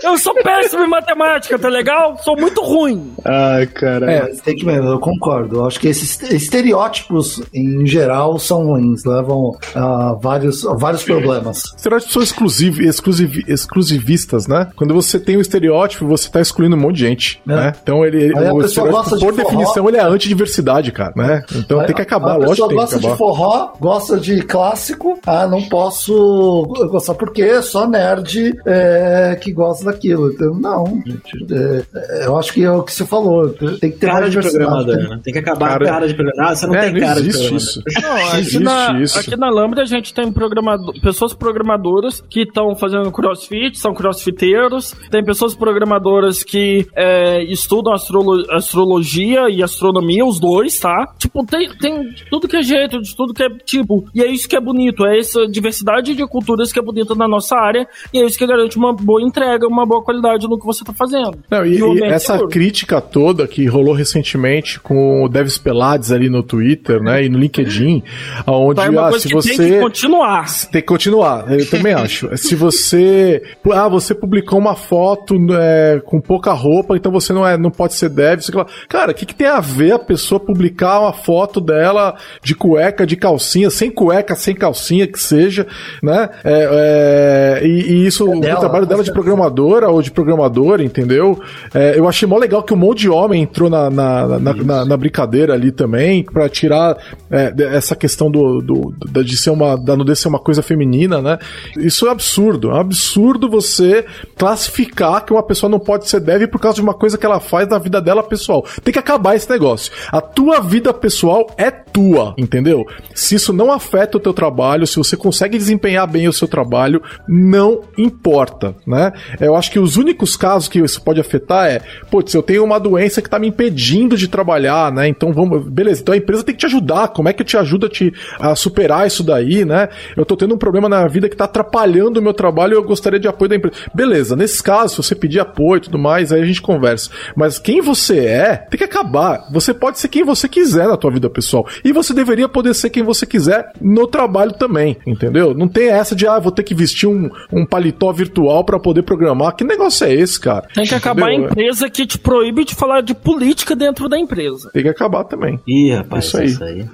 Eu 0.04 0.18
sou 0.18 0.34
péssimo 0.36 0.84
em 0.84 0.90
matemática, 0.90 1.58
tá 1.58 1.70
legal? 1.70 2.18
Sou 2.24 2.38
muito 2.38 2.62
ruim. 2.62 3.14
Ai, 3.26 3.66
cara. 3.68 4.12
É, 4.12 4.26
tem 4.44 4.56
que 4.56 4.66
mesmo, 4.66 4.88
eu 4.90 5.00
concordo. 5.00 5.58
Eu 5.58 5.66
acho 5.66 5.80
que 5.80 5.88
esses 5.88 6.22
estereótipos, 6.32 7.42
em 7.54 7.86
geral, 7.86 8.38
são 8.38 8.66
ruins. 8.66 9.04
Levam 9.06 9.58
a 9.76 10.14
vários, 10.22 10.66
a 10.66 10.76
vários 10.76 11.04
problemas. 11.04 11.64
Estereótipos 11.76 12.14
são 12.14 12.22
exclusiv, 12.22 12.80
exclusiv, 12.82 13.44
exclusivistas, 13.48 14.48
né? 14.48 14.68
Quando 14.76 14.94
você 14.94 15.20
tem 15.20 15.36
o 15.36 15.40
um 15.40 15.42
estereótipo, 15.42 16.08
você 16.08 16.30
tá 16.30 16.42
excluindo 16.42 16.76
um 16.76 16.80
monte 16.80 16.96
de 16.96 17.02
gente, 17.02 17.42
é. 17.48 17.56
né? 17.56 17.74
Então 17.82 18.06
ele, 18.06 18.26
ele 18.26 18.34
o 18.34 18.62
estereótipo, 18.62 19.20
por 19.20 19.32
de 19.32 19.38
definição, 19.38 19.88
ele 19.88 19.98
é 19.98 20.04
antidiversidade, 20.04 20.92
cara, 20.92 21.14
né? 21.16 21.44
Então 21.56 21.84
tem 21.86 21.96
que 21.96 22.02
acabar, 22.02 22.34
a 22.34 22.38
lógico 22.38 22.68
que 22.68 22.76
tem 22.76 22.78
que 22.78 22.84
acabar. 22.84 22.97
Gosta 22.98 23.12
de 23.12 23.18
forró, 23.18 23.74
gosta 23.80 24.20
de 24.20 24.42
clássico, 24.42 25.20
ah, 25.26 25.48
não 25.48 25.62
posso 25.64 26.64
gostar 26.90 27.14
porque 27.16 27.42
é 27.42 27.62
só 27.62 27.88
nerd 27.88 28.54
é, 28.66 29.38
que 29.42 29.52
gosta 29.52 29.86
daquilo. 29.86 30.32
Então, 30.32 30.54
não, 30.54 31.02
gente, 31.06 31.54
é, 31.54 32.26
eu 32.26 32.38
acho 32.38 32.54
que 32.54 32.64
é 32.64 32.72
o 32.72 32.84
que 32.84 32.94
você 32.94 33.06
falou, 33.06 33.50
tem 33.50 33.92
que 33.92 33.98
ter 33.98 34.08
cara 34.08 34.22
mais 34.22 34.32
de 34.32 34.40
programador, 34.40 34.96
né? 34.96 35.20
Tem 35.24 35.34
que 35.34 35.40
acabar 35.40 35.70
cara... 35.70 35.80
com 35.80 35.92
cara 35.92 36.08
de 36.08 36.14
programador. 36.14 36.52
Ah, 36.52 36.56
você 36.56 36.68
não 36.68 36.76
é, 36.76 36.82
tem 36.82 36.94
não 36.94 37.00
cara 37.00 37.20
existe 37.20 37.50
de 37.50 37.56
isso. 37.56 37.82
Não, 38.02 38.16
aqui, 38.16 38.38
existe 38.38 38.60
na, 38.60 39.02
isso. 39.02 39.20
aqui 39.20 39.38
na 39.38 39.50
Lambda 39.50 39.82
a 39.82 39.86
gente 39.86 40.14
tem 40.14 40.32
programador, 40.32 40.94
pessoas 41.02 41.34
programadoras 41.34 42.22
que 42.30 42.42
estão 42.42 42.76
fazendo 42.76 43.12
crossfit, 43.12 43.78
são 43.78 43.94
crossfiteiros, 43.94 44.96
tem 45.10 45.24
pessoas 45.24 45.56
programadoras 45.56 46.44
que 46.44 46.88
é, 46.96 47.44
estudam 47.44 47.94
astrolo 47.94 48.44
astrologia 48.52 49.50
e 49.50 49.64
astronomia, 49.64 50.26
os 50.26 50.40
dois, 50.40 50.80
tá? 50.80 51.14
Tipo, 51.18 51.46
tem, 51.46 51.70
tem 51.78 52.14
tudo 52.30 52.48
que 52.48 52.58
é 52.58 52.62
jeito, 52.88 53.02
de 53.02 53.16
tudo 53.16 53.34
que 53.34 53.44
é 53.44 53.50
tipo, 53.50 54.06
e 54.14 54.22
é 54.22 54.28
isso 54.28 54.48
que 54.48 54.56
é 54.56 54.60
bonito, 54.60 55.06
é 55.06 55.20
essa 55.20 55.48
diversidade 55.48 56.16
de 56.16 56.26
culturas 56.28 56.72
que 56.72 56.80
é 56.80 56.82
bonita 56.82 57.14
na 57.16 57.28
nossa 57.28 57.56
área, 57.58 57.88
e 58.14 58.20
é 58.20 58.26
isso 58.26 58.38
que 58.38 58.48
garante 58.48 58.78
uma 58.78 58.94
boa 58.94 59.22
entrega, 59.22 59.68
uma 59.68 59.86
boa 59.86 60.04
qualidade 60.04 60.48
no 60.48 60.60
que 60.60 60.66
você 60.66 60.84
tá 60.84 60.94
fazendo. 60.94 61.38
Não, 61.50 61.66
e, 61.66 61.80
e 61.80 62.04
essa 62.04 62.34
seguro. 62.34 62.50
crítica 62.50 63.02
toda 63.02 63.48
que 63.48 63.66
rolou 63.66 63.94
recentemente 63.94 64.80
com 64.80 65.24
o 65.24 65.30
Devis 65.30 65.58
Pelades 65.58 66.12
ali 66.12 66.30
no 66.30 66.42
Twitter, 66.44 67.02
né, 67.02 67.26
e 67.26 67.30
no 67.30 67.38
LinkedIn, 67.38 68.04
onde, 68.48 68.82
é 68.82 69.00
ah, 69.00 69.12
se 69.12 69.30
você... 69.30 69.58
Tem 69.58 69.72
que 69.72 69.80
continuar. 69.80 70.46
Tem 70.72 70.82
que 70.82 70.88
continuar, 70.88 71.52
eu 71.52 71.70
também 71.70 71.94
acho. 71.94 72.30
Se 72.38 72.56
você... 72.56 73.42
Ah, 73.72 73.90
você 73.90 74.14
publicou 74.14 74.60
uma 74.60 74.76
foto 74.76 75.36
é, 75.54 76.02
com 76.06 76.22
pouca 76.22 76.54
roupa, 76.54 76.96
então 76.96 77.12
você 77.12 77.34
não, 77.34 77.46
é, 77.46 77.58
não 77.58 77.72
pode 77.72 77.96
ser 77.96 78.10
dev, 78.10 78.40
Cara, 78.88 79.12
o 79.12 79.16
que, 79.16 79.26
que 79.26 79.36
tem 79.36 79.48
a 79.48 79.60
ver 79.60 79.94
a 79.94 80.00
pessoa 80.00 80.40
publicar 80.40 81.00
uma 81.00 81.14
foto 81.14 81.60
dela 81.60 82.16
de 82.42 82.56
cueca, 82.56 82.77
de 83.06 83.16
calcinha, 83.16 83.70
sem 83.70 83.90
cueca, 83.90 84.36
sem 84.36 84.56
calcinha, 84.56 85.08
que 85.08 85.20
seja, 85.20 85.66
né? 86.02 86.30
É, 86.44 87.60
é, 87.62 87.68
e, 87.68 87.70
e, 87.70 88.08
isso, 88.08 88.32
é 88.32 88.40
dela, 88.40 88.58
o 88.58 88.60
trabalho 88.60 88.86
dela 88.86 89.04
de 89.04 89.12
programadora 89.12 89.90
ou 89.90 90.02
de 90.02 90.12
programador, 90.12 90.82
entendeu? 90.82 91.40
É, 91.74 91.98
eu 91.98 92.08
achei 92.08 92.28
mó 92.28 92.38
legal 92.38 92.64
que 92.64 92.74
um 92.74 92.78
monte 92.78 93.00
de 93.00 93.10
homem 93.10 93.44
entrou 93.44 93.70
na, 93.70 93.90
na, 93.90 94.40
na, 94.40 94.54
na, 94.54 94.86
na 94.86 94.98
brincadeira 94.98 95.54
ali 95.54 95.72
também, 95.72 96.24
para 96.24 96.48
tirar 96.50 96.98
é, 97.32 97.54
essa 97.76 97.96
questão 97.96 98.30
do, 98.30 98.62
do, 98.62 99.24
de 99.24 99.38
ser 99.38 99.50
uma, 99.50 99.76
da 99.76 99.96
nudez 99.96 100.20
ser 100.20 100.28
uma 100.28 100.40
coisa 100.40 100.62
feminina, 100.62 101.22
né? 101.22 101.38
Isso 101.78 102.08
é 102.08 102.12
absurdo. 102.12 102.72
É 102.72 102.76
um 102.76 102.80
absurdo 102.80 103.50
você 103.50 104.06
classificar 104.38 105.26
que 105.26 105.34
uma 105.34 105.44
pessoa 105.44 105.70
não 105.70 105.80
pode 105.80 106.08
ser 106.08 106.20
dev 106.20 106.48
por 106.48 106.60
causa 106.60 106.76
de 106.76 106.82
uma 106.82 106.94
coisa 106.94 107.18
que 107.18 107.26
ela 107.26 107.40
faz 107.40 107.68
na 107.68 107.78
vida 107.78 108.02
dela 108.02 108.24
pessoal. 108.24 108.66
Tem 108.84 108.94
que 108.94 109.00
acabar 109.00 109.36
esse 109.36 109.50
negócio. 109.50 109.92
A 110.12 110.22
tua 110.22 110.60
vida 110.60 110.94
pessoal 110.94 111.48
é 111.58 111.72
tua, 111.98 112.36
entendeu? 112.38 112.86
Se 113.16 113.34
isso 113.34 113.52
não 113.52 113.72
afeta 113.72 114.18
o 114.18 114.20
teu 114.20 114.32
trabalho, 114.32 114.86
se 114.86 114.98
você 114.98 115.18
consegue 115.18 115.58
desempenhar 115.58 116.06
bem 116.06 116.28
o 116.28 116.34
seu 116.34 116.48
trabalho, 116.48 117.02
não 117.28 117.82
importa, 117.98 118.76
né? 118.86 119.12
Eu 119.42 119.56
acho 119.56 119.72
que 119.72 119.80
os 119.80 119.98
únicos 119.98 120.38
casos 120.38 120.70
que 120.70 120.78
isso 120.78 121.02
pode 121.02 121.20
afetar 121.20 121.66
é, 121.68 121.82
putz, 122.12 122.36
eu 122.36 122.44
tenho 122.44 122.64
uma 122.64 122.80
doença 122.80 123.20
que 123.20 123.28
tá 123.28 123.40
me 123.40 123.48
impedindo 123.48 124.16
de 124.16 124.28
trabalhar, 124.28 124.92
né? 124.92 125.08
Então 125.08 125.34
vamos, 125.34 125.68
beleza, 125.68 126.02
então 126.02 126.14
a 126.14 126.18
empresa 126.18 126.44
tem 126.44 126.54
que 126.54 126.60
te 126.60 126.68
ajudar. 126.68 127.08
Como 127.08 127.30
é 127.30 127.34
que 127.34 127.44
te 127.44 127.58
ajuda 127.58 127.88
a, 127.88 127.90
te, 127.90 128.14
a 128.40 128.56
superar 128.56 129.08
isso 129.08 129.24
daí, 129.24 129.66
né? 129.66 129.90
Eu 130.16 130.24
tô 130.24 130.38
tendo 130.38 130.54
um 130.54 130.58
problema 130.60 130.88
na 130.88 131.08
vida 131.08 131.28
que 131.28 131.36
tá 131.36 131.46
atrapalhando 131.46 132.20
o 132.20 132.24
meu 132.24 132.34
trabalho 132.34 132.74
e 132.74 132.76
eu 132.76 132.84
gostaria 132.84 133.20
de 133.20 133.28
apoio 133.28 133.50
da 133.50 133.56
empresa. 133.56 133.76
Beleza, 133.92 134.36
nesses 134.36 134.62
casos, 134.62 134.92
se 134.92 134.98
você 134.98 135.16
pedir 135.16 135.40
apoio 135.40 135.78
e 135.78 135.82
tudo 135.82 135.98
mais, 135.98 136.32
aí 136.32 136.44
a 136.44 136.46
gente 136.46 136.62
conversa. 136.62 137.10
Mas 137.36 137.58
quem 137.58 137.82
você 137.82 138.20
é, 138.20 138.56
tem 138.56 138.78
que 138.78 138.84
acabar. 138.84 139.48
Você 139.52 139.74
pode 139.74 139.98
ser 139.98 140.10
quem 140.10 140.24
você 140.24 140.48
quiser 140.48 140.88
na 140.88 140.96
tua 140.96 141.10
vida 141.10 141.28
pessoal. 141.28 141.66
E 141.88 141.94
você 141.94 142.14
deveria 142.14 142.50
poder 142.50 142.76
ser 142.76 142.90
quem 142.90 143.02
você 143.02 143.26
quiser 143.26 143.72
no 143.80 144.06
trabalho 144.08 144.52
também, 144.52 144.98
entendeu? 145.08 145.54
Não 145.54 145.70
tem 145.70 145.88
essa 145.88 146.14
de, 146.14 146.28
ah, 146.28 146.38
vou 146.38 146.52
ter 146.52 146.64
que 146.64 146.76
vestir 146.76 147.08
um, 147.08 147.30
um 147.50 147.66
paletó 147.66 148.12
virtual 148.12 148.66
para 148.66 148.78
poder 148.78 149.04
programar. 149.04 149.56
Que 149.56 149.64
negócio 149.64 150.06
é 150.06 150.14
esse, 150.14 150.38
cara? 150.38 150.68
Tem 150.74 150.86
que 150.86 150.94
acabar 150.94 151.32
entendeu? 151.32 151.48
a 151.48 151.52
empresa 151.52 151.90
que 151.90 152.06
te 152.06 152.20
proíbe 152.20 152.66
de 152.66 152.76
falar 152.76 153.00
de 153.00 153.14
política 153.16 153.74
dentro 153.74 154.10
da 154.10 154.20
empresa. 154.20 154.70
Tem 154.74 154.84
que 154.84 154.90
acabar 154.90 155.24
também. 155.24 155.62
Ih, 155.66 155.94
rapaz, 155.94 156.26
isso 156.26 156.38
aí. 156.38 156.48
Isso 156.48 156.64
aí. 156.66 156.86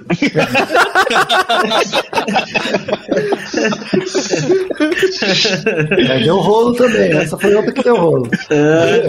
é, 6.08 6.20
deu 6.22 6.36
rolo 6.36 6.74
também. 6.74 7.12
Essa 7.14 7.36
foi 7.36 7.52
outra 7.52 7.72
que 7.72 7.82
deu 7.82 7.96
rolo. 7.96 8.30
É. 8.48 9.08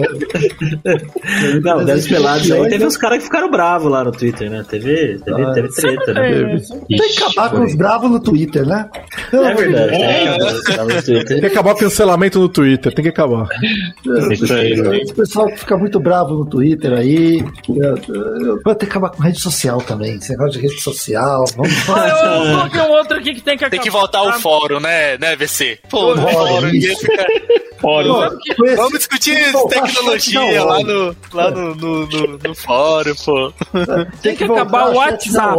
Não, 1.62 1.84
deve 1.84 2.08
pelados 2.08 2.50
aí. 2.50 2.68
Teve 2.70 2.86
uns 2.86 2.96
caras 2.96 3.18
que 3.18 3.24
ficaram 3.24 3.48
bravos 3.48 3.88
lá 3.88 4.02
no 4.02 4.10
Twitter, 4.10 4.50
né? 4.50 4.64
Teve, 4.68 5.18
teve, 5.18 5.42
ah, 5.42 5.52
teve 5.52 5.75
treta, 5.76 6.14
né? 6.14 6.58
Tem 6.88 6.98
que 6.98 7.22
acabar 7.22 7.50
com 7.50 7.64
os 7.64 7.74
bravos 7.74 8.10
no 8.10 8.20
Twitter, 8.20 8.66
né? 8.66 8.88
É 9.32 9.54
verdade. 9.54 9.94
É. 9.94 11.24
Tem 11.24 11.40
que 11.40 11.46
acabar 11.46 11.72
o 11.72 11.76
cancelamento 11.76 12.38
no 12.38 12.48
Twitter. 12.48 12.94
Tem 12.94 13.02
que 13.02 13.10
acabar. 13.10 13.48
Esse 14.32 15.14
pessoal 15.14 15.46
que 15.46 15.58
fica 15.58 15.76
muito 15.76 16.00
bravo 16.00 16.34
no 16.34 16.46
Twitter 16.46 16.92
aí. 16.92 17.44
Vai 18.64 18.74
ter 18.74 18.86
que 18.86 18.92
acabar 18.92 19.10
com 19.10 19.22
rede 19.22 19.40
social 19.40 19.80
também. 19.80 20.16
Esse 20.16 20.30
negócio 20.30 20.60
de 20.60 20.66
rede 20.66 20.80
social. 20.80 21.44
Vamos 21.56 21.72
falar. 21.80 22.06
Ah, 22.06 22.70
eu, 22.74 22.92
outro 22.92 23.18
aqui 23.18 23.34
que 23.34 23.40
tem 23.40 23.56
que 23.56 23.64
acabar. 23.64 23.70
Tem 23.70 23.80
que 23.80 23.90
voltar 23.90 24.18
ao 24.18 24.32
fórum, 24.40 24.80
né, 24.80 25.18
né, 25.18 25.36
VC? 25.36 25.78
Pô, 25.90 26.14
no 26.14 26.26
fórum. 26.28 26.70
Fórum. 27.80 28.38
Vamos 28.76 28.98
discutir 28.98 29.52
tecnologia 29.68 30.64
lá 30.64 30.80
no, 30.82 31.16
lá 31.32 31.50
no, 31.50 31.74
no, 31.74 32.06
no, 32.38 32.54
fórum, 32.54 33.14
pô. 33.24 33.52
Tem, 34.22 34.34
que 34.34 34.44
acabar 34.44 34.90
o 34.90 34.96
WhatsApp. 34.96 35.55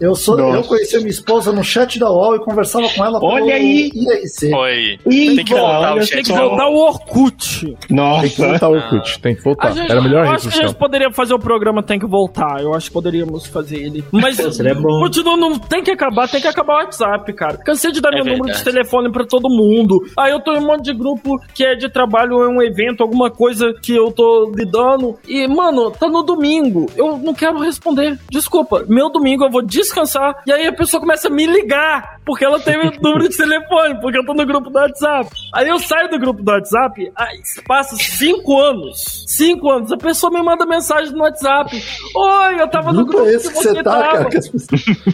Eu, 0.00 0.14
sou, 0.14 0.38
eu 0.38 0.62
conheci 0.62 0.96
a 0.96 0.98
minha 1.00 1.10
esposa 1.10 1.52
no 1.52 1.64
chat 1.64 1.98
da 1.98 2.10
UOL 2.10 2.36
e 2.36 2.38
conversava 2.40 2.88
com 2.88 3.04
ela 3.04 3.18
Olha 3.22 3.54
aí. 3.54 3.90
IRC. 3.94 4.54
Oi. 4.54 4.98
Tem 5.04 5.44
que 5.44 5.54
voltar 5.54 5.96
o 5.96 6.00
chat 6.02 6.14
Tem 6.14 6.22
que 6.22 6.32
voltar 6.32 6.68
o 6.68 6.76
Orkut. 6.76 7.76
Nossa. 7.90 8.20
Tem 8.22 8.30
que 8.30 8.40
voltar 8.40 8.68
o 8.68 8.72
Orkut. 8.72 9.20
Tem 9.20 9.34
que 9.34 9.42
voltar. 9.42 9.72
Gente, 9.72 9.90
Era 9.90 10.00
melhor 10.00 10.24
Eu 10.26 10.32
acho 10.32 10.48
que 10.48 10.58
a 10.58 10.66
gente 10.66 10.76
poderia 10.76 11.10
fazer 11.12 11.34
o 11.34 11.38
programa 11.38 11.82
Tem 11.82 11.98
que 11.98 12.06
voltar. 12.06 12.60
Eu 12.60 12.74
acho 12.74 12.86
que 12.86 12.92
poderíamos 12.92 13.46
fazer 13.46 13.76
ele. 13.76 14.04
Mas 14.12 14.38
continua, 15.00 15.36
não 15.36 15.58
tem 15.58 15.82
que 15.82 15.90
acabar, 15.90 16.28
tem 16.28 16.40
que 16.40 16.48
acabar 16.48 16.74
o 16.74 16.76
WhatsApp, 16.78 17.32
cara. 17.32 17.56
Cansei 17.58 17.90
de 17.92 18.00
dar 18.00 18.10
é 18.10 18.16
meu 18.16 18.24
verdade. 18.24 18.40
número 18.40 18.58
de 18.58 18.64
telefone 18.64 19.12
pra 19.12 19.24
todo 19.24 19.48
mundo. 19.48 20.04
Aí 20.16 20.32
eu 20.32 20.40
tô 20.40 20.52
em 20.52 20.58
um 20.58 20.66
monte 20.66 20.84
de 20.84 20.94
grupo 20.94 21.38
que 21.54 21.64
é 21.64 21.74
de 21.74 21.88
trabalho, 21.88 22.42
é 22.42 22.48
um 22.48 22.62
evento, 22.62 23.02
alguma 23.02 23.30
coisa 23.30 23.72
que 23.82 23.94
eu 23.94 24.10
tô 24.10 24.52
lidando. 24.54 25.16
E, 25.26 25.46
mano, 25.46 25.90
tá 25.90 26.08
no 26.08 26.22
domingo. 26.22 26.86
Eu 26.96 27.18
não 27.18 27.34
quero 27.34 27.58
responder. 27.58 28.18
Desculpa. 28.30 28.84
Meu 28.88 29.10
domingo 29.10 29.37
eu 29.44 29.50
vou 29.50 29.62
descansar. 29.62 30.42
E 30.46 30.52
aí 30.52 30.66
a 30.66 30.72
pessoa 30.72 31.00
começa 31.00 31.28
a 31.28 31.30
me 31.30 31.46
ligar. 31.46 32.18
Porque 32.24 32.44
ela 32.44 32.60
tem 32.60 32.76
meu 32.76 32.92
número 33.00 33.28
de 33.28 33.36
telefone. 33.36 34.00
Porque 34.00 34.18
eu 34.18 34.24
tô 34.24 34.34
no 34.34 34.44
grupo 34.44 34.68
do 34.68 34.78
WhatsApp. 34.78 35.30
Aí 35.54 35.68
eu 35.68 35.78
saio 35.78 36.10
do 36.10 36.18
grupo 36.18 36.42
do 36.42 36.50
WhatsApp. 36.50 37.10
Aí 37.16 37.40
passa 37.66 37.96
cinco 37.96 38.60
anos. 38.60 39.24
Cinco 39.26 39.70
anos. 39.70 39.90
A 39.92 39.96
pessoa 39.96 40.30
me 40.30 40.42
manda 40.42 40.66
mensagem 40.66 41.12
no 41.12 41.22
WhatsApp. 41.22 41.74
Oi, 41.74 42.60
eu 42.60 42.68
tava 42.68 42.92
no 42.92 43.06
grupo. 43.06 43.26
É 43.26 43.34
esse 43.34 43.48
que 43.48 43.54
você, 43.54 43.82
tá, 43.82 44.02
tava. 44.02 44.28
cara. 44.28 44.40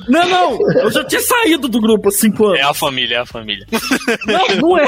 Não, 0.09 0.29
não. 0.29 0.71
Eu 0.81 0.91
já 0.91 1.05
tinha 1.05 1.21
saído 1.21 1.69
do 1.69 1.81
grupo 1.81 2.09
há 2.09 2.13
cinco 2.13 2.47
anos. 2.47 2.61
É 2.61 2.63
a 2.63 2.75
família, 2.75 3.17
é 3.17 3.21
a 3.21 3.27
família. 3.27 3.67
Não, 4.27 4.69
não 4.69 4.79
é. 4.79 4.85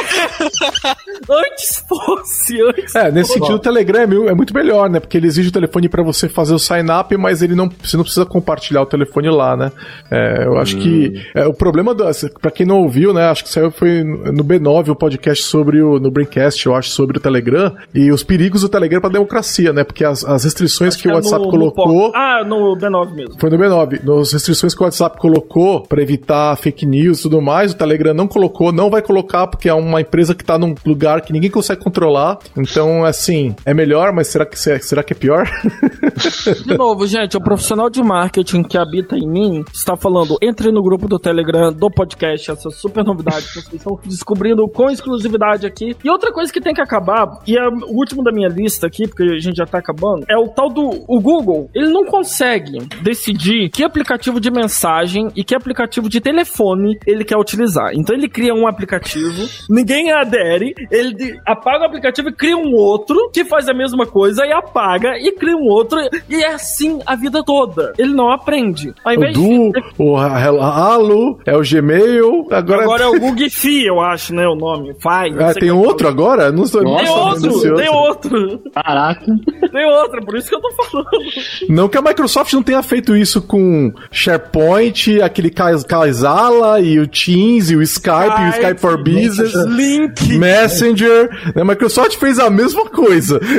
antes 1.30 1.84
fosse. 1.88 2.60
Antes 2.62 2.94
é, 2.94 3.10
nesse 3.10 3.28
fosse. 3.28 3.40
sentido, 3.40 3.56
o 3.56 3.58
Telegram 3.58 4.00
é, 4.00 4.30
é 4.30 4.34
muito 4.34 4.54
melhor, 4.54 4.90
né? 4.90 5.00
Porque 5.00 5.16
ele 5.16 5.26
exige 5.26 5.48
o 5.48 5.52
telefone 5.52 5.88
para 5.88 6.02
você 6.02 6.28
fazer 6.28 6.54
o 6.54 6.58
sign-up, 6.58 7.16
mas 7.16 7.42
ele 7.42 7.54
não, 7.54 7.68
você 7.68 7.96
não 7.96 8.04
precisa 8.04 8.26
compartilhar 8.26 8.82
o 8.82 8.86
telefone 8.86 9.25
lá, 9.30 9.56
né? 9.56 9.72
É, 10.10 10.44
eu 10.44 10.56
acho 10.58 10.76
hum. 10.76 10.80
que 10.80 11.22
é, 11.34 11.46
o 11.46 11.54
problema, 11.54 11.94
para 12.40 12.50
quem 12.50 12.66
não 12.66 12.82
ouviu, 12.82 13.12
né? 13.12 13.28
Acho 13.28 13.44
que 13.44 13.50
saiu 13.50 13.70
foi 13.70 14.02
no 14.02 14.44
B9 14.44 14.88
o 14.88 14.96
podcast 14.96 15.44
sobre 15.44 15.82
o, 15.82 15.98
no 15.98 16.10
Braincast, 16.10 16.64
eu 16.66 16.74
acho, 16.74 16.90
sobre 16.90 17.18
o 17.18 17.20
Telegram 17.20 17.74
e 17.94 18.10
os 18.10 18.22
perigos 18.22 18.62
do 18.62 18.68
Telegram 18.68 19.00
para 19.00 19.10
democracia, 19.10 19.72
né? 19.72 19.84
Porque 19.84 20.04
as, 20.04 20.24
as 20.24 20.44
restrições 20.44 20.94
acho 20.94 21.02
que, 21.02 21.08
que 21.08 21.12
o 21.12 21.16
WhatsApp 21.16 21.44
no, 21.44 21.50
colocou. 21.50 21.86
No 21.86 22.12
ah, 22.14 22.44
no 22.44 22.76
B9 22.76 23.14
mesmo. 23.14 23.34
Foi 23.38 23.50
no 23.50 23.58
B9. 23.58 24.02
Nas 24.04 24.32
restrições 24.32 24.74
que 24.74 24.80
o 24.80 24.84
WhatsApp 24.84 25.18
colocou 25.18 25.82
para 25.82 26.02
evitar 26.02 26.56
fake 26.56 26.86
news 26.86 27.20
e 27.20 27.22
tudo 27.22 27.40
mais, 27.40 27.72
o 27.72 27.76
Telegram 27.76 28.14
não 28.14 28.26
colocou, 28.26 28.72
não 28.72 28.90
vai 28.90 29.02
colocar 29.02 29.46
porque 29.46 29.68
é 29.68 29.74
uma 29.74 30.00
empresa 30.00 30.34
que 30.34 30.44
tá 30.44 30.58
num 30.58 30.74
lugar 30.84 31.20
que 31.20 31.32
ninguém 31.32 31.50
consegue 31.50 31.82
controlar. 31.82 32.38
Então, 32.56 33.04
assim, 33.04 33.54
é 33.64 33.74
melhor, 33.74 34.12
mas 34.12 34.28
será 34.28 34.46
que, 34.46 34.58
será 34.58 35.02
que 35.02 35.12
é 35.12 35.16
pior? 35.16 35.48
De 36.66 36.76
novo, 36.76 37.06
gente, 37.06 37.36
o 37.36 37.40
profissional 37.40 37.90
de 37.90 38.02
marketing 38.02 38.62
que 38.62 38.78
habita 38.78 39.15
em 39.16 39.28
mim 39.28 39.64
está 39.72 39.96
falando, 39.96 40.36
entre 40.42 40.70
no 40.70 40.82
grupo 40.82 41.08
do 41.08 41.18
Telegram, 41.18 41.72
do 41.72 41.90
podcast, 41.90 42.50
essa 42.50 42.70
super 42.70 43.04
novidade 43.04 43.46
que 43.46 43.54
vocês 43.54 43.72
estão 43.74 43.98
descobrindo 44.04 44.68
com 44.68 44.90
exclusividade 44.90 45.66
aqui. 45.66 45.96
E 46.04 46.10
outra 46.10 46.32
coisa 46.32 46.52
que 46.52 46.60
tem 46.60 46.74
que 46.74 46.80
acabar, 46.80 47.26
e 47.46 47.56
é 47.56 47.68
o 47.68 47.96
último 47.96 48.22
da 48.22 48.32
minha 48.32 48.48
lista 48.48 48.86
aqui, 48.86 49.06
porque 49.06 49.22
a 49.22 49.38
gente 49.38 49.56
já 49.56 49.66
tá 49.66 49.78
acabando, 49.78 50.24
é 50.28 50.36
o 50.36 50.48
tal 50.48 50.68
do 50.68 51.04
o 51.08 51.20
Google. 51.20 51.70
Ele 51.74 51.88
não 51.88 52.04
consegue 52.04 52.78
decidir 53.02 53.70
que 53.70 53.84
aplicativo 53.84 54.40
de 54.40 54.50
mensagem 54.50 55.28
e 55.34 55.44
que 55.44 55.54
aplicativo 55.54 56.08
de 56.08 56.20
telefone 56.20 56.98
ele 57.06 57.24
quer 57.24 57.36
utilizar. 57.36 57.90
Então 57.94 58.14
ele 58.14 58.28
cria 58.28 58.54
um 58.54 58.66
aplicativo, 58.66 59.48
ninguém 59.68 60.12
adere, 60.12 60.74
ele 60.90 61.38
apaga 61.46 61.84
o 61.84 61.86
aplicativo 61.86 62.28
e 62.28 62.32
cria 62.32 62.56
um 62.56 62.74
outro 62.74 63.30
que 63.32 63.44
faz 63.44 63.68
a 63.68 63.74
mesma 63.74 64.06
coisa 64.06 64.44
e 64.44 64.52
apaga 64.52 65.18
e 65.18 65.32
cria 65.32 65.56
um 65.56 65.68
outro 65.68 65.98
e 66.28 66.36
é 66.36 66.52
assim 66.52 67.00
a 67.06 67.14
vida 67.14 67.42
toda. 67.44 67.92
Ele 67.98 68.14
não 68.14 68.30
aprende. 68.30 68.94
Ao 69.06 69.14
invés 69.14 69.36
o 69.36 69.40
Du, 69.40 69.72
de... 69.72 69.84
o 69.98 70.16
Halo, 70.16 71.38
é 71.46 71.56
o 71.56 71.62
Gmail, 71.62 72.48
agora... 72.50 72.82
Agora 72.82 73.04
é 73.04 73.06
o 73.06 73.20
Google 73.20 73.48
Fi, 73.48 73.86
eu 73.86 74.00
acho, 74.00 74.34
né, 74.34 74.44
o 74.48 74.56
nome. 74.56 74.96
Faz. 74.98 75.32
Ah, 75.40 75.54
tem 75.54 75.70
outro 75.70 76.08
agora? 76.08 76.50
Não 76.50 76.66
sei. 76.66 76.80
Nossa, 76.80 77.40
tem 77.40 77.48
outro, 77.48 77.76
tem 77.76 77.88
outro. 77.88 78.62
Caraca. 78.74 79.24
Tem 79.72 79.86
outro, 79.86 80.26
por 80.26 80.36
isso 80.36 80.48
que 80.48 80.56
eu 80.56 80.60
tô 80.60 80.72
falando. 80.72 81.08
Não 81.68 81.88
que 81.88 81.96
a 81.96 82.02
Microsoft 82.02 82.52
não 82.52 82.64
tenha 82.64 82.82
feito 82.82 83.14
isso 83.14 83.40
com 83.40 83.92
SharePoint, 84.10 85.20
aquele 85.22 85.50
Kaizala 85.50 86.80
e 86.80 86.98
o 86.98 87.06
Teams 87.06 87.70
e 87.70 87.76
o 87.76 87.82
Skype, 87.82 88.10
Skype 88.10 88.40
e 88.40 88.44
o 88.44 88.50
Skype 88.50 88.80
for 88.80 88.96
Business, 88.96 89.54
Link, 89.68 90.36
Messenger. 90.36 91.52
A 91.54 91.64
Microsoft 91.64 92.16
fez 92.16 92.40
a 92.40 92.50
mesma 92.50 92.86
coisa. 92.86 93.40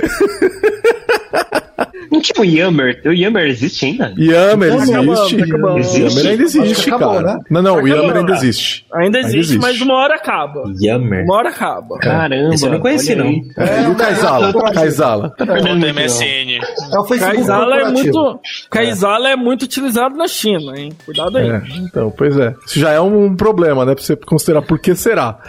Não 2.12 2.22
tinha 2.22 2.42
o 2.42 2.46
Yammer. 2.46 3.02
O 3.06 3.12
Yammer 3.12 3.48
existe 3.48 3.86
ainda? 3.86 4.14
Yammer 4.18 4.74
existe. 4.74 5.42
Acabou, 5.42 5.78
existe. 5.78 6.02
Yammer 6.02 6.32
ainda 6.32 6.44
existe, 6.44 6.90
acabou, 6.90 7.14
cara. 7.16 7.34
Né? 7.34 7.40
Não, 7.50 7.62
não, 7.62 7.76
o 7.82 7.88
Yammer 7.88 8.18
ainda 8.18 8.34
existe. 8.34 8.86
Ainda 8.94 9.20
existe, 9.20 9.36
ainda 9.36 9.40
existe, 9.40 9.60
mas 9.60 9.82
uma 9.82 9.96
hora 9.96 10.16
acaba. 10.16 10.64
Yammer. 10.82 11.24
Uma 11.24 11.36
hora 11.36 11.50
acaba. 11.50 11.98
Caramba. 12.00 12.54
Esse 12.54 12.66
eu 12.66 12.72
não 12.72 12.80
conheci, 12.80 13.16
não. 13.16 13.28
É, 13.28 13.84
e 13.84 13.88
o 13.88 13.96
Kaizala? 13.96 14.54
Kaizala. 14.74 15.30
Tá 15.38 15.46
perdendo 15.46 15.86
MSN. 15.86 16.60
É 16.94 17.00
o 17.00 17.06
Facebook 17.06 17.38
Kaizala 17.38 17.76
é 17.76 17.92
muito, 17.92 18.40
Kaizala 18.70 19.30
é. 19.30 19.32
é 19.34 19.36
muito 19.36 19.64
utilizado 19.64 20.16
na 20.16 20.28
China, 20.28 20.78
hein? 20.78 20.92
Cuidado 21.06 21.38
aí. 21.38 21.50
É, 21.50 21.62
então, 21.80 22.14
pois 22.16 22.38
é. 22.38 22.56
Isso 22.66 22.80
já 22.80 22.92
é 22.92 23.00
um 23.00 23.36
problema, 23.36 23.86
né? 23.86 23.94
Pra 23.94 24.04
você 24.04 24.16
considerar 24.16 24.62
por 24.62 24.80
que 24.80 24.96
será. 24.96 25.40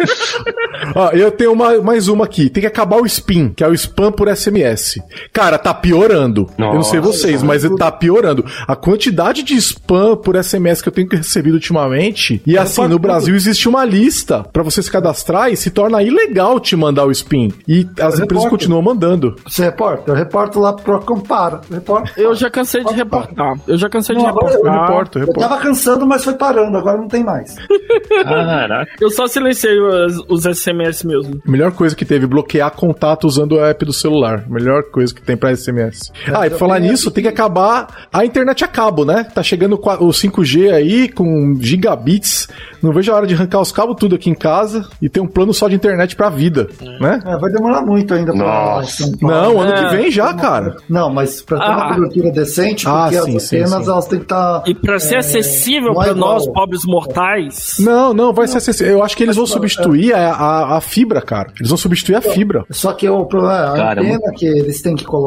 Ó, 0.94 1.10
eu 1.10 1.30
tenho 1.30 1.52
uma, 1.52 1.80
mais 1.80 2.08
uma 2.08 2.24
aqui. 2.24 2.48
Tem 2.48 2.60
que 2.60 2.66
acabar 2.66 2.96
o 2.96 3.06
spam, 3.06 3.50
que 3.54 3.62
é 3.62 3.68
o 3.68 3.74
spam 3.74 4.10
por 4.12 4.34
SMS. 4.34 5.00
Cara, 5.40 5.56
tá 5.56 5.72
piorando. 5.72 6.50
Nossa, 6.58 6.70
eu 6.70 6.74
não 6.74 6.82
sei 6.82 7.00
vocês, 7.00 7.42
mas 7.42 7.66
tá 7.78 7.90
piorando. 7.90 8.44
A 8.68 8.76
quantidade 8.76 9.42
de 9.42 9.56
spam 9.56 10.14
por 10.14 10.36
SMS 10.36 10.82
que 10.82 10.88
eu 10.88 10.92
tenho 10.92 11.08
recebido 11.08 11.54
ultimamente. 11.54 12.42
E 12.46 12.58
assim, 12.58 12.86
no 12.86 12.98
Brasil 12.98 13.34
existe 13.34 13.66
uma 13.66 13.82
lista 13.82 14.44
para 14.52 14.62
você 14.62 14.82
se 14.82 14.90
cadastrar 14.90 15.50
e 15.50 15.56
se 15.56 15.70
torna 15.70 16.02
ilegal 16.02 16.60
te 16.60 16.76
mandar 16.76 17.06
o 17.06 17.10
spam. 17.10 17.48
E 17.66 17.88
as 17.98 18.18
eu 18.18 18.24
empresas 18.24 18.44
reporto. 18.44 18.50
continuam 18.50 18.82
mandando. 18.82 19.34
Você 19.46 19.64
reporta? 19.64 20.10
Eu 20.10 20.14
reporto 20.14 20.60
lá 20.60 20.74
pro 20.74 21.00
Compara. 21.00 21.62
Reporto. 21.70 22.12
Eu 22.18 22.34
já 22.34 22.50
cansei 22.50 22.84
de 22.84 22.92
reportar. 22.92 23.58
Eu 23.66 23.78
já 23.78 23.88
cansei 23.88 24.14
não, 24.14 24.22
de 24.22 24.28
reportar. 24.28 24.58
Eu, 24.58 24.80
reporto, 24.80 25.18
eu, 25.18 25.20
reporto. 25.20 25.40
eu 25.40 25.48
tava 25.48 25.62
cansando, 25.62 26.06
mas 26.06 26.22
foi 26.22 26.34
parando. 26.34 26.76
Agora 26.76 26.98
não 26.98 27.08
tem 27.08 27.24
mais. 27.24 27.56
Caraca. 28.24 28.90
Eu 29.00 29.10
só 29.10 29.26
silenciei 29.26 29.80
os, 29.80 30.22
os 30.28 30.58
SMS 30.58 31.02
mesmo. 31.02 31.40
Melhor 31.46 31.72
coisa 31.72 31.96
que 31.96 32.04
teve, 32.04 32.26
bloquear 32.26 32.70
contato 32.72 33.24
usando 33.24 33.52
o 33.52 33.64
app 33.64 33.86
do 33.86 33.92
celular. 33.92 34.44
Melhor 34.46 34.82
coisa 34.90 35.14
que 35.14 35.29
tem 35.30 35.36
pra 35.36 35.54
SMS. 35.54 36.12
É, 36.26 36.32
ah, 36.34 36.46
e 36.46 36.50
falar 36.50 36.80
nisso, 36.80 37.10
tem 37.10 37.22
que 37.22 37.28
acabar 37.28 38.08
a 38.12 38.24
internet 38.24 38.64
a 38.64 38.68
cabo, 38.68 39.04
né? 39.04 39.24
Tá 39.32 39.42
chegando 39.42 39.74
o 39.74 40.08
5G 40.08 40.72
aí 40.72 41.08
com 41.08 41.56
gigabits. 41.60 42.48
Não 42.82 42.92
vejo 42.92 43.12
a 43.12 43.16
hora 43.16 43.26
de 43.26 43.34
arrancar 43.34 43.60
os 43.60 43.70
cabos 43.70 43.96
tudo 43.98 44.14
aqui 44.14 44.30
em 44.30 44.34
casa 44.34 44.88
e 45.00 45.08
ter 45.08 45.20
um 45.20 45.26
plano 45.26 45.52
só 45.52 45.68
de 45.68 45.74
internet 45.74 46.16
pra 46.16 46.30
vida, 46.30 46.68
é. 46.80 46.98
né? 46.98 47.20
É, 47.24 47.36
vai 47.36 47.52
demorar 47.52 47.82
muito 47.82 48.14
ainda 48.14 48.32
pra 48.32 48.42
Nossa. 48.44 49.12
Não, 49.20 49.60
ano 49.60 49.74
que 49.74 49.96
vem 49.96 50.10
já, 50.10 50.32
cara. 50.34 50.76
Não, 50.88 51.12
mas 51.12 51.42
pra 51.42 51.58
ter 51.58 51.64
ah. 51.64 51.76
uma 51.76 51.94
cobertura 51.94 52.30
decente, 52.32 52.88
ah, 52.88 53.02
porque 53.02 53.16
ah, 53.16 53.22
sim, 53.22 53.36
as 53.36 53.52
antenas 53.52 53.88
elas 53.88 54.06
têm 54.06 54.18
que 54.18 54.24
estar. 54.24 54.60
Tá, 54.60 54.64
e 54.66 54.74
pra 54.74 54.98
ser 54.98 55.16
é, 55.16 55.18
acessível 55.18 55.94
pra 55.94 56.14
nós, 56.14 56.46
pobres 56.48 56.82
mortais. 56.84 57.76
Não, 57.78 58.14
não, 58.14 58.32
vai 58.32 58.46
não. 58.46 58.52
ser 58.52 58.58
acessível. 58.58 58.92
Eu 58.94 59.02
acho 59.04 59.16
que 59.16 59.22
eles 59.22 59.36
vão 59.36 59.46
substituir 59.46 60.14
a, 60.14 60.32
a, 60.32 60.76
a, 60.78 60.80
fibra, 60.80 61.20
cara. 61.20 61.52
Eles 61.58 61.68
vão 61.68 61.78
substituir 61.78 62.16
a 62.16 62.22
fibra. 62.22 62.64
Só 62.70 62.92
que 62.92 63.08
o 63.08 63.26
problema 63.26 63.54
é 63.54 63.68
a 63.68 63.72
Caramba. 63.72 64.14
antena 64.14 64.32
que 64.34 64.46
eles 64.46 64.80
têm 64.80 64.96
que 64.96 65.04
colocar, 65.04 65.19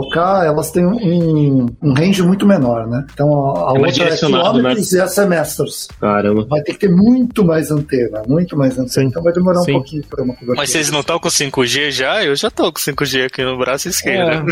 elas 0.44 0.72
têm 0.72 0.86
um, 0.86 1.66
um 1.82 1.94
range 1.94 2.22
muito 2.22 2.46
menor, 2.46 2.88
né? 2.88 3.06
Então 3.14 3.28
a, 3.56 3.72
a 3.72 3.76
é 3.76 3.80
outra 3.80 4.04
é 4.06 4.18
quilômetros 4.18 4.92
né? 4.92 5.00
e 5.00 5.02
a 5.02 5.08
semestros. 5.08 5.88
Caramba. 6.00 6.46
Vai 6.50 6.62
ter 6.62 6.74
que 6.74 6.80
ter 6.80 6.90
muito 6.90 7.44
mais 7.44 7.72
antena, 7.72 8.22
muito 8.28 8.58
mais 8.58 8.74
antena. 8.74 8.90
Sim. 8.90 9.06
Então 9.06 9.24
vai 9.24 9.34
demorar 9.34 9.62
Sim. 9.62 9.72
um 9.72 9.76
pouquinho 9.76 10.04
para 10.10 10.24
uma 10.24 10.34
cobertura. 10.34 10.58
Mas 10.58 10.70
vocês 10.70 10.92
não 10.92 11.00
estão 11.00 11.20
com 11.20 11.30
5G 11.30 11.92
já? 11.92 12.24
Eu 12.24 12.36
já 12.36 12.50
tô 12.50 12.72
com 12.72 12.80
5G 12.80 13.26
aqui 13.26 13.44
no 13.44 13.58
braço 13.58 13.88
esquerdo. 13.90 14.52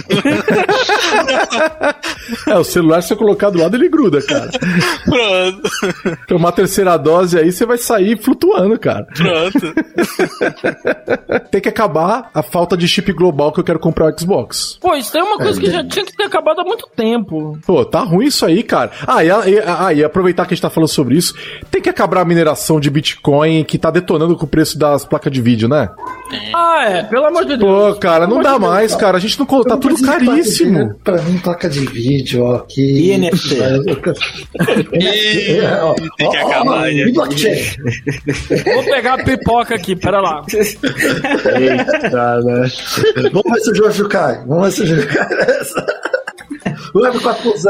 É, 2.47 2.51
é 2.51 2.57
o 2.57 2.63
celular, 2.63 3.01
se 3.01 3.09
você 3.09 3.15
colocar 3.15 3.49
do 3.49 3.59
lado, 3.59 3.75
ele 3.75 3.89
gruda, 3.89 4.21
cara. 4.21 4.49
Pronto. 5.05 5.69
Tomar 6.27 6.51
terceira 6.53 6.97
dose 6.97 7.37
aí, 7.37 7.51
você 7.51 7.65
vai 7.65 7.77
sair 7.77 8.17
flutuando, 8.21 8.77
cara. 8.79 9.05
Pronto. 9.15 9.73
Tem 11.51 11.61
que 11.61 11.69
acabar 11.69 12.29
a 12.33 12.41
falta 12.41 12.77
de 12.77 12.87
chip 12.87 13.11
global 13.13 13.51
que 13.51 13.59
eu 13.59 13.63
quero 13.63 13.79
comprar 13.79 14.11
o 14.11 14.19
Xbox. 14.19 14.77
Pô, 14.81 14.95
isso 14.95 15.17
é 15.17 15.23
uma 15.31 15.37
coisa 15.37 15.59
é, 15.59 15.61
que 15.63 15.71
já 15.71 15.83
tinha 15.83 16.05
que 16.05 16.15
ter 16.15 16.23
acabado 16.23 16.61
há 16.61 16.63
muito 16.63 16.87
tempo. 16.95 17.57
Pô, 17.65 17.85
tá 17.85 18.01
ruim 18.01 18.27
isso 18.27 18.45
aí, 18.45 18.63
cara. 18.63 18.91
Ah, 19.07 19.23
e, 19.23 19.27
e, 19.27 19.59
ah, 19.65 19.93
e 19.93 20.03
aproveitar 20.03 20.45
que 20.45 20.53
a 20.53 20.55
gente 20.55 20.61
tá 20.61 20.69
falando 20.69 20.89
sobre 20.89 21.15
isso, 21.15 21.33
tem 21.69 21.81
que 21.81 21.89
acabar 21.89 22.21
a 22.21 22.25
mineração 22.25 22.79
de 22.79 22.89
Bitcoin 22.89 23.63
que 23.63 23.77
tá 23.77 23.89
detonando 23.89 24.35
com 24.35 24.45
o 24.45 24.47
preço 24.47 24.77
das 24.77 25.05
placas 25.05 25.31
de 25.31 25.41
vídeo, 25.41 25.67
né? 25.67 25.89
Ah, 26.53 26.85
é, 26.89 27.03
pelo 27.03 27.25
amor 27.25 27.45
de 27.45 27.57
Deus. 27.57 27.93
Pô, 27.93 27.95
cara, 27.99 28.25
não 28.27 28.41
dá 28.41 28.57
mais, 28.57 28.95
cara. 28.95 29.17
A 29.17 29.19
gente 29.19 29.39
não 29.39 29.45
tá 29.63 29.77
tudo 29.77 30.01
caríssimo. 30.01 30.95
Pra 31.03 31.21
mim, 31.21 31.37
placa 31.37 31.69
de 31.69 31.85
vídeo, 31.85 32.43
ó, 32.43 32.59
que. 32.59 32.81
E 32.81 33.17
NFT. 33.17 33.55
Tem 36.17 36.29
que 36.29 36.37
acabar, 36.37 36.81
né? 36.83 37.11
Vou 38.73 38.83
pegar 38.83 39.13
a 39.15 39.23
pipoca 39.23 39.75
aqui, 39.75 39.95
pera 39.95 40.21
lá. 40.21 40.43
Eita, 40.53 42.41
né? 42.41 42.71
Vamos 43.31 43.51
ver 43.51 43.59
se 43.61 43.71
o 43.71 43.75
Jorge 43.75 44.07
cai. 44.07 44.43
Vamos 44.45 44.63
ver 44.65 44.71
se 44.71 44.83
o 44.83 44.87
Jorge 44.87 45.07
cai 45.07 45.20
got 45.29 45.47
this. 45.47 45.73
Leva 46.93 47.19
4 47.19 47.51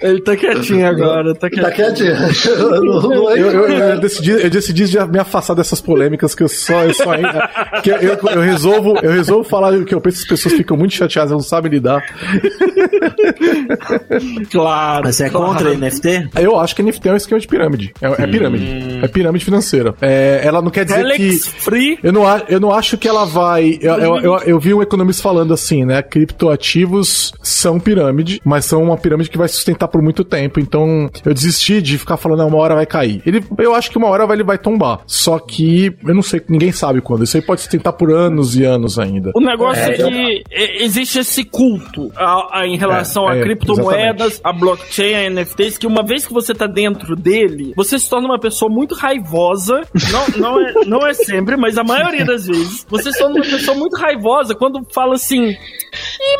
Ele 0.00 0.20
tá 0.20 0.36
quietinho 0.36 0.86
agora, 0.86 1.34
tá 1.34 1.48
quietinho. 1.48 1.64
Tá 1.64 1.72
quietinho. 1.72 2.12
eu, 3.36 3.50
eu, 3.50 3.68
eu, 3.68 4.00
decidi, 4.00 4.32
eu 4.32 4.50
decidi 4.50 4.86
já 4.86 5.06
me 5.06 5.18
afastar 5.18 5.54
dessas 5.54 5.80
polêmicas 5.80 6.34
que 6.34 6.42
eu 6.42 6.48
só. 6.48 6.84
Eu, 6.84 6.94
só 6.94 7.12
que 7.82 7.90
eu, 7.90 7.96
eu, 7.96 8.40
resolvo, 8.40 8.98
eu 9.02 9.12
resolvo 9.12 9.48
falar 9.48 9.84
que 9.84 9.94
eu 9.94 10.00
penso 10.00 10.18
que 10.18 10.24
as 10.24 10.40
pessoas 10.40 10.54
ficam 10.54 10.76
muito 10.76 10.94
chateadas, 10.94 11.30
não 11.30 11.40
sabem 11.40 11.70
lidar. 11.70 12.02
Claro. 14.50 15.02
Mas 15.04 15.16
você 15.16 15.24
é 15.24 15.30
claro. 15.30 15.46
contra 15.46 15.74
NFT? 15.74 16.30
Eu 16.40 16.58
acho 16.58 16.74
que 16.74 16.82
NFT 16.82 17.08
é 17.08 17.12
um 17.12 17.16
esquema 17.16 17.40
de 17.40 17.46
pirâmide. 17.46 17.94
É, 18.00 18.22
é 18.22 18.26
pirâmide. 18.26 18.64
Hum. 18.64 19.00
É 19.02 19.08
pirâmide 19.08 19.44
financeira. 19.44 19.94
É, 20.00 20.40
ela 20.44 20.60
não 20.60 20.70
quer 20.70 20.84
dizer 20.84 21.00
Alex 21.00 21.18
que. 21.18 21.60
Free. 21.60 21.98
Eu 22.02 22.12
não, 22.12 22.22
eu 22.48 22.60
não 22.60 22.72
acho 22.72 22.98
que 22.98 23.08
ela 23.08 23.24
vai. 23.24 23.78
Eu, 23.80 23.94
eu, 23.94 24.20
eu, 24.20 24.38
eu 24.38 24.60
vi 24.60 24.74
um 24.74 24.82
economista 24.82 25.22
falando 25.22 25.54
assim, 25.54 25.84
né? 25.84 26.01
Criptoativos 26.02 27.32
são 27.42 27.78
pirâmide, 27.78 28.40
mas 28.44 28.64
são 28.64 28.82
uma 28.82 28.96
pirâmide 28.96 29.30
que 29.30 29.38
vai 29.38 29.48
sustentar 29.48 29.88
por 29.88 30.02
muito 30.02 30.24
tempo. 30.24 30.60
Então 30.60 31.10
eu 31.24 31.34
desisti 31.34 31.80
de 31.80 31.98
ficar 31.98 32.16
falando, 32.16 32.46
uma 32.46 32.58
hora 32.58 32.74
vai 32.74 32.86
cair. 32.86 33.22
Ele, 33.26 33.44
eu 33.58 33.74
acho 33.74 33.90
que 33.90 33.98
uma 33.98 34.08
hora 34.08 34.32
ele 34.32 34.44
vai 34.44 34.58
tombar. 34.58 35.00
Só 35.06 35.38
que 35.38 35.94
eu 36.06 36.14
não 36.14 36.22
sei, 36.22 36.42
ninguém 36.48 36.72
sabe 36.72 37.00
quando. 37.00 37.24
Isso 37.24 37.36
aí 37.36 37.42
pode 37.42 37.60
sustentar 37.60 37.92
por 37.92 38.12
anos 38.12 38.56
e 38.56 38.64
anos 38.64 38.98
ainda. 38.98 39.30
O 39.34 39.40
negócio 39.40 39.82
é, 39.82 39.92
é 39.92 39.96
que 39.96 40.44
existe 40.82 41.18
esse 41.18 41.44
culto 41.44 42.10
a, 42.16 42.60
a, 42.60 42.66
em 42.66 42.76
relação 42.76 43.28
é, 43.28 43.34
a 43.34 43.36
é, 43.38 43.42
criptomoedas, 43.42 44.34
exatamente. 44.34 44.40
a 44.44 44.52
blockchain, 44.52 45.14
a 45.14 45.30
NFTs, 45.30 45.78
que 45.78 45.86
uma 45.86 46.02
vez 46.02 46.26
que 46.26 46.32
você 46.32 46.54
tá 46.54 46.66
dentro 46.66 47.14
dele, 47.16 47.72
você 47.76 47.98
se 47.98 48.08
torna 48.08 48.28
uma 48.28 48.38
pessoa 48.38 48.70
muito 48.70 48.94
raivosa. 48.94 49.82
Não, 50.10 50.28
não, 50.38 50.60
é, 50.60 50.72
não 50.86 51.06
é 51.06 51.14
sempre, 51.14 51.56
mas 51.56 51.76
a 51.78 51.84
maioria 51.84 52.24
das 52.24 52.46
vezes. 52.46 52.86
Você 52.88 53.12
se 53.12 53.18
torna 53.18 53.36
uma 53.36 53.44
pessoa 53.44 53.76
muito 53.76 53.96
raivosa 53.96 54.54
quando 54.54 54.84
fala 54.92 55.14
assim. 55.14 55.54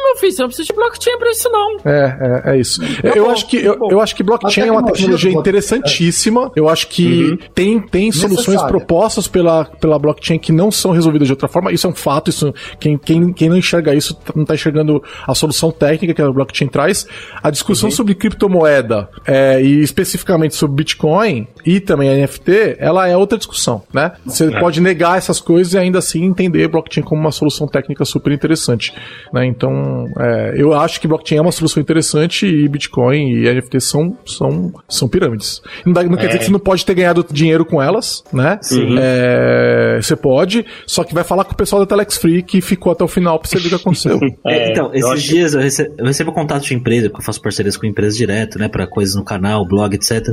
Meu 0.02 0.16
filho. 0.16 0.32
Você 0.32 0.42
não 0.42 0.48
precisa 0.48 0.66
de 0.66 0.72
blockchain 0.72 1.18
pra 1.18 1.30
isso, 1.30 1.48
não. 1.50 1.76
É, 1.84 2.42
é, 2.46 2.50
é 2.52 2.60
isso. 2.60 2.80
Tá 2.80 3.08
eu, 3.08 3.24
bom, 3.24 3.30
acho 3.30 3.46
que, 3.46 3.56
eu, 3.56 3.78
eu, 3.90 4.00
acho 4.00 4.16
que 4.16 4.22
blockchain 4.22 4.68
é 4.68 4.72
uma 4.72 4.84
tecnologia 4.84 5.30
interessantíssima. 5.30 6.50
Eu 6.56 6.68
acho 6.68 6.88
que 6.88 7.30
uhum. 7.30 7.38
tem, 7.54 7.80
tem 7.80 8.12
soluções 8.12 8.62
propostas 8.62 9.28
pela, 9.28 9.64
pela 9.64 9.98
blockchain 9.98 10.38
que 10.38 10.52
não 10.52 10.70
são 10.70 10.92
resolvidas 10.92 11.28
de 11.28 11.32
outra 11.32 11.48
forma. 11.48 11.72
Isso 11.72 11.86
é 11.86 11.90
um 11.90 11.94
fato. 11.94 12.30
Isso, 12.30 12.54
quem, 12.78 12.96
quem, 12.98 13.32
quem 13.32 13.48
não 13.48 13.56
enxerga 13.56 13.94
isso 13.94 14.18
não 14.34 14.42
está 14.42 14.54
enxergando 14.54 15.02
a 15.26 15.34
solução 15.34 15.70
técnica 15.70 16.14
que 16.14 16.22
a 16.22 16.30
blockchain 16.30 16.68
traz. 16.68 17.06
A 17.42 17.50
discussão 17.50 17.88
uhum. 17.88 17.94
sobre 17.94 18.14
criptomoeda 18.14 19.08
é, 19.26 19.62
e 19.62 19.80
especificamente 19.82 20.54
sobre 20.54 20.76
Bitcoin 20.76 21.46
e 21.64 21.80
também 21.80 22.08
a 22.08 22.26
NFT, 22.26 22.76
ela 22.78 23.08
é 23.08 23.16
outra 23.16 23.38
discussão, 23.38 23.82
né? 23.92 24.12
Você 24.24 24.46
é. 24.46 24.60
pode 24.60 24.80
negar 24.80 25.18
essas 25.18 25.40
coisas 25.40 25.74
e 25.74 25.78
ainda 25.78 25.98
assim 25.98 26.24
entender 26.24 26.68
blockchain 26.68 27.02
como 27.02 27.20
uma 27.20 27.32
solução 27.32 27.66
técnica 27.66 28.04
super 28.04 28.32
interessante, 28.32 28.94
né? 29.32 29.41
Então, 29.44 30.06
é, 30.18 30.54
eu 30.56 30.74
acho 30.74 31.00
que 31.00 31.08
blockchain 31.08 31.38
é 31.38 31.40
uma 31.40 31.52
solução 31.52 31.80
interessante 31.80 32.46
e 32.46 32.68
Bitcoin 32.68 33.32
e 33.32 33.52
NFT 33.52 33.80
são, 33.80 34.16
são, 34.24 34.72
são 34.88 35.08
pirâmides. 35.08 35.62
Não, 35.84 35.92
dá, 35.92 36.02
não 36.02 36.16
quer 36.16 36.26
dizer 36.26 36.38
que 36.38 36.44
você 36.46 36.52
não 36.52 36.58
pode 36.58 36.84
ter 36.84 36.94
ganhado 36.94 37.24
dinheiro 37.30 37.64
com 37.64 37.82
elas, 37.82 38.24
né? 38.32 38.58
Sim. 38.62 38.96
É, 38.98 39.98
você 40.00 40.16
pode, 40.16 40.64
só 40.86 41.04
que 41.04 41.14
vai 41.14 41.24
falar 41.24 41.44
com 41.44 41.52
o 41.52 41.56
pessoal 41.56 41.80
da 41.80 41.86
Telex 41.86 42.16
Free 42.16 42.42
que 42.42 42.60
ficou 42.60 42.92
até 42.92 43.04
o 43.04 43.08
final 43.08 43.38
pra 43.38 43.48
você 43.48 43.58
ver 43.58 43.66
o 43.66 43.68
que 43.70 43.74
aconteceu. 43.74 44.20
É, 44.44 44.72
então, 44.72 44.90
esses 44.92 45.10
eu 45.10 45.16
dias 45.16 45.54
eu 45.54 45.60
recebo, 45.60 45.94
eu 45.98 46.04
recebo 46.04 46.32
contato 46.32 46.64
de 46.64 46.74
empresa, 46.74 47.08
porque 47.08 47.22
eu 47.22 47.24
faço 47.24 47.40
parcerias 47.40 47.76
com 47.76 47.86
empresas 47.86 48.16
direto, 48.16 48.58
né? 48.58 48.68
Pra 48.68 48.86
coisas 48.86 49.14
no 49.14 49.24
canal, 49.24 49.66
blog, 49.66 49.94
etc. 49.94 50.28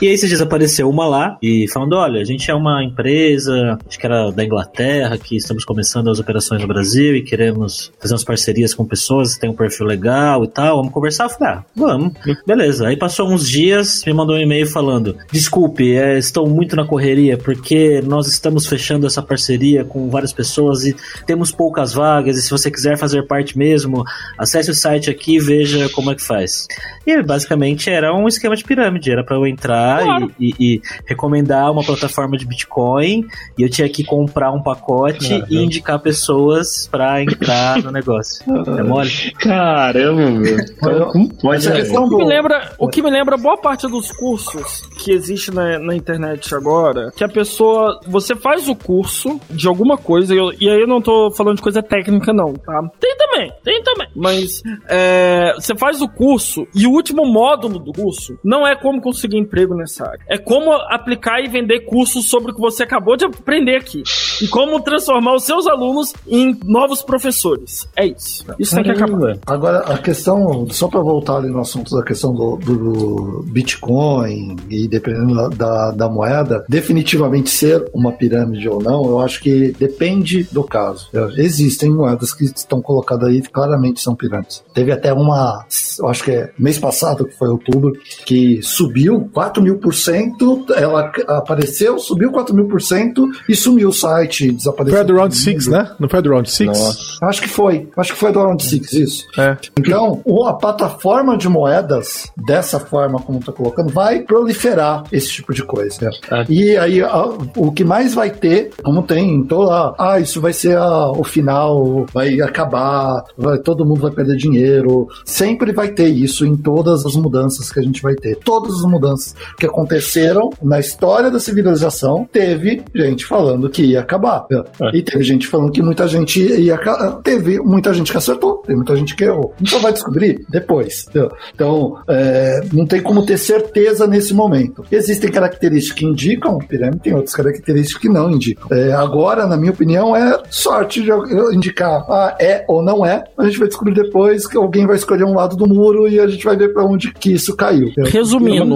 E 0.00 0.06
aí 0.06 0.12
esses 0.12 0.28
dias 0.28 0.40
apareceu 0.40 0.88
uma 0.88 1.06
lá 1.06 1.38
e 1.42 1.66
falando: 1.68 1.94
olha, 1.94 2.20
a 2.20 2.24
gente 2.24 2.50
é 2.50 2.54
uma 2.54 2.84
empresa, 2.84 3.78
acho 3.86 3.98
que 3.98 4.06
era 4.06 4.30
da 4.30 4.44
Inglaterra, 4.44 5.16
que 5.16 5.36
estamos 5.36 5.64
começando 5.64 6.10
as 6.10 6.18
operações 6.18 6.60
no 6.60 6.68
Brasil 6.68 7.16
e 7.16 7.22
queremos 7.22 7.92
fazer 7.98 8.14
umas 8.14 8.24
parcerias 8.24 8.45
com 8.74 8.84
pessoas 8.84 9.34
que 9.34 9.40
têm 9.40 9.50
um 9.50 9.54
perfil 9.54 9.86
legal 9.86 10.44
e 10.44 10.48
tal. 10.48 10.76
Vamos 10.78 10.92
conversar? 10.92 11.24
Eu 11.24 11.30
falei, 11.30 11.54
ah, 11.54 11.64
vamos. 11.74 12.12
Beleza. 12.46 12.88
Aí 12.88 12.96
passou 12.96 13.28
uns 13.28 13.48
dias, 13.48 14.02
me 14.06 14.12
mandou 14.12 14.36
um 14.36 14.40
e-mail 14.40 14.66
falando: 14.66 15.16
desculpe, 15.30 15.94
é, 15.94 16.18
estou 16.18 16.48
muito 16.48 16.76
na 16.76 16.84
correria 16.84 17.36
porque 17.36 18.00
nós 18.02 18.26
estamos 18.26 18.66
fechando 18.66 19.06
essa 19.06 19.22
parceria 19.22 19.84
com 19.84 20.08
várias 20.10 20.32
pessoas 20.32 20.84
e 20.84 20.96
temos 21.26 21.50
poucas 21.52 21.92
vagas. 21.92 22.36
E 22.36 22.42
se 22.42 22.50
você 22.50 22.70
quiser 22.70 22.96
fazer 22.98 23.26
parte 23.26 23.56
mesmo, 23.56 24.04
acesse 24.38 24.70
o 24.70 24.74
site 24.74 25.10
aqui 25.10 25.36
e 25.36 25.40
veja 25.40 25.88
como 25.90 26.10
é 26.10 26.14
que 26.14 26.22
faz. 26.22 26.66
E 27.06 27.22
basicamente 27.22 27.88
era 27.88 28.14
um 28.14 28.26
esquema 28.26 28.56
de 28.56 28.64
pirâmide, 28.64 29.10
era 29.10 29.24
para 29.24 29.36
eu 29.36 29.46
entrar 29.46 30.02
claro. 30.02 30.32
e, 30.38 30.54
e, 30.58 30.74
e, 30.74 30.82
recomendar 31.06 31.70
uma 31.70 31.84
plataforma 31.84 32.36
de 32.36 32.46
Bitcoin 32.46 33.26
e 33.56 33.62
eu 33.62 33.70
tinha 33.70 33.88
que 33.88 34.02
comprar 34.04 34.50
um 34.52 34.62
pacote 34.62 35.32
uhum. 35.32 35.44
e 35.48 35.62
indicar 35.62 35.98
pessoas 36.00 36.88
para 36.90 37.22
entrar 37.22 37.82
no 37.82 37.90
negócio. 37.90 38.35
É 38.46 38.82
mole? 38.82 39.10
Caramba, 39.38 40.30
meu. 40.30 40.56
Então, 40.58 41.28
pode 41.40 41.68
é, 41.68 41.82
o, 41.98 42.08
que 42.08 42.16
me 42.16 42.24
lembra, 42.24 42.72
o 42.78 42.88
que 42.88 43.02
me 43.02 43.10
lembra 43.10 43.36
boa 43.36 43.56
parte 43.56 43.86
dos 43.88 44.10
cursos 44.12 44.82
que 44.98 45.12
existe 45.12 45.50
na, 45.50 45.78
na 45.78 45.94
internet 45.94 46.54
agora, 46.54 47.10
que 47.16 47.24
a 47.24 47.28
pessoa, 47.28 48.00
você 48.06 48.34
faz 48.34 48.68
o 48.68 48.74
curso 48.74 49.40
de 49.50 49.66
alguma 49.68 49.96
coisa, 49.96 50.34
e, 50.34 50.38
eu, 50.38 50.52
e 50.60 50.68
aí 50.68 50.80
eu 50.80 50.86
não 50.86 51.00
tô 51.00 51.30
falando 51.30 51.56
de 51.56 51.62
coisa 51.62 51.82
técnica 51.82 52.32
não, 52.32 52.54
tá? 52.54 52.82
Tem 53.00 53.16
também, 53.16 53.52
tem 53.62 53.82
também, 53.82 54.08
mas 54.14 54.62
é, 54.88 55.54
você 55.54 55.76
faz 55.76 56.00
o 56.00 56.08
curso 56.08 56.66
e 56.74 56.86
o 56.86 56.90
último 56.90 57.24
módulo 57.26 57.78
do 57.78 57.92
curso 57.92 58.38
não 58.44 58.66
é 58.66 58.74
como 58.76 59.00
conseguir 59.00 59.38
emprego 59.38 59.74
nessa 59.74 60.06
área. 60.06 60.20
É 60.28 60.38
como 60.38 60.72
aplicar 60.72 61.40
e 61.40 61.48
vender 61.48 61.80
cursos 61.80 62.28
sobre 62.28 62.52
o 62.52 62.54
que 62.54 62.60
você 62.60 62.82
acabou 62.82 63.16
de 63.16 63.24
aprender 63.24 63.76
aqui. 63.76 64.02
E 64.42 64.48
como 64.48 64.80
transformar 64.80 65.34
os 65.34 65.44
seus 65.44 65.66
alunos 65.66 66.12
em 66.26 66.58
novos 66.64 67.02
professores. 67.02 67.88
É 67.96 68.06
isso. 68.06 68.25
Isso 68.58 68.74
tem 68.74 68.84
que 68.84 68.90
acabar. 68.90 69.38
Agora, 69.46 69.78
a 69.78 69.98
questão, 69.98 70.66
só 70.70 70.88
para 70.88 71.00
voltar 71.00 71.36
ali 71.36 71.48
no 71.48 71.60
assunto 71.60 71.94
da 71.94 72.02
questão 72.02 72.34
do, 72.34 72.56
do 72.56 73.44
Bitcoin 73.48 74.56
e 74.68 74.88
dependendo 74.88 75.34
da, 75.34 75.48
da, 75.48 75.90
da, 75.92 76.08
moeda, 76.08 76.64
definitivamente 76.68 77.50
ser 77.50 77.84
uma 77.92 78.12
pirâmide 78.12 78.68
ou 78.68 78.82
não, 78.82 79.04
eu 79.04 79.20
acho 79.20 79.40
que 79.40 79.72
depende 79.78 80.44
do 80.44 80.64
caso. 80.64 81.08
Existem 81.36 81.90
moedas 81.90 82.32
que 82.32 82.44
estão 82.44 82.80
colocadas 82.80 83.28
aí 83.28 83.42
claramente 83.42 84.00
são 84.00 84.14
pirâmides. 84.14 84.62
Teve 84.74 84.92
até 84.92 85.12
uma, 85.12 85.64
eu 85.98 86.08
acho 86.08 86.24
que 86.24 86.30
é 86.30 86.50
mês 86.58 86.78
passado, 86.78 87.24
que 87.24 87.36
foi 87.36 87.48
outubro, 87.48 87.92
que 88.24 88.60
subiu 88.62 89.28
4 89.32 89.62
mil 89.62 89.78
por 89.78 89.94
cento, 89.94 90.66
ela 90.74 91.10
apareceu, 91.28 91.98
subiu 91.98 92.30
4 92.30 92.54
mil 92.54 92.66
por 92.66 92.80
cento 92.80 93.28
e 93.48 93.54
sumiu 93.54 93.88
o 93.88 93.92
site, 93.92 94.52
desapareceu. 94.52 94.96
Foi 94.98 95.06
do 95.06 95.14
Round 95.14 95.36
6, 95.36 95.66
né? 95.68 95.90
Não 95.98 96.08
foi 96.08 96.22
do 96.22 96.30
Round 96.30 96.50
6? 96.50 97.18
Acho 97.22 97.42
que 97.42 97.48
foi. 97.48 97.88
Acho 97.96 98.05
que 98.12 98.18
foi 98.18 98.32
do 98.32 98.40
Round 98.40 98.62
6, 98.62 98.92
isso. 98.92 99.26
É. 99.38 99.56
Então, 99.78 100.22
a 100.46 100.52
plataforma 100.54 101.36
de 101.36 101.48
moedas, 101.48 102.30
dessa 102.46 102.78
forma 102.78 103.20
como 103.20 103.40
tá 103.40 103.52
colocando, 103.52 103.92
vai 103.92 104.20
proliferar 104.20 105.04
esse 105.12 105.28
tipo 105.28 105.52
de 105.52 105.62
coisa. 105.62 106.10
É. 106.30 106.44
E 106.48 106.76
aí, 106.76 107.02
a, 107.02 107.24
o 107.56 107.72
que 107.72 107.84
mais 107.84 108.14
vai 108.14 108.30
ter, 108.30 108.70
como 108.82 109.02
tem 109.02 109.44
toda, 109.44 109.94
ah, 109.98 110.18
isso 110.20 110.40
vai 110.40 110.52
ser 110.52 110.76
a, 110.76 111.10
o 111.10 111.24
final, 111.24 112.06
vai 112.12 112.40
acabar, 112.40 113.24
vai, 113.36 113.58
todo 113.58 113.84
mundo 113.84 114.00
vai 114.00 114.10
perder 114.10 114.36
dinheiro. 114.36 115.08
Sempre 115.24 115.72
vai 115.72 115.88
ter 115.88 116.08
isso 116.08 116.46
em 116.46 116.56
todas 116.56 117.04
as 117.04 117.16
mudanças 117.16 117.70
que 117.70 117.80
a 117.80 117.82
gente 117.82 118.02
vai 118.02 118.14
ter. 118.14 118.36
Todas 118.36 118.74
as 118.74 118.84
mudanças 118.84 119.34
que 119.58 119.66
aconteceram 119.66 120.50
na 120.62 120.78
história 120.78 121.30
da 121.30 121.40
civilização, 121.40 122.28
teve 122.30 122.82
gente 122.94 123.24
falando 123.24 123.68
que 123.68 123.82
ia 123.82 124.00
acabar. 124.00 124.46
É. 124.50 124.96
E 124.96 125.02
teve 125.02 125.22
gente 125.24 125.46
falando 125.46 125.72
que 125.72 125.82
muita 125.82 126.06
gente 126.08 126.40
ia. 126.40 126.78
Teve 127.22 127.58
muita 127.60 127.92
gente 127.96 128.12
que 128.12 128.18
acertou, 128.18 128.58
teve 128.58 128.76
muita 128.76 128.96
gente 128.96 129.14
que 129.14 129.24
errou. 129.24 129.52
A 129.54 129.58
gente 129.58 129.70
só 129.70 129.78
vai 129.78 129.92
descobrir 129.92 130.44
depois. 130.48 131.06
Então, 131.54 131.98
é, 132.08 132.60
não 132.72 132.86
tem 132.86 133.02
como 133.02 133.24
ter 133.24 133.38
certeza 133.38 134.06
nesse 134.06 134.34
momento. 134.34 134.84
Existem 134.90 135.30
características 135.30 135.98
que 135.98 136.06
indicam 136.06 136.58
pirâmide, 136.58 137.00
tem 137.00 137.14
outras 137.14 137.34
características 137.34 138.00
que 138.00 138.08
não 138.08 138.30
indicam. 138.30 138.66
É, 138.70 138.92
agora, 138.92 139.46
na 139.46 139.56
minha 139.56 139.72
opinião, 139.72 140.14
é 140.14 140.40
sorte 140.50 141.02
de 141.02 141.10
indicar 141.54 142.04
ah, 142.08 142.36
é 142.40 142.64
ou 142.68 142.82
não 142.82 143.04
é. 143.04 143.24
A 143.36 143.44
gente 143.44 143.58
vai 143.58 143.68
descobrir 143.68 143.94
depois 143.94 144.46
que 144.46 144.56
alguém 144.56 144.86
vai 144.86 144.96
escolher 144.96 145.24
um 145.24 145.34
lado 145.34 145.56
do 145.56 145.66
muro 145.66 146.08
e 146.08 146.20
a 146.20 146.26
gente 146.26 146.44
vai 146.44 146.56
ver 146.56 146.72
para 146.72 146.84
onde 146.84 147.12
que 147.12 147.32
isso 147.32 147.56
caiu. 147.56 147.90
Resumindo, 148.04 148.74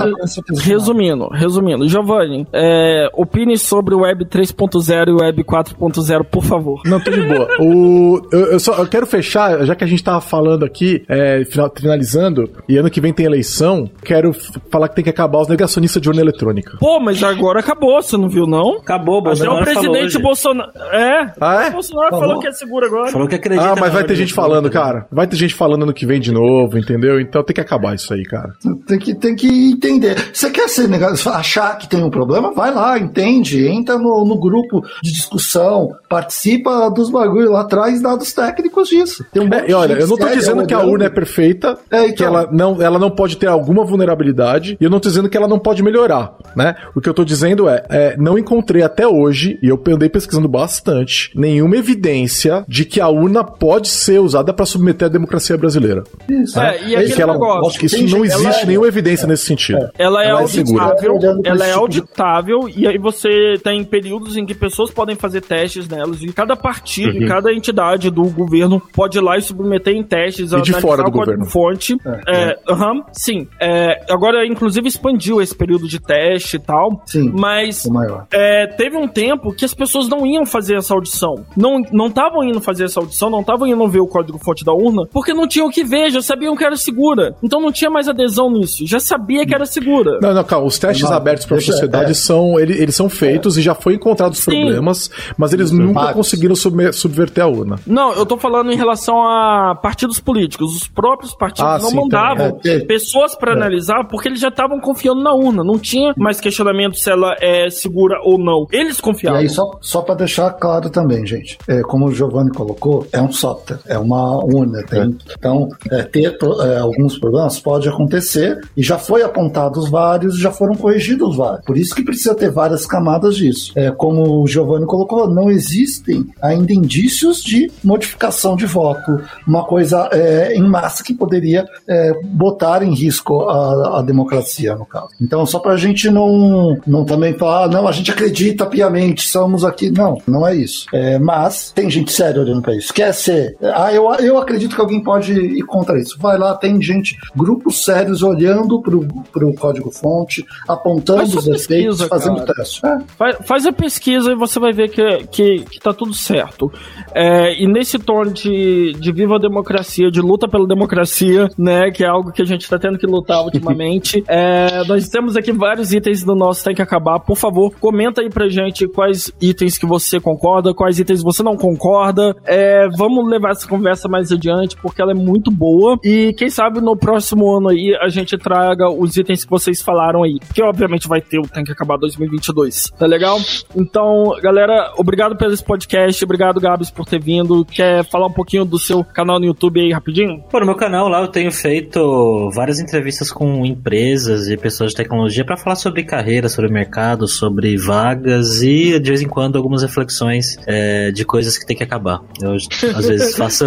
resumindo, 0.58 1.28
resumindo, 1.28 1.88
Giovanni, 1.88 2.46
é, 2.52 3.08
opine 3.14 3.58
sobre 3.58 3.94
o 3.94 4.00
Web 4.00 4.24
3.0 4.26 5.08
e 5.08 5.12
o 5.12 5.20
Web 5.20 5.44
4.0, 5.44 6.24
por 6.24 6.44
favor. 6.44 6.80
Não, 6.84 7.00
tô 7.00 7.10
de 7.10 7.22
boa. 7.22 7.48
O, 7.60 8.20
eu, 8.32 8.52
eu, 8.52 8.60
só 8.60 8.74
eu 8.78 8.86
quero 8.86 9.06
fechar, 9.10 9.64
já 9.64 9.74
que 9.74 9.84
a 9.84 9.86
gente 9.86 10.02
tava 10.02 10.20
falando 10.20 10.64
aqui, 10.64 11.04
é, 11.08 11.42
finalizando, 11.76 12.50
e 12.68 12.76
ano 12.76 12.90
que 12.90 13.00
vem 13.00 13.12
tem 13.12 13.26
eleição, 13.26 13.90
quero 14.02 14.32
falar 14.70 14.88
que 14.88 14.94
tem 14.94 15.04
que 15.04 15.10
acabar 15.10 15.40
os 15.40 15.48
negacionistas 15.48 16.00
de 16.00 16.08
urna 16.08 16.20
eletrônica. 16.20 16.76
Pô, 16.78 17.00
mas 17.00 17.22
agora 17.22 17.60
acabou, 17.60 18.00
você 18.00 18.16
não 18.16 18.28
viu, 18.28 18.46
não? 18.46 18.78
Acabou, 18.78 19.22
Bolsonaro 19.22 19.58
Até 19.58 19.72
o 19.72 19.74
presidente 19.74 20.18
Bolsonaro... 20.22 20.70
É, 20.92 21.32
ah, 21.40 21.64
é? 21.64 21.68
o 21.68 21.72
Bolsonaro 21.72 22.10
falou, 22.10 22.28
falou 22.28 22.40
que 22.40 22.48
é 22.48 22.52
seguro 22.52 22.86
agora. 22.86 23.10
Falou 23.10 23.28
que 23.28 23.34
acredita. 23.34 23.72
Ah, 23.72 23.76
mas 23.78 23.92
vai 23.92 24.04
ter 24.04 24.14
gente 24.14 24.32
falando, 24.32 24.70
cara. 24.70 25.06
Vai 25.10 25.26
ter 25.26 25.36
gente 25.36 25.54
falando 25.54 25.82
ano 25.82 25.92
que 25.92 26.06
vem 26.06 26.20
de 26.20 26.32
novo, 26.32 26.78
entendeu? 26.78 27.20
Então 27.20 27.42
tem 27.42 27.54
que 27.54 27.60
acabar 27.60 27.94
isso 27.94 28.12
aí, 28.14 28.22
cara. 28.22 28.52
Tem 28.86 28.98
que, 28.98 29.14
tem 29.14 29.34
que 29.34 29.72
entender. 29.72 30.30
Você 30.32 30.50
quer 30.50 30.68
ser 30.68 30.88
negado, 30.88 31.18
achar 31.30 31.76
que 31.78 31.88
tem 31.88 32.02
um 32.02 32.10
problema? 32.10 32.52
Vai 32.52 32.72
lá, 32.72 32.98
entende, 32.98 33.66
entra 33.66 33.98
no, 33.98 34.24
no 34.24 34.38
grupo 34.38 34.82
de 35.02 35.12
discussão, 35.12 35.88
participa 36.08 36.90
dos 36.90 37.10
bagulhos 37.10 37.50
lá 37.50 37.62
atrás, 37.62 38.00
dados 38.00 38.32
técnicos 38.32 38.88
disso. 39.02 39.24
Um 39.36 39.52
é, 39.52 39.70
e 39.70 39.74
olha, 39.74 39.94
eu 39.94 40.06
não 40.06 40.16
tô 40.16 40.28
dizendo 40.28 40.66
que 40.66 40.74
a 40.74 40.80
urna 40.80 41.06
é 41.06 41.10
perfeita, 41.10 41.78
é, 41.90 42.04
então. 42.04 42.14
que 42.14 42.24
ela 42.24 42.48
não, 42.50 42.80
ela 42.80 42.98
não 42.98 43.10
pode 43.10 43.36
ter 43.36 43.46
alguma 43.46 43.84
vulnerabilidade, 43.84 44.76
e 44.80 44.84
eu 44.84 44.90
não 44.90 45.00
tô 45.00 45.08
dizendo 45.08 45.28
que 45.28 45.36
ela 45.36 45.48
não 45.48 45.58
pode 45.58 45.82
melhorar, 45.82 46.34
né? 46.56 46.76
O 46.94 47.00
que 47.00 47.08
eu 47.08 47.14
tô 47.14 47.24
dizendo 47.24 47.68
é, 47.68 47.84
é 47.88 48.16
não 48.16 48.38
encontrei 48.38 48.82
até 48.82 49.06
hoje, 49.06 49.58
e 49.62 49.68
eu 49.68 49.80
andei 49.88 50.08
pesquisando 50.08 50.48
bastante, 50.48 51.30
nenhuma 51.34 51.76
evidência 51.76 52.64
de 52.68 52.84
que 52.84 53.00
a 53.00 53.08
urna 53.08 53.42
pode 53.44 53.88
ser 53.88 54.20
usada 54.20 54.52
para 54.52 54.66
submeter 54.66 55.06
a 55.06 55.10
democracia 55.10 55.56
brasileira. 55.56 56.04
Isso. 56.28 56.58
Né? 56.58 56.76
É, 56.76 56.88
e 56.88 56.94
é 56.94 57.04
que 57.04 57.20
ela, 57.20 57.32
negócio, 57.32 57.68
acho 57.68 57.78
que 57.78 57.86
isso 57.86 58.16
não 58.16 58.24
existe 58.24 58.62
é, 58.62 58.66
nenhuma 58.66 58.86
evidência 58.86 59.24
é, 59.24 59.28
nesse 59.28 59.44
sentido. 59.44 59.90
Ela 59.98 60.24
é 60.24 60.28
ela 60.28 60.40
auditável, 60.40 61.18
ela 61.44 61.66
é 61.66 61.72
auditável, 61.72 62.68
e 62.74 62.86
aí 62.86 62.98
você 62.98 63.54
tem 63.62 63.82
períodos 63.84 64.36
em 64.36 64.46
que 64.46 64.54
pessoas 64.54 64.90
podem 64.90 65.16
fazer 65.16 65.40
testes 65.40 65.88
nelas, 65.88 66.22
e 66.22 66.32
cada 66.32 66.56
partido, 66.56 67.18
uhum. 67.18 67.26
cada 67.26 67.52
entidade 67.52 68.10
do 68.10 68.22
governo 68.24 68.80
pode 68.92 69.18
ir 69.18 69.20
lá 69.20 69.36
e 69.36 69.42
submeter 69.42 69.94
em 69.94 70.02
testes, 70.02 70.52
e 70.52 70.62
de 70.62 70.72
fora 70.74 71.02
do 71.02 71.10
governo. 71.10 71.44
fonte. 71.46 71.96
É, 72.26 72.50
é. 72.50 72.72
Uhum, 72.72 73.02
sim. 73.12 73.48
É, 73.60 74.04
agora, 74.10 74.46
inclusive, 74.46 74.88
expandiu 74.88 75.40
esse 75.40 75.54
período 75.54 75.88
de 75.88 76.00
teste 76.00 76.56
e 76.56 76.58
tal. 76.58 77.02
Sim. 77.06 77.32
Mas 77.34 77.84
é, 78.32 78.66
teve 78.66 78.96
um 78.96 79.08
tempo 79.08 79.52
que 79.52 79.64
as 79.64 79.74
pessoas 79.74 80.08
não 80.08 80.26
iam 80.26 80.44
fazer 80.44 80.76
essa 80.76 80.94
audição. 80.94 81.44
Não 81.56 82.06
estavam 82.06 82.44
indo 82.44 82.60
fazer 82.60 82.84
essa 82.84 83.00
audição, 83.00 83.30
não 83.30 83.40
estavam 83.40 83.66
indo 83.66 83.88
ver 83.88 84.00
o 84.00 84.06
código-fonte 84.06 84.64
da 84.64 84.72
urna, 84.72 85.06
porque 85.10 85.32
não 85.32 85.48
tinham 85.48 85.68
o 85.68 85.70
que 85.70 85.82
ver, 85.82 86.10
já 86.10 86.20
sabiam 86.20 86.56
que 86.56 86.64
era 86.64 86.76
segura. 86.76 87.34
Então 87.42 87.60
não 87.60 87.72
tinha 87.72 87.90
mais 87.90 88.08
adesão 88.08 88.50
nisso. 88.50 88.86
Já 88.86 89.00
sabia 89.00 89.46
que 89.46 89.54
era 89.54 89.64
segura. 89.66 90.18
Não, 90.20 90.34
não, 90.34 90.44
calma. 90.44 90.66
Os 90.66 90.78
testes 90.78 91.08
não, 91.08 91.16
abertos 91.16 91.46
para 91.46 91.56
a 91.56 91.60
sociedade 91.60 92.10
é. 92.10 92.14
são, 92.14 92.58
eles, 92.58 92.78
eles 92.78 92.94
são 92.94 93.08
feitos 93.08 93.56
e 93.56 93.62
já 93.62 93.74
foi 93.74 93.94
encontrados 93.94 94.44
problemas, 94.44 95.10
mas 95.36 95.52
eles 95.52 95.70
nunca 95.70 96.12
conseguiram 96.12 96.54
subverter 96.54 97.44
a 97.44 97.46
urna. 97.46 97.78
Não, 97.86 98.12
eu 98.12 98.26
tô 98.26 98.36
falando 98.36 98.70
em 98.72 98.76
relação 98.80 99.22
a 99.22 99.74
partidos 99.74 100.18
políticos. 100.18 100.74
Os 100.74 100.88
próprios 100.88 101.34
partidos 101.34 101.70
ah, 101.70 101.78
não 101.78 101.90
sim, 101.90 101.96
mandavam 101.96 102.58
é, 102.64 102.68
é, 102.68 102.80
pessoas 102.80 103.34
para 103.34 103.52
é. 103.52 103.54
analisar 103.54 104.04
porque 104.08 104.28
eles 104.28 104.40
já 104.40 104.48
estavam 104.48 104.80
confiando 104.80 105.22
na 105.22 105.32
urna. 105.32 105.62
Não 105.62 105.78
tinha 105.78 106.12
mais 106.16 106.40
questionamento 106.40 106.98
se 106.98 107.10
ela 107.10 107.36
é 107.40 107.70
segura 107.70 108.20
ou 108.24 108.38
não. 108.38 108.66
Eles 108.72 109.00
confiavam. 109.00 109.40
E 109.40 109.42
aí, 109.42 109.48
só, 109.48 109.78
só 109.80 110.02
para 110.02 110.14
deixar 110.16 110.50
claro 110.52 110.90
também, 110.90 111.26
gente, 111.26 111.58
é, 111.68 111.82
como 111.82 112.06
o 112.06 112.12
Giovanni 112.12 112.50
colocou, 112.50 113.06
é 113.12 113.20
um 113.20 113.30
software, 113.30 113.78
é 113.86 113.98
uma 113.98 114.42
urna. 114.44 114.82
Tem, 114.84 115.02
é. 115.02 115.08
Então, 115.38 115.68
é, 115.90 116.02
ter 116.02 116.36
alguns 116.80 117.18
problemas 117.18 117.60
pode 117.60 117.88
acontecer 117.88 118.60
e 118.76 118.82
já 118.82 118.98
foi 118.98 119.22
apontados 119.22 119.88
vários, 119.88 120.38
já 120.38 120.50
foram 120.50 120.74
corrigidos 120.74 121.36
vários. 121.36 121.64
Por 121.64 121.76
isso 121.76 121.94
que 121.94 122.02
precisa 122.02 122.34
ter 122.34 122.50
várias 122.50 122.86
camadas 122.86 123.36
disso. 123.36 123.72
É, 123.76 123.90
como 123.90 124.42
o 124.42 124.46
Giovanni 124.46 124.86
colocou, 124.86 125.28
não 125.28 125.50
existem 125.50 126.26
ainda 126.40 126.72
indícios 126.72 127.42
de 127.42 127.70
modificação 127.82 128.56
de 128.56 128.66
voto, 128.70 129.22
uma 129.46 129.64
coisa 129.64 130.08
é, 130.12 130.54
em 130.54 130.62
massa 130.62 131.02
que 131.02 131.14
poderia 131.14 131.64
é, 131.88 132.12
botar 132.22 132.82
em 132.82 132.94
risco 132.94 133.42
a, 133.42 133.98
a, 133.98 134.02
democracia, 134.02 134.74
no 134.74 134.86
caso. 134.86 135.10
Então, 135.20 135.44
só 135.44 135.58
para 135.58 135.72
a 135.72 135.76
gente 135.76 136.10
não, 136.10 136.78
não 136.86 137.04
também 137.04 137.34
falar, 137.34 137.68
não, 137.68 137.86
a 137.86 137.92
gente 137.92 138.10
acredita 138.10 138.66
piamente, 138.66 139.28
somos 139.28 139.64
aqui. 139.64 139.90
Não, 139.90 140.20
não 140.26 140.46
é 140.46 140.54
isso. 140.54 140.86
É, 140.92 141.18
mas 141.18 141.72
tem 141.72 141.90
gente 141.90 142.12
séria 142.12 142.40
olhando 142.40 142.62
para 142.62 142.74
isso. 142.74 142.92
Quer 142.92 143.12
ser. 143.12 143.56
Ah, 143.74 143.92
eu, 143.92 144.10
eu 144.14 144.38
acredito 144.38 144.74
que 144.74 144.80
alguém 144.80 145.02
pode 145.02 145.32
ir 145.32 145.62
contra 145.62 145.98
isso. 145.98 146.18
Vai 146.18 146.38
lá, 146.38 146.54
tem 146.54 146.80
gente, 146.80 147.16
grupos 147.34 147.84
sérios 147.84 148.22
olhando 148.22 148.80
para 148.80 149.46
o 149.46 149.54
código-fonte, 149.54 150.44
apontando 150.68 151.38
os 151.38 151.46
efeitos, 151.46 152.02
fazendo 152.02 152.44
teste. 152.44 152.84
É. 152.84 152.98
Faz, 153.16 153.36
faz, 153.44 153.66
a 153.66 153.72
pesquisa 153.72 154.32
e 154.32 154.34
você 154.34 154.58
vai 154.58 154.72
ver 154.72 154.90
que, 154.90 155.26
que, 155.30 155.64
que 155.64 155.80
tá 155.80 155.92
tudo 155.92 156.14
certo. 156.14 156.72
É, 157.14 157.60
e 157.60 157.66
nesse 157.66 157.98
tom 157.98 158.24
de, 158.24 158.50
de 158.92 159.12
viva 159.12 159.36
a 159.36 159.38
democracia, 159.38 160.10
de 160.10 160.20
luta 160.20 160.48
pela 160.48 160.66
democracia, 160.66 161.48
né, 161.56 161.90
que 161.90 162.04
é 162.04 162.08
algo 162.08 162.32
que 162.32 162.42
a 162.42 162.44
gente 162.44 162.62
está 162.62 162.78
tendo 162.78 162.98
que 162.98 163.06
lutar 163.06 163.42
ultimamente, 163.44 164.22
é, 164.28 164.84
nós 164.86 165.08
temos 165.08 165.36
aqui 165.36 165.52
vários 165.52 165.92
itens 165.92 166.24
do 166.24 166.34
nosso 166.34 166.64
Tem 166.64 166.74
que 166.74 166.82
Acabar. 166.82 167.20
Por 167.20 167.36
favor, 167.36 167.72
comenta 167.78 168.20
aí 168.20 168.28
pra 168.28 168.48
gente 168.48 168.88
quais 168.88 169.32
itens 169.40 169.78
que 169.78 169.86
você 169.86 170.18
concorda, 170.18 170.74
quais 170.74 170.98
itens 170.98 171.22
você 171.22 171.42
não 171.42 171.56
concorda. 171.56 172.34
É, 172.44 172.88
vamos 172.96 173.28
levar 173.28 173.50
essa 173.50 173.68
conversa 173.68 174.08
mais 174.08 174.32
adiante, 174.32 174.76
porque 174.76 175.00
ela 175.00 175.12
é 175.12 175.14
muito 175.14 175.50
boa. 175.50 175.98
E 176.02 176.32
quem 176.36 176.50
sabe 176.50 176.80
no 176.80 176.96
próximo 176.96 177.56
ano 177.56 177.68
aí 177.68 177.96
a 178.00 178.08
gente 178.08 178.36
traga 178.36 178.90
os 178.90 179.16
itens 179.16 179.44
que 179.44 179.50
vocês 179.50 179.80
falaram 179.80 180.22
aí. 180.22 180.38
Que 180.52 180.62
obviamente 180.62 181.06
vai 181.06 181.20
ter 181.20 181.38
o 181.38 181.42
Tem 181.42 181.62
que 181.62 181.70
Acabar 181.70 181.96
2022. 181.96 182.90
Tá 182.98 183.06
legal? 183.06 183.38
Então, 183.76 184.36
galera, 184.42 184.92
obrigado 184.98 185.36
pelo 185.36 185.52
esse 185.52 185.64
podcast. 185.64 186.24
Obrigado, 186.24 186.60
Gabs, 186.60 186.90
por 186.90 187.06
ter 187.06 187.20
vindo. 187.20 187.64
Quer 187.64 188.04
falar 188.04 188.26
um 188.26 188.32
pouquinho 188.32 188.49
do 188.58 188.78
seu 188.78 189.04
canal 189.04 189.38
no 189.38 189.46
YouTube 189.46 189.80
aí 189.80 189.92
rapidinho? 189.92 190.42
Pô, 190.50 190.60
no 190.60 190.66
meu 190.66 190.74
canal 190.74 191.08
lá 191.08 191.20
eu 191.20 191.28
tenho 191.28 191.50
feito 191.52 192.50
várias 192.54 192.80
entrevistas 192.80 193.30
com 193.30 193.64
empresas 193.64 194.48
e 194.48 194.56
pessoas 194.56 194.90
de 194.90 194.96
tecnologia 194.96 195.44
para 195.44 195.56
falar 195.56 195.76
sobre 195.76 196.04
carreira, 196.04 196.48
sobre 196.48 196.70
mercado, 196.70 197.26
sobre 197.26 197.76
vagas 197.76 198.62
e 198.62 198.98
de 198.98 199.08
vez 199.08 199.20
em 199.22 199.28
quando 199.28 199.56
algumas 199.56 199.82
reflexões 199.82 200.56
é, 200.66 201.10
de 201.10 201.24
coisas 201.24 201.58
que 201.58 201.66
tem 201.66 201.76
que 201.76 201.82
acabar. 201.82 202.20
Eu 202.40 202.54
às 202.96 203.06
vezes 203.06 203.36
faço, 203.36 203.66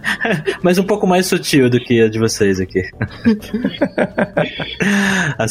mas 0.62 0.78
um 0.78 0.84
pouco 0.84 1.06
mais 1.06 1.26
sutil 1.26 1.70
do 1.70 1.78
que 1.78 2.02
a 2.02 2.08
de 2.08 2.18
vocês 2.18 2.60
aqui. 2.60 2.82
a, 5.38 5.46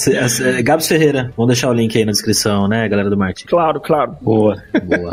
Gabs 0.61 0.87
Ferreira, 0.87 1.31
vamos 1.35 1.53
deixar 1.53 1.69
o 1.69 1.73
link 1.73 1.97
aí 1.97 2.05
na 2.05 2.11
descrição, 2.11 2.67
né, 2.67 2.87
galera 2.87 3.09
do 3.09 3.17
Martin? 3.17 3.45
Claro, 3.45 3.79
claro. 3.79 4.15
Boa, 4.21 4.61
boa. 4.83 5.11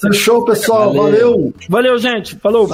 Fechou, 0.00 0.44
pessoal. 0.44 0.92
Valeu. 0.94 1.52
Valeu, 1.68 1.88
Valeu 1.88 1.98
gente. 1.98 2.36
Falou. 2.36 2.66